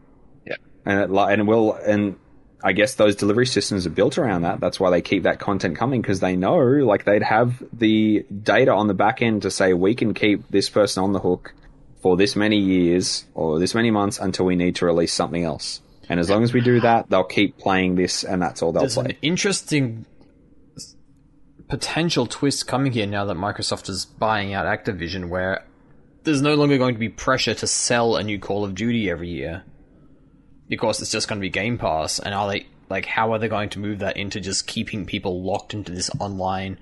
Yeah. 0.45 0.55
and 0.85 0.99
it, 0.99 1.09
and 1.09 1.47
will, 1.47 1.73
and 1.73 2.18
I 2.63 2.73
guess 2.73 2.95
those 2.95 3.15
delivery 3.15 3.47
systems 3.47 3.88
are 3.88 3.91
built 3.91 4.18
around 4.18 4.43
that. 4.43 4.59
That's 4.59 4.80
why 4.80 4.89
they 4.89 5.01
keep 5.01 5.23
that 5.23 5.39
content 5.39 5.77
coming 5.77 6.01
because 6.01 6.19
they 6.19 6.35
know, 6.35 6.57
like, 6.57 7.05
they'd 7.05 7.23
have 7.23 7.63
the 7.73 8.26
data 8.43 8.72
on 8.72 8.88
the 8.88 8.93
back 8.93 9.22
end 9.22 9.43
to 9.43 9.51
say 9.51 9.73
we 9.73 9.95
can 9.95 10.13
keep 10.13 10.47
this 10.49 10.69
person 10.69 11.03
on 11.03 11.13
the 11.13 11.19
hook 11.19 11.53
for 12.01 12.18
this 12.18 12.35
many 12.35 12.57
years 12.57 13.26
or 13.34 13.59
this 13.59 13.76
many 13.76 13.91
months 13.91 14.19
until 14.19 14.45
we 14.45 14.55
need 14.55 14.76
to 14.76 14.85
release 14.85 15.13
something 15.13 15.43
else. 15.43 15.81
And 16.09 16.19
as 16.19 16.30
long 16.30 16.43
as 16.43 16.51
we 16.51 16.61
do 16.61 16.81
that, 16.81 17.09
they'll 17.09 17.23
keep 17.23 17.57
playing 17.57 17.95
this, 17.95 18.23
and 18.23 18.41
that's 18.41 18.61
all 18.61 18.73
they'll 18.73 18.81
There's 18.81 18.97
an 18.97 19.05
play. 19.05 19.18
interesting 19.22 20.05
potential 21.72 22.27
twist 22.27 22.68
coming 22.68 22.91
here 22.91 23.07
now 23.07 23.23
that 23.23 23.38
Microsoft 23.38 23.88
is 23.88 24.03
buying 24.03 24.53
out 24.53 24.65
Activision, 24.65 25.30
where 25.30 25.65
there's 26.23 26.41
no 26.41 26.53
longer 26.56 26.77
going 26.77 26.95
to 26.95 26.99
be 26.99 27.07
pressure 27.07 27.53
to 27.53 27.65
sell 27.65 28.18
a 28.18 28.23
new 28.23 28.38
Call 28.38 28.65
of 28.65 28.76
Duty 28.76 29.10
every 29.10 29.30
year 29.30 29.64
because 30.68 31.02
it's 31.02 31.11
just 31.11 31.30
going 31.30 31.39
to 31.39 31.41
be 31.41 31.49
Game 31.49 31.77
Pass. 31.77 32.19
And 32.19 32.35
are 32.35 32.49
they 32.49 32.68
like 32.89 33.06
how 33.06 33.31
are 33.31 33.39
they 33.39 33.48
going 33.48 33.69
to 33.69 33.80
move 33.80 33.99
that 33.99 34.18
into 34.18 34.41
just 34.41 34.68
keeping 34.68 35.06
people 35.06 35.43
locked 35.43 35.73
into 35.73 35.93
this 35.93 36.10
online? 36.19 36.77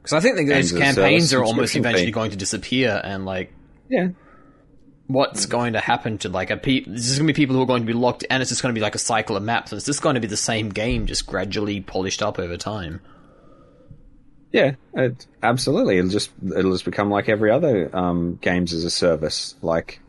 Because 0.00 0.12
I 0.12 0.20
think 0.20 0.36
that 0.36 0.44
those 0.44 0.70
Games 0.70 0.82
campaigns 0.82 1.34
are 1.34 1.42
almost 1.42 1.74
eventually 1.74 2.06
fee. 2.06 2.12
going 2.12 2.30
to 2.30 2.36
disappear, 2.36 3.00
and 3.02 3.24
like 3.26 3.52
Yeah, 3.88 4.10
what's 5.08 5.46
going 5.46 5.72
to 5.72 5.80
happen 5.80 6.16
to 6.18 6.28
like 6.28 6.50
a 6.50 6.56
pe- 6.56 6.84
this 6.84 7.10
is 7.10 7.18
going 7.18 7.26
to 7.26 7.32
be 7.32 7.36
people 7.36 7.56
who 7.56 7.62
are 7.62 7.66
going 7.66 7.82
to 7.82 7.86
be 7.86 7.92
locked 7.92 8.24
and 8.30 8.40
it's 8.40 8.50
just 8.50 8.62
going 8.62 8.72
to 8.72 8.78
be 8.78 8.82
like 8.82 8.94
a 8.94 9.00
cycle 9.00 9.36
of 9.36 9.42
maps 9.42 9.72
and 9.72 9.78
it's 9.78 9.86
just 9.86 10.00
going 10.00 10.14
to 10.14 10.20
be 10.20 10.28
the 10.28 10.36
same 10.36 10.68
game 10.68 11.06
just 11.06 11.26
gradually 11.26 11.80
polished 11.80 12.22
up 12.22 12.38
over 12.38 12.56
time 12.56 13.00
Yeah, 14.52 14.76
it, 14.94 15.26
absolutely. 15.42 15.98
It'll 15.98 16.10
just 16.10 16.30
it'll 16.56 16.72
just 16.72 16.84
become 16.84 17.10
like 17.10 17.28
every 17.28 17.50
other 17.50 17.94
um, 17.94 18.38
games 18.40 18.72
as 18.72 18.84
a 18.84 18.90
service. 18.90 19.54
Like 19.62 20.00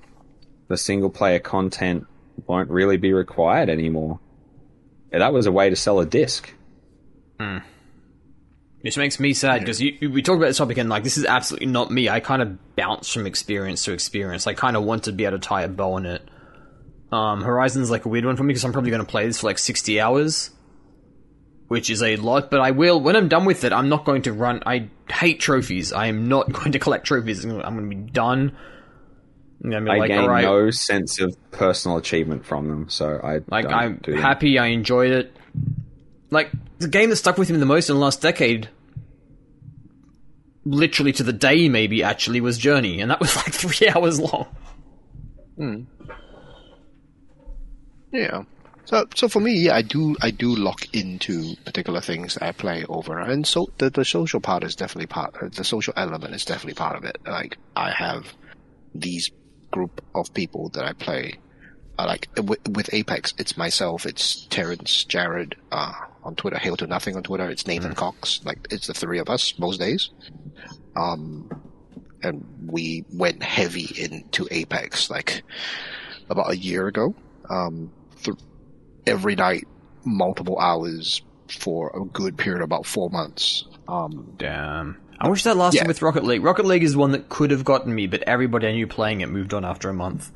the 0.69 0.77
single 0.77 1.09
player 1.09 1.39
content 1.39 2.05
won't 2.47 2.69
really 2.69 2.97
be 2.97 3.11
required 3.11 3.69
anymore. 3.69 4.19
Yeah, 5.11 5.19
that 5.19 5.33
was 5.33 5.45
a 5.45 5.51
way 5.51 5.69
to 5.69 5.75
sell 5.75 5.99
a 5.99 6.05
disc. 6.05 6.53
which 8.81 8.97
makes 8.97 9.19
me 9.19 9.33
sad 9.33 9.59
because 9.59 9.81
you, 9.81 9.97
you- 9.99 10.11
we 10.11 10.21
talked 10.21 10.37
about 10.37 10.47
this 10.47 10.57
topic 10.57 10.77
and 10.77 10.89
like 10.89 11.03
this 11.03 11.17
is 11.17 11.25
absolutely 11.25 11.67
not 11.67 11.91
me 11.91 12.09
i 12.09 12.19
kind 12.19 12.41
of 12.41 12.75
bounce 12.75 13.11
from 13.11 13.25
experience 13.25 13.83
to 13.85 13.91
experience 13.93 14.45
i 14.47 14.53
kind 14.53 14.75
of 14.77 14.83
want 14.83 15.03
to 15.03 15.11
be 15.11 15.25
able 15.25 15.37
to 15.37 15.45
tie 15.47 15.63
a 15.63 15.67
bow 15.67 15.93
on 15.93 16.05
it 16.05 16.21
um 17.11 17.41
horizon's 17.41 17.89
like 17.91 18.05
a 18.05 18.09
weird 18.09 18.25
one 18.25 18.35
for 18.37 18.43
me 18.43 18.49
because 18.49 18.63
i'm 18.65 18.71
probably 18.73 18.91
going 18.91 19.03
to 19.03 19.09
play 19.09 19.25
this 19.25 19.39
for 19.41 19.47
like 19.47 19.57
60 19.57 19.99
hours 19.99 20.51
which 21.69 21.89
is 21.89 22.03
a 22.03 22.17
lot 22.17 22.51
but 22.51 22.59
i 22.59 22.71
will 22.71 22.99
when 22.99 23.15
i'm 23.15 23.29
done 23.29 23.45
with 23.45 23.63
it 23.63 23.71
i'm 23.71 23.87
not 23.89 24.03
going 24.03 24.21
to 24.21 24.33
run 24.33 24.61
i 24.65 24.87
hate 25.09 25.39
trophies 25.39 25.93
i 25.93 26.07
am 26.07 26.27
not 26.27 26.51
going 26.59 26.73
to 26.73 26.79
collect 26.79 27.05
trophies 27.07 27.45
i'm 27.45 27.51
going 27.59 27.89
to 27.89 27.95
be 27.95 28.11
done 28.11 28.55
I'm 29.63 29.83
be 29.85 29.91
I 29.91 29.97
like, 29.97 30.07
gain 30.09 30.19
alright, 30.19 30.45
no 30.45 30.69
sense 30.71 31.19
of 31.19 31.35
personal 31.51 31.97
achievement 31.97 32.45
from 32.45 32.69
them, 32.69 32.87
so 32.87 33.19
I 33.21 33.39
Like 33.49 33.65
don't 33.65 33.73
I'm 33.73 33.99
do 34.01 34.13
them. 34.13 34.21
happy 34.21 34.57
I 34.57 34.67
enjoyed 34.67 35.11
it. 35.11 35.35
Like 36.31 36.49
the 36.77 36.87
game 36.87 37.09
that 37.09 37.17
stuck 37.17 37.37
with 37.37 37.49
me 37.51 37.57
the 37.57 37.65
most 37.65 37.89
in 37.89 37.95
the 37.97 38.01
last 38.01 38.21
decade, 38.21 38.69
literally 40.63 41.11
to 41.11 41.23
the 41.23 41.33
day 41.33 41.67
maybe 41.67 42.03
actually 42.03 42.39
was 42.39 42.57
Journey, 42.57 43.01
and 43.01 43.11
that 43.11 43.19
was 43.19 43.35
like 43.35 43.53
three 43.53 43.89
hours 43.89 44.17
long. 44.21 44.47
Hmm. 45.57 45.81
Yeah. 48.13 48.43
So, 48.89 49.05
so 49.13 49.29
for 49.29 49.39
me, 49.39 49.53
yeah, 49.53 49.75
I 49.75 49.83
do, 49.83 50.15
I 50.19 50.31
do 50.31 50.55
lock 50.55 50.91
into 50.95 51.55
particular 51.63 52.01
things 52.01 52.33
that 52.33 52.43
I 52.43 52.51
play 52.53 52.85
over, 52.89 53.19
and 53.19 53.45
so 53.45 53.69
the 53.77 53.91
the 53.91 54.03
social 54.03 54.39
part 54.39 54.63
is 54.63 54.75
definitely 54.75 55.05
part. 55.05 55.35
uh, 55.39 55.49
The 55.49 55.63
social 55.63 55.93
element 55.95 56.33
is 56.33 56.43
definitely 56.43 56.73
part 56.73 56.97
of 56.97 57.03
it. 57.03 57.19
Like 57.23 57.59
I 57.75 57.91
have 57.91 58.33
these 58.95 59.29
group 59.69 60.03
of 60.15 60.33
people 60.33 60.69
that 60.69 60.85
I 60.85 60.93
play. 60.93 61.35
Uh, 61.99 62.07
like 62.07 62.29
with, 62.41 62.67
with 62.69 62.91
Apex, 62.91 63.35
it's 63.37 63.57
myself, 63.57 64.07
it's 64.07 64.47
Terrence, 64.47 65.03
Jared, 65.03 65.55
uh, 65.71 65.93
on 66.23 66.33
Twitter, 66.35 66.57
Hail 66.57 66.75
to 66.77 66.87
Nothing 66.87 67.15
on 67.15 67.21
Twitter, 67.21 67.47
it's 67.47 67.67
Nathan 67.67 67.93
Cox. 67.93 68.41
Like 68.43 68.67
it's 68.71 68.87
the 68.87 68.95
three 68.95 69.19
of 69.19 69.29
us 69.29 69.53
most 69.59 69.79
days. 69.79 70.09
Um, 70.95 71.47
and 72.23 72.43
we 72.65 73.05
went 73.13 73.43
heavy 73.43 73.87
into 74.01 74.47
Apex 74.49 75.11
like 75.11 75.43
about 76.27 76.49
a 76.49 76.57
year 76.57 76.87
ago. 76.87 77.13
Um, 77.49 77.91
th- 78.23 78.37
every 79.09 79.35
night, 79.35 79.67
multiple 80.05 80.57
hours 80.59 81.21
for 81.49 81.91
a 81.99 82.05
good 82.05 82.37
period 82.37 82.61
of 82.61 82.65
about 82.65 82.85
four 82.85 83.09
months. 83.09 83.65
Um, 83.87 84.33
Damn. 84.37 84.97
I 85.19 85.27
wish 85.29 85.43
that 85.43 85.57
lasted 85.57 85.81
Yeah. 85.81 85.87
with 85.87 86.01
Rocket 86.01 86.23
League. 86.23 86.43
Rocket 86.43 86.65
League 86.65 86.83
is 86.83 86.95
one 86.95 87.11
that 87.11 87.27
could 87.29 87.51
have 87.51 87.65
gotten 87.65 87.93
me, 87.93 88.07
but 88.07 88.21
everybody 88.23 88.67
I 88.67 88.71
knew 88.71 88.87
playing 88.87 89.21
it 89.21 89.29
moved 89.29 89.53
on 89.53 89.65
after 89.65 89.89
a 89.89 89.93
month. 89.93 90.31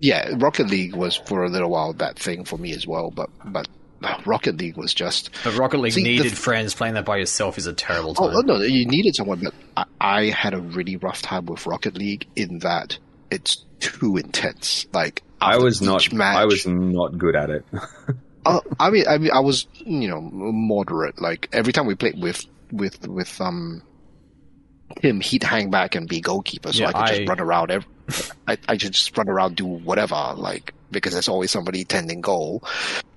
yeah, 0.00 0.30
Rocket 0.38 0.68
League 0.68 0.94
was 0.96 1.14
for 1.16 1.44
a 1.44 1.48
little 1.48 1.70
while 1.70 1.92
that 1.94 2.18
thing 2.18 2.44
for 2.44 2.56
me 2.58 2.72
as 2.72 2.86
well, 2.86 3.10
but 3.10 3.28
but 3.44 3.68
Rocket 4.26 4.56
League 4.56 4.76
was 4.78 4.94
just 4.94 5.30
But 5.44 5.56
Rocket 5.58 5.78
League 5.78 5.92
See, 5.92 6.02
needed 6.02 6.36
friends. 6.36 6.74
Playing 6.74 6.94
that 6.94 7.04
by 7.04 7.18
yourself 7.18 7.58
is 7.58 7.66
a 7.66 7.74
terrible 7.74 8.14
oh, 8.18 8.28
time. 8.28 8.36
oh, 8.36 8.40
no, 8.40 8.56
you 8.62 8.86
needed 8.86 9.14
someone, 9.14 9.40
but 9.44 9.54
I, 9.76 9.84
I 10.00 10.24
had 10.30 10.54
a 10.54 10.58
really 10.60 10.96
rough 10.96 11.20
time 11.22 11.44
with 11.46 11.66
Rocket 11.66 11.96
League 11.98 12.26
in 12.34 12.60
that 12.60 12.98
it's 13.30 13.64
too 13.78 14.16
intense. 14.16 14.86
Like 14.94 15.22
I 15.40 15.58
was 15.58 15.80
not. 15.80 16.12
match, 16.12 16.36
I 16.36 16.44
was 16.44 16.66
not 16.66 17.16
good 17.18 17.36
at 17.36 17.50
it. 17.50 17.64
Uh, 18.46 18.58
I 18.78 18.88
mean, 18.88 19.04
I 19.06 19.18
mean, 19.18 19.30
I 19.32 19.40
was, 19.40 19.66
you 19.74 20.08
know, 20.08 20.18
moderate. 20.22 21.20
Like 21.20 21.50
every 21.52 21.74
time 21.74 21.84
we 21.84 21.94
played 21.94 22.18
with 22.18 22.46
with 22.72 23.06
with 23.06 23.38
um 23.38 23.82
him, 25.02 25.20
he'd 25.20 25.42
hang 25.42 25.68
back 25.70 25.94
and 25.94 26.08
be 26.08 26.22
goalkeeper, 26.22 26.72
so 26.72 26.80
Yeah, 26.84 26.88
I 26.88 26.92
could 26.92 27.02
I- 27.02 27.16
just 27.18 27.28
run 27.28 27.38
around. 27.40 27.70
Every, 27.70 27.88
I 28.48 28.56
I 28.66 28.78
could 28.78 28.92
just 28.92 29.14
run 29.18 29.28
around, 29.28 29.56
do 29.56 29.66
whatever, 29.66 30.32
like 30.36 30.72
because 30.90 31.12
there's 31.12 31.28
always 31.28 31.50
somebody 31.50 31.84
tending 31.84 32.22
goal. 32.22 32.64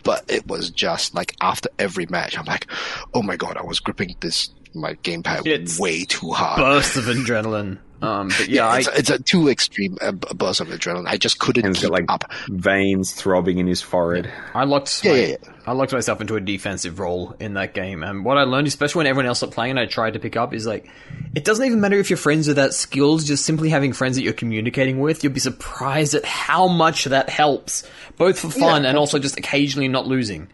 But 0.04 0.26
it 0.30 0.45
was 0.45 0.72
just 0.72 1.16
like 1.16 1.38
after 1.40 1.70
every 1.80 2.06
match, 2.08 2.38
I'm 2.38 2.44
like, 2.44 2.68
oh 3.14 3.22
my 3.24 3.38
god, 3.38 3.56
I 3.56 3.64
was 3.64 3.80
gripping 3.80 4.18
this 4.20 4.50
my 4.74 4.94
gamepad 4.95 5.45
It's 5.45 5.80
way 5.80 6.06
too 6.06 6.32
hard. 6.32 6.60
Burst 6.60 6.98
of 6.98 7.06
adrenaline. 7.06 7.78
Um, 8.02 8.28
but 8.28 8.50
yeah, 8.50 8.68
I, 8.68 8.80
it's, 8.80 8.88
a, 8.90 8.98
it's 8.98 9.10
a 9.12 9.20
too 9.24 9.48
extreme 9.48 9.98
uh, 10.02 10.12
burst 10.12 10.60
of 10.60 10.68
adrenaline. 10.68 11.08
I 11.08 11.16
just 11.16 11.40
couldn't 11.40 11.66
and 11.66 11.74
keep 11.74 11.84
got 11.84 11.91
like 11.91 12.06
up. 12.10 12.26
veins 12.50 13.14
throbbing 13.14 13.60
in 13.60 13.68
his 13.68 13.82
forehead. 13.82 14.30
I 14.54 14.66
locked 14.66 15.04
Yeah, 15.06 15.12
my, 15.12 15.18
yeah, 15.20 15.28
yeah. 15.28 15.36
I 15.66 15.72
locked 15.72 15.94
myself 15.94 16.20
into 16.20 16.36
a 16.36 16.41
defensive 16.41 17.00
role 17.00 17.34
in 17.40 17.54
that 17.54 17.74
game, 17.74 18.04
and 18.04 18.26
what 18.26 18.38
I 18.38 18.44
learned, 18.44 18.68
especially 18.68 19.00
when 19.00 19.08
everyone 19.08 19.28
else 19.28 19.38
stopped 19.38 19.54
playing, 19.54 19.72
and 19.72 19.80
I 19.80 19.86
tried 19.86 20.14
to 20.16 20.20
pick 20.20 20.36
up, 20.36 20.54
is 20.54 20.66
like 20.66 20.90
it 21.34 21.45
doesn't 21.45 21.66
even 21.66 21.80
matter 21.80 21.98
if 21.98 22.10
your 22.10 22.18
friends 22.18 22.50
are 22.50 22.56
that 22.56 22.74
skilled. 22.74 23.24
Just 23.24 23.45
simply 23.45 23.70
having 23.70 23.94
friends 23.94 24.18
that 24.18 24.24
you're 24.24 24.34
communicating 24.34 25.00
with, 25.00 25.24
you'll 25.24 25.32
be 25.32 25.40
surprised 25.40 26.14
at 26.14 26.26
how 26.26 26.68
much 26.68 27.06
that 27.06 27.30
helps, 27.30 27.88
both 28.18 28.38
for 28.38 28.50
fun 28.50 28.84
Yeah. 28.84 28.90
and 28.90 28.98
also 28.98 29.18
just 29.18 29.38
occasionally 29.40 29.88
not 29.88 30.08
losing. 30.08 30.50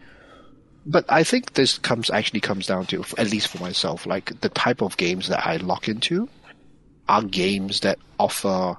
But 0.86 1.04
I 1.08 1.24
think 1.24 1.52
this 1.54 1.78
comes 1.78 2.10
actually 2.10 2.40
comes 2.40 2.66
down 2.66 2.86
to, 2.86 3.04
at 3.18 3.30
least 3.30 3.48
for 3.48 3.58
myself, 3.58 4.06
like 4.06 4.40
the 4.40 4.48
type 4.48 4.80
of 4.80 4.96
games 4.96 5.28
that 5.28 5.46
I 5.46 5.56
lock 5.56 5.88
into 5.88 6.28
are 7.08 7.22
games 7.22 7.80
that 7.80 7.98
offer 8.18 8.76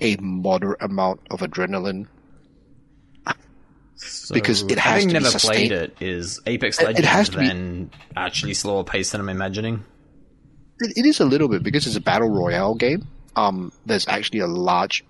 a 0.00 0.16
moderate 0.16 0.82
amount 0.82 1.20
of 1.30 1.40
adrenaline. 1.40 2.06
So, 3.96 4.32
Because 4.34 4.62
it 4.62 4.78
has 4.78 5.02
having 5.02 5.08
to 5.08 5.14
be 5.14 5.20
never 5.20 5.30
sustained. 5.30 5.70
played 5.70 5.72
it, 5.72 5.96
is 6.00 6.40
Apex 6.46 6.78
Legends. 6.80 7.00
it 7.00 7.04
has 7.04 7.28
to 7.30 7.38
be- 7.38 7.90
actually 8.16 8.54
slower 8.54 8.84
pace 8.84 9.10
than 9.10 9.20
I'm 9.20 9.28
imagining? 9.28 9.82
It, 10.78 10.98
it 10.98 11.06
is 11.06 11.18
a 11.18 11.24
little 11.24 11.48
bit 11.48 11.64
because 11.64 11.84
it's 11.86 11.96
a 11.96 12.00
battle 12.00 12.28
royale 12.28 12.76
game. 12.76 13.08
Um, 13.34 13.72
there's 13.86 14.06
actually 14.06 14.38
a 14.40 14.46
large 14.46 15.04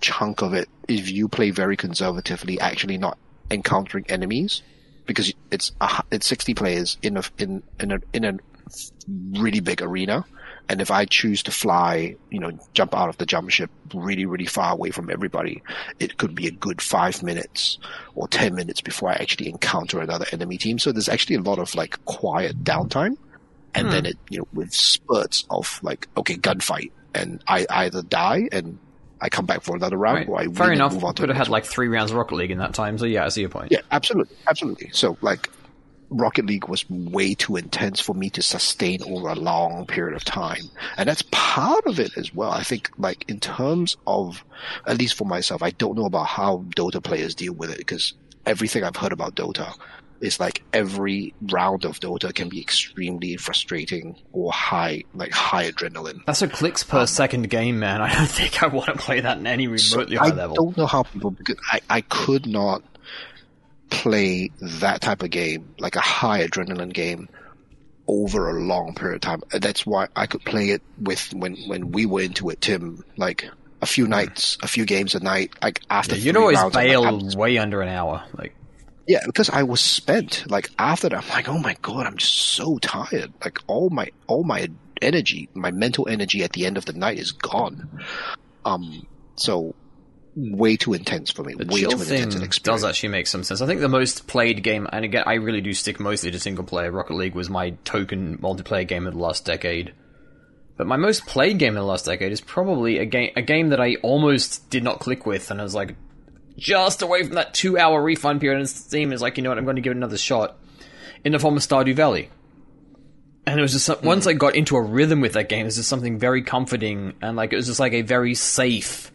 chunk 0.00 0.40
of 0.40 0.54
it 0.54 0.68
if 0.88 1.10
you 1.10 1.28
play 1.28 1.50
very 1.50 1.76
conservatively, 1.76 2.58
actually 2.60 2.96
not 2.96 3.18
encountering 3.50 4.06
enemies 4.08 4.62
because 5.10 5.34
it's 5.50 5.72
a, 5.80 6.04
it's 6.12 6.28
60 6.28 6.54
players 6.54 6.96
in 7.02 7.16
a 7.16 7.24
in 7.36 7.64
in 7.80 7.90
a 7.90 7.98
in 8.12 8.24
a 8.24 8.38
really 9.32 9.58
big 9.58 9.82
arena. 9.82 10.24
And 10.68 10.80
if 10.80 10.92
I 10.92 11.04
choose 11.04 11.42
to 11.42 11.50
fly, 11.50 12.14
you 12.30 12.38
know, 12.38 12.52
jump 12.74 12.94
out 12.94 13.08
of 13.08 13.18
the 13.18 13.26
jump 13.26 13.50
ship 13.50 13.70
really, 13.92 14.24
really 14.24 14.46
far 14.46 14.72
away 14.72 14.92
from 14.92 15.10
everybody, 15.10 15.64
it 15.98 16.16
could 16.16 16.32
be 16.32 16.46
a 16.46 16.52
good 16.52 16.80
five 16.80 17.24
minutes 17.24 17.80
or 18.14 18.28
10 18.28 18.54
minutes 18.54 18.80
before 18.80 19.08
I 19.08 19.14
actually 19.14 19.48
encounter 19.48 20.00
another 20.00 20.26
enemy 20.30 20.58
team. 20.58 20.78
So 20.78 20.92
there's 20.92 21.08
actually 21.08 21.34
a 21.34 21.40
lot 21.40 21.58
of 21.58 21.74
like 21.74 22.04
quiet 22.04 22.62
downtime. 22.62 23.16
And 23.74 23.88
hmm. 23.88 23.92
then 23.92 24.06
it, 24.06 24.16
you 24.28 24.38
know, 24.38 24.48
with 24.52 24.72
spurts 24.72 25.44
of 25.50 25.80
like, 25.82 26.06
okay, 26.16 26.36
gunfight. 26.36 26.92
And 27.16 27.42
I 27.48 27.66
either 27.68 28.02
die 28.02 28.48
and 28.52 28.78
I 29.20 29.28
come 29.28 29.46
back 29.46 29.62
for 29.62 29.76
another 29.76 29.96
round 29.96 30.28
Right. 30.28 30.28
or 30.28 30.40
I 30.40 30.46
Fair 30.54 30.72
enough. 30.72 30.94
move 30.94 31.04
on 31.04 31.14
to 31.14 31.22
Could 31.22 31.28
have 31.28 31.36
had 31.38 31.48
like 31.48 31.64
three 31.64 31.88
rounds 31.88 32.10
of 32.10 32.16
Rocket 32.16 32.34
League 32.36 32.50
in 32.50 32.58
that 32.58 32.74
time, 32.74 32.96
so 32.98 33.04
yeah, 33.04 33.24
I 33.24 33.28
see 33.28 33.42
your 33.42 33.50
point. 33.50 33.70
yeah, 33.70 33.80
absolutely, 33.90 34.36
absolutely. 34.46 34.90
So 34.92 35.16
like, 35.20 35.48
Rocket 36.12 36.46
League 36.46 36.66
was 36.68 36.88
way 36.90 37.34
too 37.34 37.54
intense 37.54 38.00
for 38.00 38.14
me 38.14 38.30
to 38.30 38.42
sustain 38.42 39.00
over 39.04 39.28
a 39.28 39.34
long 39.36 39.86
period 39.86 40.16
of 40.16 40.24
time, 40.24 40.62
and 40.96 41.08
that's 41.08 41.22
part 41.30 41.86
of 41.86 42.00
it 42.00 42.16
as 42.16 42.34
well. 42.34 42.50
I 42.50 42.62
think 42.64 42.90
like 42.98 43.24
in 43.28 43.38
terms 43.38 43.96
of, 44.08 44.44
at 44.86 44.98
least 44.98 45.14
for 45.14 45.24
myself, 45.24 45.62
I 45.62 45.70
don't 45.70 45.96
know 45.96 46.06
about 46.06 46.26
how 46.26 46.64
Dota 46.74 47.00
players 47.00 47.36
deal 47.36 47.52
with 47.52 47.70
it 47.70 47.78
because 47.78 48.14
everything 48.44 48.82
I've 48.82 48.96
heard 48.96 49.12
about 49.12 49.36
Dota 49.36 49.72
is 50.20 50.40
like 50.40 50.62
every 50.72 51.34
round 51.40 51.84
of 51.84 52.00
Dota 52.00 52.34
can 52.34 52.48
be 52.48 52.60
extremely 52.60 53.36
frustrating 53.36 54.16
or 54.32 54.52
high, 54.52 55.04
like 55.14 55.32
high 55.32 55.70
adrenaline. 55.70 56.24
That's 56.26 56.42
a 56.42 56.48
clicks 56.48 56.82
per 56.82 57.00
um, 57.00 57.06
second 57.06 57.50
game, 57.50 57.78
man. 57.78 58.02
I 58.02 58.14
don't 58.14 58.28
think 58.28 58.62
I 58.62 58.66
want 58.66 58.86
to 58.86 58.96
play 58.96 59.20
that 59.20 59.38
in 59.38 59.46
any 59.46 59.66
remotely 59.66 60.18
I 60.18 60.28
high 60.28 60.34
level. 60.34 60.54
I 60.54 60.64
don't 60.64 60.76
know 60.76 60.86
how 60.86 61.02
people 61.04 61.30
because 61.30 61.56
I, 61.70 61.80
I 61.88 62.00
could 62.02 62.46
not 62.46 62.82
play 63.90 64.50
that 64.60 65.00
type 65.00 65.22
of 65.22 65.30
game, 65.30 65.74
like 65.78 65.96
a 65.96 66.00
high 66.00 66.46
adrenaline 66.46 66.92
game, 66.92 67.28
over 68.06 68.50
a 68.50 68.60
long 68.60 68.94
period 68.94 69.16
of 69.16 69.20
time. 69.20 69.42
That's 69.52 69.86
why 69.86 70.08
I 70.16 70.26
could 70.26 70.44
play 70.44 70.70
it 70.70 70.82
with 71.00 71.32
when 71.34 71.56
when 71.68 71.92
we 71.92 72.06
were 72.06 72.22
into 72.22 72.50
it, 72.50 72.60
Tim, 72.60 73.04
like 73.16 73.48
a 73.82 73.86
few 73.86 74.06
nights, 74.06 74.58
a 74.62 74.68
few 74.68 74.84
games 74.84 75.14
a 75.14 75.20
night. 75.20 75.52
Like 75.62 75.80
after 75.90 76.16
You'd 76.16 76.34
three 76.34 76.40
always 76.40 76.58
rounds, 76.58 76.76
I'm 76.76 77.18
like, 77.20 77.36
way 77.36 77.58
under 77.58 77.82
an 77.82 77.88
hour. 77.88 78.24
Like, 78.36 78.54
yeah, 79.06 79.20
because 79.26 79.50
I 79.50 79.62
was 79.62 79.80
spent. 79.80 80.50
Like 80.50 80.70
after 80.78 81.08
that, 81.08 81.22
I'm 81.22 81.28
like, 81.28 81.48
oh 81.48 81.58
my 81.58 81.76
god, 81.82 82.06
I'm 82.06 82.16
just 82.16 82.34
so 82.34 82.78
tired. 82.78 83.32
Like 83.42 83.58
all 83.66 83.90
my 83.90 84.08
all 84.26 84.44
my 84.44 84.68
energy, 85.02 85.48
my 85.54 85.70
mental 85.70 86.08
energy 86.08 86.42
at 86.42 86.52
the 86.52 86.66
end 86.66 86.76
of 86.76 86.84
the 86.84 86.92
night 86.92 87.18
is 87.18 87.32
gone. 87.32 87.88
Um, 88.64 89.06
so 89.36 89.74
way 90.36 90.76
too 90.76 90.94
intense 90.94 91.30
for 91.30 91.42
me. 91.42 91.54
the 91.54 91.66
way 91.66 91.80
chill 91.80 91.90
too 91.92 91.98
thing 91.98 92.22
intense 92.22 92.58
an 92.58 92.62
does 92.62 92.84
actually 92.84 93.08
make 93.08 93.26
some 93.26 93.42
sense. 93.42 93.60
I 93.60 93.66
think 93.66 93.80
the 93.80 93.88
most 93.88 94.26
played 94.26 94.62
game, 94.62 94.86
and 94.92 95.04
again, 95.04 95.24
I 95.26 95.34
really 95.34 95.60
do 95.60 95.72
stick 95.72 95.98
mostly 95.98 96.30
to 96.30 96.38
single 96.38 96.64
player. 96.64 96.90
Rocket 96.90 97.14
League 97.14 97.34
was 97.34 97.50
my 97.50 97.70
token 97.84 98.38
multiplayer 98.38 98.86
game 98.86 99.06
of 99.06 99.14
the 99.14 99.20
last 99.20 99.44
decade. 99.44 99.94
But 100.76 100.86
my 100.86 100.96
most 100.96 101.26
played 101.26 101.58
game 101.58 101.70
in 101.70 101.80
the 101.80 101.84
last 101.84 102.06
decade 102.06 102.32
is 102.32 102.40
probably 102.40 102.98
a 102.98 103.04
game 103.04 103.32
a 103.36 103.42
game 103.42 103.68
that 103.68 103.80
I 103.80 103.96
almost 103.96 104.70
did 104.70 104.82
not 104.82 105.00
click 105.00 105.26
with, 105.26 105.50
and 105.50 105.60
I 105.60 105.64
was 105.64 105.74
like 105.74 105.94
just 106.60 107.02
away 107.02 107.24
from 107.24 107.34
that 107.34 107.54
two 107.54 107.78
hour 107.78 108.00
refund 108.00 108.40
period. 108.40 108.58
And 108.58 108.68
Steam 108.68 109.12
is 109.12 109.20
like, 109.22 109.36
you 109.36 109.42
know 109.42 109.50
what, 109.50 109.58
I'm 109.58 109.64
going 109.64 109.76
to 109.76 109.82
give 109.82 109.92
it 109.92 109.96
another 109.96 110.18
shot 110.18 110.56
in 111.24 111.32
the 111.32 111.38
form 111.38 111.56
of 111.56 111.62
Stardew 111.62 111.94
Valley. 111.94 112.30
And 113.46 113.58
it 113.58 113.62
was 113.62 113.72
just 113.72 113.86
some- 113.86 113.96
hmm. 113.96 114.06
once 114.06 114.26
I 114.26 114.34
got 114.34 114.54
into 114.54 114.76
a 114.76 114.82
rhythm 114.82 115.20
with 115.20 115.32
that 115.32 115.48
game, 115.48 115.62
it 115.62 115.64
was 115.64 115.76
just 115.76 115.88
something 115.88 116.18
very 116.18 116.42
comforting, 116.42 117.14
and 117.20 117.36
like 117.36 117.52
it 117.52 117.56
was 117.56 117.66
just 117.66 117.80
like 117.80 117.94
a 117.94 118.02
very 118.02 118.34
safe 118.34 119.10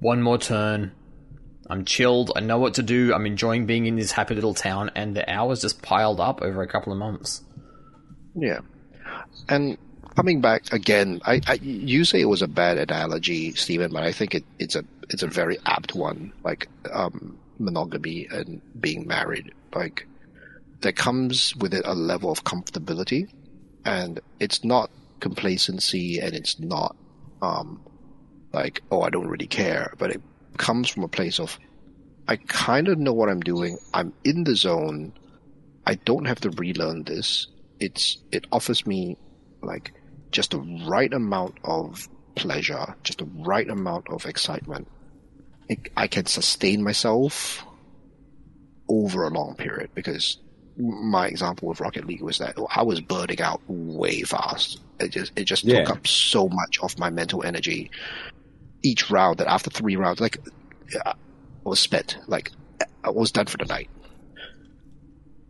one 0.00 0.22
more 0.22 0.38
turn. 0.38 0.92
I'm 1.68 1.84
chilled. 1.84 2.32
I 2.34 2.40
know 2.40 2.58
what 2.58 2.74
to 2.74 2.82
do. 2.82 3.14
I'm 3.14 3.26
enjoying 3.26 3.66
being 3.66 3.86
in 3.86 3.94
this 3.94 4.10
happy 4.10 4.34
little 4.34 4.54
town, 4.54 4.90
and 4.96 5.14
the 5.14 5.30
hours 5.30 5.60
just 5.60 5.82
piled 5.82 6.18
up 6.18 6.42
over 6.42 6.62
a 6.62 6.66
couple 6.66 6.92
of 6.92 6.98
months. 6.98 7.44
Yeah, 8.34 8.60
and 9.48 9.76
coming 10.20 10.42
back 10.42 10.70
again, 10.70 11.18
I, 11.24 11.40
I 11.46 11.54
you 11.62 12.04
say 12.04 12.20
it 12.20 12.26
was 12.26 12.42
a 12.42 12.46
bad 12.46 12.76
analogy, 12.76 13.54
Stephen, 13.54 13.90
but 13.90 14.02
I 14.02 14.12
think 14.12 14.34
it, 14.34 14.44
it's 14.58 14.76
a 14.76 14.84
it's 15.08 15.22
a 15.22 15.26
very 15.26 15.56
apt 15.64 15.94
one. 15.94 16.34
Like 16.44 16.68
um, 16.92 17.38
monogamy 17.58 18.28
and 18.30 18.60
being 18.78 19.06
married, 19.06 19.54
like 19.74 20.06
there 20.82 20.92
comes 20.92 21.56
with 21.56 21.72
it 21.72 21.86
a 21.86 21.94
level 21.94 22.30
of 22.30 22.44
comfortability, 22.44 23.32
and 23.86 24.20
it's 24.40 24.62
not 24.62 24.90
complacency, 25.20 26.18
and 26.18 26.34
it's 26.34 26.60
not 26.60 26.94
um, 27.40 27.80
like 28.52 28.82
oh 28.90 29.00
I 29.00 29.08
don't 29.08 29.28
really 29.28 29.46
care, 29.46 29.94
but 29.96 30.10
it 30.10 30.20
comes 30.58 30.90
from 30.90 31.02
a 31.02 31.08
place 31.08 31.40
of 31.40 31.58
I 32.28 32.36
kind 32.36 32.88
of 32.88 32.98
know 32.98 33.14
what 33.14 33.30
I'm 33.30 33.40
doing. 33.40 33.78
I'm 33.94 34.12
in 34.24 34.44
the 34.44 34.54
zone. 34.54 35.14
I 35.86 35.94
don't 35.94 36.26
have 36.26 36.40
to 36.40 36.50
relearn 36.50 37.04
this. 37.04 37.46
It's 37.78 38.18
it 38.30 38.44
offers 38.52 38.86
me 38.86 39.16
like 39.62 39.94
just 40.30 40.52
the 40.52 40.60
right 40.86 41.12
amount 41.12 41.58
of 41.64 42.08
pleasure, 42.36 42.94
just 43.04 43.18
the 43.18 43.24
right 43.46 43.68
amount 43.68 44.08
of 44.08 44.26
excitement. 44.26 44.88
It, 45.68 45.88
I 45.96 46.06
can 46.06 46.26
sustain 46.26 46.82
myself 46.82 47.64
over 48.88 49.24
a 49.24 49.30
long 49.30 49.54
period 49.54 49.90
because 49.94 50.38
my 50.76 51.26
example 51.28 51.68
with 51.68 51.80
Rocket 51.80 52.06
League 52.06 52.22
was 52.22 52.38
that 52.38 52.56
I 52.74 52.82
was 52.82 53.00
burning 53.00 53.40
out 53.40 53.60
way 53.68 54.22
fast. 54.22 54.80
It 54.98 55.10
just 55.10 55.32
it 55.36 55.44
just 55.44 55.64
Yeah. 55.64 55.84
took 55.84 55.90
up 55.90 56.06
so 56.06 56.48
much 56.48 56.78
of 56.82 56.98
my 56.98 57.10
mental 57.10 57.42
energy 57.44 57.90
each 58.82 59.10
round 59.10 59.38
that 59.38 59.48
after 59.48 59.70
three 59.70 59.96
rounds, 59.96 60.20
like 60.20 60.38
I 61.04 61.12
was 61.64 61.80
spent, 61.80 62.16
like 62.26 62.50
I 63.04 63.10
was 63.10 63.30
done 63.30 63.46
for 63.46 63.58
the 63.58 63.66
night. 63.66 63.90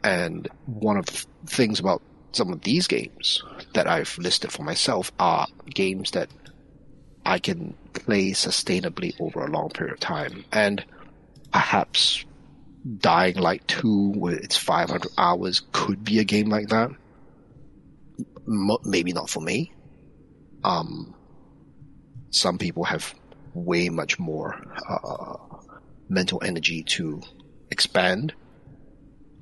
And 0.02 0.48
one 0.66 0.96
of 0.96 1.06
the 1.06 1.26
things 1.46 1.78
about 1.80 2.02
some 2.32 2.52
of 2.52 2.62
these 2.62 2.86
games 2.86 3.42
that 3.74 3.86
I've 3.86 4.16
listed 4.18 4.52
for 4.52 4.62
myself 4.62 5.12
are 5.18 5.46
games 5.68 6.12
that 6.12 6.28
I 7.24 7.38
can 7.38 7.74
play 7.92 8.30
sustainably 8.30 9.14
over 9.20 9.44
a 9.44 9.50
long 9.50 9.70
period 9.70 9.94
of 9.94 10.00
time. 10.00 10.44
And 10.52 10.84
perhaps 11.52 12.24
Dying 12.98 13.36
Light 13.36 13.66
2 13.68 14.14
with 14.16 14.42
its 14.42 14.56
500 14.56 15.10
hours 15.18 15.62
could 15.72 16.02
be 16.04 16.18
a 16.18 16.24
game 16.24 16.48
like 16.48 16.68
that. 16.68 16.90
M- 18.48 18.76
maybe 18.84 19.12
not 19.12 19.28
for 19.28 19.40
me. 19.40 19.72
Um, 20.64 21.14
some 22.30 22.58
people 22.58 22.84
have 22.84 23.14
way 23.54 23.88
much 23.88 24.18
more 24.18 24.62
uh, 24.88 25.36
mental 26.08 26.40
energy 26.44 26.82
to 26.84 27.20
expand, 27.70 28.32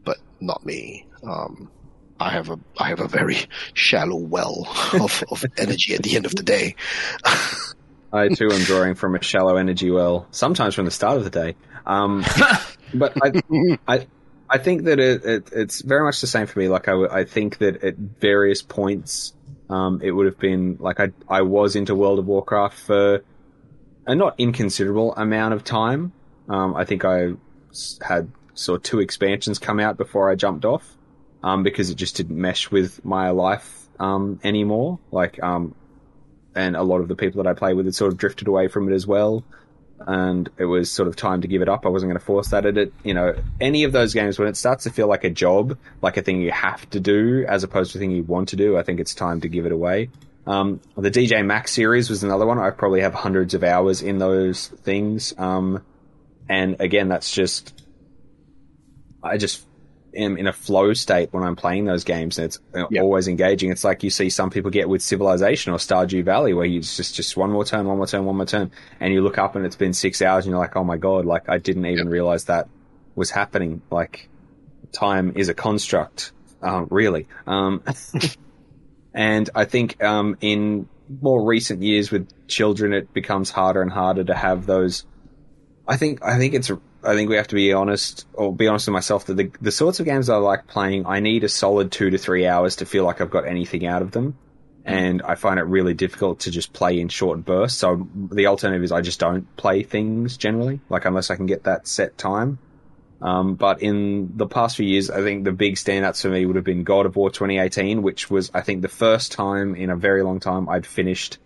but 0.04 0.18
not 0.40 0.64
me. 0.64 1.06
Um, 1.22 1.70
I 2.20 2.30
have 2.30 2.50
a 2.50 2.58
I 2.76 2.88
have 2.88 3.00
a 3.00 3.08
very 3.08 3.36
shallow 3.74 4.16
well 4.16 4.66
of, 4.92 5.22
of 5.30 5.44
energy 5.56 5.94
at 5.94 6.02
the 6.02 6.16
end 6.16 6.26
of 6.26 6.34
the 6.34 6.42
day. 6.42 6.74
I 8.12 8.28
too 8.28 8.50
am 8.50 8.60
drawing 8.64 8.94
from 8.94 9.14
a 9.14 9.22
shallow 9.22 9.56
energy 9.56 9.90
well, 9.90 10.26
sometimes 10.30 10.74
from 10.74 10.84
the 10.84 10.90
start 10.90 11.18
of 11.18 11.24
the 11.24 11.30
day. 11.30 11.56
Um, 11.86 12.24
but 12.94 13.12
I, 13.22 13.42
I, 13.86 14.06
I 14.48 14.58
think 14.58 14.84
that 14.84 14.98
it, 14.98 15.24
it, 15.24 15.48
it's 15.52 15.80
very 15.80 16.04
much 16.04 16.20
the 16.20 16.26
same 16.26 16.46
for 16.46 16.58
me. 16.58 16.68
Like 16.68 16.88
I, 16.88 16.92
w- 16.92 17.10
I 17.10 17.24
think 17.24 17.58
that 17.58 17.82
at 17.84 17.96
various 17.96 18.62
points, 18.62 19.34
um, 19.70 20.00
it 20.02 20.10
would 20.10 20.26
have 20.26 20.38
been 20.38 20.76
like 20.80 21.00
I, 21.00 21.10
I 21.28 21.42
was 21.42 21.76
into 21.76 21.94
World 21.94 22.18
of 22.18 22.26
Warcraft 22.26 22.78
for 22.78 23.22
a 24.06 24.14
not 24.14 24.34
inconsiderable 24.38 25.14
amount 25.14 25.54
of 25.54 25.64
time. 25.64 26.12
Um, 26.48 26.74
I 26.74 26.84
think 26.84 27.04
I 27.04 27.32
had 28.02 28.32
saw 28.54 28.76
two 28.78 29.00
expansions 29.00 29.58
come 29.58 29.78
out 29.78 29.96
before 29.96 30.30
I 30.30 30.34
jumped 30.34 30.64
off, 30.64 30.96
um, 31.42 31.62
because 31.62 31.90
it 31.90 31.96
just 31.96 32.16
didn't 32.16 32.40
mesh 32.40 32.70
with 32.70 33.04
my 33.04 33.30
life, 33.30 33.88
um, 33.98 34.40
anymore. 34.44 34.98
Like, 35.10 35.42
um, 35.42 35.74
and 36.54 36.76
a 36.76 36.82
lot 36.82 37.00
of 37.00 37.08
the 37.08 37.16
people 37.16 37.42
that 37.42 37.48
I 37.48 37.54
play 37.54 37.74
with 37.74 37.86
had 37.86 37.94
sort 37.94 38.12
of 38.12 38.18
drifted 38.18 38.48
away 38.48 38.68
from 38.68 38.90
it 38.90 38.94
as 38.94 39.06
well. 39.06 39.44
And 40.00 40.48
it 40.58 40.64
was 40.64 40.90
sort 40.90 41.08
of 41.08 41.16
time 41.16 41.42
to 41.42 41.48
give 41.48 41.60
it 41.60 41.68
up. 41.68 41.84
I 41.84 41.88
wasn't 41.88 42.10
going 42.10 42.20
to 42.20 42.24
force 42.24 42.48
that 42.48 42.66
at 42.66 42.78
it. 42.78 42.92
You 43.02 43.14
know, 43.14 43.34
any 43.60 43.84
of 43.84 43.92
those 43.92 44.14
games 44.14 44.38
when 44.38 44.48
it 44.48 44.56
starts 44.56 44.84
to 44.84 44.90
feel 44.90 45.08
like 45.08 45.24
a 45.24 45.30
job, 45.30 45.76
like 46.02 46.16
a 46.16 46.22
thing 46.22 46.40
you 46.40 46.52
have 46.52 46.88
to 46.90 47.00
do, 47.00 47.44
as 47.48 47.64
opposed 47.64 47.92
to 47.92 47.98
a 47.98 48.00
thing 48.00 48.12
you 48.12 48.22
want 48.22 48.50
to 48.50 48.56
do, 48.56 48.76
I 48.76 48.82
think 48.84 49.00
it's 49.00 49.14
time 49.14 49.40
to 49.40 49.48
give 49.48 49.66
it 49.66 49.72
away. 49.72 50.10
Um, 50.46 50.80
the 50.96 51.10
DJ 51.10 51.44
Max 51.44 51.72
series 51.72 52.08
was 52.08 52.22
another 52.22 52.46
one. 52.46 52.58
I 52.58 52.70
probably 52.70 53.02
have 53.02 53.12
hundreds 53.12 53.54
of 53.54 53.62
hours 53.62 54.00
in 54.00 54.18
those 54.18 54.68
things. 54.68 55.34
Um, 55.36 55.84
and 56.48 56.80
again, 56.80 57.08
that's 57.08 57.32
just, 57.32 57.84
I 59.22 59.36
just 59.36 59.67
am 60.18 60.36
in 60.36 60.46
a 60.46 60.52
flow 60.52 60.92
state 60.92 61.32
when 61.32 61.42
I'm 61.42 61.56
playing 61.56 61.84
those 61.86 62.04
games 62.04 62.38
and 62.38 62.46
it's 62.46 62.58
uh, 62.74 62.84
Yeah. 62.90 63.02
always 63.02 63.28
engaging. 63.28 63.70
It's 63.70 63.84
like 63.84 64.02
you 64.02 64.10
see 64.10 64.28
some 64.30 64.50
people 64.50 64.70
get 64.70 64.88
with 64.88 65.00
Civilization 65.02 65.72
or 65.72 65.78
Stardew 65.78 66.24
Valley 66.24 66.52
where 66.52 66.66
you 66.66 66.80
just, 66.80 67.14
just 67.14 67.36
one 67.36 67.50
more 67.50 67.64
turn, 67.64 67.86
one 67.86 67.96
more 67.96 68.06
turn, 68.06 68.24
one 68.24 68.36
more 68.36 68.46
turn. 68.46 68.70
And 69.00 69.12
you 69.12 69.20
look 69.22 69.38
up 69.38 69.56
and 69.56 69.64
it's 69.64 69.76
been 69.76 69.92
six 69.94 70.20
hours 70.20 70.44
and 70.44 70.50
you're 70.50 70.60
like, 70.60 70.76
oh 70.76 70.84
my 70.84 70.96
God, 70.96 71.24
like 71.24 71.48
I 71.48 71.58
didn't 71.58 71.86
even 71.86 72.08
realize 72.08 72.44
that 72.44 72.68
was 73.14 73.30
happening. 73.30 73.80
Like 73.90 74.28
time 74.92 75.32
is 75.36 75.48
a 75.48 75.54
construct, 75.54 76.32
um, 76.62 76.88
really. 76.90 77.26
Um, 77.46 77.82
and 79.14 79.48
I 79.54 79.64
think, 79.64 80.02
um, 80.02 80.36
in 80.40 80.88
more 81.22 81.44
recent 81.46 81.82
years 81.82 82.10
with 82.10 82.28
children, 82.48 82.92
it 82.92 83.12
becomes 83.14 83.50
harder 83.50 83.80
and 83.82 83.90
harder 83.90 84.24
to 84.24 84.34
have 84.34 84.66
those. 84.66 85.06
I 85.86 85.96
think, 85.96 86.22
I 86.22 86.36
think 86.38 86.54
it's 86.54 86.70
I 87.02 87.14
think 87.14 87.30
we 87.30 87.36
have 87.36 87.48
to 87.48 87.54
be 87.54 87.72
honest, 87.72 88.26
or 88.32 88.54
be 88.54 88.66
honest 88.66 88.88
with 88.88 88.92
myself, 88.92 89.26
that 89.26 89.34
the, 89.34 89.50
the 89.60 89.70
sorts 89.70 90.00
of 90.00 90.06
games 90.06 90.28
I 90.28 90.36
like 90.36 90.66
playing, 90.66 91.06
I 91.06 91.20
need 91.20 91.44
a 91.44 91.48
solid 91.48 91.92
two 91.92 92.10
to 92.10 92.18
three 92.18 92.46
hours 92.46 92.76
to 92.76 92.86
feel 92.86 93.04
like 93.04 93.20
I've 93.20 93.30
got 93.30 93.46
anything 93.46 93.86
out 93.86 94.02
of 94.02 94.10
them. 94.10 94.36
And 94.84 95.20
I 95.22 95.34
find 95.34 95.60
it 95.60 95.64
really 95.64 95.92
difficult 95.92 96.40
to 96.40 96.50
just 96.50 96.72
play 96.72 96.98
in 96.98 97.08
short 97.08 97.44
bursts. 97.44 97.78
So 97.78 98.08
the 98.14 98.46
alternative 98.46 98.82
is 98.82 98.90
I 98.90 99.02
just 99.02 99.20
don't 99.20 99.54
play 99.56 99.82
things 99.82 100.38
generally, 100.38 100.80
like 100.88 101.04
unless 101.04 101.30
I 101.30 101.36
can 101.36 101.46
get 101.46 101.64
that 101.64 101.86
set 101.86 102.16
time. 102.16 102.58
Um, 103.20 103.54
but 103.56 103.82
in 103.82 104.36
the 104.36 104.46
past 104.46 104.76
few 104.76 104.86
years, 104.86 105.10
I 105.10 105.22
think 105.22 105.44
the 105.44 105.52
big 105.52 105.74
standouts 105.74 106.22
for 106.22 106.30
me 106.30 106.46
would 106.46 106.56
have 106.56 106.64
been 106.64 106.84
God 106.84 107.04
of 107.04 107.16
War 107.16 107.30
2018, 107.30 108.02
which 108.02 108.30
was, 108.30 108.50
I 108.54 108.62
think, 108.62 108.82
the 108.82 108.88
first 108.88 109.32
time 109.32 109.74
in 109.74 109.90
a 109.90 109.96
very 109.96 110.22
long 110.22 110.40
time 110.40 110.68
I'd 110.68 110.86
finished 110.86 111.38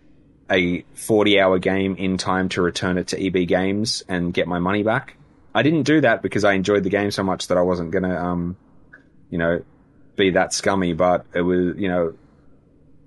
a 0.51 0.83
40 0.95 1.41
hour 1.41 1.59
game 1.59 1.97
in 1.97 2.19
time 2.19 2.49
to 2.51 2.63
return 2.63 2.99
it 2.99 3.09
to 3.09 3.27
EB 3.27 3.49
Games 3.49 4.05
and 4.09 4.33
get 4.33 4.47
my 4.47 4.59
money 4.59 4.83
back. 4.83 5.17
I 5.55 5.63
didn't 5.63 5.83
do 5.83 6.01
that 6.01 6.23
because 6.23 6.45
I 6.45 6.55
enjoyed 6.55 6.85
the 6.85 6.91
game 6.91 7.11
so 7.11 7.23
much 7.23 7.49
that 7.49 7.59
I 7.59 7.63
wasn't 7.63 7.93
to, 7.93 8.25
um, 8.25 8.57
you 9.31 9.39
know, 9.39 9.63
be 10.17 10.31
that 10.31 10.53
scummy, 10.53 10.93
but 10.93 11.27
it 11.35 11.43
was, 11.43 11.77
you 11.77 11.89
know, 11.89 12.15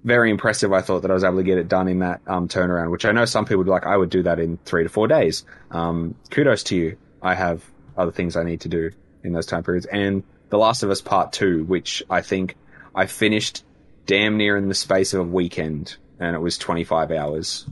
very 0.04 0.30
impressive. 0.30 0.72
I 0.72 0.82
thought 0.82 1.02
that 1.02 1.12
I 1.12 1.14
was 1.16 1.24
able 1.24 1.38
to 1.38 1.44
get 1.44 1.58
it 1.58 1.68
done 1.68 1.88
in 1.88 2.00
that 2.00 2.22
um, 2.28 2.48
turnaround, 2.48 2.92
which 2.92 3.06
I 3.06 3.12
know 3.12 3.26
some 3.26 3.46
people 3.46 3.58
would 3.60 3.66
be 3.66 3.72
like, 3.72 3.86
I 3.86 3.98
would 3.98 4.12
do 4.12 4.24
that 4.24 4.40
in 4.40 4.58
three 4.66 4.84
to 4.84 4.90
four 4.90 5.08
days. 5.08 5.44
Um, 5.72 6.16
kudos 6.30 6.64
to 6.64 6.76
you. 6.76 6.98
I 7.22 7.34
have 7.34 7.64
other 7.98 8.12
things 8.12 8.36
I 8.36 8.44
need 8.44 8.62
to 8.62 8.70
do 8.70 8.92
in 9.24 9.34
those 9.34 9.48
time 9.48 9.64
periods. 9.64 9.88
And 9.88 10.24
The 10.50 10.58
Last 10.58 10.84
of 10.84 10.92
Us 10.92 11.02
Part 11.02 11.34
2, 11.34 11.64
which 11.66 12.04
I 12.10 12.22
think 12.22 12.56
I 12.94 13.08
finished 13.08 13.64
damn 14.06 14.38
near 14.38 14.56
in 14.56 14.70
the 14.70 14.76
space 14.76 15.14
of 15.14 15.22
a 15.22 15.24
weekend, 15.24 15.98
and 16.20 16.36
it 16.36 16.40
was 16.40 16.58
25 16.60 17.12
hours. 17.12 17.66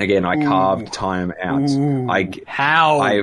Again, 0.00 0.24
I 0.24 0.42
carved 0.42 0.92
time 0.92 1.32
out. 1.42 1.68
I, 2.10 2.30
How? 2.46 3.00
I, 3.00 3.22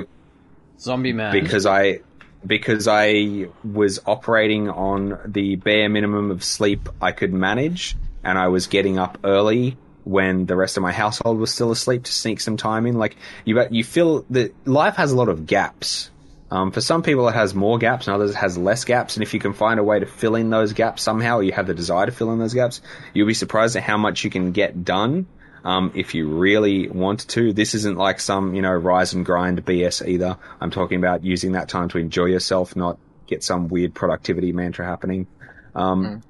Zombie 0.78 1.12
man. 1.12 1.32
because 1.32 1.66
I 1.66 2.00
because 2.46 2.86
I 2.86 3.48
was 3.64 3.98
operating 4.06 4.70
on 4.70 5.18
the 5.26 5.56
bare 5.56 5.88
minimum 5.88 6.30
of 6.30 6.44
sleep 6.44 6.88
I 7.02 7.10
could 7.10 7.32
manage, 7.32 7.96
and 8.22 8.38
I 8.38 8.48
was 8.48 8.68
getting 8.68 8.98
up 8.98 9.18
early 9.24 9.76
when 10.04 10.46
the 10.46 10.56
rest 10.56 10.76
of 10.76 10.82
my 10.82 10.92
household 10.92 11.38
was 11.38 11.52
still 11.52 11.70
asleep 11.72 12.04
to 12.04 12.12
sneak 12.12 12.40
some 12.40 12.56
time 12.56 12.86
in. 12.86 12.96
Like 12.96 13.16
you, 13.44 13.60
you 13.70 13.82
feel 13.82 14.24
that 14.30 14.54
life 14.66 14.94
has 14.96 15.12
a 15.12 15.16
lot 15.16 15.28
of 15.28 15.46
gaps. 15.46 16.10
Um, 16.50 16.70
for 16.70 16.80
some 16.80 17.02
people, 17.02 17.28
it 17.28 17.34
has 17.34 17.54
more 17.54 17.76
gaps, 17.76 18.06
and 18.06 18.14
others 18.14 18.30
it 18.30 18.36
has 18.36 18.56
less 18.56 18.84
gaps. 18.84 19.16
And 19.16 19.22
if 19.22 19.34
you 19.34 19.40
can 19.40 19.52
find 19.52 19.80
a 19.80 19.84
way 19.84 19.98
to 19.98 20.06
fill 20.06 20.36
in 20.36 20.48
those 20.48 20.72
gaps 20.72 21.02
somehow, 21.02 21.38
or 21.38 21.42
you 21.42 21.52
have 21.52 21.66
the 21.66 21.74
desire 21.74 22.06
to 22.06 22.12
fill 22.12 22.32
in 22.32 22.38
those 22.38 22.54
gaps, 22.54 22.80
you'll 23.12 23.26
be 23.26 23.34
surprised 23.34 23.76
at 23.76 23.82
how 23.82 23.98
much 23.98 24.22
you 24.22 24.30
can 24.30 24.52
get 24.52 24.84
done 24.84 25.26
um, 25.64 25.92
if 25.94 26.14
you 26.14 26.28
really 26.28 26.88
want 26.88 27.26
to. 27.28 27.52
This 27.52 27.74
isn't 27.74 27.96
like 27.98 28.20
some, 28.20 28.54
you 28.54 28.62
know, 28.62 28.72
rise 28.72 29.12
and 29.12 29.24
grind 29.24 29.64
BS 29.64 30.06
either. 30.06 30.36
I'm 30.60 30.70
talking 30.70 30.98
about 30.98 31.24
using 31.24 31.52
that 31.52 31.68
time 31.68 31.88
to 31.90 31.98
enjoy 31.98 32.26
yourself, 32.26 32.76
not 32.76 32.98
get 33.26 33.42
some 33.44 33.68
weird 33.68 33.94
productivity 33.94 34.52
mantra 34.52 34.86
happening. 34.86 35.26
Um, 35.74 36.22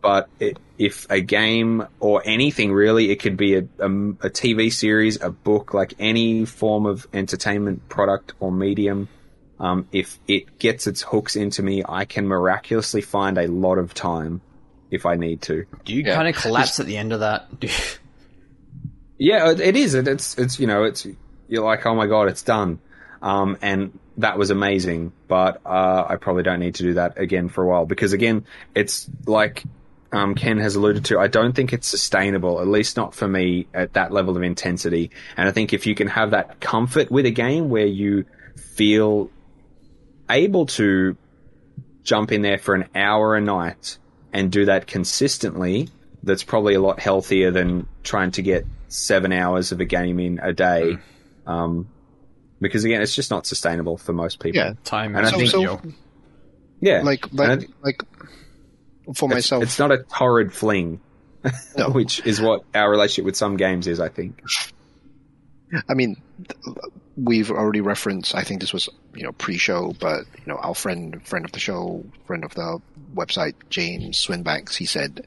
But 0.00 0.28
it, 0.38 0.58
if 0.78 1.06
a 1.10 1.20
game 1.20 1.84
or 1.98 2.22
anything 2.24 2.72
really, 2.72 3.10
it 3.10 3.16
could 3.16 3.36
be 3.36 3.56
a, 3.56 3.62
a, 3.80 3.86
a 3.86 4.30
TV 4.30 4.72
series, 4.72 5.20
a 5.20 5.30
book, 5.30 5.74
like 5.74 5.94
any 5.98 6.44
form 6.44 6.86
of 6.86 7.06
entertainment 7.12 7.88
product 7.88 8.32
or 8.38 8.52
medium. 8.52 9.08
Um, 9.58 9.88
if 9.90 10.20
it 10.28 10.60
gets 10.60 10.86
its 10.86 11.02
hooks 11.02 11.34
into 11.34 11.64
me, 11.64 11.82
I 11.86 12.04
can 12.04 12.28
miraculously 12.28 13.00
find 13.00 13.38
a 13.38 13.48
lot 13.48 13.78
of 13.78 13.92
time 13.92 14.40
if 14.88 15.04
I 15.04 15.16
need 15.16 15.42
to. 15.42 15.66
Do 15.84 15.92
you 15.92 16.04
Yeah. 16.04 16.14
kind 16.14 16.28
of 16.28 16.36
collapse 16.36 16.78
at 16.78 16.86
the 16.86 16.96
end 16.96 17.12
of 17.12 17.20
that? 17.20 17.48
Yeah, 19.18 19.50
it- 19.50 19.60
it 19.60 19.76
is. 19.76 19.94
It's 19.94 20.38
it's 20.38 20.58
you 20.60 20.66
know 20.66 20.84
it's 20.84 21.06
you're 21.48 21.64
like 21.64 21.84
oh 21.86 21.94
my 21.94 22.06
god 22.06 22.28
it's 22.28 22.42
done, 22.42 22.78
um, 23.22 23.56
and 23.62 23.98
that 24.18 24.38
was 24.38 24.50
amazing. 24.50 25.12
But 25.26 25.60
uh, 25.66 26.04
I 26.08 26.16
probably 26.16 26.42
don't 26.44 26.60
need 26.60 26.76
to 26.76 26.82
do 26.84 26.94
that 26.94 27.18
again 27.18 27.48
for 27.48 27.64
a 27.64 27.66
while 27.66 27.86
because 27.86 28.12
again 28.12 28.44
it's 28.74 29.08
like 29.26 29.64
um, 30.12 30.34
Ken 30.34 30.58
has 30.58 30.76
alluded 30.76 31.06
to. 31.06 31.18
I 31.18 31.26
don't 31.26 31.52
think 31.54 31.72
it's 31.72 31.86
sustainable, 31.88 32.60
at 32.60 32.66
least 32.68 32.96
not 32.96 33.14
for 33.14 33.28
me 33.28 33.66
at 33.74 33.92
that 33.94 34.12
level 34.12 34.36
of 34.36 34.42
intensity. 34.42 35.10
And 35.36 35.48
I 35.48 35.52
think 35.52 35.72
if 35.72 35.86
you 35.86 35.94
can 35.94 36.08
have 36.08 36.30
that 36.30 36.60
comfort 36.60 37.10
with 37.10 37.26
a 37.26 37.30
game 37.30 37.68
where 37.68 37.86
you 37.86 38.24
feel 38.56 39.30
able 40.30 40.66
to 40.66 41.16
jump 42.04 42.32
in 42.32 42.40
there 42.42 42.56
for 42.58 42.74
an 42.74 42.86
hour 42.94 43.36
a 43.36 43.40
night 43.40 43.98
and 44.32 44.50
do 44.50 44.64
that 44.66 44.86
consistently, 44.86 45.88
that's 46.22 46.42
probably 46.42 46.74
a 46.74 46.80
lot 46.80 47.00
healthier 47.00 47.50
than 47.50 47.86
trying 48.02 48.30
to 48.32 48.42
get 48.42 48.64
seven 48.88 49.32
hours 49.32 49.72
of 49.72 49.80
a 49.80 49.84
game 49.84 50.18
in 50.18 50.38
a 50.42 50.52
day. 50.52 50.98
Um, 51.46 51.88
because 52.60 52.84
again, 52.84 53.00
it's 53.02 53.14
just 53.14 53.30
not 53.30 53.46
sustainable 53.46 53.96
for 53.96 54.12
most 54.12 54.40
people. 54.40 54.60
Yeah. 54.60 54.72
Time 54.84 55.14
And 55.14 55.26
I 55.26 55.30
think- 55.30 55.50
So, 55.50 55.76
video. 55.76 55.82
Yeah. 56.80 57.02
like, 57.02 57.32
like, 57.32 57.60
think 57.60 57.74
like, 57.82 58.02
for 59.14 59.26
it's, 59.26 59.34
myself, 59.34 59.62
it's 59.62 59.78
not 59.78 59.90
a 59.92 59.98
torrid 59.98 60.52
fling, 60.52 61.00
No. 61.76 61.90
which 61.92 62.24
is 62.26 62.40
what 62.40 62.62
our 62.74 62.90
relationship 62.90 63.24
with 63.24 63.36
some 63.36 63.56
games 63.56 63.86
is, 63.86 64.00
I 64.00 64.08
think. 64.08 64.42
I 65.88 65.94
mean, 65.94 66.16
we've 67.16 67.50
already 67.50 67.80
referenced. 67.80 68.34
I 68.34 68.42
think 68.42 68.60
this 68.60 68.72
was 68.72 68.88
you 69.14 69.22
know 69.24 69.32
pre-show, 69.32 69.94
but 70.00 70.24
you 70.38 70.46
know 70.46 70.56
our 70.56 70.74
friend, 70.74 71.24
friend 71.26 71.44
of 71.44 71.52
the 71.52 71.58
show, 71.58 72.04
friend 72.26 72.44
of 72.44 72.54
the 72.54 72.80
website, 73.14 73.54
James 73.70 74.24
Swinbanks. 74.24 74.76
He 74.76 74.86
said, 74.86 75.26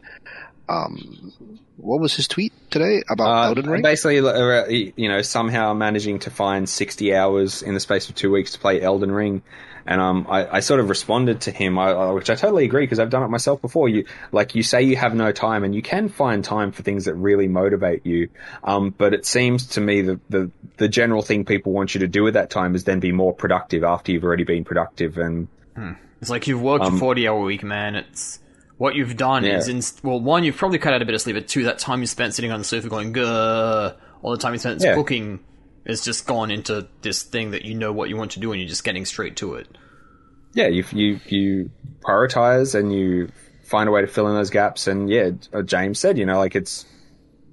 um, 0.71 1.33
what 1.77 1.99
was 1.99 2.15
his 2.15 2.27
tweet 2.27 2.53
today 2.69 3.03
about 3.09 3.27
Uh, 3.27 3.47
Elden 3.49 3.69
Ring? 3.69 3.81
Basically, 3.81 4.19
uh, 4.19 4.65
you 4.67 5.09
know, 5.09 5.21
somehow 5.21 5.73
managing 5.73 6.19
to 6.19 6.29
find 6.29 6.67
60 6.69 7.15
hours 7.15 7.61
in 7.63 7.73
the 7.73 7.79
space 7.79 8.07
of 8.09 8.15
two 8.15 8.31
weeks 8.31 8.51
to 8.53 8.59
play 8.59 8.81
Elden 8.81 9.11
Ring. 9.11 9.41
And 9.83 9.99
um, 9.99 10.27
I, 10.29 10.57
I 10.57 10.59
sort 10.59 10.79
of 10.79 10.89
responded 10.89 11.41
to 11.41 11.51
him, 11.51 11.79
I, 11.79 11.89
I- 11.89 12.11
which 12.11 12.29
I 12.29 12.35
totally 12.35 12.65
agree 12.65 12.83
because 12.83 12.99
I've 12.99 13.09
done 13.09 13.23
it 13.23 13.29
myself 13.29 13.61
before. 13.63 13.89
You 13.89 14.05
like 14.31 14.53
you 14.53 14.61
say 14.61 14.83
you 14.83 14.95
have 14.95 15.15
no 15.15 15.31
time, 15.31 15.63
and 15.63 15.73
you 15.73 15.81
can 15.81 16.07
find 16.07 16.43
time 16.43 16.71
for 16.71 16.83
things 16.83 17.05
that 17.05 17.15
really 17.15 17.47
motivate 17.47 18.05
you. 18.05 18.29
Um, 18.63 18.91
but 18.95 19.15
it 19.15 19.25
seems 19.25 19.65
to 19.69 19.81
me 19.81 20.01
that 20.03 20.19
the 20.29 20.51
the 20.77 20.87
general 20.87 21.23
thing 21.23 21.45
people 21.45 21.71
want 21.73 21.95
you 21.95 21.99
to 22.01 22.07
do 22.07 22.27
at 22.27 22.33
that 22.35 22.51
time 22.51 22.75
is 22.75 22.83
then 22.83 22.99
be 22.99 23.11
more 23.11 23.33
productive 23.33 23.83
after 23.83 24.11
you've 24.11 24.23
already 24.23 24.43
been 24.43 24.63
productive. 24.63 25.17
And 25.17 25.47
It's 26.21 26.29
like 26.29 26.45
you've 26.45 26.61
worked 26.61 26.85
a 26.85 26.91
40 26.91 27.27
hour 27.27 27.39
week, 27.41 27.63
man. 27.63 27.95
It's 27.95 28.37
what 28.81 28.95
you've 28.95 29.15
done 29.15 29.43
Yeah. 29.43 29.57
is 29.57 29.67
in 29.67 29.81
well, 30.03 30.19
one, 30.19 30.43
you've 30.43 30.57
probably 30.57 30.79
cut 30.79 30.93
out 30.93 31.01
a 31.01 31.05
bit 31.05 31.13
of 31.13 31.21
sleep, 31.21 31.35
but 31.35 31.47
two, 31.47 31.63
that 31.65 31.77
time 31.77 31.99
you 32.01 32.07
spent 32.07 32.33
sitting 32.33 32.51
on 32.51 32.59
the 32.59 32.65
sofa 32.65 32.89
going, 32.89 33.11
Gah, 33.13 33.93
all 34.23 34.31
the 34.31 34.37
time 34.37 34.53
you 34.53 34.59
spent 34.59 34.81
Yeah. 34.81 34.95
cooking 34.95 35.39
is 35.85 36.03
just 36.03 36.25
gone 36.25 36.49
into 36.51 36.87
this 37.01 37.21
thing 37.23 37.51
that 37.51 37.63
you 37.63 37.75
know 37.75 37.91
what 37.93 38.09
you 38.09 38.17
want 38.17 38.31
to 38.31 38.39
do 38.39 38.51
and 38.51 38.59
you're 38.61 38.69
just 38.69 38.83
getting 38.83 39.05
straight 39.05 39.35
to 39.37 39.53
it. 39.55 39.67
yeah, 40.53 40.67
you 40.67 40.83
you 40.91 41.19
you 41.27 41.69
prioritize 42.01 42.73
and 42.77 42.91
you 42.93 43.29
find 43.63 43.87
a 43.87 43.91
way 43.91 44.01
to 44.01 44.07
fill 44.07 44.27
in 44.27 44.33
those 44.35 44.49
gaps. 44.49 44.87
And 44.87 45.09
yeah, 45.09 45.29
uh, 45.53 45.61
James 45.61 45.97
said, 45.99 46.17
you 46.17 46.25
know, 46.25 46.37
like 46.39 46.55
it's 46.55 46.85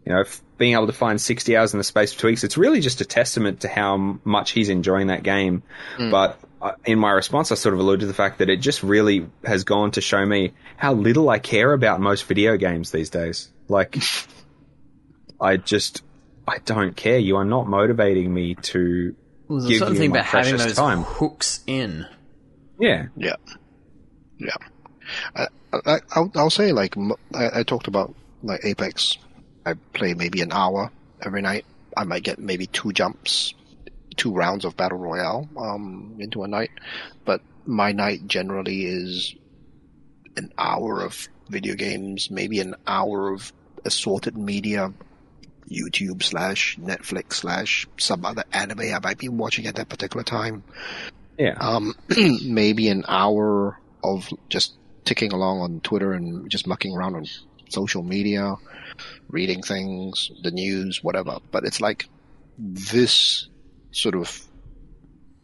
you 0.04 0.12
know 0.12 0.24
being 0.56 0.72
able 0.72 0.86
to 0.88 0.92
find 0.92 1.20
sixty 1.20 1.56
hours 1.56 1.72
in 1.74 1.78
the 1.78 1.84
space 1.84 2.12
of 2.12 2.18
two 2.18 2.26
weeks. 2.28 2.42
It's 2.42 2.56
really 2.58 2.80
just 2.80 3.00
a 3.00 3.04
testament 3.04 3.60
to 3.60 3.68
how 3.68 4.18
much 4.24 4.50
he's 4.52 4.68
enjoying 4.68 5.06
that 5.08 5.22
game. 5.22 5.62
But 5.98 6.30
uh, 6.30 6.34
in 6.84 6.98
my 6.98 7.10
response, 7.10 7.52
I 7.52 7.54
sort 7.54 7.74
of 7.74 7.80
alluded 7.80 8.00
to 8.00 8.06
the 8.06 8.14
fact 8.14 8.38
that 8.38 8.48
it 8.48 8.56
just 8.56 8.82
really 8.82 9.26
has 9.44 9.64
gone 9.64 9.90
to 9.92 10.00
show 10.00 10.24
me 10.24 10.52
how 10.76 10.92
little 10.94 11.28
I 11.30 11.38
care 11.38 11.72
about 11.72 12.00
most 12.00 12.24
video 12.26 12.56
games 12.56 12.90
these 12.90 13.10
days. 13.10 13.48
Like, 13.68 13.98
I 15.40 15.56
just. 15.56 16.02
I 16.46 16.58
don't 16.64 16.96
care. 16.96 17.18
You 17.18 17.36
are 17.36 17.44
not 17.44 17.66
motivating 17.68 18.32
me 18.32 18.54
to 18.54 19.14
Well, 19.48 19.58
there's 19.58 19.66
a 19.66 19.68
give 19.68 19.78
certain 19.80 19.94
you 19.94 20.00
thing 20.00 20.10
my 20.10 20.16
about 20.20 20.24
having 20.26 20.50
precious 20.54 20.66
those 20.68 20.76
time. 20.76 21.02
hooks 21.02 21.60
in. 21.66 22.06
Yeah. 22.80 23.08
Yeah, 23.16 23.36
yeah. 24.38 24.56
I, 25.36 25.46
I, 25.84 25.98
I'll, 26.12 26.32
I'll 26.34 26.48
say 26.50 26.72
like 26.72 26.94
I 27.34 27.62
talked 27.64 27.86
about 27.88 28.14
like 28.42 28.60
Apex. 28.64 29.18
I 29.66 29.74
play 29.92 30.14
maybe 30.14 30.40
an 30.40 30.50
hour 30.52 30.90
every 31.22 31.42
night. 31.42 31.66
I 31.94 32.04
might 32.04 32.22
get 32.22 32.38
maybe 32.38 32.66
two 32.66 32.92
jumps, 32.92 33.52
two 34.18 34.32
rounds 34.34 34.66
of 34.66 34.76
battle 34.76 34.98
royale 34.98 35.48
um, 35.56 36.16
into 36.18 36.42
a 36.42 36.48
night. 36.48 36.70
But 37.24 37.40
my 37.64 37.92
night 37.92 38.26
generally 38.26 38.84
is 38.84 39.34
an 40.36 40.52
hour 40.58 41.00
of 41.00 41.28
video 41.48 41.74
games, 41.74 42.30
maybe 42.30 42.60
an 42.60 42.74
hour 42.86 43.32
of 43.32 43.52
assorted 43.84 44.36
media, 44.36 44.92
YouTube 45.70 46.22
slash 46.22 46.76
Netflix 46.78 47.34
slash 47.34 47.86
some 47.98 48.24
other 48.24 48.44
anime 48.52 48.80
I 48.80 48.98
might 49.02 49.18
be 49.18 49.28
watching 49.28 49.66
at 49.66 49.74
that 49.76 49.88
particular 49.88 50.24
time 50.24 50.62
Yeah. 51.38 51.56
um, 51.60 51.94
maybe 52.44 52.88
an 52.88 53.04
hour 53.06 53.78
of 54.02 54.28
just 54.48 54.76
ticking 55.04 55.32
along 55.32 55.60
on 55.60 55.80
Twitter 55.80 56.12
and 56.12 56.48
just 56.50 56.66
mucking 56.66 56.94
around 56.96 57.16
on 57.16 57.26
social 57.68 58.02
media, 58.02 58.54
reading 59.28 59.62
things, 59.62 60.30
the 60.42 60.50
news, 60.50 61.02
whatever. 61.02 61.38
But 61.50 61.64
it's 61.64 61.80
like 61.80 62.08
this 62.58 63.48
sort 63.98 64.14
of 64.14 64.44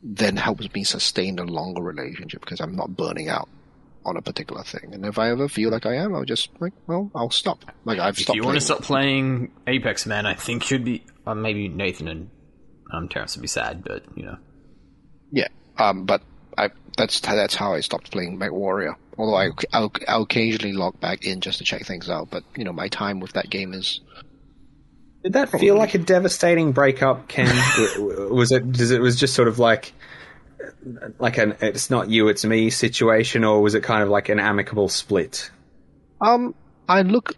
then 0.02 0.36
helps 0.36 0.72
me 0.74 0.84
sustain 0.84 1.38
a 1.38 1.44
longer 1.44 1.82
relationship 1.82 2.40
because 2.42 2.60
I'm 2.60 2.76
not 2.76 2.94
burning 2.96 3.28
out 3.28 3.48
on 4.04 4.16
a 4.18 4.22
particular 4.22 4.62
thing. 4.62 4.92
And 4.92 5.04
if 5.06 5.18
I 5.18 5.30
ever 5.30 5.48
feel 5.48 5.70
like 5.70 5.86
I 5.86 5.94
am, 5.96 6.14
I'll 6.14 6.24
just 6.26 6.50
like, 6.60 6.74
well, 6.86 7.10
I'll 7.14 7.30
stop. 7.30 7.64
Like 7.84 7.98
I've 7.98 8.16
If 8.18 8.24
stopped. 8.24 8.36
you 8.36 8.44
want 8.44 8.56
to 8.56 8.60
stop 8.60 8.82
playing 8.82 9.50
Apex, 9.66 10.04
man, 10.06 10.26
I 10.26 10.34
think 10.34 10.70
you'd 10.70 10.84
be. 10.84 11.04
Uh, 11.26 11.34
maybe 11.34 11.68
Nathan 11.68 12.08
and 12.08 12.30
um, 12.92 13.08
Terrence 13.08 13.34
would 13.34 13.40
be 13.42 13.48
sad, 13.48 13.82
but 13.82 14.04
you 14.14 14.24
know. 14.26 14.36
Yeah, 15.32 15.48
um, 15.78 16.04
but 16.04 16.20
I 16.58 16.68
that's 16.98 17.18
that's 17.20 17.54
how 17.54 17.72
I 17.72 17.80
stopped 17.80 18.10
playing 18.12 18.36
Mech 18.38 18.52
Warrior. 18.52 18.96
Although 19.16 19.36
I 19.36 19.50
I'll, 19.72 19.90
I'll 20.06 20.22
occasionally 20.22 20.74
log 20.74 21.00
back 21.00 21.24
in 21.24 21.40
just 21.40 21.58
to 21.58 21.64
check 21.64 21.86
things 21.86 22.10
out, 22.10 22.28
but 22.30 22.44
you 22.56 22.64
know 22.64 22.74
my 22.74 22.88
time 22.88 23.20
with 23.20 23.32
that 23.32 23.48
game 23.48 23.72
is 23.72 24.00
Did 25.24 25.32
that 25.32 25.48
feel 25.50 25.74
like 25.76 25.94
a 25.94 25.98
devastating 25.98 26.72
breakup, 26.72 27.28
Ken? 27.28 27.46
Was 28.30 28.52
it? 28.52 28.70
Does 28.72 28.90
it 28.90 29.00
was 29.00 29.16
just 29.18 29.34
sort 29.34 29.48
of 29.48 29.58
like 29.58 29.92
like 31.18 31.38
an 31.38 31.56
it's 31.62 31.88
not 31.90 32.10
you, 32.10 32.28
it's 32.28 32.44
me 32.44 32.68
situation, 32.70 33.42
or 33.42 33.62
was 33.62 33.74
it 33.74 33.82
kind 33.82 34.02
of 34.02 34.10
like 34.10 34.28
an 34.28 34.38
amicable 34.38 34.88
split? 34.88 35.50
Um, 36.20 36.54
I 36.90 37.02
look, 37.02 37.32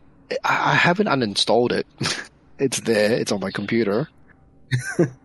I 0.45 0.73
I 0.73 0.75
haven't 0.75 1.07
uninstalled 1.07 1.71
it. 1.73 1.87
it's 2.59 2.81
there. 2.81 3.13
It's 3.13 3.31
on 3.31 3.39
my 3.41 3.53
computer. 3.53 4.09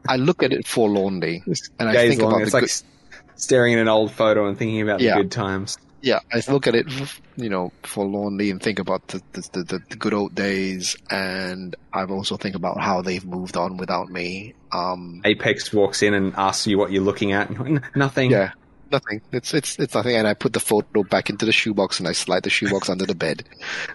I 0.07 0.17
look 0.17 0.43
at 0.43 0.53
it 0.53 0.67
forlornly, 0.67 1.41
and 1.79 1.89
I 1.89 1.93
Gaze 1.93 2.09
think 2.11 2.21
long. 2.21 2.33
about 2.33 2.41
It's 2.43 2.51
the 2.51 2.57
like 2.57 2.69
good, 2.69 3.41
staring 3.41 3.73
at 3.73 3.79
an 3.79 3.88
old 3.88 4.11
photo 4.11 4.47
and 4.47 4.55
thinking 4.55 4.81
about 4.81 5.01
Yeah. 5.01 5.15
the 5.17 5.23
good 5.23 5.31
times. 5.31 5.79
Yeah. 6.01 6.19
I 6.31 6.41
look 6.51 6.67
at 6.67 6.75
it, 6.75 6.87
you 7.37 7.49
know, 7.49 7.71
forlornly, 7.83 8.49
and 8.51 8.61
think 8.61 8.79
about 8.79 9.07
the 9.07 9.21
the, 9.33 9.41
the 9.63 9.79
the 9.89 9.95
good 9.95 10.13
old 10.13 10.35
days, 10.35 10.95
and 11.09 11.75
I 11.93 12.03
also 12.05 12.37
think 12.37 12.55
about 12.55 12.79
how 12.79 13.01
they've 13.01 13.25
moved 13.25 13.57
on 13.57 13.77
without 13.77 14.09
me. 14.09 14.53
Um, 14.71 15.21
Apex 15.25 15.71
walks 15.73 16.01
in 16.03 16.13
and 16.13 16.33
asks 16.35 16.67
you 16.67 16.77
what 16.77 16.91
you're 16.91 17.03
looking 17.03 17.31
at. 17.33 17.49
and 17.49 17.57
you're 17.57 17.65
like, 17.75 17.83
"N- 17.85 17.91
Nothing. 17.95 18.31
yeah, 18.31 18.51
nothing. 18.91 19.21
It's 19.31 19.53
it's 19.53 19.77
it's 19.79 19.93
nothing, 19.95 20.15
and 20.15 20.27
I 20.27 20.33
put 20.33 20.53
the 20.53 20.59
photo 20.59 21.03
back 21.03 21.29
into 21.29 21.45
the 21.45 21.51
shoebox, 21.51 21.99
and 21.99 22.07
I 22.07 22.13
slide 22.13 22.43
the 22.43 22.49
shoebox 22.49 22.89
under 22.89 23.05
the 23.05 23.15
bed. 23.15 23.43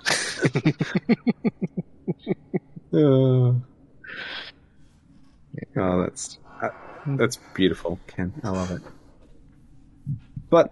Uh, 2.93 2.99
oh, 2.99 3.61
that's 5.77 6.39
uh, 6.63 6.69
that's 7.09 7.37
beautiful, 7.55 7.99
Ken. 8.07 8.33
I 8.43 8.51
love 8.51 8.71
it. 8.71 8.83
But 10.49 10.71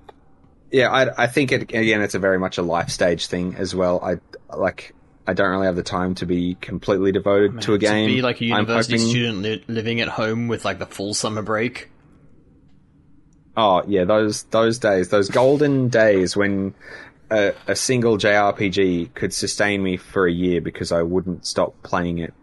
yeah, 0.75 0.91
I, 0.91 1.25
I 1.25 1.27
think 1.29 1.53
it, 1.53 1.63
again, 1.63 2.03
it's 2.03 2.17
a 2.17 2.19
very 2.19 2.39
much 2.39 2.59
a 2.59 2.63
life 2.63 2.91
stage 2.91 3.29
thing 3.29 3.55
as 3.55 3.77
well. 3.77 4.01
I 4.03 4.17
like. 4.57 4.93
I 5.25 5.33
don't 5.33 5.49
really 5.49 5.67
have 5.67 5.77
the 5.77 5.85
time 5.85 6.17
to 6.17 6.27
be 6.27 6.57
completely 6.57 7.13
devoted 7.13 7.63
to 7.63 7.75
a 7.75 7.79
game. 7.79 8.09
To 8.09 8.15
be 8.17 8.23
like 8.23 8.41
a 8.41 8.45
university 8.45 8.99
hoping- 8.99 9.09
student 9.09 9.39
li- 9.43 9.65
living 9.69 10.01
at 10.01 10.09
home 10.09 10.49
with 10.49 10.65
like 10.65 10.81
the 10.81 10.87
full 10.87 11.15
summer 11.15 11.43
break. 11.43 11.91
Oh 13.57 13.85
yeah, 13.87 14.03
those 14.05 14.43
those 14.45 14.81
days, 14.81 15.11
those 15.11 15.29
golden 15.29 15.91
days 15.91 16.37
when 16.37 16.75
a, 17.31 17.53
a 17.69 17.77
single 17.77 18.19
JRPG 18.19 19.15
could 19.15 19.33
sustain 19.33 19.81
me 19.81 19.97
for 19.97 20.27
a 20.27 20.33
year 20.33 20.61
because 20.61 20.91
I 20.91 21.03
wouldn't 21.03 21.47
stop 21.47 21.81
playing 21.85 22.19
it, 22.19 22.35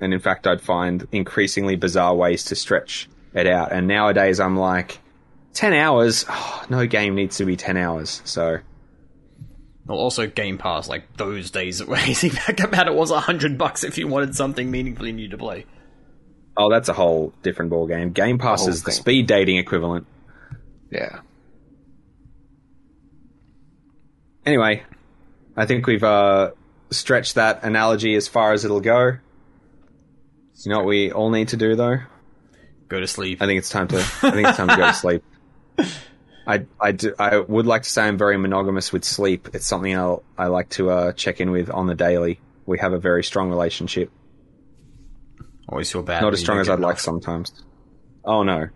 and 0.00 0.14
in 0.14 0.20
fact, 0.20 0.46
I'd 0.46 0.62
find 0.62 1.06
increasingly 1.12 1.76
bizarre 1.76 2.14
ways 2.14 2.44
to 2.44 2.54
stretch 2.54 3.10
it 3.34 3.46
out. 3.46 3.72
And 3.72 3.86
nowadays, 3.86 4.40
I'm 4.40 4.56
like, 4.56 5.00
ten 5.54 5.72
hours. 5.72 6.24
Oh, 6.28 6.64
no 6.68 6.86
game 6.86 7.14
needs 7.14 7.36
to 7.38 7.44
be 7.44 7.56
ten 7.56 7.76
hours. 7.76 8.22
So 8.24 8.58
Well, 9.86 9.98
also 9.98 10.26
Game 10.26 10.58
Pass, 10.58 10.88
like 10.88 11.16
those 11.16 11.50
days 11.50 11.84
where 11.84 12.06
easy 12.08 12.28
back 12.46 12.60
about 12.60 12.86
it 12.88 12.94
was 12.94 13.10
a 13.10 13.20
hundred 13.20 13.58
bucks 13.58 13.84
if 13.84 13.98
you 13.98 14.06
wanted 14.08 14.34
something 14.36 14.70
meaningfully 14.70 15.12
new 15.12 15.28
to 15.28 15.38
play. 15.38 15.64
oh, 16.56 16.70
that's 16.70 16.88
a 16.88 16.92
whole 16.92 17.32
different 17.42 17.70
ball 17.70 17.86
game. 17.86 18.12
Game 18.12 18.38
Pass 18.38 18.60
whole 18.60 18.68
is 18.70 18.82
the 18.82 18.90
thing. 18.90 19.00
speed 19.00 19.26
dating 19.26 19.56
equivalent. 19.58 20.06
Yeah. 20.90 21.20
Anyway, 24.46 24.82
I 25.56 25.66
think 25.66 25.86
we've 25.86 26.02
uh, 26.04 26.52
stretched 26.90 27.34
that 27.34 27.64
analogy 27.64 28.14
as 28.14 28.28
far 28.28 28.52
as 28.52 28.64
it'll 28.64 28.80
go. 28.80 29.18
You 30.64 30.70
know 30.70 30.78
what 30.78 30.86
we 30.86 31.12
all 31.12 31.30
need 31.30 31.48
to 31.48 31.56
do 31.56 31.76
though? 31.76 31.98
Go 32.88 32.98
to 33.00 33.06
sleep. 33.06 33.42
I 33.42 33.46
think 33.46 33.58
it's 33.58 33.68
time 33.68 33.88
to. 33.88 33.98
I 33.98 34.30
think 34.30 34.48
it's 34.48 34.56
time 34.56 34.68
to 34.68 34.76
go 34.76 34.86
to 34.86 34.94
sleep. 34.94 35.22
I, 36.46 36.64
I, 36.80 36.92
do, 36.92 37.14
I 37.18 37.38
would 37.40 37.66
like 37.66 37.82
to 37.82 37.90
say 37.90 38.02
I'm 38.02 38.16
very 38.16 38.38
monogamous 38.38 38.92
with 38.92 39.04
sleep. 39.04 39.48
It's 39.52 39.66
something 39.66 39.94
I'll, 39.96 40.22
I 40.38 40.46
like 40.46 40.70
to 40.70 40.90
uh, 40.90 41.12
check 41.12 41.40
in 41.40 41.50
with 41.50 41.70
on 41.70 41.86
the 41.86 41.94
daily. 41.94 42.40
We 42.66 42.78
have 42.78 42.92
a 42.92 42.98
very 42.98 43.22
strong 43.22 43.50
relationship. 43.50 44.10
Always 45.68 45.92
feel 45.92 46.02
bad. 46.02 46.22
Not 46.22 46.32
as 46.32 46.40
strong 46.40 46.58
as 46.60 46.68
I'd 46.70 46.80
like 46.80 46.98
sometimes. 46.98 47.52
Oh 48.24 48.42
no! 48.42 48.68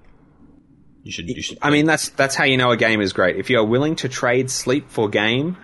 You 1.02 1.10
should. 1.12 1.28
You 1.28 1.40
should. 1.40 1.58
I 1.62 1.70
mean, 1.70 1.86
that's 1.86 2.10
that's 2.10 2.34
how 2.34 2.44
you 2.44 2.58
know 2.58 2.70
a 2.70 2.76
game 2.76 3.00
is 3.00 3.14
great. 3.14 3.36
If 3.36 3.48
you're 3.48 3.64
willing 3.64 3.96
to 3.96 4.08
trade 4.10 4.50
sleep 4.50 4.90
for 4.90 5.08
game, 5.08 5.56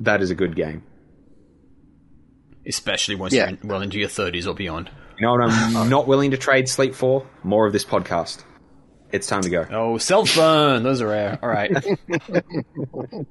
that 0.00 0.22
is 0.22 0.30
a 0.30 0.34
good 0.36 0.54
game. 0.54 0.82
especially 2.66 3.16
once 3.16 3.32
Yeah. 3.32 3.48
you're 3.50 3.58
in- 3.62 3.68
well 3.68 3.82
into 3.82 3.98
your 3.98 4.08
thirties 4.08 4.46
or 4.46 4.54
beyond. 4.54 4.90
You 5.18 5.26
know 5.26 5.32
what 5.32 5.50
I'm 5.50 5.88
not 5.90 6.06
willing 6.06 6.30
to 6.30 6.36
trade 6.36 6.68
sleep 6.68 6.94
for? 6.94 7.26
More 7.42 7.66
of 7.66 7.72
this 7.72 7.84
podcast. 7.84 8.44
It's 9.12 9.26
time 9.26 9.42
to 9.42 9.50
go. 9.50 9.66
Oh, 9.70 9.98
cell 9.98 10.24
phone. 10.24 10.82
Those 10.82 11.00
are 11.00 11.08
rare. 11.08 11.38
All 11.42 11.48
right. 11.48 11.70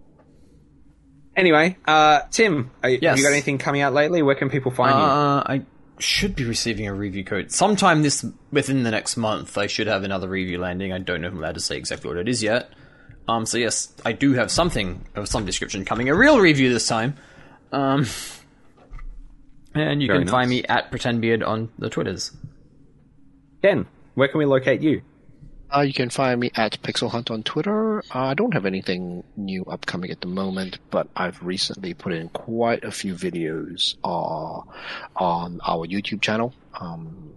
Anyway, 1.40 1.78
uh, 1.88 2.22
Tim, 2.32 2.70
uh, 2.84 2.90
have 2.90 3.18
you 3.18 3.24
got 3.24 3.32
anything 3.32 3.60
coming 3.60 3.80
out 3.80 3.94
lately? 3.94 4.22
Where 4.22 4.36
can 4.36 4.50
people 4.50 4.72
find 4.72 4.92
you? 4.92 5.02
Uh, 5.02 5.44
I 5.46 5.62
should 5.98 6.36
be 6.36 6.44
receiving 6.44 6.86
a 6.86 6.94
review 6.94 7.24
code 7.24 7.50
sometime 7.50 8.02
this 8.02 8.26
within 8.52 8.84
the 8.84 8.92
next 8.92 9.16
month. 9.16 9.58
I 9.58 9.68
should 9.68 9.88
have 9.88 10.04
another 10.04 10.28
review 10.28 10.58
landing. 10.58 10.92
I 10.92 10.98
don't 10.98 11.22
know 11.22 11.28
if 11.28 11.34
I'm 11.34 11.40
allowed 11.40 11.56
to 11.56 11.62
say 11.62 11.78
exactly 11.78 12.10
what 12.10 12.18
it 12.18 12.28
is 12.28 12.44
yet. 12.44 12.70
Um, 13.30 13.46
so 13.46 13.58
yes, 13.58 13.94
I 14.04 14.12
do 14.12 14.34
have 14.34 14.52
something 14.52 15.06
of 15.16 15.30
some 15.30 15.46
description 15.46 15.86
coming. 15.86 16.10
A 16.10 16.16
real 16.16 16.42
review 16.42 16.74
this 16.74 16.90
time. 16.90 17.16
Um, 17.72 18.06
and 19.74 20.02
you 20.02 20.08
Very 20.08 20.20
can 20.20 20.28
find 20.28 20.50
me 20.50 20.66
at 20.66 20.92
pretendbeard 20.92 21.42
on 21.42 21.70
the 21.78 21.90
twitters. 21.90 22.36
Ken, 23.62 23.86
where 24.16 24.28
can 24.28 24.40
we 24.40 24.46
locate 24.46 24.82
you? 24.82 25.04
Uh, 25.76 25.82
you 25.82 25.94
can 25.94 26.10
find 26.10 26.40
me 26.40 26.50
at 26.56 26.82
Pixel 26.82 27.12
Hunt 27.12 27.30
on 27.30 27.44
Twitter. 27.44 28.00
Uh, 28.00 28.20
I 28.20 28.34
don't 28.34 28.54
have 28.54 28.66
anything 28.66 29.24
new 29.38 29.64
upcoming 29.66 30.10
at 30.10 30.22
the 30.22 30.28
moment, 30.28 30.80
but 30.90 31.08
I've 31.16 31.44
recently 31.44 31.94
put 31.94 32.12
in 32.14 32.30
quite 32.30 32.84
a 32.84 32.92
few 32.92 33.14
videos 33.14 33.96
uh, 34.04 34.62
on 35.16 35.60
our 35.66 35.86
YouTube 35.86 36.22
channel. 36.22 36.54
Um, 36.80 37.34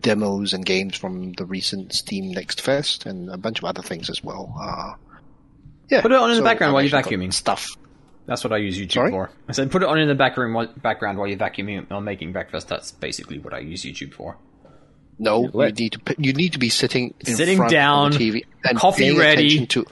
demos 0.00 0.52
and 0.54 0.64
games 0.64 0.96
from 0.96 1.32
the 1.32 1.44
recent 1.44 1.92
Steam 1.92 2.30
Next 2.30 2.60
Fest 2.60 3.06
and 3.06 3.28
a 3.28 3.36
bunch 3.36 3.58
of 3.58 3.64
other 3.64 3.82
things 3.82 4.08
as 4.08 4.22
well. 4.24 4.54
Uh, 4.58 4.94
yeah, 5.90 6.00
Put 6.00 6.12
it 6.12 6.18
on 6.18 6.30
in 6.30 6.36
the 6.36 6.42
background 6.42 6.72
while 6.72 6.82
you're 6.82 7.02
vacuuming. 7.02 7.32
Stuff. 7.32 7.76
That's 8.26 8.42
what 8.42 8.54
I 8.54 8.56
use 8.56 8.78
YouTube 8.78 8.92
Sorry? 8.92 9.10
for. 9.10 9.30
I 9.48 9.52
said 9.52 9.70
put 9.70 9.82
it 9.82 9.88
on 9.88 9.98
in 9.98 10.08
the 10.08 10.14
background 10.14 10.54
while, 10.54 10.66
background 10.66 11.18
while 11.18 11.26
you're 11.28 11.36
vacuuming 11.36 11.90
or 11.90 12.00
making 12.00 12.32
breakfast. 12.32 12.68
That's 12.68 12.90
basically 12.92 13.38
what 13.38 13.52
I 13.52 13.58
use 13.58 13.82
YouTube 13.82 14.14
for. 14.14 14.38
No, 15.18 15.48
you 15.52 15.72
need 15.72 15.92
to 15.92 16.14
you 16.18 16.32
need 16.32 16.52
to 16.54 16.58
be 16.58 16.68
sitting 16.68 17.14
in 17.20 17.34
Sitting 17.36 17.56
front 17.56 17.70
down, 17.70 17.98
on 18.06 18.10
the 18.12 18.18
TV 18.18 18.44
and 18.64 18.76
coffee 18.78 19.16
ready. 19.16 19.66
to 19.66 19.86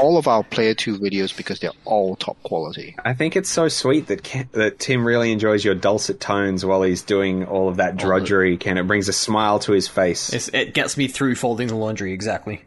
all 0.00 0.18
of 0.18 0.28
our 0.28 0.44
Player 0.44 0.74
Two 0.74 0.98
videos 0.98 1.36
because 1.36 1.60
they're 1.60 1.70
all 1.84 2.16
top 2.16 2.40
quality. 2.42 2.94
I 3.04 3.14
think 3.14 3.34
it's 3.36 3.48
so 3.48 3.68
sweet 3.68 4.08
that 4.08 4.22
Ken, 4.22 4.48
that 4.52 4.78
Tim 4.78 5.04
really 5.06 5.32
enjoys 5.32 5.64
your 5.64 5.74
dulcet 5.74 6.20
tones 6.20 6.64
while 6.64 6.82
he's 6.82 7.02
doing 7.02 7.44
all 7.46 7.68
of 7.68 7.76
that 7.78 7.96
drudgery. 7.96 8.56
Ken, 8.58 8.78
it 8.78 8.86
brings 8.86 9.08
a 9.08 9.12
smile 9.12 9.58
to 9.60 9.72
his 9.72 9.88
face. 9.88 10.32
It's, 10.32 10.48
it 10.48 10.74
gets 10.74 10.96
me 10.96 11.08
through 11.08 11.34
folding 11.36 11.68
the 11.68 11.76
laundry 11.76 12.12
exactly. 12.12 12.62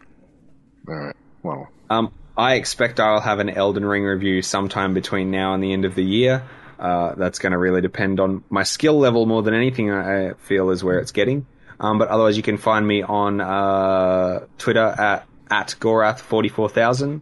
All 0.88 0.96
right. 0.96 1.16
Well, 1.44 1.70
Um, 1.90 2.12
I 2.38 2.56
expect 2.56 3.00
I'll 3.00 3.22
have 3.22 3.40
an 3.40 3.50
Elden 3.50 3.86
Ring 3.86 4.04
review 4.04 4.42
sometime 4.42 4.94
between 4.94 5.32
now 5.32 5.54
and 5.54 5.64
the 5.64 5.72
end 5.72 5.86
of 5.86 5.96
the 5.96 6.04
year. 6.04 6.44
Uh, 6.78 7.16
that's 7.16 7.40
going 7.40 7.54
to 7.54 7.58
really 7.58 7.80
depend 7.82 8.20
on 8.20 8.44
my 8.50 8.64
skill 8.64 8.98
level 9.00 9.26
more 9.26 9.42
than 9.44 9.54
anything. 9.54 9.92
I 9.92 10.32
I 10.32 10.34
feel 10.34 10.72
is 10.72 10.84
where 10.84 11.00
it's 11.00 11.14
getting. 11.14 11.46
Um, 11.80 11.98
but 11.98 12.08
otherwise, 12.08 12.38
you 12.38 12.44
can 12.44 12.58
find 12.58 12.88
me 12.88 13.02
on 13.02 13.42
uh, 13.42 14.46
Twitter 14.58 14.86
at 14.86 15.26
at 15.50 15.76
Gorath 15.80 16.20
forty 16.20 16.50
four 16.50 16.70
thousand. 16.70 17.22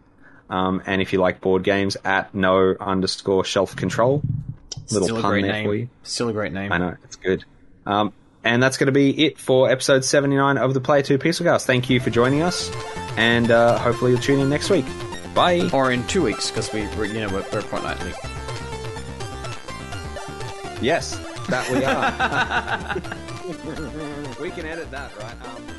Um, 0.50 0.82
and 0.86 1.00
if 1.00 1.12
you 1.12 1.20
like 1.20 1.40
board 1.40 1.64
games, 1.64 1.96
at 2.04 2.34
no 2.34 2.76
underscore 2.78 3.44
shelf 3.44 3.74
control. 3.76 4.22
Little 4.90 5.08
Still 5.08 5.22
pun 5.22 5.42
there 5.42 5.52
name. 5.52 5.66
for 5.66 5.74
you. 5.74 5.88
Still 6.02 6.28
a 6.28 6.32
great 6.32 6.52
name. 6.52 6.70
I 6.70 6.78
know 6.78 6.96
it's 7.04 7.16
good. 7.16 7.44
Um, 7.86 8.12
and 8.44 8.62
that's 8.62 8.76
going 8.76 8.88
to 8.88 8.92
be 8.92 9.26
it 9.26 9.38
for 9.38 9.70
episode 9.70 10.04
seventy 10.04 10.36
nine 10.36 10.58
of 10.58 10.74
the 10.74 10.80
Play 10.80 11.02
Two 11.02 11.18
Pixelcast. 11.18 11.64
Thank 11.64 11.88
you 11.88 11.98
for 11.98 12.10
joining 12.10 12.42
us, 12.42 12.70
and 13.16 13.50
uh, 13.50 13.78
hopefully 13.78 14.12
you'll 14.12 14.20
tune 14.20 14.40
in 14.40 14.50
next 14.50 14.70
week. 14.70 14.84
Bye. 15.34 15.68
Or 15.72 15.90
in 15.90 16.06
two 16.06 16.22
weeks 16.22 16.50
because 16.50 16.72
we, 16.72 16.82
we're 16.96 17.06
you 17.06 17.20
know 17.20 17.28
we're, 17.28 17.44
we're 17.52 17.62
fortnightly. 17.62 18.12
Yes, 20.80 21.18
that 21.48 21.68
we 21.70 21.84
are. 21.84 23.94
we 24.40 24.50
can 24.50 24.66
edit 24.66 24.90
that, 24.90 25.16
right? 25.18 25.46
Um, 25.46 25.73